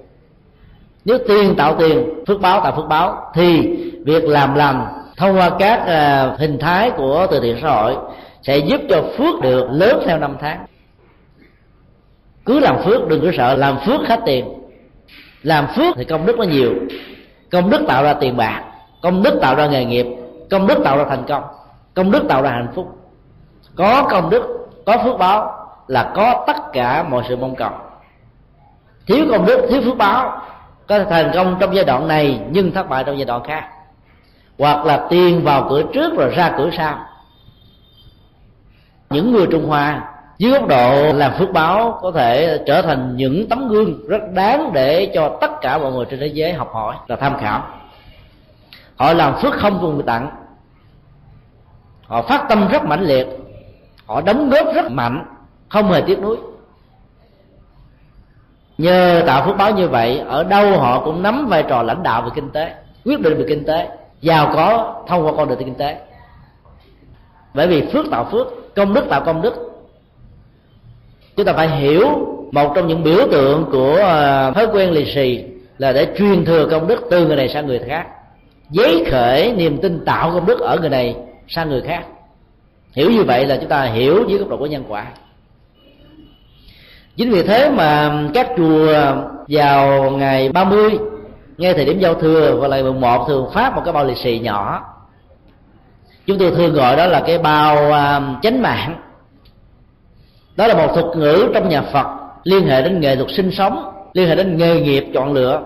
Nếu 1.05 1.17
tiền 1.27 1.55
tạo 1.55 1.75
tiền, 1.79 2.23
phước 2.27 2.41
báo 2.41 2.61
tạo 2.63 2.73
phước 2.75 2.87
báo, 2.87 3.31
thì 3.33 3.61
việc 4.05 4.23
làm 4.23 4.55
lành, 4.55 4.87
thông 5.17 5.37
qua 5.37 5.49
các 5.59 5.85
à, 5.87 6.35
hình 6.39 6.59
thái 6.59 6.91
của 6.91 7.27
từ 7.31 7.39
thiện 7.39 7.57
xã 7.61 7.69
hội 7.69 7.95
sẽ 8.41 8.57
giúp 8.57 8.81
cho 8.89 9.03
phước 9.17 9.41
được 9.41 9.67
lớn 9.71 10.03
theo 10.05 10.19
năm 10.19 10.35
tháng. 10.41 10.65
Cứ 12.45 12.59
làm 12.59 12.83
phước 12.83 13.07
đừng 13.07 13.21
có 13.21 13.31
sợ, 13.37 13.55
làm 13.55 13.77
phước 13.85 14.07
hết 14.07 14.19
tiền. 14.25 14.45
Làm 15.43 15.67
phước 15.75 15.95
thì 15.97 16.05
công 16.05 16.25
đức 16.25 16.37
nó 16.37 16.43
nhiều. 16.43 16.73
Công 17.51 17.69
đức 17.69 17.81
tạo 17.87 18.03
ra 18.03 18.13
tiền 18.13 18.37
bạc, 18.37 18.63
công 19.01 19.23
đức 19.23 19.39
tạo 19.41 19.55
ra 19.55 19.67
nghề 19.67 19.85
nghiệp, 19.85 20.05
công 20.49 20.67
đức 20.67 20.77
tạo 20.83 20.97
ra 20.97 21.05
thành 21.09 21.23
công 21.27 21.43
công 21.99 22.11
đức 22.11 22.25
tạo 22.29 22.41
ra 22.41 22.49
hạnh 22.49 22.71
phúc. 22.75 22.97
Có 23.75 24.07
công 24.09 24.29
đức, 24.29 24.69
có 24.85 24.97
phước 25.03 25.17
báo 25.17 25.67
là 25.87 26.11
có 26.15 26.43
tất 26.47 26.57
cả 26.73 27.03
mọi 27.03 27.23
sự 27.27 27.35
mong 27.35 27.55
cầu. 27.55 27.71
Thiếu 29.07 29.25
công 29.31 29.45
đức, 29.45 29.65
thiếu 29.69 29.81
phước 29.81 29.97
báo 29.97 30.41
có 30.87 30.99
thể 30.99 31.05
thành 31.09 31.31
công 31.33 31.57
trong 31.59 31.75
giai 31.75 31.85
đoạn 31.85 32.07
này 32.07 32.41
nhưng 32.51 32.71
thất 32.71 32.89
bại 32.89 33.03
trong 33.03 33.17
giai 33.17 33.25
đoạn 33.25 33.43
khác. 33.43 33.69
Hoặc 34.59 34.85
là 34.85 35.07
tiền 35.09 35.43
vào 35.43 35.67
cửa 35.69 35.83
trước 35.93 36.17
rồi 36.17 36.29
ra 36.35 36.53
cửa 36.57 36.69
sau. 36.77 36.99
Những 39.09 39.31
người 39.31 39.47
trung 39.51 39.67
hoa 39.67 40.11
dưới 40.37 40.51
góc 40.51 40.67
độ 40.67 41.13
làm 41.13 41.33
phước 41.33 41.51
báo 41.51 41.99
có 42.01 42.11
thể 42.11 42.63
trở 42.65 42.81
thành 42.81 43.15
những 43.15 43.49
tấm 43.49 43.67
gương 43.67 44.07
rất 44.07 44.21
đáng 44.33 44.71
để 44.73 45.11
cho 45.13 45.37
tất 45.41 45.51
cả 45.61 45.77
mọi 45.77 45.91
người 45.91 46.05
trên 46.09 46.19
thế 46.19 46.27
giới 46.27 46.53
học 46.53 46.69
hỏi 46.73 46.95
và 47.07 47.15
tham 47.15 47.37
khảo. 47.39 47.63
Họ 48.95 49.13
làm 49.13 49.35
phước 49.41 49.53
không 49.53 49.77
cùng 49.81 49.93
người 49.93 50.03
tặng 50.05 50.29
họ 52.09 52.21
phát 52.21 52.45
tâm 52.49 52.67
rất 52.67 52.85
mãnh 52.85 53.03
liệt. 53.03 53.27
Họ 54.05 54.21
đóng 54.21 54.49
góp 54.49 54.73
rất 54.75 54.91
mạnh. 54.91 55.25
Không 55.69 55.91
hề 55.91 56.01
tiếc 56.01 56.19
nuối. 56.19 56.37
Nhờ 58.77 59.23
tạo 59.27 59.45
phước 59.45 59.57
báo 59.57 59.71
như 59.71 59.87
vậy, 59.87 60.19
ở 60.27 60.43
đâu 60.43 60.77
họ 60.77 61.01
cũng 61.05 61.23
nắm 61.23 61.47
vai 61.49 61.63
trò 61.63 61.83
lãnh 61.83 62.03
đạo 62.03 62.21
về 62.21 62.29
kinh 62.35 62.49
tế, 62.49 62.73
quyết 63.05 63.21
định 63.21 63.37
về 63.37 63.45
kinh 63.47 63.65
tế, 63.65 63.89
giàu 64.21 64.51
có, 64.53 64.95
thông 65.07 65.25
qua 65.25 65.33
con 65.37 65.49
đường 65.49 65.59
kinh 65.59 65.75
tế. 65.75 65.97
Bởi 67.53 67.67
vì 67.67 67.87
phước 67.93 68.05
tạo 68.11 68.27
phước, 68.31 68.47
công 68.75 68.93
đức 68.93 69.05
tạo 69.09 69.21
công 69.25 69.41
đức. 69.41 69.53
Chúng 71.37 71.45
ta 71.45 71.53
phải 71.53 71.69
hiểu 71.69 72.07
một 72.51 72.71
trong 72.75 72.87
những 72.87 73.03
biểu 73.03 73.27
tượng 73.31 73.65
của 73.71 73.95
ờ, 73.95 74.51
thói 74.51 74.67
quen 74.73 74.91
lì 74.91 75.13
xì 75.13 75.43
là 75.77 75.91
để 75.91 76.07
truyền 76.17 76.45
thừa 76.45 76.67
công 76.71 76.87
đức 76.87 77.03
từ 77.11 77.27
người 77.27 77.35
này 77.35 77.49
sang 77.49 77.67
người 77.67 77.79
khác. 77.79 78.07
Giấy 78.69 79.05
khởi 79.11 79.53
niềm 79.53 79.77
tin 79.81 80.05
tạo 80.05 80.31
công 80.33 80.45
đức 80.45 80.59
ở 80.59 80.77
người 80.79 80.89
này 80.89 81.15
sang 81.49 81.69
người 81.69 81.81
khác. 81.81 82.03
Hiểu 82.93 83.11
như 83.11 83.23
vậy 83.23 83.45
là 83.45 83.57
chúng 83.57 83.69
ta 83.69 83.83
hiểu 83.83 84.25
dưới 84.27 84.39
góc 84.39 84.49
độ 84.49 84.57
của 84.57 84.65
nhân 84.65 84.83
quả. 84.87 85.05
Chính 87.15 87.31
vì 87.31 87.43
thế 87.43 87.69
mà 87.69 88.21
các 88.33 88.49
chùa 88.57 88.93
vào 89.47 90.11
ngày 90.11 90.49
30 90.49 90.97
ngay 91.57 91.73
thời 91.73 91.85
điểm 91.85 91.99
giao 91.99 92.13
thừa 92.13 92.57
và 92.61 92.67
ngày 92.67 92.83
mùng 92.83 93.01
một 93.01 93.25
thường 93.27 93.49
phát 93.53 93.75
một 93.75 93.81
cái 93.85 93.93
bao 93.93 94.05
lì 94.05 94.15
xì 94.15 94.39
nhỏ. 94.39 94.85
Chúng 96.25 96.37
tôi 96.37 96.51
thường 96.51 96.73
gọi 96.73 96.95
đó 96.95 97.05
là 97.05 97.23
cái 97.27 97.37
bao 97.37 97.91
à, 97.91 98.21
chánh 98.41 98.61
mạng. 98.61 98.95
Đó 100.55 100.67
là 100.67 100.73
một 100.73 100.93
thuật 100.93 101.05
ngữ 101.17 101.49
trong 101.53 101.69
nhà 101.69 101.81
phật 101.81 102.07
liên 102.43 102.67
hệ 102.67 102.81
đến 102.81 102.99
nghệ 102.99 103.15
thuật 103.15 103.31
sinh 103.31 103.51
sống, 103.51 103.91
liên 104.13 104.27
hệ 104.27 104.35
đến 104.35 104.57
nghề 104.57 104.81
nghiệp 104.81 105.05
chọn 105.13 105.33
lựa, 105.33 105.61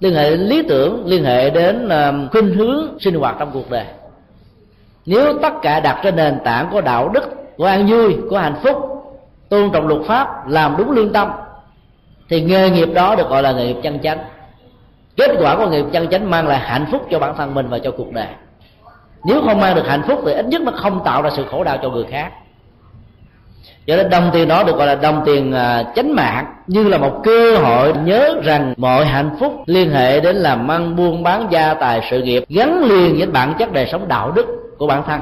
liên 0.00 0.14
hệ 0.14 0.30
đến 0.30 0.40
lý 0.40 0.62
tưởng, 0.68 1.06
liên 1.06 1.24
hệ 1.24 1.50
đến 1.50 1.88
à, 1.88 2.12
khuynh 2.32 2.54
hướng 2.54 2.98
sinh 3.00 3.14
hoạt 3.14 3.36
trong 3.38 3.50
cuộc 3.52 3.70
đời 3.70 3.84
nếu 5.08 5.38
tất 5.42 5.52
cả 5.62 5.80
đặt 5.80 6.00
trên 6.02 6.16
nền 6.16 6.38
tảng 6.44 6.68
của 6.72 6.80
đạo 6.80 7.08
đức, 7.08 7.56
của 7.56 7.64
an 7.64 7.86
vui, 7.86 8.16
của 8.30 8.38
hạnh 8.38 8.56
phúc, 8.62 8.76
tôn 9.48 9.70
trọng 9.72 9.88
luật 9.88 10.00
pháp, 10.06 10.48
làm 10.48 10.74
đúng 10.78 10.90
lương 10.90 11.12
tâm, 11.12 11.28
thì 12.28 12.40
nghề 12.40 12.70
nghiệp 12.70 12.88
đó 12.94 13.14
được 13.16 13.28
gọi 13.28 13.42
là 13.42 13.52
nghề 13.52 13.66
nghiệp 13.66 13.80
chân 13.82 13.98
chánh. 14.02 14.18
Kết 15.16 15.30
quả 15.40 15.56
của 15.56 15.68
nghề 15.68 15.82
nghiệp 15.82 15.88
chân 15.92 16.08
chánh 16.08 16.30
mang 16.30 16.48
lại 16.48 16.58
hạnh 16.58 16.86
phúc 16.92 17.06
cho 17.10 17.18
bản 17.18 17.36
thân 17.36 17.54
mình 17.54 17.68
và 17.68 17.78
cho 17.78 17.90
cuộc 17.90 18.12
đời. 18.12 18.26
Nếu 19.24 19.42
không 19.46 19.60
mang 19.60 19.74
được 19.74 19.86
hạnh 19.86 20.02
phúc 20.08 20.20
thì 20.26 20.32
ít 20.32 20.46
nhất 20.46 20.62
nó 20.62 20.72
không 20.72 21.04
tạo 21.04 21.22
ra 21.22 21.30
sự 21.36 21.44
khổ 21.50 21.64
đau 21.64 21.78
cho 21.82 21.90
người 21.90 22.04
khác. 22.10 22.32
Cho 23.86 23.96
nên 23.96 24.10
đồng 24.10 24.30
tiền 24.32 24.48
đó 24.48 24.62
được 24.62 24.76
gọi 24.76 24.86
là 24.86 24.94
đồng 24.94 25.22
tiền 25.26 25.52
à, 25.52 25.82
chánh 25.96 26.14
mạng, 26.14 26.46
như 26.66 26.88
là 26.88 26.98
một 26.98 27.20
cơ 27.24 27.56
hội 27.56 27.92
nhớ 28.04 28.34
rằng 28.42 28.74
mọi 28.76 29.04
hạnh 29.04 29.36
phúc 29.40 29.52
liên 29.66 29.90
hệ 29.90 30.20
đến 30.20 30.36
làm 30.36 30.70
ăn 30.70 30.96
buôn 30.96 31.22
bán 31.22 31.46
gia 31.50 31.74
tài 31.74 32.00
sự 32.10 32.22
nghiệp 32.22 32.44
gắn 32.48 32.84
liền 32.84 33.18
với 33.18 33.26
bản 33.26 33.54
chất 33.58 33.72
đời 33.72 33.88
sống 33.92 34.08
đạo 34.08 34.30
đức 34.30 34.67
của 34.78 34.86
bản 34.86 35.02
thân. 35.06 35.20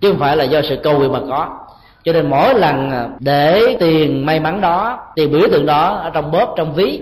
Chứ 0.00 0.10
không 0.10 0.20
phải 0.20 0.36
là 0.36 0.44
do 0.44 0.62
sự 0.62 0.76
cầu 0.82 0.98
nguyện 0.98 1.12
mà 1.12 1.20
có. 1.28 1.58
Cho 2.04 2.12
nên 2.12 2.30
mỗi 2.30 2.54
lần 2.54 2.90
à, 2.90 3.08
để 3.18 3.76
tiền 3.80 4.26
may 4.26 4.40
mắn 4.40 4.60
đó, 4.60 4.98
tiền 5.14 5.32
biểu 5.32 5.48
tượng 5.50 5.66
đó 5.66 5.94
ở 5.94 6.10
trong 6.10 6.30
bóp, 6.30 6.54
trong 6.56 6.74
ví, 6.74 7.00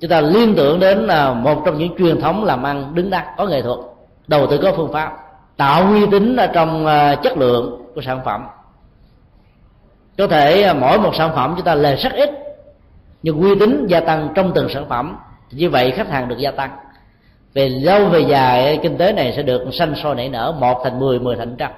chúng 0.00 0.10
ta 0.10 0.20
liên 0.20 0.54
tưởng 0.54 0.80
đến 0.80 1.06
à, 1.06 1.32
một 1.32 1.62
trong 1.64 1.78
những 1.78 1.96
truyền 1.98 2.20
thống 2.20 2.44
làm 2.44 2.62
ăn 2.62 2.94
đứng 2.94 3.10
đắn 3.10 3.24
có 3.36 3.46
nghệ 3.46 3.62
thuật, 3.62 3.78
đầu 4.26 4.46
tư 4.46 4.58
có 4.62 4.72
phương 4.76 4.92
pháp, 4.92 5.12
tạo 5.56 5.82
uy 5.92 6.06
tín 6.10 6.36
ở 6.36 6.46
trong 6.46 6.86
à, 6.86 7.14
chất 7.14 7.36
lượng 7.36 7.82
của 7.94 8.00
sản 8.00 8.20
phẩm. 8.24 8.46
Có 10.18 10.26
thể 10.26 10.72
mỗi 10.72 10.98
một 10.98 11.14
sản 11.14 11.30
phẩm 11.34 11.54
chúng 11.56 11.64
ta 11.64 11.74
lề 11.74 11.96
rất 11.96 12.12
ít, 12.12 12.30
nhưng 13.22 13.40
uy 13.40 13.54
tín 13.60 13.86
gia 13.86 14.00
tăng 14.00 14.28
trong 14.34 14.52
từng 14.54 14.68
sản 14.68 14.86
phẩm. 14.88 15.16
Như 15.50 15.70
vậy 15.70 15.90
khách 15.90 16.10
hàng 16.10 16.28
được 16.28 16.38
gia 16.38 16.50
tăng 16.50 16.70
về 17.54 17.68
lâu 17.68 18.04
về 18.04 18.20
dài 18.20 18.78
kinh 18.82 18.98
tế 18.98 19.12
này 19.12 19.32
sẽ 19.36 19.42
được 19.42 19.62
sanh 19.72 19.94
sôi 20.02 20.14
nảy 20.14 20.28
nở 20.28 20.54
một 20.60 20.80
thành 20.84 20.98
mười 21.00 21.18
mười 21.18 21.36
thành 21.36 21.56
trăm. 21.58 21.70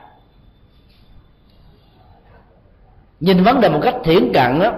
Nhìn 3.21 3.43
vấn 3.43 3.61
đề 3.61 3.69
một 3.69 3.81
cách 3.83 3.95
thiển 4.05 4.33
cận 4.33 4.61
đó 4.61 4.73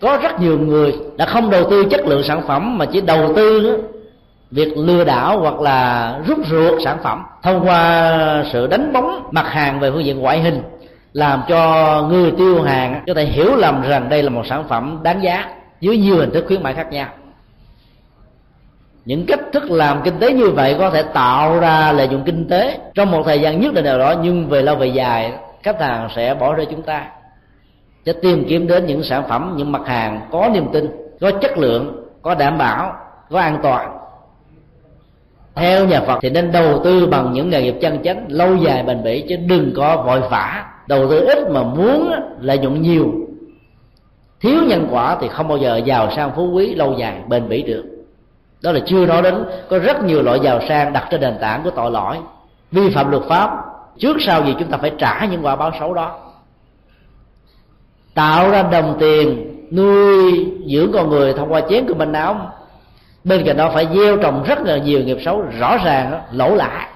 có 0.00 0.18
rất 0.22 0.40
nhiều 0.40 0.58
người 0.58 0.94
đã 1.16 1.26
không 1.26 1.50
đầu 1.50 1.70
tư 1.70 1.84
chất 1.90 2.06
lượng 2.06 2.22
sản 2.22 2.42
phẩm 2.46 2.78
mà 2.78 2.86
chỉ 2.86 3.00
đầu 3.00 3.32
tư 3.36 3.70
đó, 3.70 3.76
việc 4.50 4.76
lừa 4.76 5.04
đảo 5.04 5.40
hoặc 5.40 5.60
là 5.60 6.14
rút 6.26 6.38
ruột 6.50 6.80
sản 6.84 6.98
phẩm 7.02 7.22
thông 7.42 7.66
qua 7.66 8.44
sự 8.52 8.66
đánh 8.66 8.92
bóng 8.92 9.28
mặt 9.30 9.46
hàng 9.48 9.80
về 9.80 9.90
phương 9.90 10.04
diện 10.04 10.18
ngoại 10.18 10.40
hình 10.40 10.62
làm 11.12 11.42
cho 11.48 12.02
người 12.10 12.30
tiêu 12.30 12.62
hàng 12.62 13.04
có 13.06 13.14
thể 13.14 13.24
hiểu 13.24 13.56
lầm 13.56 13.82
rằng 13.82 14.08
đây 14.08 14.22
là 14.22 14.30
một 14.30 14.46
sản 14.46 14.64
phẩm 14.68 15.00
đáng 15.02 15.22
giá 15.22 15.54
dưới 15.80 15.98
nhiều 15.98 16.16
hình 16.16 16.30
thức 16.30 16.44
khuyến 16.46 16.62
mại 16.62 16.74
khác 16.74 16.92
nhau 16.92 17.08
những 19.10 19.26
cách 19.26 19.40
thức 19.52 19.70
làm 19.70 20.00
kinh 20.04 20.18
tế 20.20 20.32
như 20.32 20.50
vậy 20.50 20.76
có 20.78 20.90
thể 20.90 21.02
tạo 21.02 21.60
ra 21.60 21.92
lợi 21.92 22.08
nhuận 22.08 22.22
kinh 22.24 22.48
tế 22.48 22.78
trong 22.94 23.10
một 23.10 23.22
thời 23.26 23.40
gian 23.40 23.60
nhất 23.60 23.74
định 23.74 23.84
nào 23.84 23.98
đó, 23.98 24.14
nhưng 24.22 24.48
về 24.48 24.62
lâu 24.62 24.76
về 24.76 24.86
dài, 24.86 25.32
khách 25.62 25.80
hàng 25.80 26.08
sẽ 26.16 26.34
bỏ 26.34 26.54
rơi 26.54 26.66
chúng 26.70 26.82
ta. 26.82 27.06
Sẽ 28.06 28.12
tìm 28.12 28.44
kiếm 28.48 28.66
đến 28.66 28.86
những 28.86 29.02
sản 29.02 29.22
phẩm, 29.28 29.54
những 29.56 29.72
mặt 29.72 29.82
hàng 29.86 30.20
có 30.30 30.50
niềm 30.54 30.66
tin, 30.72 30.86
có 31.20 31.30
chất 31.30 31.58
lượng, 31.58 32.06
có 32.22 32.34
đảm 32.34 32.58
bảo, 32.58 32.92
có 33.30 33.40
an 33.40 33.58
toàn. 33.62 33.98
Theo 35.54 35.86
nhà 35.86 36.00
Phật 36.00 36.18
thì 36.22 36.30
nên 36.30 36.52
đầu 36.52 36.80
tư 36.84 37.06
bằng 37.06 37.32
những 37.32 37.50
nghề 37.50 37.62
nghiệp 37.62 37.74
chân 37.80 38.02
chánh 38.02 38.24
lâu 38.28 38.56
dài 38.56 38.82
bền 38.82 39.02
bỉ, 39.02 39.24
chứ 39.28 39.36
đừng 39.36 39.72
có 39.76 40.02
vội 40.06 40.20
vã. 40.20 40.66
Đầu 40.86 41.10
tư 41.10 41.26
ít 41.26 41.50
mà 41.50 41.62
muốn 41.62 42.12
lợi 42.40 42.58
nhuận 42.58 42.82
nhiều. 42.82 43.12
Thiếu 44.40 44.62
nhân 44.68 44.88
quả 44.90 45.16
thì 45.20 45.28
không 45.28 45.48
bao 45.48 45.58
giờ 45.58 45.76
giàu 45.76 46.10
sang 46.16 46.30
phú 46.36 46.50
quý 46.52 46.74
lâu 46.74 46.94
dài 46.98 47.14
bền 47.28 47.48
bỉ 47.48 47.62
được 47.62 47.89
đó 48.62 48.72
là 48.72 48.80
chưa 48.86 49.06
nói 49.06 49.22
đến 49.22 49.44
có 49.70 49.78
rất 49.78 50.04
nhiều 50.04 50.22
loại 50.22 50.40
giàu 50.40 50.60
sang 50.68 50.92
đặt 50.92 51.06
trên 51.10 51.20
nền 51.20 51.38
tảng 51.40 51.62
của 51.62 51.70
tội 51.70 51.90
lỗi 51.90 52.16
vi 52.72 52.90
phạm 52.90 53.10
luật 53.10 53.22
pháp. 53.28 53.50
Trước 53.98 54.16
sau 54.20 54.44
gì 54.44 54.54
chúng 54.58 54.68
ta 54.68 54.78
phải 54.78 54.92
trả 54.98 55.24
những 55.24 55.46
quả 55.46 55.56
báo 55.56 55.70
xấu 55.80 55.94
đó. 55.94 56.18
Tạo 58.14 58.50
ra 58.50 58.62
đồng 58.62 58.96
tiền 59.00 59.56
nuôi 59.72 60.46
dưỡng 60.66 60.92
con 60.92 61.10
người 61.10 61.32
thông 61.32 61.52
qua 61.52 61.60
chén 61.70 61.86
của 61.86 61.94
mình 61.94 62.12
áo. 62.12 62.52
Bên 63.24 63.42
cạnh 63.46 63.56
đó 63.56 63.70
phải 63.74 63.88
gieo 63.94 64.16
trồng 64.16 64.44
rất 64.46 64.60
là 64.60 64.78
nhiều 64.78 65.00
nghiệp 65.00 65.18
xấu 65.24 65.44
rõ 65.58 65.76
ràng 65.76 66.10
đó, 66.10 66.18
lỗ 66.32 66.54
lã. 66.54 66.88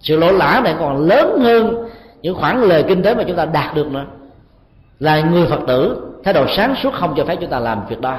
Sự 0.00 0.16
lỗ 0.16 0.32
lã 0.32 0.60
này 0.64 0.74
còn 0.78 1.08
lớn 1.08 1.40
hơn 1.42 1.88
những 2.22 2.34
khoản 2.34 2.62
lời 2.62 2.84
kinh 2.88 3.02
tế 3.02 3.14
mà 3.14 3.24
chúng 3.26 3.36
ta 3.36 3.44
đạt 3.44 3.74
được 3.74 3.86
nữa. 3.86 4.04
Là 4.98 5.20
người 5.20 5.46
phật 5.46 5.60
tử 5.66 6.08
thái 6.24 6.34
độ 6.34 6.46
sáng 6.56 6.74
suốt 6.82 6.94
không 6.94 7.14
cho 7.16 7.24
phép 7.24 7.36
chúng 7.40 7.50
ta 7.50 7.58
làm 7.58 7.86
việc 7.88 8.00
đó 8.00 8.18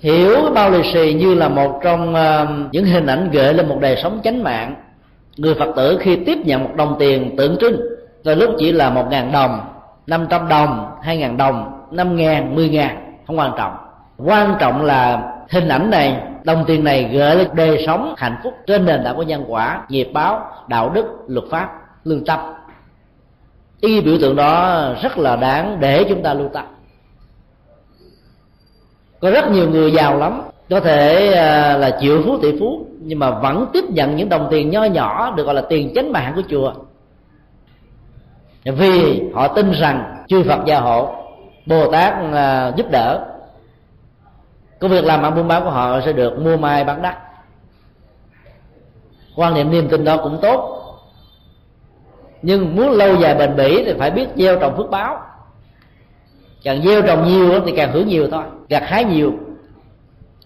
hiểu 0.00 0.50
bao 0.54 0.70
lì 0.70 0.92
xì 0.92 1.12
như 1.12 1.34
là 1.34 1.48
một 1.48 1.80
trong 1.84 2.14
ờ, 2.14 2.46
những 2.72 2.84
hình 2.84 3.06
ảnh 3.06 3.30
gợi 3.30 3.54
lên 3.54 3.68
một 3.68 3.78
đời 3.80 3.96
sống 4.02 4.20
chánh 4.24 4.44
mạng. 4.44 4.74
Người 5.36 5.54
phật 5.54 5.72
tử 5.76 5.98
khi 6.00 6.16
tiếp 6.16 6.38
nhận 6.44 6.64
một 6.64 6.70
đồng 6.76 6.96
tiền 6.98 7.36
tượng 7.36 7.56
trưng 7.60 7.80
rồi 8.24 8.36
lúc 8.36 8.50
chỉ 8.58 8.72
là 8.72 8.90
một 8.90 9.04
ngàn 9.10 9.32
đồng, 9.32 9.60
năm 10.06 10.26
trăm 10.30 10.48
đồng, 10.48 10.90
hai 11.02 11.16
ngàn 11.16 11.36
đồng, 11.36 11.86
năm 11.90 12.16
ngàn, 12.16 12.54
mười 12.54 12.68
ngàn, 12.68 13.14
không 13.26 13.38
quan 13.38 13.52
trọng. 13.58 13.76
Quan 14.18 14.54
trọng 14.60 14.82
là 14.82 15.32
hình 15.50 15.68
ảnh 15.68 15.90
này, 15.90 16.16
đồng 16.44 16.64
tiền 16.66 16.84
này 16.84 17.10
gợi 17.12 17.36
lên 17.36 17.48
đời 17.52 17.84
sống 17.86 18.14
hạnh 18.16 18.36
phúc 18.44 18.54
trên 18.66 18.86
nền 18.86 19.04
tảng 19.04 19.16
của 19.16 19.22
nhân 19.22 19.44
quả, 19.48 19.82
nghiệp 19.88 20.10
báo, 20.12 20.50
đạo 20.68 20.90
đức, 20.90 21.06
luật 21.26 21.44
pháp, 21.50 21.68
lương 22.04 22.24
tâm. 22.24 22.38
Ý 23.80 24.00
biểu 24.00 24.14
tượng 24.20 24.36
đó 24.36 24.82
rất 25.02 25.18
là 25.18 25.36
đáng 25.36 25.76
để 25.80 26.04
chúng 26.08 26.22
ta 26.22 26.34
lưu 26.34 26.48
tâm 26.48 26.64
có 29.20 29.30
rất 29.30 29.50
nhiều 29.50 29.70
người 29.70 29.92
giàu 29.92 30.18
lắm. 30.18 30.42
Có 30.70 30.80
thể 30.80 31.32
à, 31.32 31.76
là 31.76 31.98
triệu 32.00 32.22
phú, 32.24 32.38
tỷ 32.42 32.58
phú, 32.60 32.86
nhưng 33.00 33.18
mà 33.18 33.30
vẫn 33.30 33.66
tiếp 33.72 33.84
nhận 33.88 34.16
những 34.16 34.28
đồng 34.28 34.48
tiền 34.50 34.70
nho 34.70 34.84
nhỏ 34.84 35.34
được 35.36 35.44
gọi 35.44 35.54
là 35.54 35.62
tiền 35.68 35.92
chánh 35.94 36.12
mạng 36.12 36.32
của 36.36 36.42
chùa 36.48 36.72
vì 38.72 39.22
họ 39.34 39.48
tin 39.48 39.72
rằng 39.72 40.24
chư 40.28 40.42
phật 40.42 40.64
gia 40.66 40.80
hộ, 40.80 41.14
bồ 41.66 41.92
tát 41.92 42.14
à, 42.32 42.72
giúp 42.76 42.86
đỡ. 42.90 43.24
Công 44.78 44.90
việc 44.90 45.04
làm 45.04 45.22
ăn 45.22 45.34
buôn 45.34 45.48
bán 45.48 45.64
của 45.64 45.70
họ 45.70 46.00
sẽ 46.00 46.12
được 46.12 46.38
mua 46.38 46.56
mai 46.56 46.84
bán 46.84 47.02
đắt. 47.02 47.18
Quan 49.36 49.54
niệm 49.54 49.70
niềm 49.70 49.88
tin 49.88 50.04
đó 50.04 50.16
cũng 50.22 50.38
tốt. 50.42 50.74
Nhưng 52.42 52.76
muốn 52.76 52.90
lâu 52.90 53.16
dài 53.16 53.34
bền 53.34 53.56
bỉ 53.56 53.84
thì 53.84 53.94
phải 53.98 54.10
biết 54.10 54.26
gieo 54.36 54.58
trồng 54.58 54.76
phước 54.76 54.90
báo 54.90 55.20
càng 56.62 56.82
gieo 56.82 57.02
trồng 57.02 57.28
nhiều 57.28 57.60
thì 57.66 57.72
càng 57.76 57.92
hưởng 57.92 58.08
nhiều 58.08 58.28
thôi, 58.30 58.44
gặt 58.68 58.82
hái 58.86 59.04
nhiều. 59.04 59.32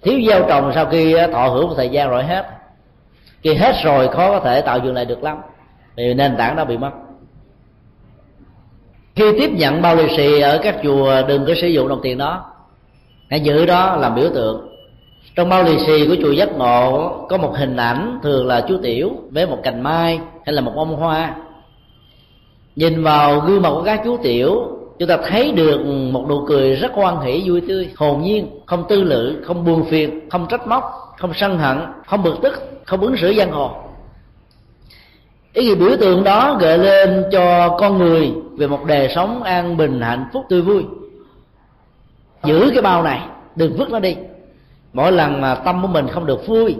Thiếu 0.02 0.20
gieo 0.28 0.48
trồng 0.48 0.72
sau 0.74 0.86
khi 0.86 1.16
thọ 1.32 1.48
hưởng 1.48 1.68
một 1.68 1.74
thời 1.76 1.88
gian 1.88 2.10
rồi 2.10 2.24
hết. 2.24 2.46
Khi 3.42 3.54
hết 3.54 3.74
rồi 3.84 4.08
khó 4.08 4.30
có 4.30 4.40
thể 4.40 4.60
tạo 4.60 4.78
dựng 4.78 4.94
lại 4.94 5.04
được 5.04 5.22
lắm 5.22 5.38
vì 5.96 6.14
nền 6.14 6.36
tảng 6.36 6.56
đã 6.56 6.64
bị 6.64 6.76
mất. 6.76 6.90
Khi 9.14 9.24
tiếp 9.38 9.50
nhận 9.52 9.82
bao 9.82 9.96
lì 9.96 10.16
xì 10.16 10.40
ở 10.40 10.58
các 10.62 10.76
chùa, 10.82 11.22
đừng 11.28 11.46
có 11.46 11.54
sử 11.60 11.66
dụng 11.66 11.88
đồng 11.88 12.00
tiền 12.02 12.18
đó. 12.18 12.44
Hãy 13.30 13.40
giữ 13.40 13.66
đó 13.66 13.96
làm 13.96 14.14
biểu 14.14 14.30
tượng. 14.34 14.68
Trong 15.36 15.48
bao 15.48 15.62
lì 15.62 15.78
xì 15.78 16.06
của 16.06 16.16
chùa 16.22 16.32
giác 16.32 16.48
ngộ, 16.56 17.26
có 17.28 17.36
một 17.36 17.54
hình 17.56 17.76
ảnh 17.76 18.18
thường 18.22 18.46
là 18.46 18.64
chú 18.68 18.78
tiểu 18.82 19.10
với 19.30 19.46
một 19.46 19.58
cành 19.62 19.82
mai 19.82 20.20
hay 20.46 20.52
là 20.52 20.60
một 20.60 20.72
bông 20.76 20.96
hoa. 20.96 21.36
Nhìn 22.76 23.02
vào 23.02 23.40
gương 23.40 23.62
mặt 23.62 23.70
của 23.72 23.82
các 23.82 24.00
chú 24.04 24.16
tiểu 24.22 24.78
chúng 24.98 25.08
ta 25.08 25.16
thấy 25.28 25.52
được 25.52 25.84
một 26.12 26.26
nụ 26.28 26.44
cười 26.48 26.74
rất 26.74 26.92
hoan 26.92 27.20
hỷ, 27.20 27.42
vui 27.48 27.60
tươi. 27.68 27.90
Hồn 27.96 28.22
nhiên, 28.22 28.60
không 28.66 28.84
tư 28.88 29.02
lự, 29.02 29.42
không 29.44 29.64
buồn 29.64 29.84
phiền, 29.84 30.30
không 30.30 30.46
trách 30.50 30.66
móc, 30.66 31.14
không 31.18 31.32
sân 31.34 31.58
hận, 31.58 31.78
không 32.06 32.22
bực 32.22 32.34
tức, 32.42 32.82
không 32.84 33.00
ứng 33.00 33.16
xử 33.16 33.34
giang 33.34 33.52
hồ. 33.52 33.70
Ý 35.52 35.64
nghĩa 35.64 35.74
biểu 35.74 35.96
tượng 36.00 36.24
đó 36.24 36.56
gợi 36.60 36.78
lên 36.78 37.24
cho 37.32 37.76
con 37.80 37.98
người 37.98 38.32
về 38.58 38.66
một 38.66 38.84
đời 38.84 39.08
sống 39.14 39.42
an 39.42 39.76
bình, 39.76 40.00
hạnh 40.00 40.26
phúc, 40.32 40.44
tươi 40.48 40.62
vui. 40.62 40.84
Giữ 42.44 42.70
cái 42.74 42.82
bao 42.82 43.02
này, 43.02 43.20
đừng 43.56 43.76
vứt 43.76 43.90
nó 43.90 43.98
đi. 43.98 44.16
Mỗi 44.92 45.12
lần 45.12 45.40
mà 45.40 45.54
tâm 45.54 45.82
của 45.82 45.88
mình 45.88 46.08
không 46.08 46.26
được 46.26 46.46
vui, 46.46 46.76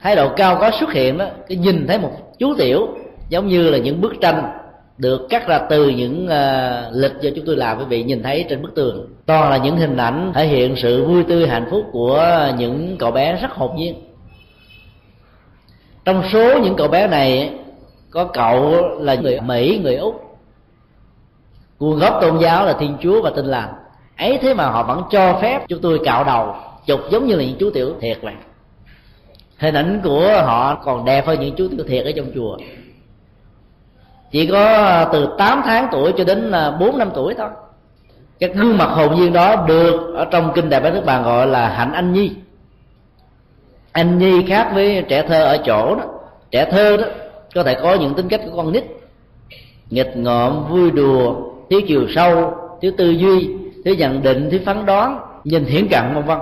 thái 0.00 0.16
độ 0.16 0.28
cao 0.36 0.58
có 0.60 0.70
xuất 0.80 0.92
hiện 0.92 1.18
đó 1.18 1.26
cái 1.48 1.58
nhìn 1.58 1.86
thấy 1.86 1.98
một 1.98 2.10
chú 2.38 2.54
tiểu 2.58 2.88
giống 3.28 3.46
như 3.46 3.70
là 3.70 3.78
những 3.78 4.00
bức 4.00 4.12
tranh 4.20 4.58
được 4.98 5.26
cắt 5.28 5.48
ra 5.48 5.58
từ 5.58 5.88
những 5.88 6.24
uh, 6.26 6.96
lịch 6.96 7.12
do 7.20 7.30
chúng 7.36 7.46
tôi 7.46 7.56
làm 7.56 7.78
quý 7.78 7.84
vị 7.88 8.02
nhìn 8.02 8.22
thấy 8.22 8.46
trên 8.48 8.62
bức 8.62 8.74
tường. 8.74 9.08
Toàn 9.26 9.50
là 9.50 9.56
những 9.56 9.76
hình 9.76 9.96
ảnh 9.96 10.32
thể 10.34 10.46
hiện 10.46 10.76
sự 10.76 11.04
vui 11.04 11.24
tươi 11.28 11.48
hạnh 11.48 11.66
phúc 11.70 11.84
của 11.92 12.48
những 12.58 12.96
cậu 12.98 13.10
bé 13.10 13.38
rất 13.42 13.50
hồn 13.50 13.76
nhiên. 13.76 13.94
Trong 16.04 16.22
số 16.32 16.58
những 16.58 16.76
cậu 16.76 16.88
bé 16.88 17.06
này 17.06 17.50
có 18.10 18.24
cậu 18.24 18.88
là 18.98 19.14
người 19.14 19.40
mỹ 19.40 19.80
người 19.82 19.96
úc. 19.96 20.38
Nguồn 21.78 21.98
gốc 21.98 22.18
tôn 22.20 22.38
giáo 22.38 22.66
là 22.66 22.72
thiên 22.72 22.96
chúa 23.02 23.22
và 23.22 23.30
tin 23.36 23.46
lành. 23.46 23.72
Ấy 24.18 24.38
thế 24.42 24.54
mà 24.54 24.66
họ 24.66 24.82
vẫn 24.82 25.02
cho 25.10 25.38
phép 25.42 25.62
chúng 25.68 25.80
tôi 25.80 26.00
cạo 26.04 26.24
đầu 26.24 26.54
chụp 26.86 27.00
giống 27.10 27.26
như 27.26 27.36
là 27.36 27.44
những 27.44 27.56
chú 27.58 27.70
tiểu 27.70 27.94
thiệt 28.00 28.18
vậy 28.22 28.34
hình 29.58 29.74
ảnh 29.74 30.00
của 30.04 30.42
họ 30.44 30.74
còn 30.74 31.04
đẹp 31.04 31.26
hơn 31.26 31.40
những 31.40 31.54
chú 31.56 31.68
tiểu 31.68 31.86
thiệt 31.88 32.04
ở 32.04 32.12
trong 32.16 32.26
chùa 32.34 32.56
chỉ 34.30 34.46
có 34.46 35.04
từ 35.12 35.28
8 35.38 35.62
tháng 35.64 35.88
tuổi 35.92 36.12
cho 36.16 36.24
đến 36.24 36.50
à, 36.50 36.70
4 36.70 36.98
năm 36.98 37.10
tuổi 37.14 37.34
thôi. 37.38 37.48
Các 38.40 38.50
gương 38.54 38.78
mặt 38.78 38.86
hồn 38.86 39.14
nhiên 39.16 39.32
đó 39.32 39.64
được 39.68 40.14
ở 40.14 40.24
trong 40.24 40.52
kinh 40.54 40.68
đại 40.68 40.80
bá 40.80 40.90
đức 40.90 41.04
bàn 41.06 41.22
gọi 41.22 41.46
là 41.46 41.68
hạnh 41.68 41.92
anh 41.92 42.12
nhi. 42.12 42.30
Anh 43.92 44.18
nhi 44.18 44.44
khác 44.48 44.70
với 44.74 45.04
trẻ 45.08 45.22
thơ 45.28 45.44
ở 45.44 45.58
chỗ 45.64 45.94
đó. 45.94 46.04
Trẻ 46.50 46.64
thơ 46.70 46.96
đó 46.96 47.04
có 47.54 47.62
thể 47.62 47.74
có 47.82 47.94
những 47.94 48.14
tính 48.14 48.28
cách 48.28 48.40
của 48.44 48.56
con 48.56 48.72
nít. 48.72 48.84
Nghịch 49.90 50.16
ngợm, 50.16 50.68
vui 50.68 50.90
đùa, 50.90 51.34
thiếu 51.70 51.80
chiều 51.88 52.06
sâu, 52.14 52.54
thiếu 52.80 52.92
tư 52.98 53.10
duy, 53.10 53.48
thiếu 53.84 53.94
nhận 53.94 54.22
định, 54.22 54.50
thiếu 54.50 54.60
phán 54.66 54.86
đoán, 54.86 55.18
nhìn 55.44 55.64
hiển 55.64 55.88
cận 55.88 56.14
vân 56.14 56.24
vân. 56.24 56.38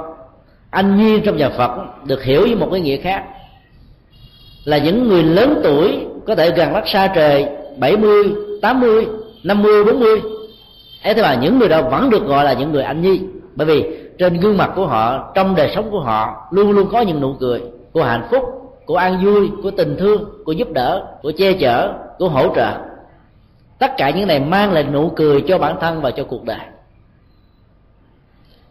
Anh 0.71 0.97
nhi 0.97 1.21
trong 1.25 1.37
nhà 1.37 1.49
phật 1.49 1.71
được 2.05 2.23
hiểu 2.23 2.41
với 2.41 2.55
một 2.55 2.69
cái 2.71 2.81
nghĩa 2.81 2.97
khác. 2.97 3.25
Là 4.65 4.79
những 4.79 5.09
người 5.09 5.23
lớn 5.23 5.61
tuổi 5.65 6.07
có 6.27 6.35
thể 6.35 6.51
gần 6.51 6.73
mắt 6.73 6.89
xa 6.89 7.07
trời 7.15 7.47
70, 7.79 8.25
80 8.63 9.07
50 9.45 9.85
40 9.85 10.21
ấy 11.03 11.15
thế 11.15 11.23
mà 11.23 11.35
những 11.35 11.59
người 11.59 11.69
đó 11.69 11.83
vẫn 11.83 12.11
được 12.11 12.27
gọi 12.27 12.45
là 12.45 12.53
những 12.53 12.73
người 12.73 12.83
anh 12.83 13.03
nhi. 13.03 13.21
Bởi 13.55 13.67
vì 13.67 13.85
trên 14.19 14.41
gương 14.41 14.57
mặt 14.57 14.73
của 14.77 14.87
họ 14.87 15.33
trong 15.35 15.55
đời 15.55 15.73
sống 15.75 15.91
của 15.91 16.01
họ 16.01 16.47
luôn 16.51 16.71
luôn 16.71 16.89
có 16.93 17.01
những 17.01 17.21
nụ 17.21 17.35
cười 17.41 17.63
của 17.93 18.03
hạnh 18.03 18.27
phúc 18.31 18.45
của 18.87 18.97
an 18.97 19.25
vui 19.25 19.51
của 19.63 19.71
tình 19.71 19.97
thương 19.99 20.25
của 20.45 20.53
giúp 20.53 20.73
đỡ 20.73 21.07
của 21.23 21.33
che 21.37 21.53
chở 21.53 21.93
của 22.19 22.29
hỗ 22.29 22.55
trợ. 22.55 22.73
Tất 23.79 23.91
cả 23.97 24.11
những 24.11 24.29
này 24.29 24.41
mang 24.41 24.73
lại 24.73 24.85
nụ 24.93 25.13
cười 25.17 25.41
cho 25.41 25.59
bản 25.59 25.77
thân 25.81 26.01
và 26.01 26.11
cho 26.11 26.25
cuộc 26.25 26.45
đời. 26.45 26.59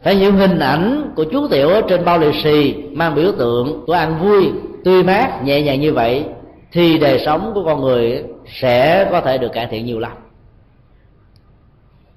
Phải 0.03 0.15
những 0.15 0.35
hình 0.35 0.59
ảnh 0.59 1.11
của 1.15 1.23
chú 1.23 1.47
tiểu 1.47 1.69
ở 1.69 1.81
trên 1.81 2.05
bao 2.05 2.17
lì 2.17 2.41
xì 2.43 2.75
mang 2.91 3.15
biểu 3.15 3.31
tượng 3.31 3.83
của 3.87 3.93
an 3.93 4.19
vui 4.23 4.51
tươi 4.83 5.03
mát 5.03 5.43
nhẹ 5.43 5.61
nhàng 5.61 5.81
như 5.81 5.93
vậy 5.93 6.25
thì 6.71 6.97
đời 6.97 7.21
sống 7.25 7.51
của 7.53 7.63
con 7.65 7.81
người 7.81 8.23
sẽ 8.47 9.07
có 9.11 9.21
thể 9.21 9.37
được 9.37 9.51
cải 9.53 9.67
thiện 9.67 9.85
nhiều 9.85 9.99
lắm. 9.99 10.11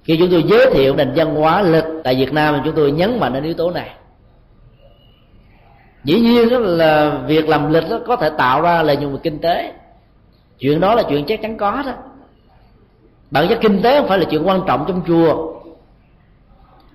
Khi 0.03 0.17
chúng 0.17 0.29
tôi 0.31 0.43
giới 0.47 0.69
thiệu 0.73 0.95
nền 0.95 1.13
văn 1.15 1.35
hóa 1.35 1.61
lịch 1.61 1.83
tại 2.03 2.15
Việt 2.15 2.33
Nam 2.33 2.53
thì 2.55 2.61
chúng 2.65 2.75
tôi 2.75 2.91
nhấn 2.91 3.19
mạnh 3.19 3.33
đến 3.33 3.43
yếu 3.43 3.53
tố 3.53 3.71
này. 3.71 3.89
Dĩ 6.03 6.19
nhiên 6.19 6.49
đó 6.49 6.57
là 6.59 7.17
việc 7.27 7.49
làm 7.49 7.73
lịch 7.73 7.83
đó 7.89 7.99
có 8.07 8.15
thể 8.15 8.29
tạo 8.37 8.61
ra 8.61 8.83
lợi 8.83 8.97
nhuận 8.97 9.13
về 9.13 9.19
kinh 9.23 9.39
tế. 9.39 9.73
Chuyện 10.59 10.79
đó 10.79 10.95
là 10.95 11.03
chuyện 11.03 11.25
chắc 11.27 11.41
chắn 11.41 11.57
có 11.57 11.83
đó. 11.85 11.93
Bản 13.31 13.47
chất 13.49 13.57
kinh 13.61 13.81
tế 13.81 13.99
không 13.99 14.07
phải 14.07 14.17
là 14.17 14.25
chuyện 14.29 14.47
quan 14.47 14.61
trọng 14.67 14.85
trong 14.87 15.01
chùa. 15.07 15.53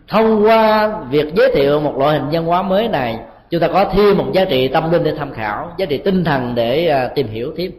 Thông 0.08 0.44
qua 0.44 0.88
việc 1.10 1.34
giới 1.34 1.52
thiệu 1.54 1.80
một 1.80 1.98
loại 1.98 2.18
hình 2.18 2.28
văn 2.32 2.44
hóa 2.44 2.62
mới 2.62 2.88
này, 2.88 3.18
chúng 3.50 3.60
ta 3.60 3.68
có 3.68 3.84
thêm 3.84 4.18
một 4.18 4.26
giá 4.32 4.44
trị 4.44 4.68
tâm 4.68 4.92
linh 4.92 5.04
để 5.04 5.14
tham 5.18 5.32
khảo, 5.32 5.72
giá 5.78 5.86
trị 5.86 5.98
tinh 5.98 6.24
thần 6.24 6.54
để 6.54 6.86
à, 6.86 7.08
tìm 7.14 7.26
hiểu 7.28 7.52
thêm 7.56 7.72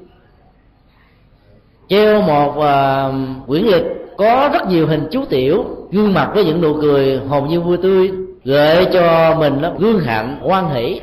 treo 1.90 2.22
một 2.22 2.50
uh, 2.50 3.48
quyển 3.48 3.64
lịch 3.64 3.84
có 4.18 4.50
rất 4.54 4.68
nhiều 4.68 4.88
hình 4.88 5.08
chú 5.12 5.26
tiểu 5.26 5.66
gương 5.92 6.14
mặt 6.14 6.32
với 6.34 6.46
những 6.46 6.62
nụ 6.62 6.82
cười 6.82 7.18
hồn 7.18 7.48
nhiên 7.50 7.64
vui 7.64 7.78
tươi 7.78 8.12
gợi 8.44 8.88
cho 8.94 9.36
mình 9.40 9.62
nó 9.62 9.72
gương 9.80 10.00
hạnh 10.00 10.40
quan 10.44 10.70
hỷ. 10.70 11.02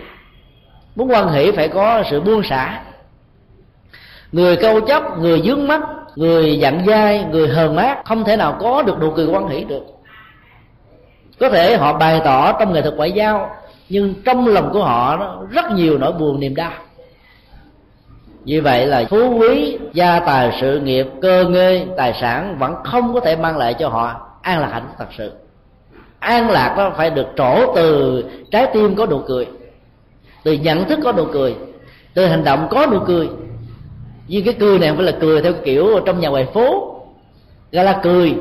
Muốn 0.96 1.10
quan 1.10 1.28
hỷ 1.28 1.50
phải 1.50 1.68
có 1.68 2.02
sự 2.10 2.20
buông 2.20 2.42
xả. 2.42 2.82
Người 4.32 4.56
câu 4.56 4.80
chấp 4.80 5.18
người 5.18 5.42
dướng 5.44 5.66
mắt 5.66 5.80
người 6.16 6.58
dặn 6.58 6.84
dai 6.86 7.24
người 7.30 7.48
hờn 7.48 7.76
mát 7.76 8.04
không 8.04 8.24
thể 8.24 8.36
nào 8.36 8.56
có 8.60 8.82
được 8.82 9.00
nụ 9.00 9.10
cười 9.10 9.26
quan 9.26 9.48
hỷ 9.48 9.64
được. 9.64 9.82
Có 11.40 11.48
thể 11.48 11.76
họ 11.76 11.98
bày 11.98 12.20
tỏ 12.24 12.52
trong 12.52 12.72
nghệ 12.72 12.82
thuật 12.82 12.94
ngoại 12.94 13.12
giao 13.12 13.50
nhưng 13.88 14.14
trong 14.24 14.46
lòng 14.46 14.70
của 14.72 14.84
họ 14.84 15.16
đó, 15.16 15.42
rất 15.50 15.72
nhiều 15.72 15.98
nỗi 15.98 16.12
buồn 16.12 16.40
niềm 16.40 16.54
đau 16.54 16.72
như 18.44 18.62
vậy 18.62 18.86
là 18.86 19.04
phú 19.10 19.38
quý, 19.38 19.78
gia 19.92 20.20
tài, 20.20 20.58
sự 20.60 20.80
nghiệp, 20.80 21.06
cơ 21.22 21.44
ngơi 21.44 21.86
tài 21.96 22.14
sản 22.20 22.56
vẫn 22.58 22.74
không 22.84 23.14
có 23.14 23.20
thể 23.20 23.36
mang 23.36 23.56
lại 23.56 23.74
cho 23.74 23.88
họ. 23.88 24.26
An 24.42 24.60
lạc 24.60 24.68
hạnh 24.72 24.84
phúc 24.86 24.94
thật 24.98 25.08
sự. 25.18 25.32
An 26.18 26.50
lạc 26.50 26.74
nó 26.76 26.90
phải 26.96 27.10
được 27.10 27.26
trổ 27.36 27.74
từ 27.74 28.24
trái 28.50 28.66
tim 28.74 28.94
có 28.94 29.06
nụ 29.06 29.18
cười, 29.18 29.46
từ 30.44 30.52
nhận 30.52 30.88
thức 30.88 30.98
có 31.04 31.12
nụ 31.12 31.24
cười, 31.32 31.54
từ 32.14 32.26
hành 32.26 32.44
động 32.44 32.68
có 32.70 32.86
nụ 32.86 32.98
cười. 33.06 33.28
Nhưng 34.28 34.44
cái 34.44 34.54
cười 34.60 34.78
này 34.78 34.88
không 34.88 34.96
phải 34.96 35.06
là 35.06 35.18
cười 35.20 35.42
theo 35.42 35.52
kiểu 35.64 36.00
trong 36.06 36.20
nhà 36.20 36.28
ngoài 36.28 36.46
phố. 36.54 36.96
Gọi 37.72 37.84
là 37.84 38.00
cười. 38.02 38.34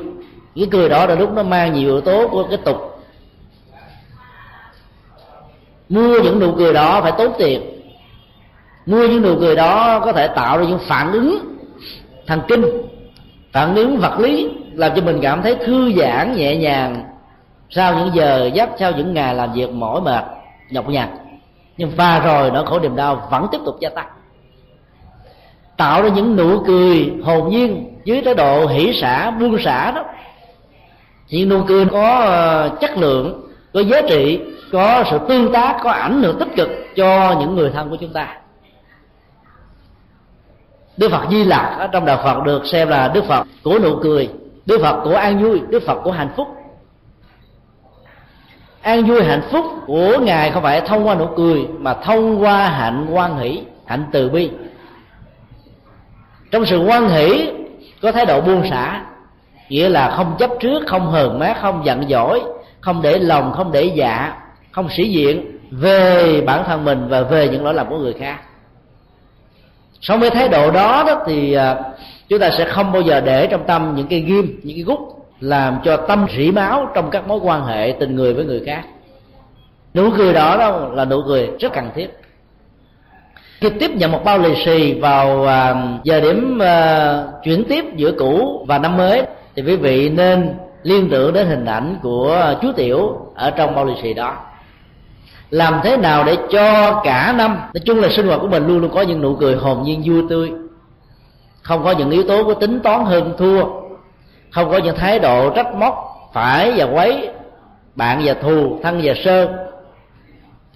Cái 0.56 0.68
cười 0.72 0.90
đó 0.90 1.06
là 1.06 1.16
lúc 1.16 1.32
nó 1.34 1.44
mang 1.44 1.74
nhiều 1.74 1.90
yếu 1.90 2.02
tố 2.02 2.28
của 2.28 2.44
cái 2.50 2.58
tục. 2.66 2.78
Mua 5.90 6.20
những 6.24 6.40
nụ 6.40 6.54
cười 6.58 6.74
đó 6.74 7.02
phải 7.02 7.12
tốn 7.18 7.32
tiền 7.38 7.79
mua 8.90 9.08
những 9.08 9.22
nụ 9.22 9.36
cười 9.40 9.56
đó 9.56 10.00
có 10.06 10.12
thể 10.12 10.28
tạo 10.28 10.58
ra 10.58 10.66
những 10.66 10.80
phản 10.80 11.12
ứng 11.12 11.40
thần 12.28 12.42
kinh, 12.48 12.66
phản 13.52 13.76
ứng 13.76 13.98
vật 13.98 14.20
lý, 14.20 14.50
làm 14.74 14.92
cho 14.96 15.02
mình 15.02 15.20
cảm 15.22 15.42
thấy 15.42 15.56
thư 15.56 15.92
giãn, 15.94 16.36
nhẹ 16.36 16.56
nhàng. 16.56 17.04
Sau 17.70 17.96
những 17.96 18.16
giờ 18.16 18.50
giấc, 18.54 18.70
sau 18.80 18.92
những 18.92 19.14
ngày 19.14 19.36
làm 19.36 19.54
việc 19.54 19.72
mỏi 19.72 20.02
mệt, 20.02 20.24
nhọc 20.70 20.90
nhằn. 20.90 21.10
Nhưng 21.78 21.90
và 21.96 22.20
rồi 22.20 22.52
nỗi 22.52 22.66
khổ 22.66 22.80
niềm 22.80 22.96
đau 22.96 23.28
vẫn 23.32 23.48
tiếp 23.52 23.58
tục 23.66 23.76
gia 23.80 23.90
tăng. 23.90 24.08
Tạo 25.78 26.02
ra 26.02 26.10
những 26.10 26.36
nụ 26.36 26.64
cười 26.68 27.14
hồn 27.24 27.50
nhiên 27.50 28.00
dưới 28.04 28.22
thái 28.22 28.34
độ 28.34 28.68
hỷ 28.68 28.94
xả, 29.02 29.32
buông 29.32 29.58
xả 29.60 29.92
đó. 29.92 30.04
Những 31.30 31.50
nụ 31.50 31.62
cười 31.68 31.86
có 31.86 32.16
ờ, 32.16 32.70
chất 32.82 32.98
lượng, 32.98 33.50
có 33.74 33.80
giá 33.80 34.02
trị, 34.10 34.40
có 34.72 35.04
sự 35.12 35.20
tương 35.28 35.52
tác, 35.52 35.78
có 35.84 35.92
ảnh 35.92 36.24
hưởng 36.24 36.40
tích 36.40 36.56
cực 36.56 36.70
cho 36.96 37.36
những 37.40 37.56
người 37.56 37.72
thân 37.74 37.90
của 37.90 37.96
chúng 37.96 38.14
ta 38.14 38.36
đức 41.00 41.12
phật 41.12 41.22
di 41.32 41.44
lặc 41.44 41.76
ở 41.78 41.88
trong 41.88 42.06
đạo 42.06 42.20
phật 42.24 42.44
được 42.44 42.66
xem 42.66 42.88
là 42.88 43.08
đức 43.08 43.26
phật 43.26 43.48
của 43.64 43.80
nụ 43.80 43.96
cười, 44.04 44.30
đức 44.66 44.82
phật 44.82 45.02
của 45.04 45.16
an 45.16 45.44
vui, 45.44 45.62
đức 45.70 45.84
phật 45.86 46.00
của 46.04 46.12
hạnh 46.12 46.30
phúc. 46.36 46.48
An 48.82 49.04
vui 49.06 49.24
hạnh 49.24 49.42
phúc 49.52 49.66
của 49.88 50.18
ngài 50.22 50.52
không 50.52 50.64
phải 50.64 50.82
thông 50.82 51.08
qua 51.08 51.16
nụ 51.16 51.28
cười, 51.38 51.68
mà 51.78 51.94
thông 51.94 52.44
qua 52.44 52.70
hạnh 52.70 53.08
quan 53.12 53.38
hỷ, 53.38 53.62
hạnh 53.86 54.06
từ 54.12 54.30
bi. 54.30 54.50
Trong 56.52 56.66
sự 56.66 56.80
quan 56.88 57.10
hỷ 57.10 57.50
có 58.02 58.12
thái 58.12 58.26
độ 58.26 58.42
buông 58.42 58.70
xả, 58.70 59.02
nghĩa 59.70 59.90
là 59.90 60.10
không 60.10 60.36
chấp 60.40 60.50
trước, 60.60 60.84
không 60.88 61.12
hờn 61.12 61.40
mát, 61.40 61.58
không 61.62 61.82
giận 61.86 62.04
dỗi, 62.10 62.42
không 62.82 63.02
để 63.02 63.20
lòng, 63.20 63.54
không 63.56 63.72
để 63.72 63.92
dạ 63.96 64.34
không 64.72 64.90
sĩ 64.90 65.10
diện 65.10 65.60
về 65.72 66.42
bản 66.42 66.64
thân 66.68 66.86
mình 66.86 67.08
và 67.10 67.22
về 67.22 67.48
những 67.48 67.64
lỗi 67.64 67.74
lầm 67.74 67.90
của 67.90 67.98
người 67.98 68.14
khác 68.14 68.40
sống 70.02 70.20
với 70.20 70.30
thái 70.30 70.50
độ 70.50 70.72
đó, 70.72 71.04
đó 71.08 71.24
thì 71.28 71.54
à, 71.54 71.76
chúng 72.30 72.40
ta 72.40 72.50
sẽ 72.58 72.66
không 72.66 72.92
bao 72.92 73.02
giờ 73.02 73.22
để 73.22 73.48
trong 73.48 73.68
tâm 73.68 73.94
những 73.96 74.08
cái 74.08 74.20
ghim 74.20 74.60
những 74.64 74.78
cái 74.78 74.84
gút 74.84 75.00
làm 75.40 75.80
cho 75.84 75.98
tâm 75.98 76.26
rỉ 76.38 76.52
máu 76.52 76.92
trong 76.96 77.10
các 77.10 77.28
mối 77.28 77.40
quan 77.44 77.66
hệ 77.66 77.96
tình 78.00 78.16
người 78.16 78.34
với 78.34 78.46
người 78.46 78.62
khác. 78.66 78.84
Nụ 79.94 80.10
cười 80.18 80.34
đó 80.34 80.58
đó 80.58 80.90
là 80.94 81.06
nụ 81.06 81.22
cười 81.28 81.50
rất 81.60 81.74
cần 81.74 81.90
thiết. 81.96 82.08
Khi 83.60 83.70
tiếp 83.70 83.92
nhận 83.92 84.12
một 84.12 84.24
bao 84.24 84.38
lì 84.38 84.56
xì 84.66 84.94
vào 84.94 85.46
à, 85.46 85.76
giờ 86.04 86.20
điểm 86.22 86.60
à, 86.60 87.24
chuyển 87.44 87.64
tiếp 87.64 87.86
giữa 87.96 88.12
cũ 88.12 88.66
và 88.68 88.78
năm 88.78 88.98
mới 88.98 89.24
thì 89.56 89.62
quý 89.62 89.76
vị 89.76 90.10
nên 90.10 90.54
liên 90.84 91.10
tưởng 91.10 91.34
đến 91.34 91.48
hình 91.48 91.66
ảnh 91.66 91.96
của 92.02 92.56
chú 92.62 92.72
tiểu 92.72 93.18
ở 93.36 93.52
trong 93.52 93.76
bao 93.76 93.86
lì 93.86 93.94
xì 94.02 94.14
đó 94.14 94.38
làm 95.50 95.80
thế 95.84 95.98
nào 95.98 96.24
để 96.24 96.38
cho 96.52 97.02
cả 97.04 97.34
năm, 97.38 97.56
nói 97.56 97.82
chung 97.86 98.00
là 98.00 98.10
sinh 98.10 98.28
hoạt 98.28 98.42
của 98.42 98.48
mình 98.48 98.68
luôn 98.68 98.80
luôn 98.80 98.92
có 98.94 99.02
những 99.02 99.22
nụ 99.22 99.36
cười 99.36 99.56
hồn 99.56 99.84
nhiên 99.84 100.02
vui 100.06 100.24
tươi. 100.30 100.52
Không 101.62 101.84
có 101.84 101.92
những 101.92 102.12
yếu 102.12 102.24
tố 102.24 102.44
của 102.44 102.54
tính 102.54 102.80
toán 102.80 103.06
hơn 103.06 103.34
thua. 103.38 103.64
Không 104.52 104.72
có 104.72 104.78
những 104.78 104.96
thái 104.96 105.20
độ 105.20 105.50
trách 105.50 105.76
móc, 105.76 105.96
phải 106.34 106.74
và 106.76 106.86
quấy, 106.86 107.30
bạn 107.96 108.22
và 108.24 108.34
thù, 108.34 108.80
thân 108.84 109.00
và 109.04 109.14
sơ 109.24 109.48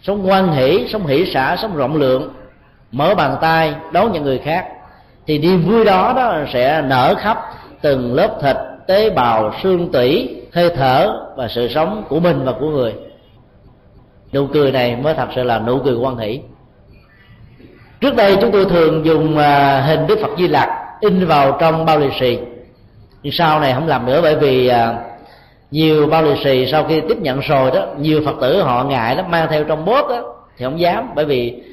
sống 0.02 0.30
quan 0.30 0.54
hỷ, 0.54 0.88
sống 0.90 1.08
hỷ 1.08 1.26
xã 1.34 1.56
sống 1.62 1.76
rộng 1.76 1.96
lượng. 1.96 2.34
Mở 2.92 3.16
bàn 3.16 3.36
tay, 3.42 3.76
đón 3.92 4.12
những 4.12 4.24
người 4.24 4.38
khác. 4.38 4.68
Thì 5.28 5.38
niềm 5.38 5.70
vui 5.70 5.86
đó 5.86 6.14
đó 6.16 6.36
sẽ 6.54 6.82
nở 6.82 7.16
khắp 7.18 7.38
từng 7.82 8.14
lớp 8.14 8.38
thịt, 8.42 8.56
tế 8.88 9.10
bào, 9.10 9.54
xương 9.64 9.92
tủy, 9.92 10.36
hơi 10.54 10.70
thở 10.78 11.14
và 11.36 11.48
sự 11.48 11.68
sống 11.68 12.04
của 12.10 12.20
mình 12.20 12.46
và 12.46 12.52
của 12.60 12.70
người 12.70 12.94
nụ 14.34 14.48
cười 14.48 14.72
này 14.72 14.96
mới 14.96 15.14
thật 15.14 15.28
sự 15.36 15.44
là 15.44 15.60
nụ 15.60 15.80
cười 15.80 15.96
quan 15.96 16.18
hỷ. 16.18 16.42
Trước 18.02 18.16
đây 18.16 18.38
chúng 18.42 18.52
tôi 18.52 18.66
thường 18.66 19.06
dùng 19.06 19.38
à, 19.38 19.82
hình 19.82 20.08
đức 20.08 20.20
phật 20.22 20.32
di 20.38 20.48
lặc 20.48 20.70
in 21.00 21.26
vào 21.26 21.58
trong 21.60 21.86
bao 21.86 22.00
lì 22.00 22.08
xì. 22.20 22.40
Nhưng 23.24 23.34
sau 23.34 23.60
này 23.60 23.74
không 23.74 23.88
làm 23.88 24.06
nữa 24.06 24.20
bởi 24.22 24.36
vì 24.36 24.68
à, 24.68 24.96
nhiều 25.72 26.08
bao 26.08 26.24
lì 26.24 26.44
xì 26.44 26.66
sau 26.72 26.84
khi 26.84 27.02
tiếp 27.02 27.18
nhận 27.22 27.40
rồi 27.40 27.72
đó, 27.72 27.86
nhiều 28.00 28.22
phật 28.26 28.36
tử 28.42 28.62
họ 28.62 28.84
ngại 28.84 29.16
lắm, 29.16 29.32
mang 29.32 29.48
theo 29.50 29.64
trong 29.64 29.86
bóp 29.86 30.08
đó 30.10 30.36
thì 30.58 30.66
không 30.66 30.80
dám. 30.80 31.10
Bởi 31.16 31.26
vì 31.26 31.64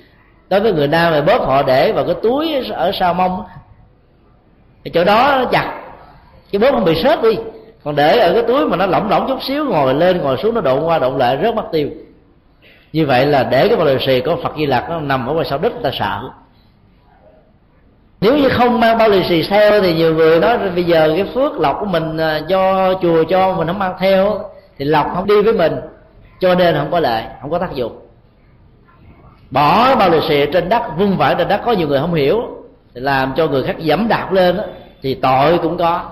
đối 0.49 0.61
với 0.61 0.73
người 0.73 0.89
nam 0.89 1.13
thì 1.13 1.21
bóp 1.21 1.47
họ 1.47 1.63
để 1.63 1.93
vào 1.93 2.05
cái 2.05 2.15
túi 2.23 2.55
ở 2.71 2.93
sau 2.93 3.15
mông 3.15 3.45
thì 4.85 4.91
chỗ 4.91 5.05
đó 5.05 5.37
nó 5.39 5.45
chặt, 5.45 5.81
cái 6.53 6.61
bóp 6.61 6.71
không 6.71 6.85
bị 6.85 7.03
sớt 7.03 7.23
đi. 7.23 7.39
Còn 7.85 7.97
để 7.97 8.19
ở 8.19 8.33
cái 8.33 8.43
túi 8.43 8.67
mà 8.67 8.77
nó 8.77 8.87
lỏng 8.87 9.11
lỏng 9.11 9.29
chút 9.29 9.43
xíu, 9.43 9.65
ngồi 9.65 9.95
lên, 9.95 10.19
ngồi 10.19 10.37
xuống 10.37 10.55
nó 10.55 10.61
độn 10.61 10.85
qua 10.85 10.99
độn 10.99 11.19
lại 11.19 11.37
rất 11.37 11.55
mất 11.55 11.65
tiêu 11.73 11.89
như 12.93 13.07
vậy 13.07 13.27
là 13.27 13.43
để 13.43 13.69
cái 13.69 13.77
bao 13.77 13.87
lì 13.87 13.97
xì 14.07 14.21
có 14.21 14.37
phật 14.43 14.53
di 14.57 14.67
lặc 14.67 14.91
nó 14.91 15.01
nằm 15.01 15.27
ở 15.27 15.33
ngoài 15.33 15.47
sau 15.51 15.59
đất 15.59 15.73
người 15.73 15.83
ta 15.83 15.91
sợ. 15.93 16.31
Nếu 18.21 18.37
như 18.37 18.49
không 18.49 18.81
mang 18.81 18.99
bao 18.99 19.09
lì 19.09 19.25
xì 19.25 19.43
theo 19.43 19.81
thì 19.81 19.95
nhiều 19.95 20.15
người 20.15 20.41
nói 20.41 20.59
bây 20.75 20.85
giờ 20.85 21.13
cái 21.17 21.27
phước 21.35 21.53
lộc 21.61 21.77
của 21.81 21.87
mình 21.87 22.17
à, 22.17 22.41
do 22.49 22.95
chùa 22.95 23.25
cho 23.25 23.55
mình 23.55 23.67
không 23.67 23.79
mang 23.79 23.95
theo 23.99 24.41
thì 24.79 24.85
lộc 24.85 25.07
không 25.15 25.27
đi 25.27 25.43
với 25.43 25.53
mình 25.53 25.77
cho 26.41 26.55
nên 26.55 26.75
không 26.75 26.91
có 26.91 27.01
lợi 27.01 27.25
không 27.41 27.51
có 27.51 27.59
tác 27.59 27.75
dụng. 27.75 27.99
Bỏ 29.51 29.95
bao 29.95 30.11
lì 30.11 30.19
xì 30.29 30.47
trên 30.53 30.69
đất 30.69 30.83
vung 30.99 31.17
vãi 31.17 31.35
trên 31.39 31.49
đất 31.49 31.61
có 31.65 31.73
nhiều 31.73 31.89
người 31.89 32.01
không 32.01 32.15
hiểu 32.15 32.43
thì 32.95 33.01
làm 33.01 33.33
cho 33.37 33.47
người 33.47 33.63
khác 33.63 33.79
dẫm 33.79 34.09
đạp 34.09 34.33
lên 34.33 34.57
đó, 34.57 34.63
thì 35.03 35.15
tội 35.15 35.59
cũng 35.59 35.79
có. 35.79 36.03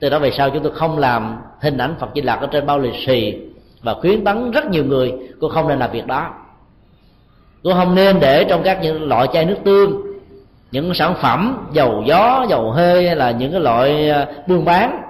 Từ 0.00 0.10
đó 0.10 0.18
về 0.18 0.30
sau 0.30 0.50
chúng 0.50 0.62
tôi 0.62 0.72
không 0.74 0.98
làm 0.98 1.38
hình 1.60 1.78
ảnh 1.78 1.94
phật 2.00 2.08
di 2.14 2.20
lặc 2.20 2.40
ở 2.40 2.46
trên 2.46 2.66
bao 2.66 2.78
lì 2.78 3.06
xì 3.06 3.38
và 3.86 3.94
khuyến 3.94 4.24
tấn 4.24 4.50
rất 4.50 4.70
nhiều 4.70 4.84
người, 4.84 5.14
cô 5.40 5.48
không 5.48 5.68
nên 5.68 5.78
làm 5.78 5.90
việc 5.90 6.06
đó. 6.06 6.30
Cô 7.64 7.74
không 7.74 7.94
nên 7.94 8.20
để 8.20 8.44
trong 8.44 8.62
các 8.62 8.78
những 8.82 9.08
loại 9.08 9.28
chai 9.32 9.44
nước 9.44 9.56
tương, 9.64 10.02
những 10.70 10.94
sản 10.94 11.14
phẩm 11.20 11.68
dầu 11.72 12.02
gió, 12.06 12.46
dầu 12.48 12.70
hơi 12.70 13.06
hay 13.06 13.16
là 13.16 13.30
những 13.30 13.52
cái 13.52 13.60
loại 13.60 14.10
à, 14.10 14.26
buôn 14.48 14.64
bán. 14.64 15.02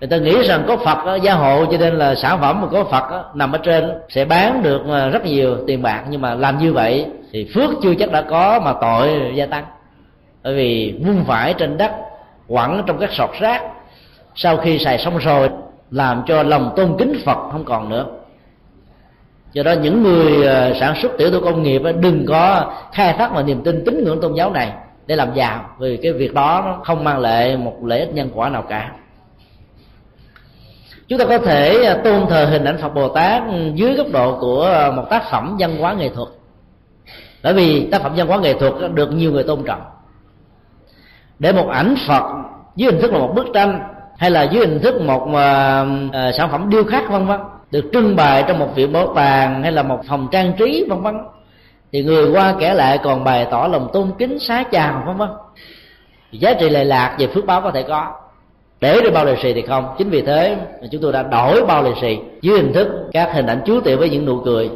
Người 0.00 0.08
ta 0.08 0.16
nghĩ 0.16 0.42
rằng 0.42 0.64
có 0.68 0.76
phật 0.76 1.18
gia 1.22 1.34
hộ, 1.34 1.66
cho 1.66 1.78
nên 1.78 1.94
là 1.94 2.14
sản 2.14 2.40
phẩm 2.40 2.60
mà 2.60 2.68
có 2.72 2.84
phật 2.84 3.34
nằm 3.34 3.52
ở 3.52 3.58
trên 3.58 3.90
sẽ 4.08 4.24
bán 4.24 4.62
được 4.62 4.80
à, 4.90 5.08
rất 5.08 5.24
nhiều 5.24 5.56
tiền 5.66 5.82
bạc. 5.82 6.04
Nhưng 6.10 6.20
mà 6.20 6.34
làm 6.34 6.58
như 6.58 6.72
vậy 6.72 7.06
thì 7.32 7.50
phước 7.54 7.70
chưa 7.82 7.94
chắc 7.94 8.12
đã 8.12 8.22
có 8.22 8.60
mà 8.64 8.72
tội 8.80 9.32
gia 9.34 9.46
tăng. 9.46 9.64
Bởi 10.44 10.54
vì 10.54 10.94
vung 11.06 11.24
vải 11.24 11.54
trên 11.54 11.78
đất, 11.78 11.90
quẳng 12.48 12.82
trong 12.86 12.98
các 12.98 13.12
sọt 13.12 13.30
rác, 13.40 13.62
sau 14.34 14.56
khi 14.56 14.78
xài 14.78 14.98
xong 14.98 15.18
rồi 15.18 15.50
làm 15.90 16.22
cho 16.26 16.42
lòng 16.42 16.72
tôn 16.76 16.96
kính 16.98 17.20
phật 17.24 17.38
không 17.52 17.64
còn 17.64 17.88
nữa. 17.88 18.06
Do 19.52 19.62
đó 19.62 19.72
những 19.72 20.02
người 20.02 20.46
ờ, 20.46 20.74
sản 20.80 20.94
xuất 21.02 21.12
tiểu 21.18 21.30
thủ 21.30 21.40
công 21.40 21.62
nghiệp 21.62 21.82
đừng 22.00 22.26
có 22.28 22.72
khai 22.92 23.12
thác 23.12 23.32
vào 23.32 23.42
niềm 23.42 23.62
tin 23.64 23.84
tín 23.84 24.04
ngưỡng 24.04 24.20
tôn 24.20 24.34
giáo 24.34 24.50
này 24.50 24.72
để 25.06 25.16
làm 25.16 25.34
giàu, 25.34 25.70
vì 25.78 25.96
cái 25.96 26.12
việc 26.12 26.34
đó 26.34 26.62
nó 26.66 26.80
không 26.84 27.04
mang 27.04 27.18
lại 27.18 27.56
một 27.56 27.84
lợi 27.84 28.00
ích 28.00 28.14
nhân 28.14 28.30
quả 28.34 28.48
nào 28.48 28.62
cả. 28.62 28.92
Chúng 31.08 31.18
ta 31.18 31.24
có 31.24 31.38
thể 31.38 31.84
ờ, 31.84 32.00
tôn 32.04 32.26
thờ 32.28 32.44
hình 32.50 32.64
ảnh 32.64 32.78
phật 32.78 32.88
bồ 32.88 33.08
tát 33.08 33.42
ừ, 33.48 33.72
dưới 33.74 33.94
góc 33.94 34.06
độ 34.12 34.38
của 34.40 34.62
ờ, 34.62 34.92
một 34.92 35.04
tác 35.10 35.22
phẩm 35.30 35.56
văn 35.58 35.76
hóa 35.78 35.94
nghệ 35.94 36.08
thuật. 36.08 36.28
Bởi 37.42 37.54
vì 37.54 37.88
tác 37.90 38.02
phẩm 38.02 38.12
văn 38.16 38.26
hóa 38.26 38.38
nghệ 38.38 38.54
thuật 38.54 38.72
được 38.94 39.12
nhiều 39.12 39.32
người 39.32 39.42
tôn 39.42 39.62
trọng. 39.64 39.82
Để 41.38 41.52
một 41.52 41.68
ảnh 41.68 41.94
phật 42.08 42.22
dưới 42.76 42.92
hình 42.92 43.00
thức 43.00 43.12
là 43.12 43.18
một 43.18 43.32
bức 43.34 43.46
tranh 43.54 43.80
hay 44.18 44.30
là 44.30 44.42
dưới 44.42 44.66
hình 44.66 44.80
thức 44.80 45.00
một 45.00 45.22
uh, 45.22 45.30
uh, 45.30 46.34
sản 46.36 46.48
phẩm 46.50 46.70
điêu 46.70 46.84
khắc 46.84 47.10
vân 47.10 47.26
vân 47.26 47.40
được 47.70 47.84
trưng 47.92 48.16
bày 48.16 48.44
trong 48.48 48.58
một 48.58 48.68
viện 48.74 48.92
bảo 48.92 49.12
tàng 49.14 49.62
hay 49.62 49.72
là 49.72 49.82
một 49.82 50.00
phòng 50.08 50.28
trang 50.32 50.52
trí 50.58 50.84
vân 50.88 51.02
vân. 51.02 51.18
Thì 51.92 52.02
người 52.02 52.30
qua 52.30 52.54
kể 52.60 52.74
lại 52.74 52.98
còn 53.02 53.24
bày 53.24 53.46
tỏ 53.50 53.68
lòng 53.72 53.88
tôn 53.92 54.10
kính 54.18 54.38
xá 54.38 54.62
chào 54.62 55.02
vân 55.06 55.16
vân. 55.16 55.28
Giá 56.32 56.54
trị 56.54 56.68
lệ 56.68 56.84
lạc 56.84 57.16
về 57.18 57.26
phước 57.26 57.46
báo 57.46 57.60
có 57.60 57.70
thể 57.70 57.82
có. 57.82 58.12
Để 58.80 59.00
được 59.00 59.10
bao 59.14 59.24
lì 59.24 59.32
xì 59.42 59.52
thì 59.52 59.62
không. 59.62 59.94
Chính 59.98 60.10
vì 60.10 60.22
thế 60.22 60.56
chúng 60.90 61.02
tôi 61.02 61.12
đã 61.12 61.22
đổi 61.22 61.64
bao 61.66 61.82
lì 61.82 61.90
xì 62.00 62.18
dưới 62.42 62.58
hình 62.58 62.72
thức 62.72 62.88
các 63.12 63.32
hình 63.32 63.46
ảnh 63.46 63.60
chú 63.66 63.80
tiểu 63.80 63.98
với 63.98 64.10
những 64.10 64.26
nụ 64.26 64.40
cười. 64.44 64.70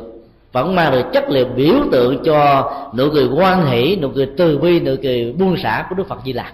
Vẫn 0.53 0.75
mang 0.75 0.93
được 0.93 1.05
chất 1.13 1.31
liệu 1.31 1.47
biểu 1.57 1.75
tượng 1.93 2.23
cho 2.25 2.73
nụ 2.95 3.05
cười 3.13 3.29
quan 3.37 3.67
hỷ 3.67 3.97
nụ 3.97 4.09
cười 4.15 4.29
từ 4.37 4.59
bi 4.59 4.81
nụ 4.81 4.93
cười 5.03 5.35
buông 5.39 5.57
xả 5.63 5.87
của 5.89 5.95
đức 5.95 6.09
phật 6.09 6.19
di 6.25 6.33
lạc 6.33 6.53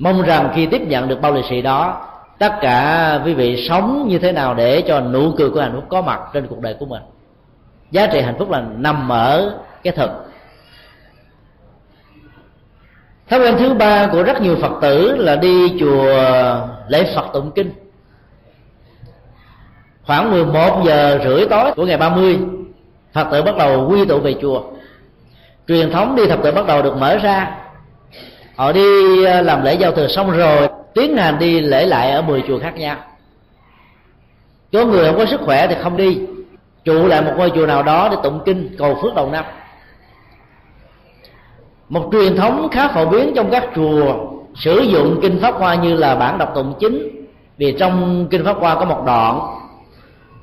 mong 0.00 0.22
rằng 0.22 0.50
khi 0.54 0.66
tiếp 0.66 0.82
nhận 0.82 1.08
được 1.08 1.20
bao 1.20 1.32
lì 1.32 1.42
xì 1.50 1.62
đó, 1.62 2.06
tất 2.38 2.52
cả 2.60 3.20
quý 3.24 3.34
vị 3.34 3.66
sống 3.68 4.08
như 4.08 4.18
thế 4.18 4.32
nào 4.32 4.54
để 4.54 4.82
cho 4.88 5.00
nụ 5.00 5.32
cười 5.36 5.50
của 5.50 5.60
hạnh 5.60 5.72
phúc 5.74 5.84
có 5.88 6.02
mặt 6.02 6.20
trên 6.32 6.46
cuộc 6.46 6.60
đời 6.60 6.76
của 6.78 6.86
mình. 6.86 7.02
Giá 7.90 8.06
trị 8.06 8.20
hạnh 8.20 8.34
phúc 8.38 8.50
là 8.50 8.62
nằm 8.76 9.08
ở 9.08 9.58
cái 9.82 9.92
thực 9.92 10.10
thói 13.28 13.40
quen 13.40 13.54
thứ 13.58 13.74
ba 13.74 14.06
của 14.06 14.22
rất 14.22 14.40
nhiều 14.42 14.56
phật 14.56 14.72
tử 14.82 15.16
là 15.16 15.36
đi 15.36 15.78
chùa 15.80 16.04
lễ 16.88 17.12
phật 17.14 17.26
tụng 17.32 17.50
kinh. 17.50 17.72
Khoảng 20.06 20.30
11 20.30 20.82
giờ 20.86 21.20
rưỡi 21.24 21.46
tối 21.50 21.72
của 21.76 21.86
ngày 21.86 21.96
30 21.96 22.38
Phật 23.12 23.28
tử 23.32 23.42
bắt 23.42 23.56
đầu 23.56 23.88
quy 23.90 24.04
tụ 24.04 24.18
về 24.18 24.34
chùa. 24.42 24.62
Truyền 25.68 25.92
thống 25.92 26.16
đi 26.16 26.26
thập 26.26 26.42
tự 26.42 26.52
bắt 26.52 26.66
đầu 26.66 26.82
được 26.82 26.96
mở 26.96 27.16
ra. 27.16 27.56
Họ 28.60 28.72
đi 28.72 29.24
à, 29.24 29.42
làm 29.42 29.62
lễ 29.62 29.74
giao 29.74 29.92
thừa 29.92 30.08
xong 30.08 30.30
rồi, 30.30 30.68
Tiến 30.94 31.16
hành 31.16 31.38
đi 31.38 31.60
lễ 31.60 31.86
lại 31.86 32.10
ở 32.10 32.22
10 32.22 32.42
chùa 32.48 32.58
khác 32.58 32.76
nhau. 32.76 32.96
Có 34.72 34.84
người 34.84 35.06
không 35.06 35.16
có 35.16 35.26
sức 35.26 35.40
khỏe 35.40 35.66
thì 35.66 35.74
không 35.82 35.96
đi, 35.96 36.20
Trụ 36.84 37.06
lại 37.06 37.22
một 37.22 37.32
ngôi 37.36 37.50
chùa 37.50 37.66
nào 37.66 37.82
đó 37.82 38.08
để 38.10 38.16
tụng 38.22 38.40
kinh, 38.46 38.74
cầu 38.78 38.98
phước 39.02 39.14
đầu 39.14 39.30
năm. 39.30 39.44
Một 41.88 42.08
truyền 42.12 42.36
thống 42.36 42.68
khá 42.72 42.88
phổ 42.88 43.06
biến 43.06 43.32
trong 43.36 43.50
các 43.50 43.64
chùa 43.74 44.14
Sử 44.54 44.80
dụng 44.80 45.18
kinh 45.22 45.38
Pháp 45.40 45.54
Hoa 45.54 45.74
như 45.74 45.94
là 45.94 46.14
bản 46.14 46.38
đọc 46.38 46.52
tụng 46.54 46.74
chính, 46.80 47.26
Vì 47.56 47.72
trong 47.78 48.26
kinh 48.30 48.44
Pháp 48.44 48.56
Hoa 48.60 48.74
có 48.74 48.84
một 48.84 49.02
đoạn, 49.06 49.40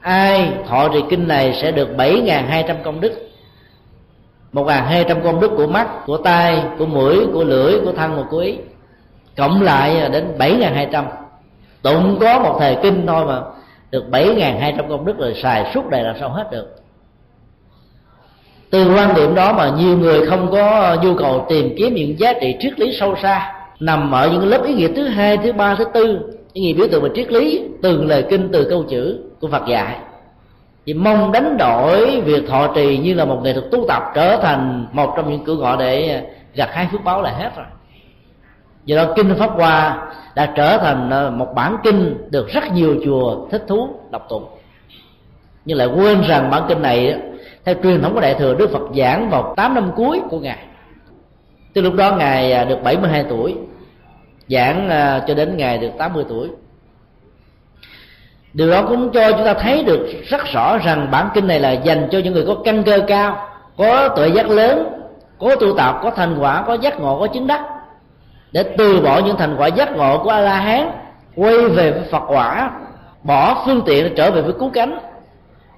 ai 0.01 0.51
thọ 0.68 0.89
trì 0.93 0.99
kinh 1.09 1.28
này 1.28 1.59
sẽ 1.61 1.72
được 1.72 1.89
7.200 1.97 2.76
công 2.84 3.01
đức. 3.01 3.26
1.200 4.66 5.24
công 5.24 5.39
đức 5.39 5.51
của 5.58 5.68
mắt, 5.68 5.88
của 6.05 6.18
tai, 6.18 6.64
của 6.78 6.86
mũi, 6.86 7.26
của 7.34 7.43
lưỡi, 7.43 7.80
của 7.86 7.91
thân 7.91 8.16
và 8.16 8.24
của 8.30 8.38
ý. 8.38 8.58
Cộng 9.38 9.62
lại 9.62 10.10
đến 10.10 10.28
7.200 10.38 11.03
Tụng 11.82 12.18
có 12.20 12.39
một 12.39 12.55
thời 12.60 12.78
kinh 12.84 13.08
thôi 13.08 13.26
mà 13.26 13.41
Được 13.91 14.03
7.200 14.12 14.89
công 14.89 15.05
đức 15.05 15.18
rồi 15.18 15.34
xài 15.43 15.72
suốt 15.74 15.89
đời 15.89 16.03
là 16.03 16.16
sao 16.20 16.30
hết 16.30 16.51
được. 16.51 16.76
Từ 18.70 18.95
quan 18.95 19.16
điểm 19.16 19.36
đó 19.36 19.53
mà 19.53 19.72
nhiều 19.78 19.97
người 19.97 20.26
không 20.26 20.51
có 20.51 20.97
nhu 21.03 21.16
cầu 21.16 21.45
tìm 21.49 21.76
kiếm 21.78 21.93
những 21.93 22.20
giá 22.20 22.34
trị 22.41 22.55
triết 22.60 22.80
lý 22.80 22.97
sâu 22.99 23.16
xa 23.22 23.53
Nằm 23.80 24.12
ở 24.12 24.30
những 24.32 24.47
lớp 24.47 24.64
ý 24.66 24.74
nghĩa 24.74 24.88
thứ 24.88 25.08
hai, 25.08 25.38
thứ 25.38 25.53
ba, 25.53 25.76
thứ 25.76 25.86
tư. 25.93 26.20
Ý 26.53 26.62
nghĩa 26.62 26.74
biểu 26.74 26.88
tượng 26.91 27.03
về 27.03 27.10
triết 27.16 27.32
lý 27.32 27.62
Từng 27.82 28.08
lời 28.08 28.26
kinh, 28.30 28.49
từ 28.53 28.68
câu 28.70 28.84
chữ 28.84 29.20
của 29.39 29.47
Phật 29.47 29.68
dạy 29.68 29.95
thì 30.88 30.94
mong 30.94 31.32
đánh 31.32 31.58
đổi 31.58 32.22
việc 32.22 32.48
thọ 32.48 32.68
trì 32.76 32.98
như 32.98 33.14
là 33.14 33.26
một 33.26 33.40
nghệ 33.44 33.54
thuật 33.54 33.66
tu 33.72 33.86
tập 33.88 34.04
trở 34.16 34.38
thành 34.38 34.88
một 34.92 35.14
trong 35.18 35.32
những 35.32 35.44
cửa 35.46 35.56
ngõ 35.56 35.76
để 35.76 36.10
à, 36.10 36.22
gặt 36.54 36.70
hai 36.72 36.88
phước 36.92 37.04
báo 37.04 37.22
là 37.22 37.32
hết 37.32 37.56
rồi. 37.56 37.66
Do 38.86 38.98
đó 38.98 39.14
kinh 39.16 39.36
pháp 39.36 39.50
hoa 39.50 40.08
đã 40.36 40.54
trở 40.56 40.78
thành 40.78 41.10
à, 41.10 41.30
một 41.30 41.48
bản 41.56 41.78
kinh 41.84 42.18
được 42.30 42.48
rất 42.50 42.64
nhiều 42.74 42.96
chùa 43.06 43.48
thích 43.52 43.64
thú 43.68 43.90
đọc 44.12 44.26
tụng. 44.30 44.46
Nhưng 45.66 45.78
lại 45.78 45.88
quên 45.88 46.22
rằng 46.22 46.50
bản 46.50 46.64
kinh 46.68 46.82
này 46.82 47.10
à, 47.10 47.20
theo 47.66 47.76
truyền 47.84 48.02
thống 48.02 48.14
của 48.14 48.22
đại 48.22 48.34
thừa 48.34 48.56
đức 48.56 48.70
phật 48.70 48.84
giảng 48.96 49.30
vào 49.30 49.54
8 49.58 49.74
năm 49.76 49.92
cuối 49.96 50.22
của 50.30 50.40
ngài. 50.40 50.66
Từ 51.74 51.82
lúc 51.82 51.94
đó 51.94 52.16
ngài 52.16 52.66
được 52.66 52.84
72 52.84 53.26
tuổi, 53.30 53.56
giảng 54.50 54.90
cho 55.28 55.34
đến 55.34 55.58
ngày 55.58 55.78
được 55.78 55.92
80 55.98 56.26
tuổi 56.30 56.50
điều 58.58 58.72
đó 58.72 58.84
cũng 58.88 59.12
cho 59.12 59.32
chúng 59.32 59.45
ta 59.45 59.53
thấy 59.53 59.84
được 59.84 60.08
rất 60.28 60.45
rõ 60.53 60.78
rằng 60.78 61.08
bản 61.12 61.30
kinh 61.34 61.47
này 61.47 61.60
là 61.60 61.72
dành 61.72 62.08
cho 62.12 62.20
những 62.20 62.34
người 62.34 62.45
có 62.47 62.55
căn 62.66 62.84
cơ 62.84 62.99
cao, 63.08 63.49
có 63.78 64.10
tuệ 64.10 64.28
giác 64.28 64.49
lớn, 64.49 65.01
có 65.39 65.55
tu 65.55 65.78
tập, 65.78 65.99
có 66.03 66.12
thành 66.12 66.38
quả, 66.39 66.64
có 66.68 66.74
giác 66.74 66.99
ngộ, 66.99 67.20
có 67.20 67.28
chứng 67.28 67.47
đắc. 67.47 67.62
Để 68.51 68.64
từ 68.78 69.01
bỏ 69.01 69.20
những 69.20 69.38
thành 69.38 69.55
quả 69.58 69.68
giác 69.68 69.91
ngộ 69.91 70.24
của 70.24 70.30
a 70.30 70.39
la 70.39 70.60
hán 70.60 70.91
quay 71.36 71.68
về 71.68 71.91
với 71.91 72.01
phật 72.12 72.24
quả, 72.28 72.72
bỏ 73.24 73.64
phương 73.66 73.82
tiện 73.86 74.16
trở 74.16 74.32
về 74.32 74.41
với 74.41 74.53
cứu 74.53 74.70
cánh, 74.74 74.99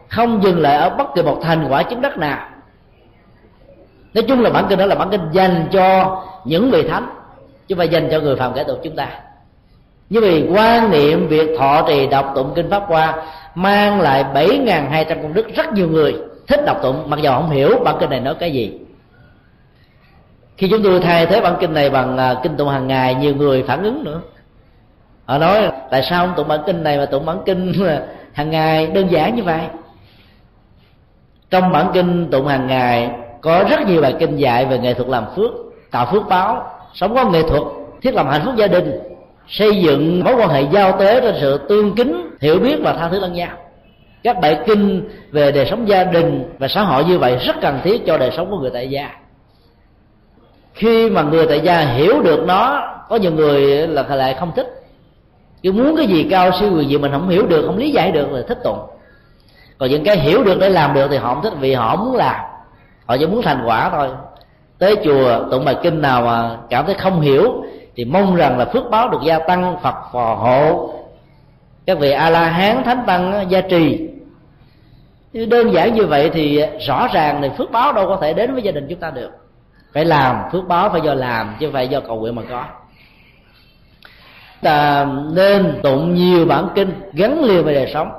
không 0.07 0.43
dừng 0.43 0.61
lại 0.61 0.77
ở 0.77 0.89
bất 0.89 1.07
kỳ 1.15 1.21
một 1.21 1.39
thành 1.41 1.67
quả 1.69 1.83
chứng 1.83 2.01
đắc 2.01 2.17
nào. 2.17 2.47
Nói 4.13 4.23
chung 4.27 4.41
là 4.41 4.49
bản 4.49 4.65
kinh 4.69 4.79
đó 4.79 4.85
là 4.85 4.95
bản 4.95 5.09
kinh 5.09 5.29
dành 5.31 5.67
cho 5.71 6.17
những 6.45 6.71
vị 6.71 6.87
thánh, 6.89 7.09
chứ 7.67 7.75
không 7.75 7.77
phải 7.77 7.87
dành 7.87 8.07
cho 8.11 8.19
người 8.19 8.35
phàm 8.35 8.53
kẻ 8.53 8.63
tục 8.63 8.79
chúng 8.83 8.95
ta 8.95 9.07
như 10.09 10.21
vì 10.21 10.47
quan 10.55 10.91
niệm 10.91 11.27
việc 11.27 11.49
thọ 11.57 11.81
trì 11.87 12.07
đọc 12.07 12.31
tụng 12.35 12.51
kinh 12.55 12.69
pháp 12.69 12.83
hoa 12.87 13.23
mang 13.55 14.01
lại 14.01 14.23
bảy 14.33 14.57
ngàn 14.57 14.91
hai 14.91 15.05
trăm 15.05 15.21
công 15.21 15.33
đức 15.33 15.55
rất 15.55 15.73
nhiều 15.73 15.87
người 15.87 16.15
thích 16.49 16.65
đọc 16.65 16.77
tụng, 16.81 17.09
mặc 17.09 17.19
dù 17.23 17.31
không 17.31 17.49
hiểu 17.49 17.79
bản 17.83 17.95
kinh 17.99 18.09
này 18.09 18.19
nói 18.19 18.35
cái 18.39 18.51
gì. 18.51 18.79
Khi 20.57 20.67
chúng 20.69 20.83
tôi 20.83 20.99
thay 20.99 21.25
thế 21.25 21.41
bản 21.41 21.55
kinh 21.59 21.73
này 21.73 21.89
bằng 21.89 22.17
à, 22.17 22.35
kinh 22.43 22.57
tụng 22.57 22.69
hàng 22.69 22.87
ngày, 22.87 23.15
nhiều 23.15 23.35
người 23.35 23.63
phản 23.63 23.83
ứng 23.83 24.03
nữa. 24.03 24.21
Họ 25.25 25.37
nói, 25.37 25.71
tại 25.91 26.03
sao 26.09 26.25
không 26.25 26.35
tụng 26.35 26.47
bản 26.47 26.59
kinh 26.65 26.83
này 26.83 26.97
mà 26.97 27.05
tụng 27.05 27.25
bản 27.25 27.37
kinh 27.45 27.73
hàng 28.33 28.49
ngày? 28.49 28.87
Đơn 28.87 29.07
giản 29.11 29.35
như 29.35 29.43
vậy. 29.43 29.61
Trong 31.49 31.71
bản 31.71 31.91
kinh 31.93 32.29
tụng 32.31 32.47
hàng 32.47 32.67
ngày, 32.67 33.09
có 33.41 33.63
rất 33.69 33.87
nhiều 33.87 34.01
bài 34.01 34.15
kinh 34.19 34.35
dạy 34.35 34.65
về 34.65 34.77
nghệ 34.77 34.93
thuật 34.93 35.09
làm 35.09 35.25
phước, 35.35 35.51
tạo 35.91 36.05
phước 36.11 36.27
báo, 36.29 36.71
sống 36.93 37.15
có 37.15 37.29
nghệ 37.29 37.41
thuật, 37.41 37.63
thiết 38.01 38.13
lập 38.13 38.25
hạnh 38.29 38.41
phúc 38.45 38.53
gia 38.57 38.67
đình 38.67 38.99
xây 39.49 39.81
dựng 39.81 40.23
mối 40.23 40.35
quan 40.35 40.49
hệ 40.49 40.61
giao 40.61 40.99
tế 40.99 41.21
trên 41.21 41.35
sự 41.41 41.57
tương 41.69 41.95
kính, 41.95 42.29
hiểu 42.41 42.59
biết 42.59 42.75
và 42.83 42.93
tha 42.93 43.09
thứ 43.09 43.19
lẫn 43.19 43.33
nhau. 43.33 43.57
Các 44.23 44.39
bài 44.41 44.59
kinh 44.65 45.09
về 45.31 45.51
đời 45.51 45.65
sống 45.69 45.87
gia 45.87 46.03
đình 46.03 46.49
và 46.59 46.67
xã 46.67 46.81
hội 46.81 47.03
như 47.03 47.19
vậy 47.19 47.37
rất 47.37 47.55
cần 47.61 47.79
thiết 47.83 48.05
cho 48.05 48.17
đời 48.17 48.31
sống 48.37 48.51
của 48.51 48.57
người 48.57 48.71
tại 48.73 48.89
gia. 48.89 49.09
Khi 50.73 51.09
mà 51.09 51.21
người 51.21 51.45
tại 51.47 51.61
gia 51.61 51.79
hiểu 51.79 52.21
được 52.21 52.43
nó, 52.47 52.81
có 53.09 53.15
nhiều 53.15 53.31
người 53.31 53.87
là 53.87 54.03
lại 54.03 54.35
không 54.39 54.51
thích. 54.55 54.67
Cứ 55.63 55.71
muốn 55.71 55.95
cái 55.97 56.07
gì 56.07 56.27
cao 56.29 56.51
siêu 56.59 56.71
người 56.71 56.85
gì 56.85 56.97
mình 56.97 57.11
không 57.11 57.29
hiểu 57.29 57.47
được, 57.47 57.63
không 57.65 57.77
lý 57.77 57.91
giải 57.91 58.11
được 58.11 58.31
là 58.31 58.41
thích 58.47 58.57
tụng. 58.63 58.79
Còn 59.77 59.89
những 59.89 60.03
cái 60.03 60.19
hiểu 60.19 60.43
được 60.43 60.59
để 60.59 60.69
làm 60.69 60.93
được 60.93 61.07
thì 61.11 61.17
họ 61.17 61.33
không 61.33 61.43
thích 61.43 61.53
vì 61.59 61.73
họ 61.73 61.95
không 61.95 62.05
muốn 62.05 62.15
làm. 62.15 62.35
Họ 63.05 63.17
chỉ 63.17 63.25
muốn 63.25 63.41
thành 63.41 63.63
quả 63.65 63.89
thôi. 63.89 64.07
Tới 64.79 64.95
chùa 65.03 65.49
tụng 65.51 65.65
bài 65.65 65.75
kinh 65.83 66.01
nào 66.01 66.21
mà 66.21 66.57
cảm 66.69 66.85
thấy 66.85 66.95
không 66.95 67.21
hiểu 67.21 67.63
thì 67.99 68.05
mong 68.05 68.35
rằng 68.35 68.57
là 68.57 68.65
phước 68.65 68.89
báo 68.89 69.09
được 69.09 69.17
gia 69.25 69.39
tăng 69.39 69.77
phật 69.83 69.95
phò 70.13 70.35
hộ. 70.35 70.89
Các 71.85 71.99
vị 71.99 72.11
a 72.11 72.29
la 72.29 72.49
hán 72.49 72.83
thánh 72.83 73.03
tăng 73.07 73.45
gia 73.49 73.61
trì. 73.61 74.09
Đơn 75.33 75.73
giản 75.73 75.93
như 75.93 76.05
vậy 76.05 76.29
thì 76.33 76.61
rõ 76.87 77.07
ràng 77.13 77.39
thì 77.41 77.49
phước 77.57 77.71
báo 77.71 77.93
đâu 77.93 78.07
có 78.07 78.17
thể 78.21 78.33
đến 78.33 78.53
với 78.53 78.61
gia 78.61 78.71
đình 78.71 78.85
chúng 78.89 78.99
ta 78.99 79.09
được. 79.09 79.29
Phải 79.93 80.05
làm, 80.05 80.35
phước 80.51 80.67
báo 80.67 80.89
phải 80.89 81.01
do 81.01 81.13
làm, 81.13 81.55
chứ 81.59 81.69
phải 81.73 81.87
do 81.87 81.99
cầu 81.99 82.19
nguyện 82.19 82.35
mà 82.35 82.41
có. 82.49 82.63
Ta 84.61 85.07
nên 85.33 85.79
tụng 85.83 86.13
nhiều 86.13 86.45
bản 86.45 86.67
kinh 86.75 86.91
gắn 87.13 87.43
liền 87.43 87.63
với 87.63 87.73
đời 87.73 87.91
sống. 87.93 88.11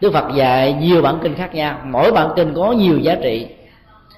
Đức 0.00 0.12
phật 0.12 0.34
dạy 0.34 0.72
nhiều 0.72 1.02
bản 1.02 1.18
kinh 1.22 1.34
khác 1.34 1.54
nhau. 1.54 1.78
Mỗi 1.84 2.12
bản 2.12 2.28
kinh 2.36 2.54
có 2.54 2.72
nhiều 2.72 2.98
giá 2.98 3.16
trị. 3.22 3.46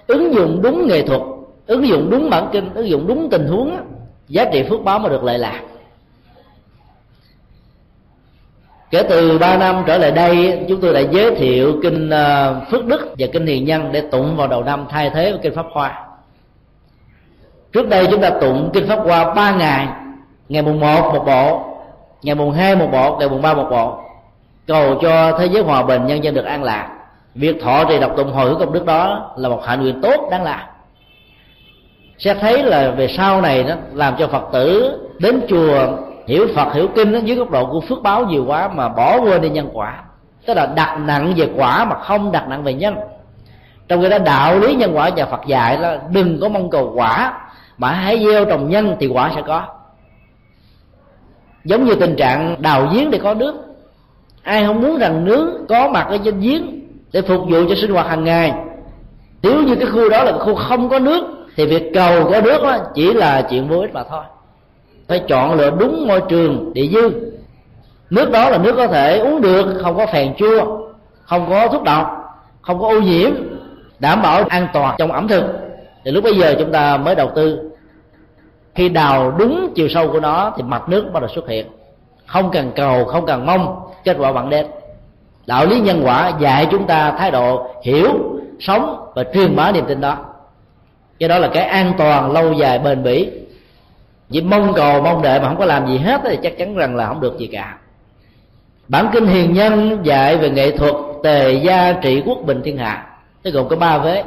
Ứng 0.07 0.35
dụng 0.35 0.63
đúng 0.63 0.87
nghệ 0.87 1.03
thuật, 1.03 1.21
ứng 1.67 1.89
dụng 1.89 2.11
đúng 2.11 2.31
bản 2.31 2.49
kinh, 2.53 2.75
ứng 2.75 2.89
dụng 2.89 3.07
đúng 3.07 3.31
tình 3.31 3.47
huống 3.47 3.77
giá 4.29 4.45
trị 4.53 4.63
phước 4.69 4.85
báo 4.85 4.99
mà 4.99 5.09
được 5.09 5.25
lợi 5.25 5.39
lạc. 5.39 5.61
Kể 8.91 9.03
từ 9.09 9.39
3 9.39 9.57
năm 9.57 9.83
trở 9.87 9.99
lại 9.99 10.11
đây, 10.11 10.65
chúng 10.69 10.81
tôi 10.81 10.95
đã 10.95 11.01
giới 11.01 11.35
thiệu 11.35 11.81
kinh 11.83 12.11
ờ, 12.11 12.61
phước 12.71 12.87
đức 12.87 13.15
và 13.19 13.27
kinh 13.33 13.47
hiền 13.47 13.65
nhân 13.65 13.93
để 13.93 14.01
tụng 14.01 14.37
vào 14.37 14.49
đầu 14.49 14.63
năm 14.63 14.87
thay 14.89 15.11
thế 15.11 15.31
với 15.31 15.41
kinh 15.43 15.55
pháp 15.55 15.67
hoa. 15.73 16.07
Trước 17.73 17.89
đây 17.89 18.07
chúng 18.11 18.21
ta 18.21 18.31
tụng 18.31 18.71
kinh 18.73 18.89
pháp 18.89 18.99
hoa 19.05 19.35
ba 19.35 19.57
ngày 19.57 19.89
ngày 20.49 20.63
mùng 20.63 20.81
một 20.81 21.11
một 21.15 21.25
bộ, 21.27 21.65
ngày 22.23 22.35
mùng 22.35 22.53
hai 22.53 22.77
một 22.77 22.89
bộ, 22.93 23.17
ngày 23.19 23.29
mùng 23.29 23.43
ba 23.43 23.55
một 23.55 23.69
bộ, 23.71 24.01
cầu 24.67 24.99
cho 25.03 25.39
thế 25.39 25.47
giới 25.47 25.63
hòa 25.63 25.83
bình, 25.83 26.07
nhân 26.07 26.25
dân 26.25 26.35
được 26.35 26.45
an 26.45 26.63
lạc. 26.63 26.89
Việc 27.35 27.57
thọ 27.63 27.85
trì 27.85 27.99
đọc 27.99 28.13
tụng 28.17 28.33
hồi 28.33 28.51
hướng 28.51 28.59
công 28.59 28.73
đức 28.73 28.85
đó 28.85 29.33
là 29.37 29.49
một 29.49 29.63
hạnh 29.65 29.81
nguyện 29.83 30.01
tốt 30.03 30.29
đáng 30.31 30.43
làm 30.43 30.61
sẽ 32.19 32.35
thấy 32.35 32.63
là 32.63 32.91
về 32.91 33.09
sau 33.09 33.41
này 33.41 33.65
nó 33.65 33.75
làm 33.93 34.15
cho 34.19 34.27
phật 34.27 34.43
tử 34.53 34.99
đến 35.19 35.41
chùa 35.49 35.89
hiểu 36.27 36.47
phật 36.55 36.75
hiểu 36.75 36.89
kinh 36.95 37.13
đó, 37.13 37.19
dưới 37.25 37.37
góc 37.37 37.51
độ 37.51 37.67
của 37.67 37.81
phước 37.81 38.03
báo 38.03 38.25
nhiều 38.25 38.45
quá 38.47 38.69
mà 38.69 38.89
bỏ 38.89 39.21
quên 39.21 39.43
đi 39.43 39.49
nhân 39.49 39.69
quả. 39.73 40.03
Tức 40.47 40.55
là 40.55 40.67
đặt 40.67 40.99
nặng 40.99 41.33
về 41.37 41.49
quả 41.57 41.85
mà 41.85 41.99
không 41.99 42.33
đặt 42.33 42.49
nặng 42.49 42.63
về 42.63 42.75
nhân. 42.75 42.95
Trong 43.89 44.03
khi 44.03 44.09
đó 44.09 44.19
đạo 44.19 44.59
lý 44.59 44.75
nhân 44.75 44.97
quả 44.97 45.11
và 45.17 45.25
phật 45.25 45.41
dạy 45.47 45.79
là 45.79 46.01
đừng 46.11 46.41
có 46.41 46.49
mong 46.49 46.71
cầu 46.71 46.93
quả 46.95 47.41
mà 47.79 47.89
hãy 47.89 48.25
gieo 48.27 48.45
trồng 48.45 48.71
nhân 48.71 48.97
thì 49.01 49.07
quả 49.07 49.33
sẽ 49.35 49.43
có. 49.47 49.63
Giống 51.65 51.85
như 51.85 51.95
tình 51.95 52.17
trạng 52.17 52.63
đào 52.63 52.89
giếng 52.93 53.11
để 53.11 53.19
có 53.19 53.35
nước. 53.35 53.55
Ai 54.43 54.65
không 54.67 54.83
muốn 54.83 54.99
rằng 54.99 55.25
nước 55.25 55.67
có 55.69 55.89
mặt 55.89 56.07
ở 56.09 56.19
trên 56.25 56.41
giếng 56.41 56.81
để 57.13 57.23
phục 57.23 57.41
vụ 57.41 57.69
cho 57.69 57.75
sinh 57.75 57.91
hoạt 57.91 58.07
hàng 58.07 58.25
ngày? 58.25 58.53
Nếu 59.43 59.63
như 59.63 59.75
cái 59.77 59.87
khu 59.87 60.09
đó 60.09 60.25
là 60.25 60.33
khu 60.33 60.55
không 60.55 60.89
có 60.89 60.99
nước 60.99 61.46
thì 61.57 61.67
việc 61.67 61.91
cầu 61.95 62.31
có 62.33 62.41
nước 62.41 62.63
đó 62.63 62.79
chỉ 62.95 63.13
là 63.13 63.43
chuyện 63.43 63.69
vô 63.69 63.81
ích 63.81 63.95
mà 63.95 64.03
thôi. 64.11 64.25
Phải 65.09 65.23
chọn 65.29 65.55
lựa 65.55 65.71
đúng 65.71 66.09
môi 66.09 66.23
trường 66.29 66.73
địa 66.75 66.87
dư. 66.87 67.11
Nước 68.11 68.31
đó 68.31 68.51
là 68.51 68.59
nước 68.59 68.75
có 68.77 68.87
thể 68.87 69.19
uống 69.19 69.41
được, 69.41 69.67
không 69.83 69.97
có 69.97 70.07
phèn 70.07 70.35
chua, 70.35 70.79
không 71.23 71.47
có 71.51 71.69
thuốc 71.69 71.83
độc, 71.83 72.07
không 72.63 72.81
có 72.81 72.89
ô 72.89 73.01
nhiễm, 73.01 73.31
đảm 73.99 74.23
bảo 74.23 74.45
an 74.49 74.69
toàn 74.73 74.95
trong 74.99 75.13
ẩm 75.13 75.29
thực. 75.29 75.45
Thì 76.05 76.11
lúc 76.11 76.25
bây 76.25 76.37
giờ 76.37 76.55
chúng 76.59 76.73
ta 76.73 76.97
mới 76.97 77.15
đầu 77.15 77.31
tư. 77.35 77.71
Khi 78.75 78.89
đào 78.89 79.31
đúng 79.31 79.73
chiều 79.75 79.89
sâu 79.89 80.13
của 80.13 80.21
nó 80.21 80.53
thì 80.57 80.63
mặt 80.63 80.89
nước 80.89 81.11
bắt 81.13 81.21
đầu 81.21 81.29
xuất 81.35 81.49
hiện. 81.49 81.67
Không 82.27 82.51
cần 82.51 82.73
cầu, 82.77 83.05
không 83.05 83.27
cần 83.27 83.47
mong, 83.47 83.81
kết 84.05 84.17
quả 84.19 84.33
vẫn 84.33 84.51
đến 84.51 84.67
đạo 85.47 85.67
lý 85.67 85.81
nhân 85.81 86.01
quả 86.05 86.33
dạy 86.41 86.67
chúng 86.71 86.87
ta 86.87 87.13
thái 87.19 87.31
độ 87.31 87.71
hiểu, 87.83 88.09
sống 88.61 89.11
và 89.15 89.25
truyền 89.35 89.57
bá 89.57 89.73
niềm 89.73 89.85
tin 89.89 90.01
đó 90.01 90.17
do 91.19 91.29
đó 91.29 91.39
là 91.39 91.49
cái 91.49 91.65
an 91.65 91.93
toàn 91.99 92.33
lâu 92.33 92.53
dài 92.53 92.79
bền 92.79 93.03
bỉ. 93.03 93.31
Chỉ 94.31 94.41
mong 94.41 94.73
cầu, 94.75 95.03
mong 95.03 95.23
đợi 95.23 95.41
mà 95.41 95.49
không 95.49 95.59
có 95.59 95.65
làm 95.65 95.87
gì 95.87 95.99
hết 95.99 96.21
thì 96.25 96.39
chắc 96.43 96.59
chắn 96.59 96.77
rằng 96.77 96.97
là 96.97 97.07
không 97.07 97.21
được 97.21 97.39
gì 97.39 97.47
cả. 97.47 97.79
Bản 98.89 99.09
kinh 99.13 99.27
hiền 99.27 99.53
nhân 99.53 99.99
dạy 100.03 100.37
về 100.37 100.51
nghệ 100.51 100.71
thuật 100.71 100.95
tề 101.23 101.53
gia 101.53 101.93
trị 101.93 102.23
quốc 102.27 102.39
bình 102.47 102.61
thiên 102.65 102.77
hạ. 102.77 103.07
Nó 103.45 103.51
gồm 103.51 103.69
có 103.69 103.77
ba 103.77 103.99
vế. 103.99 104.25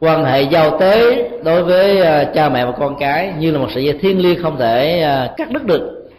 Quan 0.00 0.24
hệ 0.24 0.42
giao 0.42 0.78
tế 0.78 1.28
đối 1.44 1.64
với 1.64 2.02
à, 2.02 2.24
cha 2.34 2.48
mẹ 2.48 2.66
và 2.66 2.72
con 2.72 2.96
cái 2.98 3.32
như 3.38 3.50
là 3.50 3.58
một 3.58 3.68
sợi 3.74 3.84
dây 3.84 3.98
thiên 4.00 4.18
liêng 4.18 4.42
không 4.42 4.56
thể 4.58 5.00
à, 5.02 5.30
cắt 5.36 5.50
đứt 5.50 5.64
được. 5.64 6.10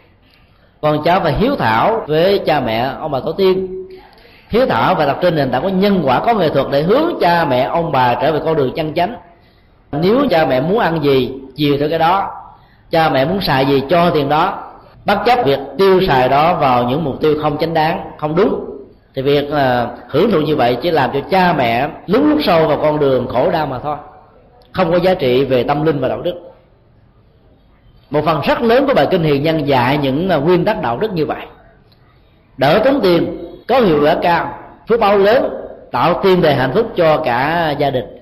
Con 0.80 1.02
cháu 1.04 1.20
phải 1.20 1.32
hiếu 1.32 1.56
thảo 1.56 2.04
với 2.06 2.38
cha 2.46 2.60
mẹ, 2.60 2.90
ông 3.00 3.10
bà 3.10 3.20
tổ 3.20 3.32
tiên. 3.32 3.86
Hiếu 4.48 4.66
thảo 4.66 4.94
và 4.94 5.06
đặt 5.06 5.16
trên 5.22 5.36
nền 5.36 5.50
tảng 5.50 5.62
có 5.62 5.68
nhân 5.68 6.02
quả, 6.04 6.20
có 6.20 6.34
nghệ 6.34 6.48
thuật 6.48 6.66
để 6.70 6.82
hướng 6.82 7.18
cha 7.20 7.44
mẹ, 7.44 7.62
ông 7.62 7.92
bà 7.92 8.14
trở 8.14 8.32
về 8.32 8.40
con 8.44 8.56
đường 8.56 8.72
chân 8.76 8.94
chánh 8.94 9.14
nếu 9.92 10.26
cha 10.30 10.46
mẹ 10.46 10.60
muốn 10.60 10.78
ăn 10.78 11.02
gì 11.02 11.32
chiều 11.54 11.76
theo 11.78 11.88
cái 11.88 11.98
đó. 11.98 12.30
Cha 12.90 13.08
mẹ 13.08 13.24
muốn 13.24 13.40
xài 13.40 13.66
gì, 13.66 13.82
cho 13.90 14.10
tiền 14.10 14.28
đó. 14.28 14.72
Bất 15.04 15.18
chấp 15.26 15.38
việc 15.44 15.58
tiêu 15.78 16.00
xài 16.06 16.28
đó 16.28 16.54
vào 16.54 16.84
những 16.84 17.04
mục 17.04 17.20
tiêu 17.20 17.34
không 17.42 17.56
chính 17.58 17.74
đáng, 17.74 18.10
không 18.18 18.36
đúng. 18.36 18.64
Thì 19.14 19.22
việc 19.22 19.50
là 19.50 19.90
hưởng 20.08 20.30
thụ 20.30 20.40
như 20.40 20.56
vậy 20.56 20.76
chỉ 20.82 20.90
làm 20.90 21.10
cho 21.12 21.20
cha 21.30 21.52
mẹ 21.52 21.88
lún 22.06 22.30
lút 22.30 22.38
sâu 22.44 22.68
vào 22.68 22.78
con 22.82 23.00
đường 23.00 23.26
khổ 23.28 23.50
đau 23.50 23.66
mà 23.66 23.78
thôi. 23.78 23.96
Không 24.72 24.92
có 24.92 24.98
giá 24.98 25.14
trị 25.14 25.44
về 25.44 25.62
tâm 25.62 25.84
linh 25.84 26.00
và 26.00 26.08
đạo 26.08 26.22
đức. 26.22 26.34
Một 28.10 28.24
phần 28.24 28.40
rất 28.40 28.62
lớn 28.62 28.86
của 28.86 28.94
bài 28.94 29.06
kinh 29.10 29.22
hiền 29.22 29.42
nhân 29.42 29.68
dạy 29.68 29.98
những 29.98 30.28
ờ, 30.28 30.40
nguyên 30.40 30.64
tắc 30.64 30.82
đạo 30.82 30.98
đức 30.98 31.12
như 31.12 31.26
vậy. 31.26 31.46
Đỡ 32.56 32.80
tốn 32.84 33.00
tiền, 33.02 33.44
có 33.68 33.80
hiệu 33.80 34.00
quả 34.02 34.16
cao. 34.22 34.58
Phước 34.88 35.00
báo 35.00 35.18
lớn, 35.18 35.50
tạo 35.90 36.20
tiền 36.22 36.40
đề 36.40 36.54
hạnh 36.54 36.70
phúc 36.74 36.86
cho 36.96 37.22
cả 37.24 37.70
gia 37.78 37.90
đình 37.90 38.21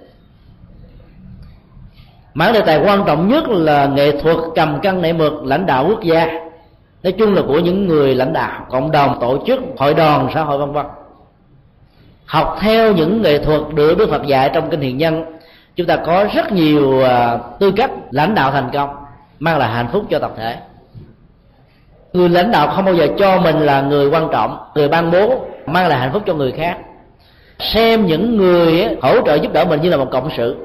mảng 2.34 2.52
đề 2.52 2.60
tài 2.60 2.80
quan 2.84 3.04
trọng 3.06 3.28
nhất 3.28 3.48
là 3.48 3.86
nghệ 3.86 4.20
thuật 4.20 4.36
cầm 4.54 4.80
cân 4.80 5.02
nảy 5.02 5.12
mực 5.12 5.32
lãnh 5.44 5.66
đạo 5.66 5.86
quốc 5.88 6.02
gia. 6.02 6.26
Nói 7.02 7.12
chung 7.12 7.34
là 7.34 7.42
của 7.48 7.58
những 7.58 7.86
người 7.86 8.14
lãnh 8.14 8.32
đạo, 8.32 8.66
cộng 8.70 8.90
đồng, 8.90 9.18
tổ 9.20 9.38
chức, 9.46 9.60
hội 9.78 9.94
đoàn, 9.94 10.28
xã 10.34 10.42
hội, 10.42 10.58
vân 10.58 10.72
vân. 10.72 10.86
Học 12.26 12.56
theo 12.60 12.92
những 12.92 13.22
nghệ 13.22 13.44
thuật 13.44 13.60
được 13.74 13.98
đức 13.98 14.10
phật 14.10 14.26
dạy 14.26 14.50
trong 14.54 14.70
kinh 14.70 14.80
hiền 14.80 14.98
nhân, 14.98 15.24
chúng 15.76 15.86
ta 15.86 15.96
có 15.96 16.26
rất 16.34 16.52
nhiều 16.52 17.04
à, 17.04 17.38
tư 17.60 17.72
cách 17.76 17.90
lãnh 18.10 18.34
đạo 18.34 18.50
thành 18.50 18.70
công, 18.72 18.90
mang 19.38 19.58
lại 19.58 19.70
hạnh 19.70 19.88
phúc 19.92 20.04
cho 20.10 20.18
tập 20.18 20.32
thể. 20.36 20.56
Người 22.12 22.28
lãnh 22.28 22.50
đạo 22.50 22.68
không 22.68 22.84
bao 22.84 22.94
giờ 22.94 23.06
cho 23.18 23.40
mình 23.40 23.58
là 23.58 23.80
người 23.80 24.10
quan 24.10 24.28
trọng, 24.32 24.58
người 24.74 24.88
ban 24.88 25.10
bố, 25.10 25.44
mang 25.66 25.88
lại 25.88 25.98
hạnh 25.98 26.10
phúc 26.12 26.22
cho 26.26 26.34
người 26.34 26.52
khác. 26.52 26.78
Xem 27.58 28.06
những 28.06 28.36
người 28.36 28.88
hỗ 29.02 29.20
trợ 29.26 29.34
giúp 29.34 29.52
đỡ 29.52 29.64
mình 29.64 29.80
như 29.82 29.90
là 29.90 29.96
một 29.96 30.08
cộng 30.10 30.28
sự 30.36 30.56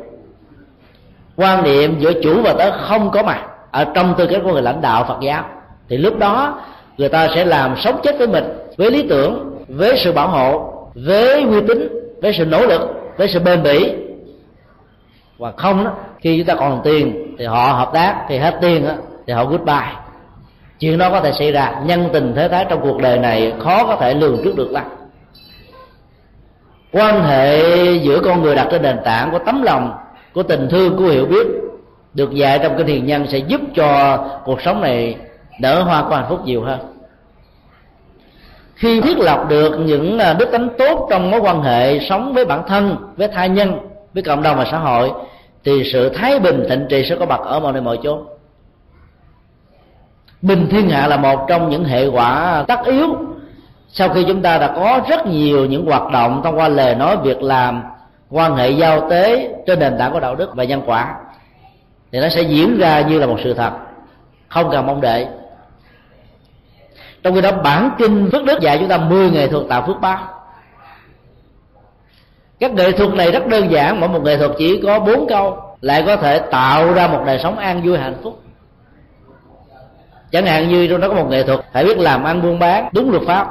quan 1.38 1.64
niệm 1.64 2.00
giữa 2.00 2.14
chủ 2.24 2.42
và 2.42 2.54
tớ 2.54 2.72
không 2.78 3.12
có 3.12 3.24
mặt 3.24 3.42
ở 3.72 3.86
trong 3.94 4.14
tư 4.18 4.28
cách 4.28 4.42
của 4.44 4.54
người 4.54 4.62
lãnh 4.62 4.82
đạo 4.82 5.06
phật 5.08 5.18
giáo. 5.22 5.44
Thì 5.90 5.98
lúc 5.98 6.18
đó 6.18 6.62
người 6.98 7.10
ta 7.10 7.28
sẽ 7.36 7.46
làm 7.46 7.76
sống 7.78 8.00
chết 8.04 8.18
với 8.18 8.28
mình 8.28 8.44
với 8.78 8.92
lý 8.92 9.08
tưởng 9.10 9.62
với 9.68 9.98
sự 9.98 10.12
bảo 10.12 10.28
hộ 10.28 10.74
với 10.96 11.42
uy 11.44 11.62
tín 11.68 11.88
với 12.22 12.34
sự 12.34 12.46
nỗ 12.46 12.66
lực 12.66 12.82
với 13.18 13.28
sự 13.28 13.40
bền 13.40 13.64
bỉ. 13.64 13.94
Và 15.38 15.52
không 15.52 15.84
đó 15.84 15.92
khi 16.20 16.38
chúng 16.38 16.48
ta 16.48 16.56
còn 16.56 16.82
tiền 16.84 17.36
thì 17.40 17.46
họ 17.46 17.74
hợp 17.74 17.90
tác 17.94 18.26
thì 18.30 18.38
hết 18.38 18.58
tiền 18.62 18.88
đó, 18.88 18.94
thì 19.28 19.34
họ 19.34 19.46
goodbye. 19.46 19.96
Chuyện 20.80 20.98
đó 20.98 21.10
có 21.10 21.22
thể 21.22 21.32
xảy 21.32 21.52
ra 21.52 21.82
nhân 21.86 22.10
tình 22.14 22.34
thế 22.36 22.48
thái 22.48 22.66
trong 22.70 22.82
cuộc 22.82 23.02
đời 23.02 23.18
này 23.18 23.54
khó 23.60 23.86
có 23.88 23.96
thể 23.96 24.14
lường 24.14 24.42
trước 24.44 24.56
được 24.56 24.72
lắm. 24.72 24.86
Quan 26.92 27.24
hệ 27.24 27.62
giữa 27.94 28.20
con 28.20 28.42
người 28.42 28.56
đặt 28.56 28.68
trên 28.72 28.82
nền 28.82 28.98
tảng 29.04 29.32
của 29.32 29.40
tấm 29.40 29.62
lòng 29.62 29.94
của 30.36 30.44
tình 30.44 30.68
thương 30.70 30.98
của 30.98 31.06
hiểu 31.06 31.26
biết, 31.26 31.48
được 32.14 32.32
dạy 32.32 32.60
trong 32.64 32.78
cái 32.78 32.84
thiền 32.84 33.06
nhân 33.06 33.28
sẽ 33.28 33.38
giúp 33.38 33.62
cho 33.76 34.18
cuộc 34.46 34.62
sống 34.62 34.82
này 34.82 35.16
nở 35.60 35.82
hoa 35.82 36.02
của 36.02 36.16
hạnh 36.16 36.26
phúc 36.30 36.40
nhiều 36.46 36.64
hơn. 36.64 36.80
Khi 38.76 39.02
thiết 39.02 39.18
lập 39.18 39.46
được 39.50 39.80
những 39.80 40.20
à, 40.20 40.34
đức 40.34 40.50
tính 40.52 40.70
tốt 40.78 41.08
trong 41.10 41.32
mối 41.32 41.40
quan 41.40 41.62
hệ 41.62 42.00
sống 42.10 42.34
với 42.34 42.46
bản 42.46 42.64
thân, 42.68 42.98
với 43.18 43.28
tha 43.28 43.46
nhân, 43.46 43.78
với 44.14 44.24
cộng 44.24 44.44
đồng 44.44 44.58
và 44.58 44.66
xã 44.72 44.78
hội, 44.78 45.12
thì 45.64 45.84
sự 45.94 46.10
thái 46.10 46.40
bình 46.40 46.64
thịnh 46.70 46.86
trị 46.90 47.06
sẽ 47.10 47.16
có 47.16 47.26
mặt 47.26 47.40
ở 47.44 47.60
mọi 47.60 47.74
nơi, 47.74 47.82
mọi 47.82 48.00
chỗ 48.04 48.22
bình 50.42 50.68
thiên 50.72 50.90
hạ 50.90 51.08
là 51.08 51.18
một 51.18 51.46
trong 51.48 51.70
những 51.70 51.84
hệ 51.84 52.08
quả 52.08 52.64
tất 52.68 52.86
yếu. 52.86 53.16
Sau 53.90 54.10
khi 54.10 54.24
chúng 54.28 54.42
ta 54.42 54.58
đã 54.58 54.74
có 54.76 55.02
rất 55.10 55.28
nhiều 55.28 55.66
những 55.66 55.86
hoạt 55.86 56.12
động 56.12 56.42
thông 56.44 56.58
qua 56.58 56.68
lời 56.68 56.96
nói, 56.96 57.18
việc 57.24 57.42
làm 57.42 57.84
quan 58.30 58.56
hệ 58.56 58.70
giao 58.70 59.10
tế 59.10 59.50
trên 59.68 59.80
nền 59.80 59.98
tảng 59.98 60.14
của 60.14 60.20
đạo 60.20 60.36
đức 60.36 60.56
và 60.56 60.64
nhân 60.64 60.82
quả, 60.86 61.16
thì 62.12 62.20
nó 62.20 62.30
sẽ 62.30 62.42
diễn 62.42 62.78
ra 62.78 63.02
như 63.02 63.20
là 63.20 63.28
một 63.28 63.38
sự 63.44 63.54
thật, 63.54 63.72
không 64.48 64.70
cần 64.72 64.86
mong 64.86 65.02
đợi. 65.02 65.28
Trong 67.24 67.36
khi 67.36 67.42
đó, 67.42 67.52
bản 67.52 67.92
kinh 67.98 68.30
phước 68.32 68.46
đức 68.46 68.60
dạy 68.62 68.78
chúng 68.80 68.88
ta 68.88 68.98
10 68.98 69.32
nghệ 69.32 69.48
thuật 69.48 69.64
tạo 69.70 69.84
phước 69.88 70.02
báo. 70.02 70.20
Các 72.60 72.74
nghệ 72.74 72.92
thuật 72.92 73.14
này 73.14 73.32
rất 73.32 73.48
đơn 73.48 73.72
giản, 73.72 74.00
mỗi 74.00 74.10
một 74.10 74.24
nghệ 74.24 74.38
thuật 74.38 74.52
chỉ 74.58 74.82
có 74.84 75.00
bốn 75.00 75.28
câu, 75.28 75.58
lại 75.82 76.04
có 76.06 76.16
thể 76.16 76.40
tạo 76.40 76.94
ra 76.94 77.08
một 77.08 77.24
đời 77.26 77.40
sống 77.40 77.58
an 77.58 77.82
vui, 77.82 77.98
hạnh 77.98 78.16
phúc. 78.24 78.42
Chẳng 80.32 80.46
hạn 80.46 80.70
như 80.70 80.88
trong 80.88 81.02
đó 81.02 81.08
có 81.08 81.14
một 81.14 81.28
nghệ 81.30 81.44
thuật, 81.44 81.60
phải 81.74 81.84
biết 81.84 81.98
làm 81.98 82.24
ăn 82.24 82.42
buôn 82.42 82.60
bán, 82.60 82.90
đúng 82.92 83.12
luật 83.12 83.24
pháp. 83.28 83.48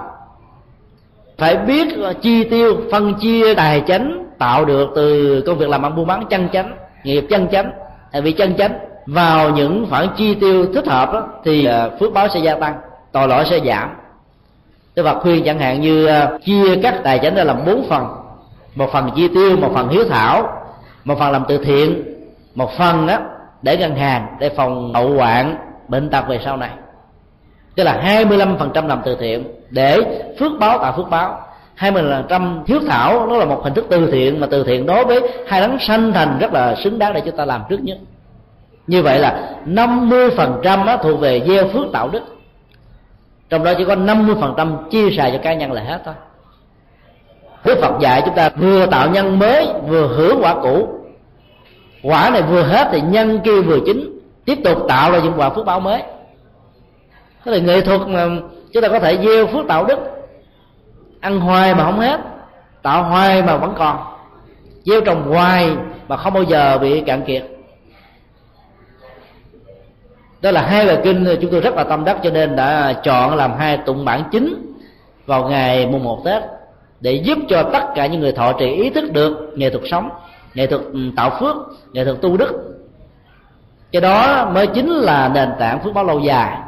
Phải 1.39 1.57
biết 1.57 1.89
chi 2.23 2.45
tiêu, 2.45 2.77
phân 2.93 3.15
chia 3.15 3.55
tài 3.55 3.83
chánh 3.87 4.25
tạo 4.39 4.65
được 4.65 4.91
từ 4.97 5.41
công 5.47 5.59
việc 5.59 5.69
làm 5.69 5.83
ăn 5.83 5.97
buôn 5.97 6.07
bán 6.07 6.27
chân 6.31 6.49
chánh 6.53 6.77
nghiệp 7.05 7.27
chân 7.31 7.49
chánh 7.53 7.71
tại 8.13 8.23
vì 8.23 8.33
chân 8.33 8.57
chánh 8.57 8.79
vào 9.07 9.51
những 9.51 9.87
khoản 9.91 10.07
chi 10.17 10.35
tiêu 10.35 10.67
thích 10.75 10.87
hợp 10.87 11.13
đó, 11.13 11.29
thì 11.45 11.65
ờ, 11.65 11.91
phước 12.01 12.13
báo 12.13 12.29
sẽ 12.29 12.41
gia 12.41 12.55
tăng 12.55 12.75
tội 13.13 13.29
lỗi 13.29 13.45
sẽ 13.51 13.61
giảm. 13.67 13.91
Đức 14.95 15.03
Phật 15.03 15.21
khuyên 15.23 15.45
chẳng 15.45 15.59
hạn 15.59 15.81
như 15.81 16.07
ờ, 16.07 16.39
chia 16.45 16.77
các 16.83 17.01
tài 17.05 17.19
chánh 17.19 17.35
ra 17.35 17.45
làm 17.45 17.65
bốn 17.67 17.87
phần. 17.89 18.07
Một 18.75 18.91
phần 18.93 19.11
chi 19.17 19.29
tiêu 19.29 19.57
một 19.57 19.71
phần 19.75 19.89
hiếu 19.89 20.05
thảo 20.11 20.49
một 21.05 21.19
phần 21.19 21.33
làm 21.33 21.45
từ 21.49 21.59
thiện 21.59 22.03
một 22.55 22.71
phần 22.79 23.07
đó 23.07 23.19
để 23.63 23.77
ngân 23.77 23.97
hàng 23.97 24.37
để 24.41 24.49
phòng 24.49 24.95
hậu 24.95 25.15
hoạn 25.15 25.57
bệnh 25.89 26.11
tật 26.11 26.29
về 26.29 26.41
sau 26.45 26.57
này. 26.57 26.71
Tức 27.77 27.85
là 27.85 28.23
25% 28.27 28.87
làm 28.87 29.01
từ 29.05 29.17
thiện 29.21 29.45
để 29.71 29.99
phước 30.41 30.53
báo 30.61 30.79
tạo 30.79 30.93
phước 30.97 31.11
báo. 31.11 31.41
20% 31.79 32.65
thiếu 32.65 32.81
thảo, 32.89 33.27
nó 33.27 33.37
là 33.37 33.45
một 33.45 33.61
hình 33.65 33.75
thức 33.75 33.87
từ 33.91 34.11
thiện, 34.11 34.41
mà 34.41 34.47
từ 34.51 34.65
thiện 34.65 34.87
đối 34.87 35.05
với 35.05 35.21
hai 35.47 35.61
đấng 35.61 35.79
sanh 35.79 36.13
thành 36.13 36.39
rất 36.39 36.53
là 36.53 36.75
xứng 36.75 36.99
đáng 36.99 37.13
để 37.13 37.23
chúng 37.25 37.37
ta 37.37 37.45
làm 37.45 37.63
trước 37.69 37.81
nhất. 37.83 37.99
Như 38.87 39.03
vậy 39.03 39.19
là 39.19 39.55
50% 39.67 40.99
thuộc 41.03 41.21
về 41.21 41.43
gieo 41.47 41.69
phước 41.69 41.87
tạo 41.93 42.09
đức. 42.09 42.23
Trong 43.49 43.65
đó 43.65 43.73
chỉ 43.79 43.85
có 43.85 43.95
50% 43.95 44.89
chia 44.91 45.11
sẻ 45.17 45.31
cho 45.33 45.39
cá 45.39 45.55
nhân 45.55 45.73
là 45.73 45.83
hết 45.83 46.01
thôi. 46.05 46.15
Đức 47.65 47.79
Phật 47.81 48.01
dạy 48.01 48.23
chúng 48.25 48.35
ta 48.35 48.49
vừa 48.49 48.87
tạo 48.87 49.11
nhân 49.11 49.39
mới, 49.39 49.69
vừa 49.87 50.07
hưởng 50.07 50.39
quả 50.43 50.55
cũ. 50.63 50.89
Quả 52.03 52.31
này 52.31 52.43
vừa 52.43 52.63
hết 52.63 52.89
thì 52.93 53.01
nhân 53.01 53.41
kia 53.45 53.61
vừa 53.61 53.79
chín, 53.87 54.19
tiếp 54.45 54.59
tục 54.65 54.79
tạo 54.89 55.13
ra 55.13 55.19
những 55.19 55.33
quả 55.37 55.51
phước 55.51 55.67
báo 55.67 55.81
mới. 55.81 56.03
Thế 57.45 57.53
là 57.53 57.59
nghệ 57.59 57.81
thuật 57.81 58.01
mà 58.01 58.29
chúng 58.73 58.83
ta 58.83 58.89
có 58.89 58.99
thể 58.99 59.19
gieo 59.25 59.47
phước 59.47 59.67
tạo 59.69 59.85
đức 59.85 59.99
ăn 61.25 61.41
hoài 61.41 61.75
mà 61.75 61.85
không 61.85 62.01
hết. 62.01 62.21
Tạo 62.83 63.03
hoài 63.03 63.43
mà 63.43 63.57
vẫn 63.57 63.75
còn. 63.79 63.99
Gieo 64.85 65.01
trồng 65.01 65.31
hoài 65.31 65.77
mà 66.09 66.17
không 66.17 66.33
bao 66.33 66.43
giờ 66.43 66.79
bị 66.79 67.01
cạn 67.01 67.23
kiệt. 67.23 67.45
Đó 70.43 70.51
là 70.51 70.63
hai 70.63 70.87
bài 70.87 70.99
kinh 71.05 71.39
chúng 71.41 71.51
tôi 71.51 71.61
rất 71.61 71.75
là 71.75 71.85
tâm 71.85 72.05
đắc 72.05 72.17
cho 72.23 72.31
nên 72.31 72.57
đã 72.57 72.93
chọn 73.03 73.37
làm 73.37 73.53
hai 73.59 73.77
tụng 73.77 74.05
bản 74.05 74.23
chính 74.33 74.75
vào 75.27 75.49
ngày 75.49 75.87
mùng 75.87 76.05
một 76.05 76.23
tết 76.25 76.43
để 77.01 77.13
giúp 77.13 77.39
cho 77.49 77.63
tất 77.73 77.85
cả 77.95 78.07
những 78.07 78.21
người 78.21 78.33
thọ 78.33 78.53
trì 78.53 78.67
ý 78.67 78.91
thức 78.91 79.13
được 79.13 79.53
nghệ 79.55 79.71
thuật 79.71 79.83
sống, 79.91 80.11
nghệ 80.55 80.67
thuật 80.67 80.83
ừ, 80.93 80.99
tạo 81.17 81.31
phước, 81.41 81.57
nghệ 81.93 82.05
thuật 82.05 82.21
tu 82.23 82.37
đức. 82.37 82.75
Cái 83.93 84.03
đó 84.03 84.51
mới 84.55 84.67
chính 84.67 84.91
là 84.91 85.29
nền 85.29 85.49
tảng 85.59 85.81
phước 85.81 85.95
báo 85.95 86.05
lâu 86.05 86.21
dài. 86.21 86.59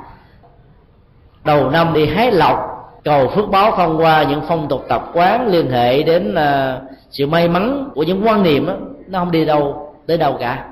Đầu 1.45 1.71
năm 1.71 1.93
đi 1.93 2.07
hái 2.07 2.33
lộc 2.33 2.76
cầu 3.07 3.29
phước 3.29 3.49
báo 3.49 3.77
thông 3.77 4.01
qua 4.01 4.23
những 4.23 4.41
phong 4.49 4.69
tục 4.69 4.85
tập 4.89 5.11
quán 5.13 5.49
liên 5.49 5.71
hệ 5.71 6.03
đến 6.03 6.35
uh, 6.35 6.83
sự 7.11 7.27
may 7.27 7.49
mắn 7.49 7.91
của 7.95 8.03
những 8.03 8.27
quan 8.27 8.43
niệm 8.43 8.67
đó, 8.67 8.75
nó 9.07 9.19
không 9.19 9.31
đi 9.31 9.45
đâu 9.45 9.93
tới 10.07 10.19
đâu 10.19 10.37
cả. 10.41 10.69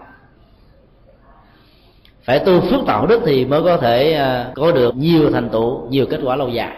Phải 2.24 2.39
tu 2.39 2.61
phước 2.61 2.80
tạo 2.87 3.07
đức 3.07 3.22
thì 3.26 3.45
mới 3.45 3.62
có 3.62 3.76
thể 3.76 4.20
uh, 4.49 4.55
có 4.55 4.72
được 4.72 4.97
nhiều 4.97 5.30
thành 5.32 5.49
tựu 5.49 5.89
nhiều 5.89 6.07
kết 6.11 6.20
quả 6.24 6.37
lâu 6.37 6.49
dài. 6.49 6.76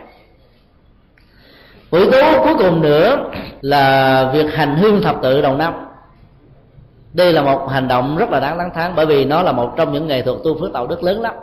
Yếu 1.90 2.10
tố 2.10 2.44
cuối 2.44 2.54
cùng 2.58 2.82
nữa 2.82 3.30
là 3.60 4.30
việc 4.32 4.54
hành 4.54 4.76
hương 4.76 5.02
thập 5.02 5.16
tự 5.22 5.42
đầu 5.42 5.56
năm. 5.56 5.74
Đây 7.12 7.32
là 7.32 7.42
một 7.42 7.68
hành 7.70 7.88
động 7.88 8.16
rất 8.16 8.30
là 8.30 8.40
đáng 8.40 8.58
tán 8.58 8.70
thán 8.74 8.92
bởi 8.96 9.06
vì 9.06 9.24
nó 9.24 9.42
là 9.42 9.52
một 9.52 9.72
trong 9.76 9.92
những 9.92 10.06
nghệ 10.06 10.22
thuật 10.22 10.38
tu 10.44 10.60
phước 10.60 10.72
tạo 10.72 10.86
đức 10.86 11.02
lớn 11.02 11.20
lắm. 11.20 11.34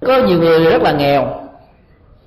Có 0.00 0.18
nhiều 0.26 0.38
người 0.38 0.64
rất 0.64 0.82
là 0.82 0.92
nghèo 0.92 1.43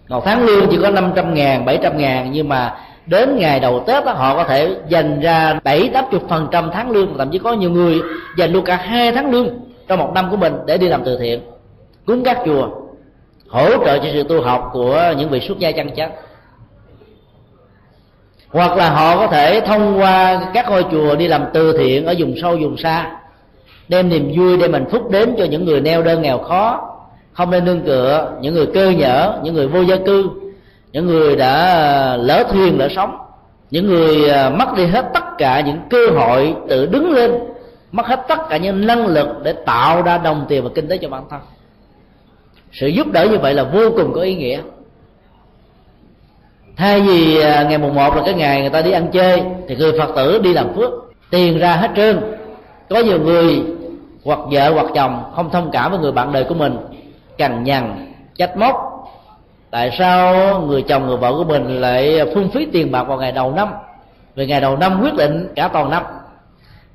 một 0.10 0.26
tháng 0.26 0.46
lương 0.46 0.68
chỉ 0.72 0.78
có 0.82 0.90
500 0.90 1.34
ngàn 1.34 1.66
700 1.66 1.98
ngàn 1.98 2.32
nhưng 2.32 2.50
mà 2.50 2.76
đến 3.06 3.36
ngày 3.38 3.60
đầu 3.60 3.84
Tết 3.88 4.06
đó, 4.06 4.12
họ 4.12 4.36
có 4.36 4.44
thể 4.44 4.76
dành 4.90 5.20
ra 5.20 5.60
bảy 5.64 5.90
tám 5.94 6.06
chục 6.12 6.24
phần 6.30 6.48
trăm 6.52 6.70
tháng 6.74 6.92
lương 6.92 7.18
thậm 7.18 7.30
chí 7.32 7.40
có 7.40 7.54
nhiều 7.54 7.72
người 7.72 8.02
dành 8.38 8.52
luôn 8.52 8.66
cả 8.66 8.76
hai 8.76 9.12
tháng 9.12 9.32
lương 9.32 9.50
trong 9.88 10.00
một 10.00 10.12
năm 10.16 10.30
của 10.32 10.38
mình 10.38 10.54
để 10.66 10.78
đi 10.78 10.88
làm 10.88 11.04
từ 11.06 11.18
thiện 11.20 11.42
cúng 12.06 12.24
các 12.24 12.38
chùa 12.46 12.70
hỗ 13.50 13.70
trợ 13.86 13.98
cho 13.98 14.10
sự 14.14 14.24
tu 14.24 14.42
học 14.42 14.70
của 14.74 15.14
những 15.18 15.30
vị 15.30 15.40
xuất 15.40 15.60
gia 15.60 15.72
chân 15.72 15.96
chánh 15.96 16.12
hoặc 18.50 18.78
là 18.78 18.90
họ 18.90 19.18
có 19.18 19.28
thể 19.28 19.62
thông 19.66 20.00
qua 20.00 20.42
các 20.54 20.70
ngôi 20.70 20.86
chùa 20.92 21.16
đi 21.16 21.28
làm 21.28 21.46
từ 21.54 21.78
thiện 21.78 22.06
ở 22.06 22.16
vùng 22.18 22.36
sâu 22.42 22.58
vùng 22.62 22.78
xa 22.78 23.12
đem 23.88 24.10
niềm 24.10 24.32
vui 24.38 24.58
đem 24.58 24.74
hạnh 24.74 24.90
phúc 24.92 25.10
đến 25.12 25.36
cho 25.38 25.46
những 25.46 25.66
người 25.66 25.82
neo 25.82 26.04
đơn 26.04 26.22
nghèo 26.22 26.38
khó 26.38 26.94
không 27.38 27.52
nên 27.52 27.66
nương 27.66 27.82
tựa 27.82 28.32
những 28.42 28.54
người 28.54 28.66
cơ 28.74 28.90
nhở 28.90 29.40
những 29.44 29.54
người 29.54 29.68
vô 29.68 29.82
gia 29.82 29.96
cư, 29.96 30.30
những 30.92 31.06
người 31.08 31.36
đã 31.36 31.54
à, 31.66 32.18
lỡ 32.18 32.44
thuyền, 32.52 32.80
lỡ 32.80 32.88
sống 32.96 33.18
những 33.72 33.88
người 33.88 34.30
à, 34.30 34.50
mất 34.50 34.66
đi 34.78 34.86
hết 34.86 35.06
tất 35.14 35.24
cả 35.38 35.62
những 35.62 35.80
cơ 35.90 36.08
hội 36.16 36.56
tự 36.70 36.86
đứng 36.86 37.12
lên, 37.12 37.32
mất 37.92 38.06
hết 38.06 38.26
tất 38.28 38.40
cả 38.50 38.58
những 38.58 38.88
năng 38.88 39.08
lực 39.08 39.28
để 39.44 39.54
tạo 39.54 40.02
ra 40.02 40.18
đồng 40.18 40.46
tiền 40.50 40.64
và 40.64 40.70
kinh 40.76 40.88
tế 40.88 40.98
cho 40.98 41.10
bản 41.10 41.24
thân. 41.30 41.40
Sự 42.72 42.88
giúp 42.88 43.08
đỡ 43.12 43.28
như 43.32 43.38
vậy 43.38 43.54
là 43.54 43.64
vô 43.64 43.92
cùng 43.98 44.14
có 44.14 44.22
ý 44.22 44.36
nghĩa. 44.36 44.62
Thay 46.78 47.02
vì 47.02 47.42
à, 47.42 47.64
ngày 47.64 47.78
mùng 47.78 47.96
một 47.96 48.16
là 48.16 48.22
cái 48.26 48.34
ngày 48.34 48.62
người 48.62 48.70
ta 48.70 48.82
đi 48.82 48.92
ăn 48.92 49.08
chơi, 49.12 49.44
thì 49.68 49.76
người 49.76 50.00
phật 50.00 50.16
tử 50.16 50.40
đi 50.40 50.54
làm 50.54 50.74
phước, 50.76 50.92
tiền 51.30 51.58
ra 51.58 51.76
hết 51.76 51.92
trơn. 51.96 52.20
Có 52.90 53.00
nhiều 53.00 53.20
người 53.20 53.64
hoặc 54.26 54.40
vợ 54.52 54.74
hoặc 54.74 54.86
chồng 54.96 55.24
không 55.36 55.50
thông 55.52 55.72
cảm 55.72 55.92
với 55.92 56.00
người 56.00 56.12
bạn 56.12 56.32
đời 56.32 56.44
của 56.44 56.56
mình 56.56 56.78
cằn 57.38 57.64
nhằn, 57.64 58.14
trách 58.36 58.58
móc. 58.58 58.76
Tại 59.72 59.96
sao 60.00 60.34
người 60.62 60.82
chồng 60.82 61.08
người 61.08 61.18
vợ 61.18 61.34
của 61.38 61.44
mình 61.44 61.82
lại 61.82 62.20
phung 62.34 62.50
phí 62.52 62.68
tiền 62.74 62.92
bạc 62.92 63.04
vào 63.04 63.18
ngày 63.18 63.32
đầu 63.32 63.52
năm? 63.52 63.70
Vì 64.36 64.46
ngày 64.48 64.62
đầu 64.62 64.78
năm 64.78 65.02
quyết 65.02 65.14
định 65.14 65.54
cả 65.56 65.68
toàn 65.68 65.90
năm. 65.90 66.04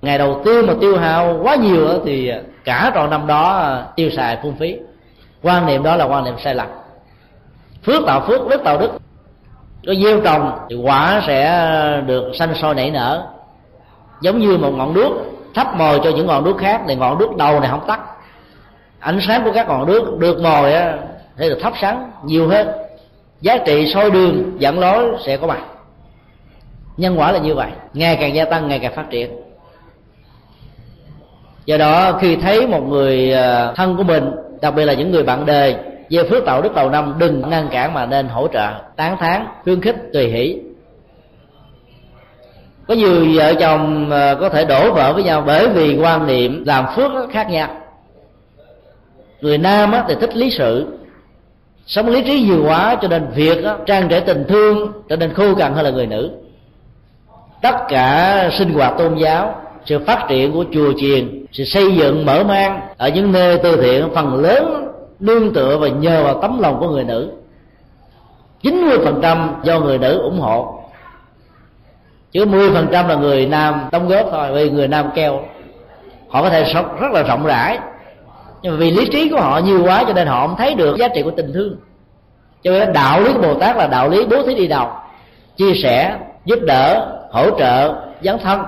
Ngày 0.02 0.18
đầu 0.18 0.40
tiên 0.44 0.66
mà 0.66 0.74
tiêu 0.80 0.98
hao 0.98 1.38
quá 1.42 1.54
nhiều 1.54 1.88
thì 2.04 2.32
cả 2.64 2.90
tròn 2.94 3.10
năm 3.10 3.26
đó 3.26 3.72
tiêu 3.96 4.10
xài 4.10 4.38
phung 4.42 4.56
phí. 4.56 4.76
Quan 5.42 5.66
niệm 5.66 5.82
đó 5.82 5.96
là 5.96 6.04
quan 6.04 6.24
niệm 6.24 6.34
sai 6.44 6.54
lầm. 6.54 6.66
Phước 7.86 8.06
tạo 8.06 8.20
phước, 8.20 8.48
đức 8.48 8.64
tạo 8.64 8.78
đức. 8.78 8.90
Có 9.86 9.94
gieo 10.04 10.20
trồng 10.20 10.58
thì 10.70 10.76
quả 10.76 11.22
sẽ 11.26 12.02
được 12.06 12.32
xanh 12.34 12.54
sôi 12.54 12.74
nảy 12.74 12.90
nở. 12.90 13.26
Giống 14.20 14.38
như 14.38 14.58
một 14.58 14.70
ngọn 14.70 14.94
đuốc, 14.94 15.12
thắp 15.54 15.76
mồi 15.76 16.00
cho 16.04 16.10
những 16.10 16.26
ngọn 16.26 16.44
đuốc 16.44 16.58
khác 16.58 16.80
thì 16.88 16.94
ngọn 16.94 17.18
đuốc 17.18 17.36
đầu 17.36 17.60
này 17.60 17.70
không 17.70 17.86
tắt 17.86 18.00
ánh 19.02 19.18
sáng 19.20 19.44
của 19.44 19.52
các 19.52 19.68
ngọn 19.68 19.86
nước 19.86 20.18
được 20.18 20.40
mồi 20.40 20.72
á 20.72 20.98
thế 21.36 21.48
là 21.48 21.56
thắp 21.62 21.72
sáng 21.80 22.10
nhiều 22.24 22.48
hơn. 22.48 22.68
Giá 23.40 23.56
trị 23.66 23.92
soi 23.94 24.10
đường 24.10 24.56
dẫn 24.58 24.78
lối 24.78 25.04
sẽ 25.26 25.36
có 25.36 25.46
mặt. 25.46 25.60
Nhân 26.96 27.18
quả 27.18 27.32
là 27.32 27.38
như 27.38 27.54
vậy. 27.54 27.70
Ngày 27.94 28.16
càng 28.20 28.34
gia 28.34 28.44
tăng, 28.44 28.68
ngày 28.68 28.78
càng 28.78 28.94
phát 28.94 29.10
triển. 29.10 29.30
Do 31.64 31.76
đó, 31.76 32.18
khi 32.20 32.36
thấy 32.36 32.66
một 32.66 32.80
người 32.88 33.32
à, 33.32 33.72
thân 33.76 33.96
của 33.96 34.02
mình, 34.02 34.30
đặc 34.60 34.74
biệt 34.74 34.84
là 34.84 34.92
những 34.92 35.10
người 35.10 35.22
bạn 35.22 35.46
đời, 35.46 35.76
về 36.10 36.22
phước 36.30 36.44
tạo 36.44 36.62
đức 36.62 36.74
đầu 36.74 36.90
năm, 36.90 37.14
đừng 37.18 37.50
ngăn 37.50 37.68
cản 37.68 37.94
mà 37.94 38.06
nên 38.06 38.28
hỗ 38.28 38.48
trợ, 38.48 38.70
tán 38.96 39.16
thán, 39.20 39.46
khuyến 39.64 39.80
khích, 39.80 39.96
tùy 40.12 40.28
hỷ. 40.28 40.60
Có 42.88 42.94
nhiều 42.94 43.26
vợ 43.34 43.54
chồng 43.54 44.10
à, 44.10 44.34
có 44.40 44.48
thể 44.48 44.64
đổ 44.64 44.92
vỡ 44.92 45.12
với 45.12 45.22
nhau 45.22 45.42
bởi 45.46 45.68
vì 45.68 45.98
quan 46.02 46.26
niệm 46.26 46.64
làm 46.66 46.84
phước 46.96 47.12
khác 47.30 47.50
nhau 47.50 47.68
người 49.42 49.58
nam 49.58 49.94
thì 50.08 50.14
thích 50.20 50.36
lý 50.36 50.50
sự. 50.50 50.86
Sống 51.86 52.08
lý 52.08 52.22
trí 52.22 52.40
nhiều 52.40 52.64
quá 52.66 52.96
cho 53.02 53.08
nên 53.08 53.26
việc 53.34 53.58
trang 53.86 54.08
trải 54.08 54.20
tình 54.20 54.44
thương 54.48 54.92
trở 55.08 55.16
nên 55.16 55.34
khô 55.34 55.54
cằn 55.54 55.74
hơn 55.74 55.84
là 55.84 55.90
người 55.90 56.06
nữ. 56.06 56.30
Tất 57.62 57.76
cả 57.88 58.48
sinh 58.58 58.72
hoạt 58.74 58.94
tôn 58.98 59.14
giáo, 59.14 59.54
sự 59.84 59.98
phát 59.98 60.26
triển 60.28 60.52
của 60.52 60.64
chùa 60.72 60.92
chiền, 61.00 61.46
sự 61.52 61.64
xây 61.64 61.94
dựng 61.94 62.26
mở 62.26 62.44
mang 62.44 62.80
ở 62.96 63.08
những 63.08 63.32
nơi 63.32 63.58
từ 63.62 63.82
thiện, 63.82 64.08
phần 64.14 64.34
lớn 64.34 64.88
nương 65.20 65.54
tựa 65.54 65.78
và 65.78 65.88
nhờ 65.88 66.22
vào 66.24 66.42
tấm 66.42 66.60
lòng 66.60 66.80
của 66.80 66.88
người 66.88 67.04
nữ. 67.04 67.30
90% 68.62 69.48
do 69.62 69.80
người 69.80 69.98
nữ 69.98 70.18
ủng 70.18 70.40
hộ. 70.40 70.82
Chứ 72.32 72.44
10% 72.44 73.08
là 73.08 73.14
người 73.14 73.46
nam 73.46 73.88
đóng 73.92 74.08
góp 74.08 74.26
thôi, 74.30 74.52
vì 74.52 74.70
người 74.70 74.88
nam 74.88 75.10
keo. 75.14 75.40
Họ 76.28 76.42
có 76.42 76.50
thể 76.50 76.70
sống 76.74 76.96
rất 77.00 77.12
là 77.12 77.22
rộng 77.22 77.46
rãi 77.46 77.78
nhưng 78.62 78.72
mà 78.72 78.78
vì 78.78 78.90
lý 78.90 79.08
trí 79.08 79.28
của 79.28 79.40
họ 79.40 79.58
nhiều 79.58 79.84
quá 79.84 80.04
cho 80.06 80.12
nên 80.12 80.26
họ 80.26 80.46
không 80.46 80.56
thấy 80.56 80.74
được 80.74 80.96
giá 80.98 81.08
trị 81.08 81.22
của 81.22 81.30
tình 81.30 81.52
thương. 81.52 81.76
Cho 82.62 82.70
nên 82.70 82.92
đạo 82.92 83.20
lý 83.20 83.32
của 83.32 83.42
bồ 83.42 83.54
tát 83.54 83.76
là 83.76 83.86
đạo 83.86 84.08
lý 84.08 84.24
bố 84.24 84.42
thí 84.42 84.54
đi 84.54 84.66
đầu, 84.66 84.88
chia 85.56 85.74
sẻ, 85.82 86.16
giúp 86.44 86.58
đỡ, 86.62 87.18
hỗ 87.30 87.58
trợ, 87.58 87.94
dấn 88.22 88.38
thân. 88.38 88.60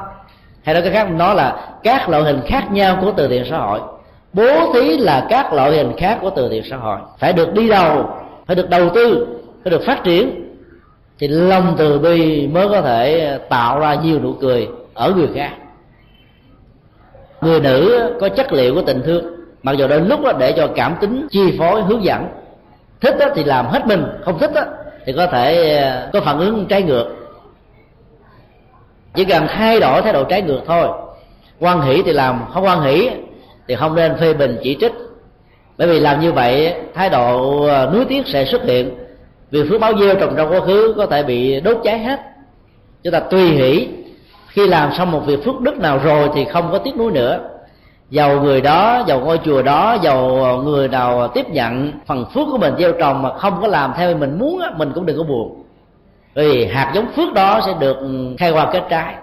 Hay 0.63 0.75
nói 0.75 0.83
cái 0.83 0.93
khác, 0.93 1.11
nó 1.11 1.35
là 1.35 1.71
các 1.83 2.09
loại 2.09 2.23
hình 2.23 2.41
khác 2.47 2.73
nhau 2.73 2.99
của 3.01 3.13
từ 3.17 3.29
thiện 3.29 3.45
xã 3.51 3.59
hội. 3.59 3.81
Bố 4.33 4.73
thí 4.73 4.97
là 4.97 5.27
các 5.31 5.53
loại 5.53 5.71
hình 5.71 5.93
khác 5.97 6.19
của 6.21 6.31
từ 6.31 6.49
thiện 6.49 6.63
xã 6.71 6.77
hội. 6.77 6.99
Phải 7.19 7.33
được 7.33 7.53
đi 7.53 7.69
đầu, 7.69 8.11
phải 8.47 8.57
được 8.57 8.71
đầu 8.71 8.91
tư, 8.95 9.27
phải 9.65 9.71
được 9.71 9.83
phát 9.87 10.05
triển. 10.05 10.41
Thì 11.19 11.29
lòng 11.29 11.75
từ 11.79 11.99
bi 11.99 12.47
mới 12.47 12.69
có 12.69 12.81
thể 12.81 13.39
tạo 13.49 13.81
ra 13.81 13.95
nhiều 13.95 14.21
nụ 14.21 14.33
cười 14.33 14.69
ở 14.95 15.13
người 15.17 15.29
khác. 15.35 15.51
Người 17.41 17.61
nữ 17.61 18.11
có 18.21 18.29
chất 18.29 18.53
liệu 18.53 18.75
của 18.75 18.83
tình 18.83 19.03
thương 19.05 19.34
mặc 19.65 19.73
dù 19.73 19.87
đôi 19.87 20.01
lúc 20.01 20.21
đó 20.21 20.33
để 20.39 20.53
cho 20.53 20.69
cảm 20.75 20.97
tính 21.01 21.27
chi 21.31 21.57
phối 21.59 21.83
hướng 21.83 22.05
dẫn, 22.05 22.27
thích 23.01 23.17
đó 23.19 23.27
thì 23.35 23.45
làm 23.45 23.67
hết 23.67 23.87
mình, 23.87 24.05
không 24.25 24.39
thích 24.39 24.51
đó 24.55 24.63
thì 25.07 25.13
có 25.13 25.27
thể 25.27 25.77
ờ, 25.77 26.11
có 26.13 26.21
phản 26.21 26.39
ứng 26.39 26.67
trái 26.67 26.83
ngược. 26.83 27.07
Chỉ 29.15 29.25
cần 29.25 29.47
thay 29.49 29.81
đổi 29.81 30.03
thái 30.03 30.13
độ 30.13 30.25
trái 30.25 30.43
ngược 30.43 30.61
thôi. 30.67 30.89
Quan 31.61 31.81
hỷ 31.81 32.03
thì 32.03 32.13
làm, 32.13 32.45
không 32.53 32.65
quan 32.65 32.83
hỷ 32.83 33.11
thì 33.69 33.75
không 33.75 33.95
nên 33.95 34.17
phê 34.17 34.35
bình 34.35 34.59
chỉ 34.63 34.77
trích. 34.81 34.93
Bởi 35.79 35.89
vì 35.89 36.01
làm 36.01 36.21
như 36.21 36.33
vậy, 36.33 36.75
thái 36.95 37.11
độ 37.11 37.63
ờ, 37.67 37.91
nuối 37.95 38.05
tiếc 38.05 38.27
sẽ 38.27 38.45
xuất 38.45 38.63
hiện. 38.65 38.95
Vì 39.51 39.69
phước 39.69 39.81
báo 39.81 39.93
gieo 40.01 40.15
trồng 40.15 40.35
trong 40.37 40.53
quá 40.53 40.61
khứ 40.61 40.95
có 40.97 41.07
thể 41.07 41.23
bị 41.23 41.61
đốt 41.61 41.77
cháy 41.85 41.99
hết. 41.99 42.21
Chúng 43.03 43.13
ta 43.13 43.21
tùy 43.21 43.43
hỷ, 43.43 43.89
khi 44.49 44.67
làm 44.67 44.93
xong 44.93 45.11
một 45.11 45.21
việc 45.27 45.45
phước 45.45 45.61
đức 45.61 45.79
nào 45.79 45.99
rồi 46.05 46.31
thì 46.35 46.45
không 46.45 46.69
có 46.73 46.79
tiếc 46.79 46.97
nuối 46.97 47.13
nữa 47.13 47.41
giàu 48.15 48.41
người 48.43 48.61
đó, 48.61 49.05
giàu 49.07 49.21
ngôi 49.21 49.39
chùa 49.45 49.63
đó, 49.63 49.97
giàu 50.03 50.45
ờ, 50.45 50.57
người 50.57 50.89
nào 50.89 51.29
tiếp 51.29 51.49
nhận 51.49 51.93
phần 52.07 52.25
phước 52.35 52.47
của 52.51 52.59
mình 52.59 52.75
gieo 52.79 52.93
trồng 52.93 53.23
mà 53.23 53.39
không 53.39 53.59
có 53.61 53.67
làm 53.67 53.93
theo 53.97 54.17
mình 54.17 54.39
muốn 54.39 54.61
mình 54.77 54.93
cũng 54.95 55.07
đừng 55.07 55.19
có 55.19 55.25
buồn. 55.25 55.65
Vì 56.35 56.67
hạt 56.67 56.93
giống 56.95 57.13
phước 57.17 57.33
đó 57.33 57.61
sẽ 57.67 57.75
được 57.81 57.97
ừ, 57.97 58.35
khai 58.39 58.51
hoa 58.51 58.73
kết 58.73 58.83
trái. 58.91 59.15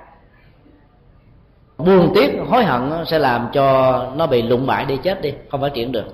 Buồn 1.77 2.11
tiếc, 2.15 2.39
hối 2.49 2.63
hận 2.63 3.05
sẽ 3.05 3.19
làm 3.19 3.47
cho 3.53 3.97
nó 4.15 4.27
bị 4.27 4.41
lụng 4.41 4.67
bại 4.67 4.85
đi 4.85 4.97
chết 5.03 5.21
đi, 5.21 5.33
không 5.49 5.61
phát 5.61 5.73
triển 5.73 5.91
được. 5.91 6.05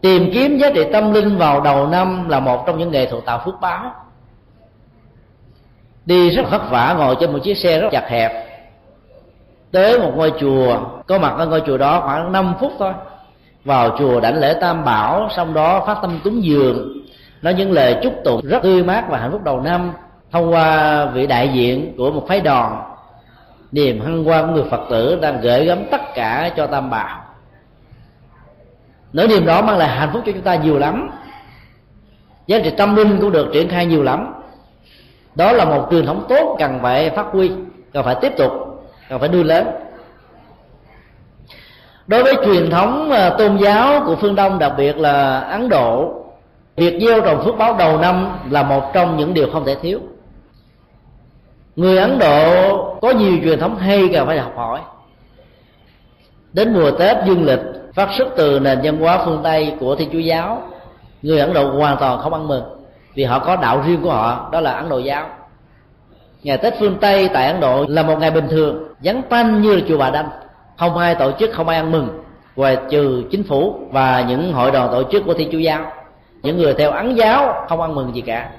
Tìm 0.00 0.30
kiếm 0.34 0.58
giá 0.58 0.70
trị 0.74 0.84
tâm 0.92 1.12
linh 1.12 1.38
vào 1.38 1.60
đầu 1.60 1.86
năm 1.86 2.28
là 2.28 2.40
một 2.40 2.66
trong 2.66 2.78
những 2.78 2.90
nghệ 2.90 3.06
thuật 3.06 3.24
tạo 3.24 3.42
phước 3.44 3.54
báo. 3.60 3.92
Đi 6.06 6.30
rất 6.30 6.50
vất 6.50 6.70
vả, 6.70 6.94
ngồi 6.98 7.16
trên 7.20 7.32
một 7.32 7.38
chiếc 7.42 7.56
xe 7.56 7.80
rất 7.80 7.88
chặt 7.92 8.08
hẹp 8.08 8.47
tới 9.72 9.98
một 9.98 10.12
ngôi 10.16 10.32
chùa, 10.40 10.80
có 11.06 11.18
mặt 11.18 11.34
ở 11.38 11.46
ngôi 11.46 11.62
chùa 11.66 11.78
đó 11.78 12.00
khoảng 12.00 12.32
5 12.32 12.54
phút 12.60 12.72
thôi. 12.78 12.92
Vào 13.64 13.96
chùa 13.98 14.20
đảnh 14.20 14.38
lễ 14.38 14.54
tam 14.60 14.84
bảo, 14.84 15.28
xong 15.36 15.54
đó 15.54 15.84
phát 15.86 15.98
tâm 16.02 16.20
cúng 16.24 16.44
dường. 16.44 16.92
Nói 17.42 17.54
những 17.54 17.72
lời 17.72 17.96
chúc 18.02 18.14
tụng 18.24 18.40
rất 18.44 18.62
tươi 18.62 18.82
mát 18.84 19.04
và 19.08 19.18
hạnh 19.18 19.32
phúc 19.32 19.44
đầu 19.44 19.60
năm, 19.60 19.92
thông 20.32 20.52
qua 20.52 21.04
vị 21.04 21.26
đại 21.26 21.48
diện 21.48 21.94
của 21.96 22.10
một 22.10 22.24
phái 22.28 22.40
đoàn. 22.40 22.94
Niềm 23.72 24.00
hân 24.00 24.24
hoan 24.24 24.46
của 24.46 24.52
người 24.52 24.64
phật 24.70 24.80
tử 24.90 25.18
đang 25.22 25.40
gửi 25.40 25.64
gắm 25.64 25.78
tất 25.90 26.00
cả 26.14 26.50
cho 26.56 26.66
tam 26.66 26.90
bảo. 26.90 27.20
Nỗi 29.12 29.28
niềm 29.28 29.46
đó 29.46 29.62
mang 29.62 29.78
lại 29.78 29.88
hạnh 29.88 30.10
phúc 30.12 30.22
cho 30.26 30.32
chúng 30.32 30.42
ta 30.42 30.54
nhiều 30.54 30.78
lắm. 30.78 31.10
Giá 32.46 32.58
trị 32.64 32.70
tâm 32.70 32.96
linh 32.96 33.18
cũng 33.20 33.32
được 33.32 33.50
triển 33.52 33.68
khai 33.68 33.86
nhiều 33.86 34.02
lắm. 34.02 34.34
Đó 35.34 35.52
là 35.52 35.64
một 35.64 35.88
truyền 35.90 36.06
thống 36.06 36.24
tốt 36.28 36.56
cần 36.58 36.78
phải 36.82 37.10
phát 37.10 37.26
huy, 37.32 37.50
cần 37.92 38.04
phải 38.04 38.16
tiếp 38.20 38.32
tục 38.38 38.52
cần 39.08 39.20
phải 39.20 39.28
nuôi 39.28 39.44
lớn. 39.44 39.66
Đối 42.06 42.22
với 42.22 42.34
truyền 42.44 42.70
thống 42.70 43.10
à, 43.10 43.30
tôn 43.30 43.56
giáo 43.56 44.02
của 44.06 44.16
phương 44.16 44.34
đông, 44.34 44.58
đặc 44.58 44.72
biệt 44.76 44.98
là 44.98 45.40
ấn 45.40 45.68
độ 45.68 46.14
việc 46.76 46.98
gieo 47.00 47.20
trồng 47.20 47.44
phước 47.44 47.58
báo 47.58 47.76
đầu 47.78 47.98
năm 47.98 48.38
là 48.50 48.62
một 48.62 48.90
trong 48.92 49.16
những 49.16 49.34
điều 49.34 49.50
không 49.52 49.64
thể 49.64 49.74
thiếu. 49.74 50.00
Người 51.76 51.98
ấn 51.98 52.18
độ 52.18 52.76
có 53.02 53.10
nhiều 53.10 53.38
truyền 53.44 53.60
thống 53.60 53.76
hay 53.78 54.08
cần 54.12 54.26
phải 54.26 54.38
học 54.38 54.52
hỏi. 54.56 54.80
Đến 56.52 56.74
mùa 56.74 56.90
tết 56.90 57.16
dương 57.26 57.44
lịch, 57.44 57.60
phát 57.94 58.08
xuất 58.18 58.28
từ 58.36 58.60
nền 58.60 58.78
văn 58.82 59.00
hóa 59.00 59.22
phương 59.24 59.40
tây 59.42 59.74
của 59.80 59.96
thiên 59.96 60.10
chúa 60.12 60.18
giáo, 60.18 60.62
người 61.22 61.40
ấn 61.40 61.52
độ 61.52 61.70
hoàn 61.70 61.96
toàn 61.96 62.18
không 62.18 62.34
ăn 62.34 62.48
mừng 62.48 62.64
vì 63.14 63.24
họ 63.24 63.38
có 63.38 63.56
đạo 63.56 63.82
riêng 63.86 64.02
của 64.02 64.10
họ, 64.10 64.48
đó 64.52 64.60
là 64.60 64.72
ấn 64.72 64.88
độ 64.88 64.98
giáo 64.98 65.26
ngày 66.42 66.58
tết 66.58 66.74
phương 66.80 66.96
tây 67.00 67.28
tại 67.32 67.46
ấn 67.46 67.60
độ 67.60 67.84
là 67.88 68.02
một 68.02 68.18
ngày 68.18 68.30
bình 68.30 68.48
thường, 68.50 68.88
vắng 69.04 69.22
tanh 69.28 69.62
như 69.62 69.74
là 69.74 69.80
chùa 69.88 69.98
bà 69.98 70.10
đanh. 70.10 70.28
Không 70.78 70.98
ai 70.98 71.14
tổ 71.14 71.32
chức, 71.38 71.50
không 71.52 71.68
ai 71.68 71.76
ăn 71.76 71.90
mừng. 71.90 72.08
Ngoài 72.56 72.76
trừ 72.90 73.22
chính 73.30 73.42
phủ 73.42 73.74
và 73.90 74.24
những 74.28 74.52
hội 74.52 74.70
đoàn 74.70 74.88
tổ 74.92 75.02
chức 75.12 75.22
của 75.26 75.34
thiên 75.34 75.48
chúa 75.52 75.58
giáo. 75.58 75.92
Những 76.42 76.56
người 76.56 76.74
theo 76.74 76.90
ấn 76.90 77.14
giáo 77.14 77.66
không 77.68 77.80
ăn 77.80 77.94
mừng 77.94 78.14
gì 78.14 78.20
cả. 78.20 78.50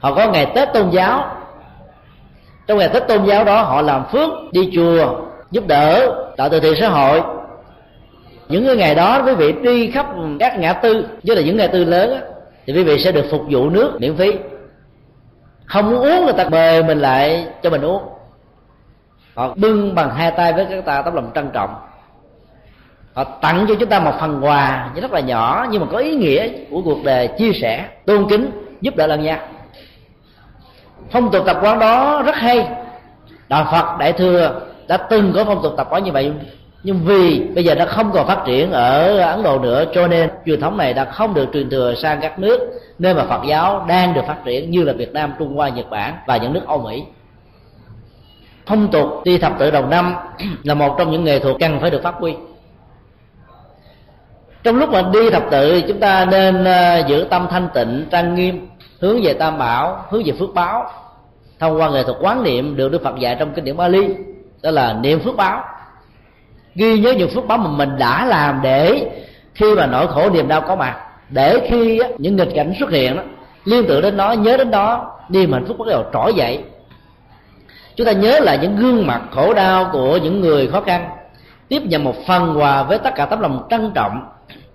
Họ 0.00 0.14
có 0.14 0.30
ngày 0.30 0.46
tết 0.54 0.72
tôn 0.72 0.90
giáo. 0.90 1.36
Trong 2.66 2.78
ngày 2.78 2.88
tết 2.88 3.08
tôn 3.08 3.24
giáo 3.24 3.44
đó, 3.44 3.62
họ 3.62 3.82
làm 3.82 4.04
phước, 4.12 4.28
đi 4.52 4.70
chùa, 4.74 5.20
giúp 5.50 5.66
đỡ, 5.66 6.14
tạo 6.36 6.48
từ 6.48 6.60
thiện 6.60 6.74
xã 6.80 6.88
hội. 6.88 7.22
Những 8.48 8.66
cái 8.66 8.76
ngày 8.76 8.94
đó, 8.94 9.22
quý 9.26 9.34
vị 9.34 9.52
đi 9.52 9.90
khắp 9.90 10.06
các 10.40 10.58
ngã 10.58 10.72
tư 10.72 11.06
như 11.22 11.34
là 11.34 11.42
những 11.42 11.56
ngã 11.56 11.66
tư 11.66 11.84
lớn 11.84 12.20
thì 12.66 12.72
quý 12.72 12.82
vị 12.82 12.98
sẽ 12.98 13.12
được 13.12 13.24
phục 13.30 13.42
vụ 13.50 13.70
nước 13.70 13.96
miễn 14.00 14.16
phí 14.16 14.32
không 15.68 15.90
muốn 15.90 16.00
uống 16.00 16.24
người 16.24 16.32
ta 16.32 16.48
mời 16.48 16.82
mình 16.82 16.98
lại 16.98 17.46
cho 17.62 17.70
mình 17.70 17.82
uống. 17.82 18.02
Họ 19.34 19.54
bưng 19.54 19.94
bằng 19.94 20.10
hai 20.10 20.30
tay 20.30 20.52
với 20.52 20.66
các 20.70 20.84
ta, 20.84 21.02
tấm 21.02 21.14
lòng 21.14 21.30
trân 21.34 21.50
trọng. 21.52 21.74
Họ 23.14 23.24
tặng 23.24 23.66
cho 23.68 23.74
chúng 23.80 23.88
ta 23.88 24.00
một 24.00 24.12
phần 24.20 24.40
quà 24.44 24.90
rất 25.02 25.12
là 25.12 25.20
nhỏ, 25.20 25.66
nhưng 25.70 25.80
mà 25.80 25.86
có 25.92 25.98
ý 25.98 26.14
nghĩa 26.14 26.48
của 26.70 26.82
cuộc 26.82 27.04
đời 27.04 27.28
chia 27.38 27.52
sẻ, 27.52 27.88
tôn 28.06 28.28
kính, 28.28 28.50
giúp 28.80 28.96
đỡ 28.96 29.06
lẫn 29.06 29.22
nhau. 29.22 29.38
Phong 31.10 31.30
tục 31.30 31.46
tập 31.46 31.58
quán 31.62 31.78
đó 31.78 32.22
rất 32.26 32.34
hay. 32.34 32.68
Đạo 33.48 33.66
phật 33.72 33.98
đại 33.98 34.12
thừa 34.12 34.60
đã 34.88 34.96
từng 34.96 35.32
có 35.34 35.44
phong 35.44 35.62
tục 35.62 35.72
tập 35.76 35.86
quán 35.90 36.04
như 36.04 36.12
vậy. 36.12 36.32
Nhưng 36.82 37.00
vì 37.04 37.40
bây 37.54 37.64
giờ 37.64 37.74
nó 37.74 37.84
không 37.86 38.12
còn 38.12 38.26
phát 38.26 38.42
triển 38.46 38.72
ở 38.72 39.18
ấn 39.18 39.42
độ 39.42 39.58
nữa, 39.58 39.84
cho 39.94 40.06
nên 40.06 40.30
truyền 40.46 40.60
thống 40.60 40.76
này 40.76 40.94
đã 40.94 41.04
không 41.04 41.34
được 41.34 41.46
truyền 41.52 41.70
thừa 41.70 41.94
sang 41.94 42.20
các 42.20 42.38
nước 42.38 42.80
nơi 42.98 43.14
mà 43.14 43.24
phật 43.24 43.40
giáo 43.46 43.84
đang 43.88 44.14
được 44.14 44.22
phát 44.26 44.44
triển 44.44 44.70
như 44.70 44.84
là 44.84 44.92
việt 44.92 45.12
nam, 45.12 45.32
trung 45.38 45.56
hoa, 45.56 45.68
nhật 45.68 45.90
bản 45.90 46.14
và 46.26 46.36
những 46.36 46.52
nước 46.52 46.66
âu 46.66 46.78
mỹ. 46.78 47.04
Phong 48.66 48.90
tục 48.90 49.08
đi 49.24 49.38
thập 49.38 49.58
tự 49.58 49.70
đầu 49.70 49.86
năm 49.86 50.14
là 50.62 50.74
một 50.74 50.94
trong 50.98 51.10
những 51.10 51.24
nghệ 51.24 51.38
thuật 51.38 51.56
cần 51.60 51.80
phải 51.80 51.90
được 51.90 52.02
phát 52.02 52.14
huy. 52.14 52.34
Trong 54.62 54.76
lúc 54.76 54.90
mà 54.90 55.02
đi 55.12 55.30
thập 55.30 55.42
tự 55.50 55.80
chúng 55.88 56.00
ta 56.00 56.24
nên 56.24 56.64
ờ, 56.64 57.02
giữ 57.06 57.26
tâm 57.30 57.46
thanh 57.50 57.68
tịnh, 57.74 58.06
trang 58.10 58.34
nghiêm, 58.34 58.68
hướng 59.00 59.22
về 59.22 59.34
tam 59.34 59.58
bảo, 59.58 60.04
hướng 60.10 60.22
về 60.24 60.32
phước 60.38 60.54
báo. 60.54 60.90
Thông 61.58 61.80
qua 61.80 61.90
nghệ 61.90 62.02
thuật 62.02 62.16
quán 62.20 62.42
niệm 62.42 62.76
được 62.76 62.92
đức 62.92 63.02
phật 63.04 63.18
dạy 63.18 63.36
trong 63.38 63.54
kinh 63.54 63.64
điển 63.64 63.76
bali, 63.76 64.08
đó 64.62 64.70
là 64.70 64.92
niệm 64.92 65.20
phước 65.20 65.36
báo. 65.36 65.64
Ghi 66.74 66.98
nhớ 66.98 67.14
những 67.14 67.30
phước 67.30 67.46
báo 67.46 67.58
mà 67.58 67.70
mình 67.70 67.98
đã 67.98 68.26
làm 68.26 68.60
để 68.62 69.10
khi 69.54 69.74
mà 69.74 69.86
nỗi 69.86 70.06
khổ 70.08 70.30
niềm 70.30 70.48
đau 70.48 70.60
có 70.60 70.76
mặt 70.76 71.07
để 71.30 71.68
khi 71.68 72.00
những 72.18 72.36
nghịch 72.36 72.48
cảnh 72.54 72.72
xuất 72.78 72.90
hiện 72.90 73.16
đó 73.16 73.22
liên 73.64 73.84
tưởng 73.88 74.02
đến 74.02 74.16
nó, 74.16 74.32
nhớ 74.32 74.56
đến 74.56 74.70
đó 74.70 75.18
niềm 75.28 75.52
hạnh 75.52 75.64
phúc 75.66 75.78
bắt 75.78 75.84
đầu 75.88 76.04
trỗi 76.12 76.34
dậy. 76.34 76.62
Chúng 77.96 78.06
ta 78.06 78.12
nhớ 78.12 78.40
lại 78.40 78.58
những 78.62 78.76
gương 78.76 79.06
mặt 79.06 79.22
khổ 79.30 79.54
đau 79.54 79.90
của 79.92 80.16
những 80.16 80.40
người 80.40 80.66
khó 80.66 80.80
khăn, 80.80 81.08
tiếp 81.68 81.82
nhận 81.84 82.04
một 82.04 82.14
phần 82.26 82.58
quà 82.58 82.82
với 82.82 82.98
tất 82.98 83.14
cả 83.14 83.26
tấm 83.26 83.40
lòng 83.40 83.66
trân 83.70 83.90
trọng, 83.94 84.20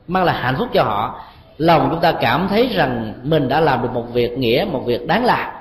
mang 0.07 0.23
lại 0.23 0.35
hạnh 0.41 0.55
phúc 0.59 0.67
cho 0.73 0.83
họ. 0.83 1.21
Lòng 1.57 1.87
chúng 1.91 2.01
ta 2.01 2.11
cảm 2.11 2.47
thấy 2.49 2.69
rằng 2.75 3.13
mình 3.23 3.47
đã 3.49 3.59
làm 3.59 3.81
được 3.81 3.89
một 3.93 4.05
việc 4.13 4.37
nghĩa, 4.37 4.65
một 4.71 4.83
việc 4.85 5.07
đáng 5.07 5.25
làm 5.25 5.53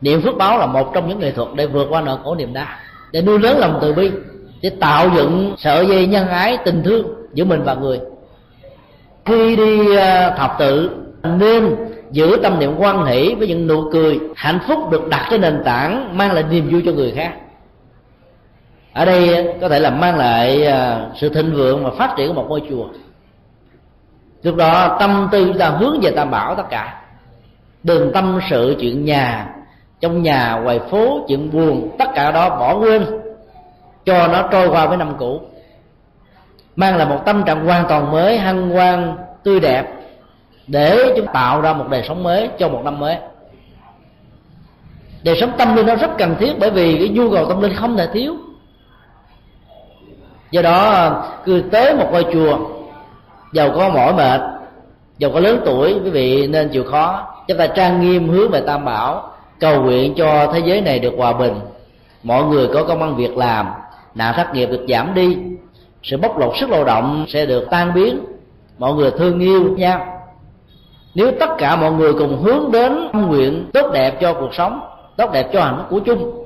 niệm 0.00 0.22
phước 0.22 0.36
báo 0.36 0.58
là 0.58 0.66
một 0.66 0.94
trong 0.94 1.08
những 1.08 1.18
nghệ 1.18 1.32
thuật 1.32 1.48
để 1.54 1.66
vượt 1.66 1.86
qua 1.90 2.00
nỗi 2.00 2.18
khổ 2.24 2.34
niềm 2.34 2.52
đau, 2.52 2.66
để 3.12 3.22
nuôi 3.22 3.38
lớn 3.38 3.58
lòng 3.58 3.78
từ 3.82 3.92
bi, 3.92 4.10
để 4.62 4.70
tạo 4.80 5.10
dựng 5.16 5.54
sợi 5.58 5.86
dây 5.86 6.06
nhân 6.06 6.28
ái, 6.28 6.58
tình 6.64 6.82
thương 6.82 7.06
giữa 7.34 7.44
mình 7.44 7.62
và 7.64 7.74
người 7.74 8.00
khi 9.28 9.56
đi 9.56 9.96
ờ, 9.96 10.34
thập 10.36 10.56
tự, 10.58 10.90
nên 11.22 11.76
giữ 12.10 12.38
tâm 12.42 12.58
niệm 12.58 12.74
quan 12.78 13.04
hỷ 13.04 13.34
với 13.34 13.48
những 13.48 13.66
nụ 13.66 13.90
cười 13.92 14.20
hạnh 14.36 14.58
phúc 14.68 14.90
được 14.90 15.08
đặt 15.08 15.26
trên 15.30 15.40
nền 15.40 15.62
tảng 15.64 16.18
mang 16.18 16.32
lại 16.32 16.44
niềm 16.50 16.68
vui 16.72 16.82
cho 16.84 16.92
người 16.92 17.12
khác. 17.16 17.32
Ở 18.92 19.04
đây 19.04 19.34
ờ, 19.34 19.52
có 19.60 19.68
thể 19.68 19.78
là 19.78 19.90
mang 19.90 20.16
lại 20.16 20.64
ờ, 20.64 21.10
sự 21.16 21.28
thịnh 21.28 21.54
vượng 21.54 21.84
và 21.84 21.90
phát 21.90 22.14
triển 22.16 22.28
của 22.28 22.34
một 22.34 22.46
ngôi 22.48 22.62
chùa. 22.70 22.86
Lúc 24.42 24.56
đó, 24.56 24.96
tâm 25.00 25.28
tư 25.32 25.44
chúng 25.44 25.58
ta 25.58 25.68
hướng 25.68 26.00
về 26.02 26.10
tam 26.10 26.30
bảo 26.30 26.54
tất 26.54 26.70
cả. 26.70 27.02
Đừng 27.82 28.12
tâm 28.12 28.40
sự 28.50 28.76
chuyện 28.80 29.04
nhà. 29.04 29.54
Trong 30.00 30.22
nhà, 30.22 30.60
ngoài 30.62 30.80
phố, 30.90 31.24
chuyện 31.28 31.50
buồn, 31.52 31.96
tất 31.98 32.08
cả 32.14 32.30
đó 32.30 32.50
bỏ 32.50 32.78
quên, 32.78 33.06
cho 34.04 34.26
nó 34.26 34.48
trôi 34.52 34.68
qua 34.68 34.86
với 34.86 34.96
năm 34.96 35.14
cũ 35.18 35.40
mang 36.78 36.96
lại 36.96 37.08
một 37.08 37.22
tâm 37.26 37.44
trạng 37.44 37.64
hoàn 37.64 37.84
toàn 37.88 38.10
mới 38.10 38.38
hăng 38.38 38.70
hoan, 38.70 39.16
tươi 39.42 39.60
đẹp, 39.60 39.84
để 40.66 41.12
chúng 41.16 41.26
tạo 41.32 41.60
ra 41.60 41.72
một 41.72 41.88
đời 41.88 42.04
sống 42.08 42.22
mới 42.22 42.48
cho 42.58 42.68
một 42.68 42.80
năm 42.84 42.98
mới. 42.98 43.16
Đời 45.22 45.36
sống 45.40 45.50
tâm 45.58 45.76
linh 45.76 45.86
nó 45.86 45.94
rất 45.94 46.10
cần 46.18 46.36
thiết, 46.38 46.52
bởi 46.58 46.70
vì 46.70 46.98
cái 46.98 47.08
nhu 47.08 47.30
cầu 47.30 47.46
tâm 47.46 47.60
linh 47.60 47.74
không 47.74 47.96
thể 47.96 48.08
thiếu. 48.12 48.36
Do 50.50 50.62
đó, 50.62 51.10
cứ 51.44 51.62
tới 51.72 51.94
một 51.94 52.08
ngôi 52.12 52.24
chùa, 52.32 52.58
giàu 53.52 53.70
có 53.74 53.88
mỏi 53.88 54.12
mệt, 54.14 54.40
giàu 55.18 55.30
có 55.34 55.40
lớn 55.40 55.60
tuổi, 55.64 55.94
quý 56.04 56.10
vị 56.10 56.46
nên 56.46 56.68
chịu 56.68 56.84
khó. 56.84 57.34
Chúng 57.48 57.58
ta 57.58 57.66
trang 57.66 58.00
nghiêm 58.00 58.28
hướng 58.28 58.50
về 58.50 58.60
tam 58.60 58.84
bảo, 58.84 59.30
cầu 59.60 59.82
nguyện 59.82 60.14
cho 60.16 60.52
thế 60.52 60.60
giới 60.64 60.80
này 60.80 60.98
được 60.98 61.12
hòa 61.16 61.32
bình. 61.32 61.54
Mọi 62.22 62.44
người 62.44 62.68
có 62.74 62.84
công 62.84 63.02
ăn 63.02 63.16
việc 63.16 63.36
làm 63.36 63.66
nạn 64.14 64.34
thất 64.36 64.54
nghiệp 64.54 64.66
được 64.66 64.86
giảm 64.88 65.14
đi 65.14 65.36
sự 66.02 66.16
bóc 66.16 66.38
lột 66.38 66.52
sức 66.60 66.70
lao 66.70 66.84
động 66.84 67.24
sẽ 67.28 67.46
được 67.46 67.66
tan 67.70 67.94
biến. 67.94 68.20
Mọi 68.78 68.94
người 68.94 69.10
thương 69.10 69.40
yêu 69.40 69.74
nhau. 69.76 70.06
Nếu 71.14 71.32
tất 71.40 71.50
cả 71.58 71.76
mọi 71.76 71.92
người 71.92 72.12
cùng 72.12 72.42
hướng 72.42 72.72
đến 72.72 73.08
nguyện 73.12 73.70
tốt 73.72 73.90
đẹp 73.92 74.20
cho 74.20 74.34
cuộc 74.34 74.54
sống, 74.54 74.80
tốt 75.16 75.32
đẹp 75.32 75.50
cho 75.52 75.62
hạnh 75.62 75.76
phúc 75.78 75.86
của 75.90 76.00
chung 76.00 76.44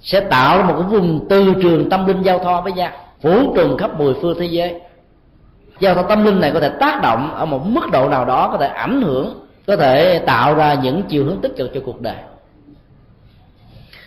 sẽ 0.00 0.20
tạo 0.20 0.58
ra 0.58 0.64
một 0.64 0.74
cái 0.78 0.88
vùng 0.90 1.26
từ 1.28 1.54
trường 1.62 1.90
tâm 1.90 2.06
linh 2.06 2.22
giao 2.22 2.38
thoa 2.38 2.60
với 2.60 2.72
nhau, 2.72 2.90
phủ 3.22 3.54
trùm 3.56 3.76
khắp 3.76 3.98
mười 3.98 4.14
phương 4.22 4.36
thế 4.40 4.46
giới. 4.46 4.80
Giao 5.80 5.94
thoa 5.94 6.02
tâm 6.02 6.24
linh 6.24 6.40
này 6.40 6.50
có 6.54 6.60
thể 6.60 6.68
tác 6.68 7.02
động 7.02 7.34
ở 7.34 7.46
một 7.46 7.66
mức 7.66 7.90
độ 7.92 8.08
nào 8.08 8.24
đó, 8.24 8.48
có 8.52 8.58
thể 8.58 8.66
ảnh 8.66 9.02
hưởng, 9.02 9.46
có 9.66 9.76
thể 9.76 10.18
tạo 10.18 10.54
ra 10.54 10.74
những 10.74 11.02
chiều 11.08 11.24
hướng 11.24 11.40
tích 11.40 11.56
cực 11.56 11.70
cho 11.74 11.80
cuộc 11.84 12.00
đời. 12.00 12.16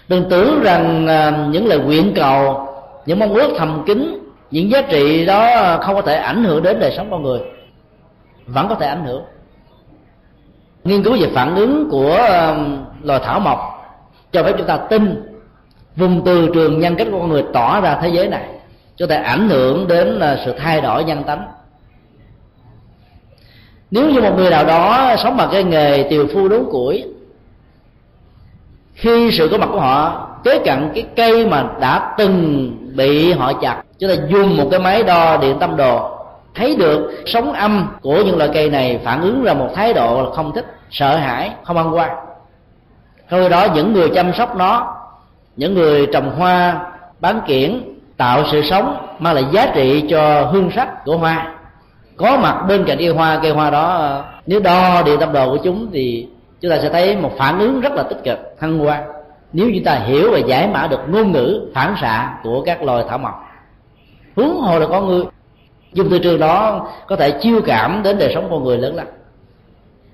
Đừng 0.08 0.30
tưởng 0.30 0.62
rằng 0.64 1.08
à, 1.08 1.48
những 1.50 1.68
lời 1.68 1.80
nguyện 1.80 2.14
cầu, 2.16 2.68
những 3.06 3.20
mong 3.20 3.34
ước 3.34 3.54
thầm 3.58 3.84
kín 3.86 4.25
những 4.56 4.72
giá 4.72 4.82
trị 4.82 5.26
đó 5.26 5.78
không 5.82 5.95
có 5.95 6.01
thể 6.01 6.16
ảnh 6.16 6.43
hưởng 6.43 6.64
đến 6.64 6.80
đời 6.80 6.93
sống 6.97 7.08
con 7.12 7.24
người, 7.24 7.39
vẫn 8.45 8.68
có 8.70 8.76
thể 8.76 8.88
ảnh 8.88 9.06
hưởng. 9.06 9.24
Nghiên 10.84 11.03
cứu 11.03 11.18
về 11.20 11.30
phản 11.34 11.56
ứng 11.56 11.89
của 11.89 12.16
um, 12.16 12.78
loài 13.03 13.20
thảo 13.24 13.39
mộc 13.39 13.60
cho 14.32 14.43
phép 14.43 14.53
chúng 14.58 14.68
ta 14.68 14.78
tin 14.78 15.34
vùng 15.95 16.26
từ 16.26 16.49
trường 16.53 16.80
nhân 16.80 16.95
cách 16.95 17.08
của 17.12 17.20
con 17.20 17.30
người 17.30 17.43
tỏ 17.53 17.82
ra 17.82 17.99
thế 18.01 18.10
giới 18.10 18.28
này 18.28 18.49
có 18.99 19.08
thể 19.08 19.16
ảnh 19.16 19.49
hưởng 19.49 19.88
đến 19.88 20.18
uh, 20.18 20.39
sự 20.45 20.53
thay 20.58 20.82
đổi 20.82 21.03
nhân 21.03 21.24
tánh. 21.24 21.47
Nếu 23.91 24.10
như 24.10 24.22
một 24.22 24.34
người 24.36 24.49
nào 24.49 24.66
đó 24.66 25.16
sống 25.18 25.38
bằng 25.38 25.49
cái 25.51 25.64
nghề 25.64 26.08
tiều 26.10 26.28
phu 26.34 26.47
đốn 26.47 26.66
củi, 26.72 27.06
khi 28.93 29.32
sự 29.32 29.47
có 29.51 29.58
mặt 29.58 29.70
của 29.72 29.80
họ 29.80 30.30
kế 30.46 30.60
cận 30.60 30.91
cái 30.96 31.06
cây 31.16 31.46
mà 31.46 31.66
đã 31.80 32.14
từng 32.18 32.72
bị 32.96 33.34
họ 33.34 33.54
chặt. 33.54 33.82
Chúng 34.00 34.10
ta 34.10 34.16
dùng 34.30 34.58
một 34.58 34.68
cái 34.72 34.80
máy 34.80 35.04
đo 35.04 35.38
điện 35.38 35.58
tâm 35.60 35.78
đồ, 35.78 36.12
thấy 36.56 36.76
được 36.76 37.24
sóng 37.26 37.54
âm 37.54 37.88
của 38.02 38.24
những 38.26 38.38
loại 38.38 38.50
cây 38.54 38.70
này 38.70 39.00
phản 39.04 39.22
ứng 39.22 39.43
ra 39.43 39.54
một 39.54 39.70
thái 39.76 39.93
độ 39.93 40.24
là 40.24 40.30
không 40.36 40.52
thích, 40.56 40.66
sợ 40.91 41.16
hãi, 41.16 41.52
không 41.64 41.78
ăn 41.78 41.96
qua. 41.96 42.10
Thôi 43.30 43.50
đó 43.50 43.68
những 43.76 43.93
người 43.93 44.10
chăm 44.16 44.34
sóc 44.34 44.56
nó, 44.58 44.96
những 45.56 45.74
người 45.74 46.08
trồng 46.14 46.36
hoa, 46.38 46.80
bán 47.20 47.41
kiển, 47.48 47.82
tạo 48.18 48.43
sự 48.52 48.62
sống, 48.62 48.98
mang 49.20 49.36
lại 49.36 49.46
giá 49.52 49.72
trị 49.76 50.04
cho 50.10 50.41
hương 50.52 50.72
sắc 50.76 51.06
của 51.06 51.18
hoa. 51.18 51.52
Có 52.18 52.38
mặt 52.38 52.66
bên 52.68 52.86
cạnh 52.86 52.98
cây 52.98 53.10
hoa 53.10 53.39
cây 53.43 53.52
hoa 53.52 53.70
đó, 53.70 54.22
nếu 54.46 54.60
đo 54.60 55.02
điện 55.06 55.20
tâm 55.20 55.34
đồ 55.34 55.52
của 55.52 55.58
chúng 55.64 55.88
thì 55.93 56.28
chúng 56.62 56.72
ta 56.72 56.78
sẽ 56.82 56.89
thấy 56.89 57.18
một 57.18 57.32
phản 57.38 57.60
ứng 57.60 57.82
rất 57.82 57.93
là 57.93 58.04
tích 58.04 58.24
cực, 58.24 58.39
thăng 58.60 58.80
hoa 58.80 59.04
nếu 59.56 59.72
chúng 59.74 59.84
ta 59.84 59.95
hiểu 59.95 60.32
và 60.32 60.38
giải 60.38 60.68
mã 60.68 60.88
được 60.88 60.99
ngôn 61.10 61.32
ngữ 61.32 61.62
phản 61.74 61.95
xạ 62.01 62.38
của 62.43 62.64
các 62.66 62.84
loài 62.84 63.03
thảo 63.10 63.18
mộc 63.18 63.34
huống 64.36 64.62
hồ 64.62 64.80
là 64.80 64.88
con 64.88 65.08
người 65.08 65.24
dùng 65.93 66.08
từ 66.12 66.20
trường 66.20 66.39
đó 66.39 66.88
có 67.08 67.16
thể 67.16 67.32
chiêu 67.32 67.62
cảm 67.66 68.01
đến 68.03 68.18
đời 68.18 68.32
sống 68.34 68.47
con 68.49 68.64
người 68.64 68.78
lớn 68.78 68.95
lắm. 68.95 69.08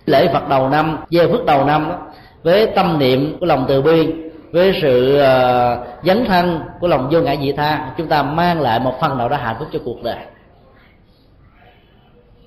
Lễ 0.05 0.27
phật 0.33 0.49
đầu 0.49 0.69
năm 0.69 0.97
gieo 1.09 1.27
phước 1.31 1.45
đầu 1.45 1.65
năm 1.65 1.89
đó, 1.89 1.97
với 2.43 2.67
tâm 2.67 2.99
niệm 2.99 3.37
của 3.39 3.45
lòng 3.45 3.65
từ 3.67 3.81
bi 3.81 4.13
với 4.51 4.79
sự 4.81 5.19
uh, 5.19 6.05
dấn 6.05 6.25
thân 6.25 6.61
của 6.79 6.87
lòng 6.87 7.09
vô 7.11 7.21
ngã 7.21 7.35
dị 7.41 7.51
tha 7.51 7.91
chúng 7.97 8.07
ta 8.07 8.23
mang 8.23 8.61
lại 8.61 8.79
một 8.79 8.93
phần 9.01 9.17
nào 9.17 9.29
đó 9.29 9.37
hạnh 9.37 9.55
phúc 9.59 9.67
cho 9.71 9.79
cuộc 9.85 10.03
đời. 10.03 10.17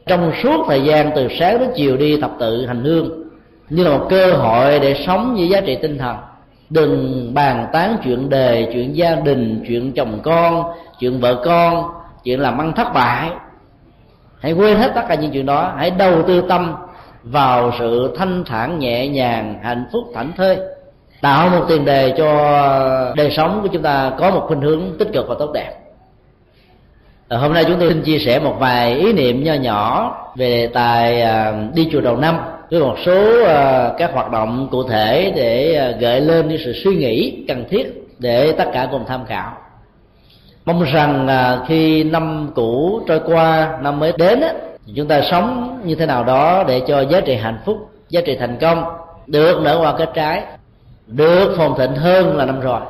Trong 0.07 0.33
suốt 0.43 0.65
thời 0.69 0.83
gian 0.85 1.11
từ 1.15 1.29
sáng 1.39 1.59
đến 1.59 1.71
chiều 1.75 1.97
đi 1.97 2.21
tập 2.21 2.31
tự 2.41 2.67
hành 2.67 2.85
hương 2.85 3.25
như 3.71 3.85
là 3.85 3.91
một 3.99 4.07
cơ 4.11 4.33
hội 4.33 4.79
để 4.79 4.95
sống 5.07 5.35
với 5.39 5.49
giá 5.49 5.61
trị 5.61 5.79
tinh 5.83 5.99
thần 5.99 6.17
đừng 6.75 7.31
bàn 7.35 7.67
tán 7.73 7.97
chuyện 8.05 8.29
đề 8.29 8.71
chuyện 8.73 8.97
gia 8.97 9.15
đình 9.15 9.65
chuyện 9.69 9.93
chồng 9.93 10.21
con 10.23 10.65
chuyện 10.99 11.21
vợ 11.21 11.43
con 11.45 11.91
chuyện 12.25 12.41
làm 12.41 12.59
ăn 12.59 12.73
thất 12.73 12.93
bại. 12.95 13.31
Hãy 14.41 14.53
quên 14.53 14.77
hết 14.77 14.93
tất 14.95 15.03
cả 15.09 15.15
những 15.15 15.31
chuyện 15.33 15.47
đó. 15.47 15.73
Hãy 15.77 15.91
đầu 15.91 16.23
tư 16.23 16.43
tâm 16.49 16.75
vào 17.23 17.73
sự 17.79 18.15
thanh 18.19 18.45
thản 18.47 18.79
nhẹ 18.79 19.09
nhàng 19.09 19.61
hạnh 19.63 19.87
phúc 19.93 20.05
thảnh 20.15 20.33
thơi. 20.37 20.59
Tạo 21.21 21.49
một 21.49 21.65
tiền 21.69 21.85
đề 21.85 22.15
cho 22.19 22.27
đời 23.17 23.31
sống 23.31 23.61
của 23.63 23.69
chúng 23.69 23.83
ta 23.83 24.13
có 24.19 24.31
một 24.31 24.45
khuynh 24.47 24.61
hướng 24.61 24.83
tích 24.99 25.09
cực 25.13 25.29
và 25.29 25.35
tốt 25.39 25.51
đẹp. 25.55 25.73
À, 27.29 27.39
hôm 27.39 27.53
nay 27.53 27.65
chúng 27.65 27.77
tôi 27.81 27.89
xin 27.89 28.03
chia 28.03 28.19
sẻ 28.19 28.39
một 28.39 28.57
vài 28.59 28.95
ý 28.95 29.13
niệm 29.13 29.45
nho 29.45 29.55
nhỏ 29.55 30.17
về 30.37 30.51
đề 30.51 30.67
tài 30.67 31.23
à, 31.23 31.55
đi 31.75 31.89
chùa 31.93 32.01
đầu 32.01 32.17
năm 32.17 32.39
với 32.71 32.81
một 32.81 32.97
số 33.05 33.45
ờ, 33.45 33.95
các 33.99 34.13
hoạt 34.13 34.31
động 34.31 34.69
cụ 34.71 34.83
thể 34.83 35.33
để 35.37 35.75
ờ, 35.75 35.93
gợi 35.99 36.21
lên 36.21 36.49
những 36.49 36.59
sự 36.65 36.73
suy 36.85 36.97
nghĩ 36.97 37.45
cần 37.49 37.65
thiết 37.71 38.05
để 38.19 38.53
tất 38.53 38.65
cả 38.73 38.89
cùng 38.91 39.05
tham 39.07 39.25
khảo. 39.27 39.53
Mong 40.65 40.83
rằng 40.83 41.29
ờ, 41.29 41.65
khi 41.69 42.05
năm 42.05 42.51
cũ 42.55 43.01
trôi 43.07 43.21
qua, 43.27 43.79
năm 43.83 44.01
mới 44.01 44.13
đến 44.19 44.41
chúng 44.97 45.09
ta 45.09 45.21
sống 45.31 45.81
như 45.85 45.95
thế 45.95 46.07
nào 46.07 46.25
đó 46.25 46.65
để 46.69 46.81
cho 46.87 47.01
giá 47.01 47.21
trị 47.21 47.35
hạnh 47.35 47.59
phúc, 47.65 47.77
giá 48.09 48.21
trị 48.27 48.37
thành 48.37 48.57
công 48.61 48.85
được 49.27 49.61
nở 49.63 49.79
hoa 49.79 49.95
kết 49.99 50.11
trái, 50.15 50.43
được 51.07 51.55
phồn 51.57 51.73
thịnh 51.79 51.95
hơn 51.97 52.37
là 52.37 52.45
năm 52.45 52.61
rồi. 52.61 52.81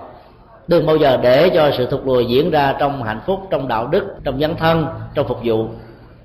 Đừng 0.69 0.87
bao 0.87 0.97
giờ 0.97 1.19
để 1.23 1.51
cho 1.55 1.71
sự 1.79 1.87
thụt 1.87 2.01
lùi 2.05 2.27
diễn 2.27 2.51
ra 2.51 2.75
trong 2.79 3.03
hạnh 3.03 3.21
phúc, 3.27 3.41
trong 3.51 3.69
đạo 3.69 3.87
đức, 3.87 4.05
trong 4.25 4.41
dấn 4.41 4.57
thân, 4.57 4.87
trong 5.15 5.29
phục 5.29 5.39
vụ. 5.45 5.67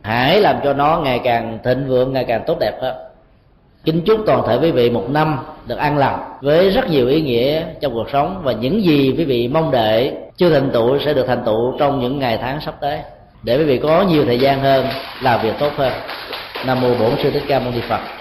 Hãy 0.02 0.42
làm 0.42 0.56
cho 0.64 0.74
nó 0.74 1.02
ngày 1.04 1.20
càng 1.24 1.60
thịnh 1.64 1.88
vượng, 1.88 2.14
ngày 2.14 2.26
càng 2.28 2.44
tốt 2.48 2.58
đẹp 2.60 2.80
hơn 2.82 2.96
kính 3.86 4.02
chúc 4.06 4.20
toàn 4.26 4.44
thể 4.48 4.58
quý 4.62 4.72
vị 4.72 4.90
một 4.90 5.10
năm 5.10 5.40
được 5.68 5.78
an 5.78 5.98
lành 5.98 6.20
với 6.42 6.70
rất 6.70 6.90
nhiều 6.90 7.08
ý 7.08 7.22
nghĩa 7.22 7.64
trong 7.82 7.94
cuộc 7.94 8.10
sống 8.14 8.42
và 8.44 8.52
những 8.52 8.84
gì 8.84 9.14
quý 9.18 9.26
vị 9.26 9.48
mong 9.48 9.72
đợi. 9.72 10.14
Chưa 10.38 10.50
thành 10.50 10.70
tựu 10.72 11.00
sẽ 11.00 11.14
được 11.14 11.26
thành 11.28 11.44
tựu 11.46 11.78
trong 11.80 12.00
những 12.00 12.20
ngày 12.20 12.38
tháng 12.42 12.62
sắp 12.62 12.76
tới. 12.82 13.00
Để 13.44 13.58
quý 13.58 13.64
vị 13.64 13.78
có 13.78 14.02
nhiều 14.10 14.26
thời 14.26 14.40
gian 14.40 14.60
hơn, 14.60 14.86
làm 15.22 15.42
việc 15.42 15.54
tốt 15.60 15.72
hơn. 15.76 15.94
Nam 16.66 16.82
mô 16.82 16.94
bổn 17.00 17.12
sư 17.24 17.32
thích 17.32 17.44
ca 17.48 17.60
mâu 17.60 17.72
ni 17.72 17.82
phật. 17.90 18.19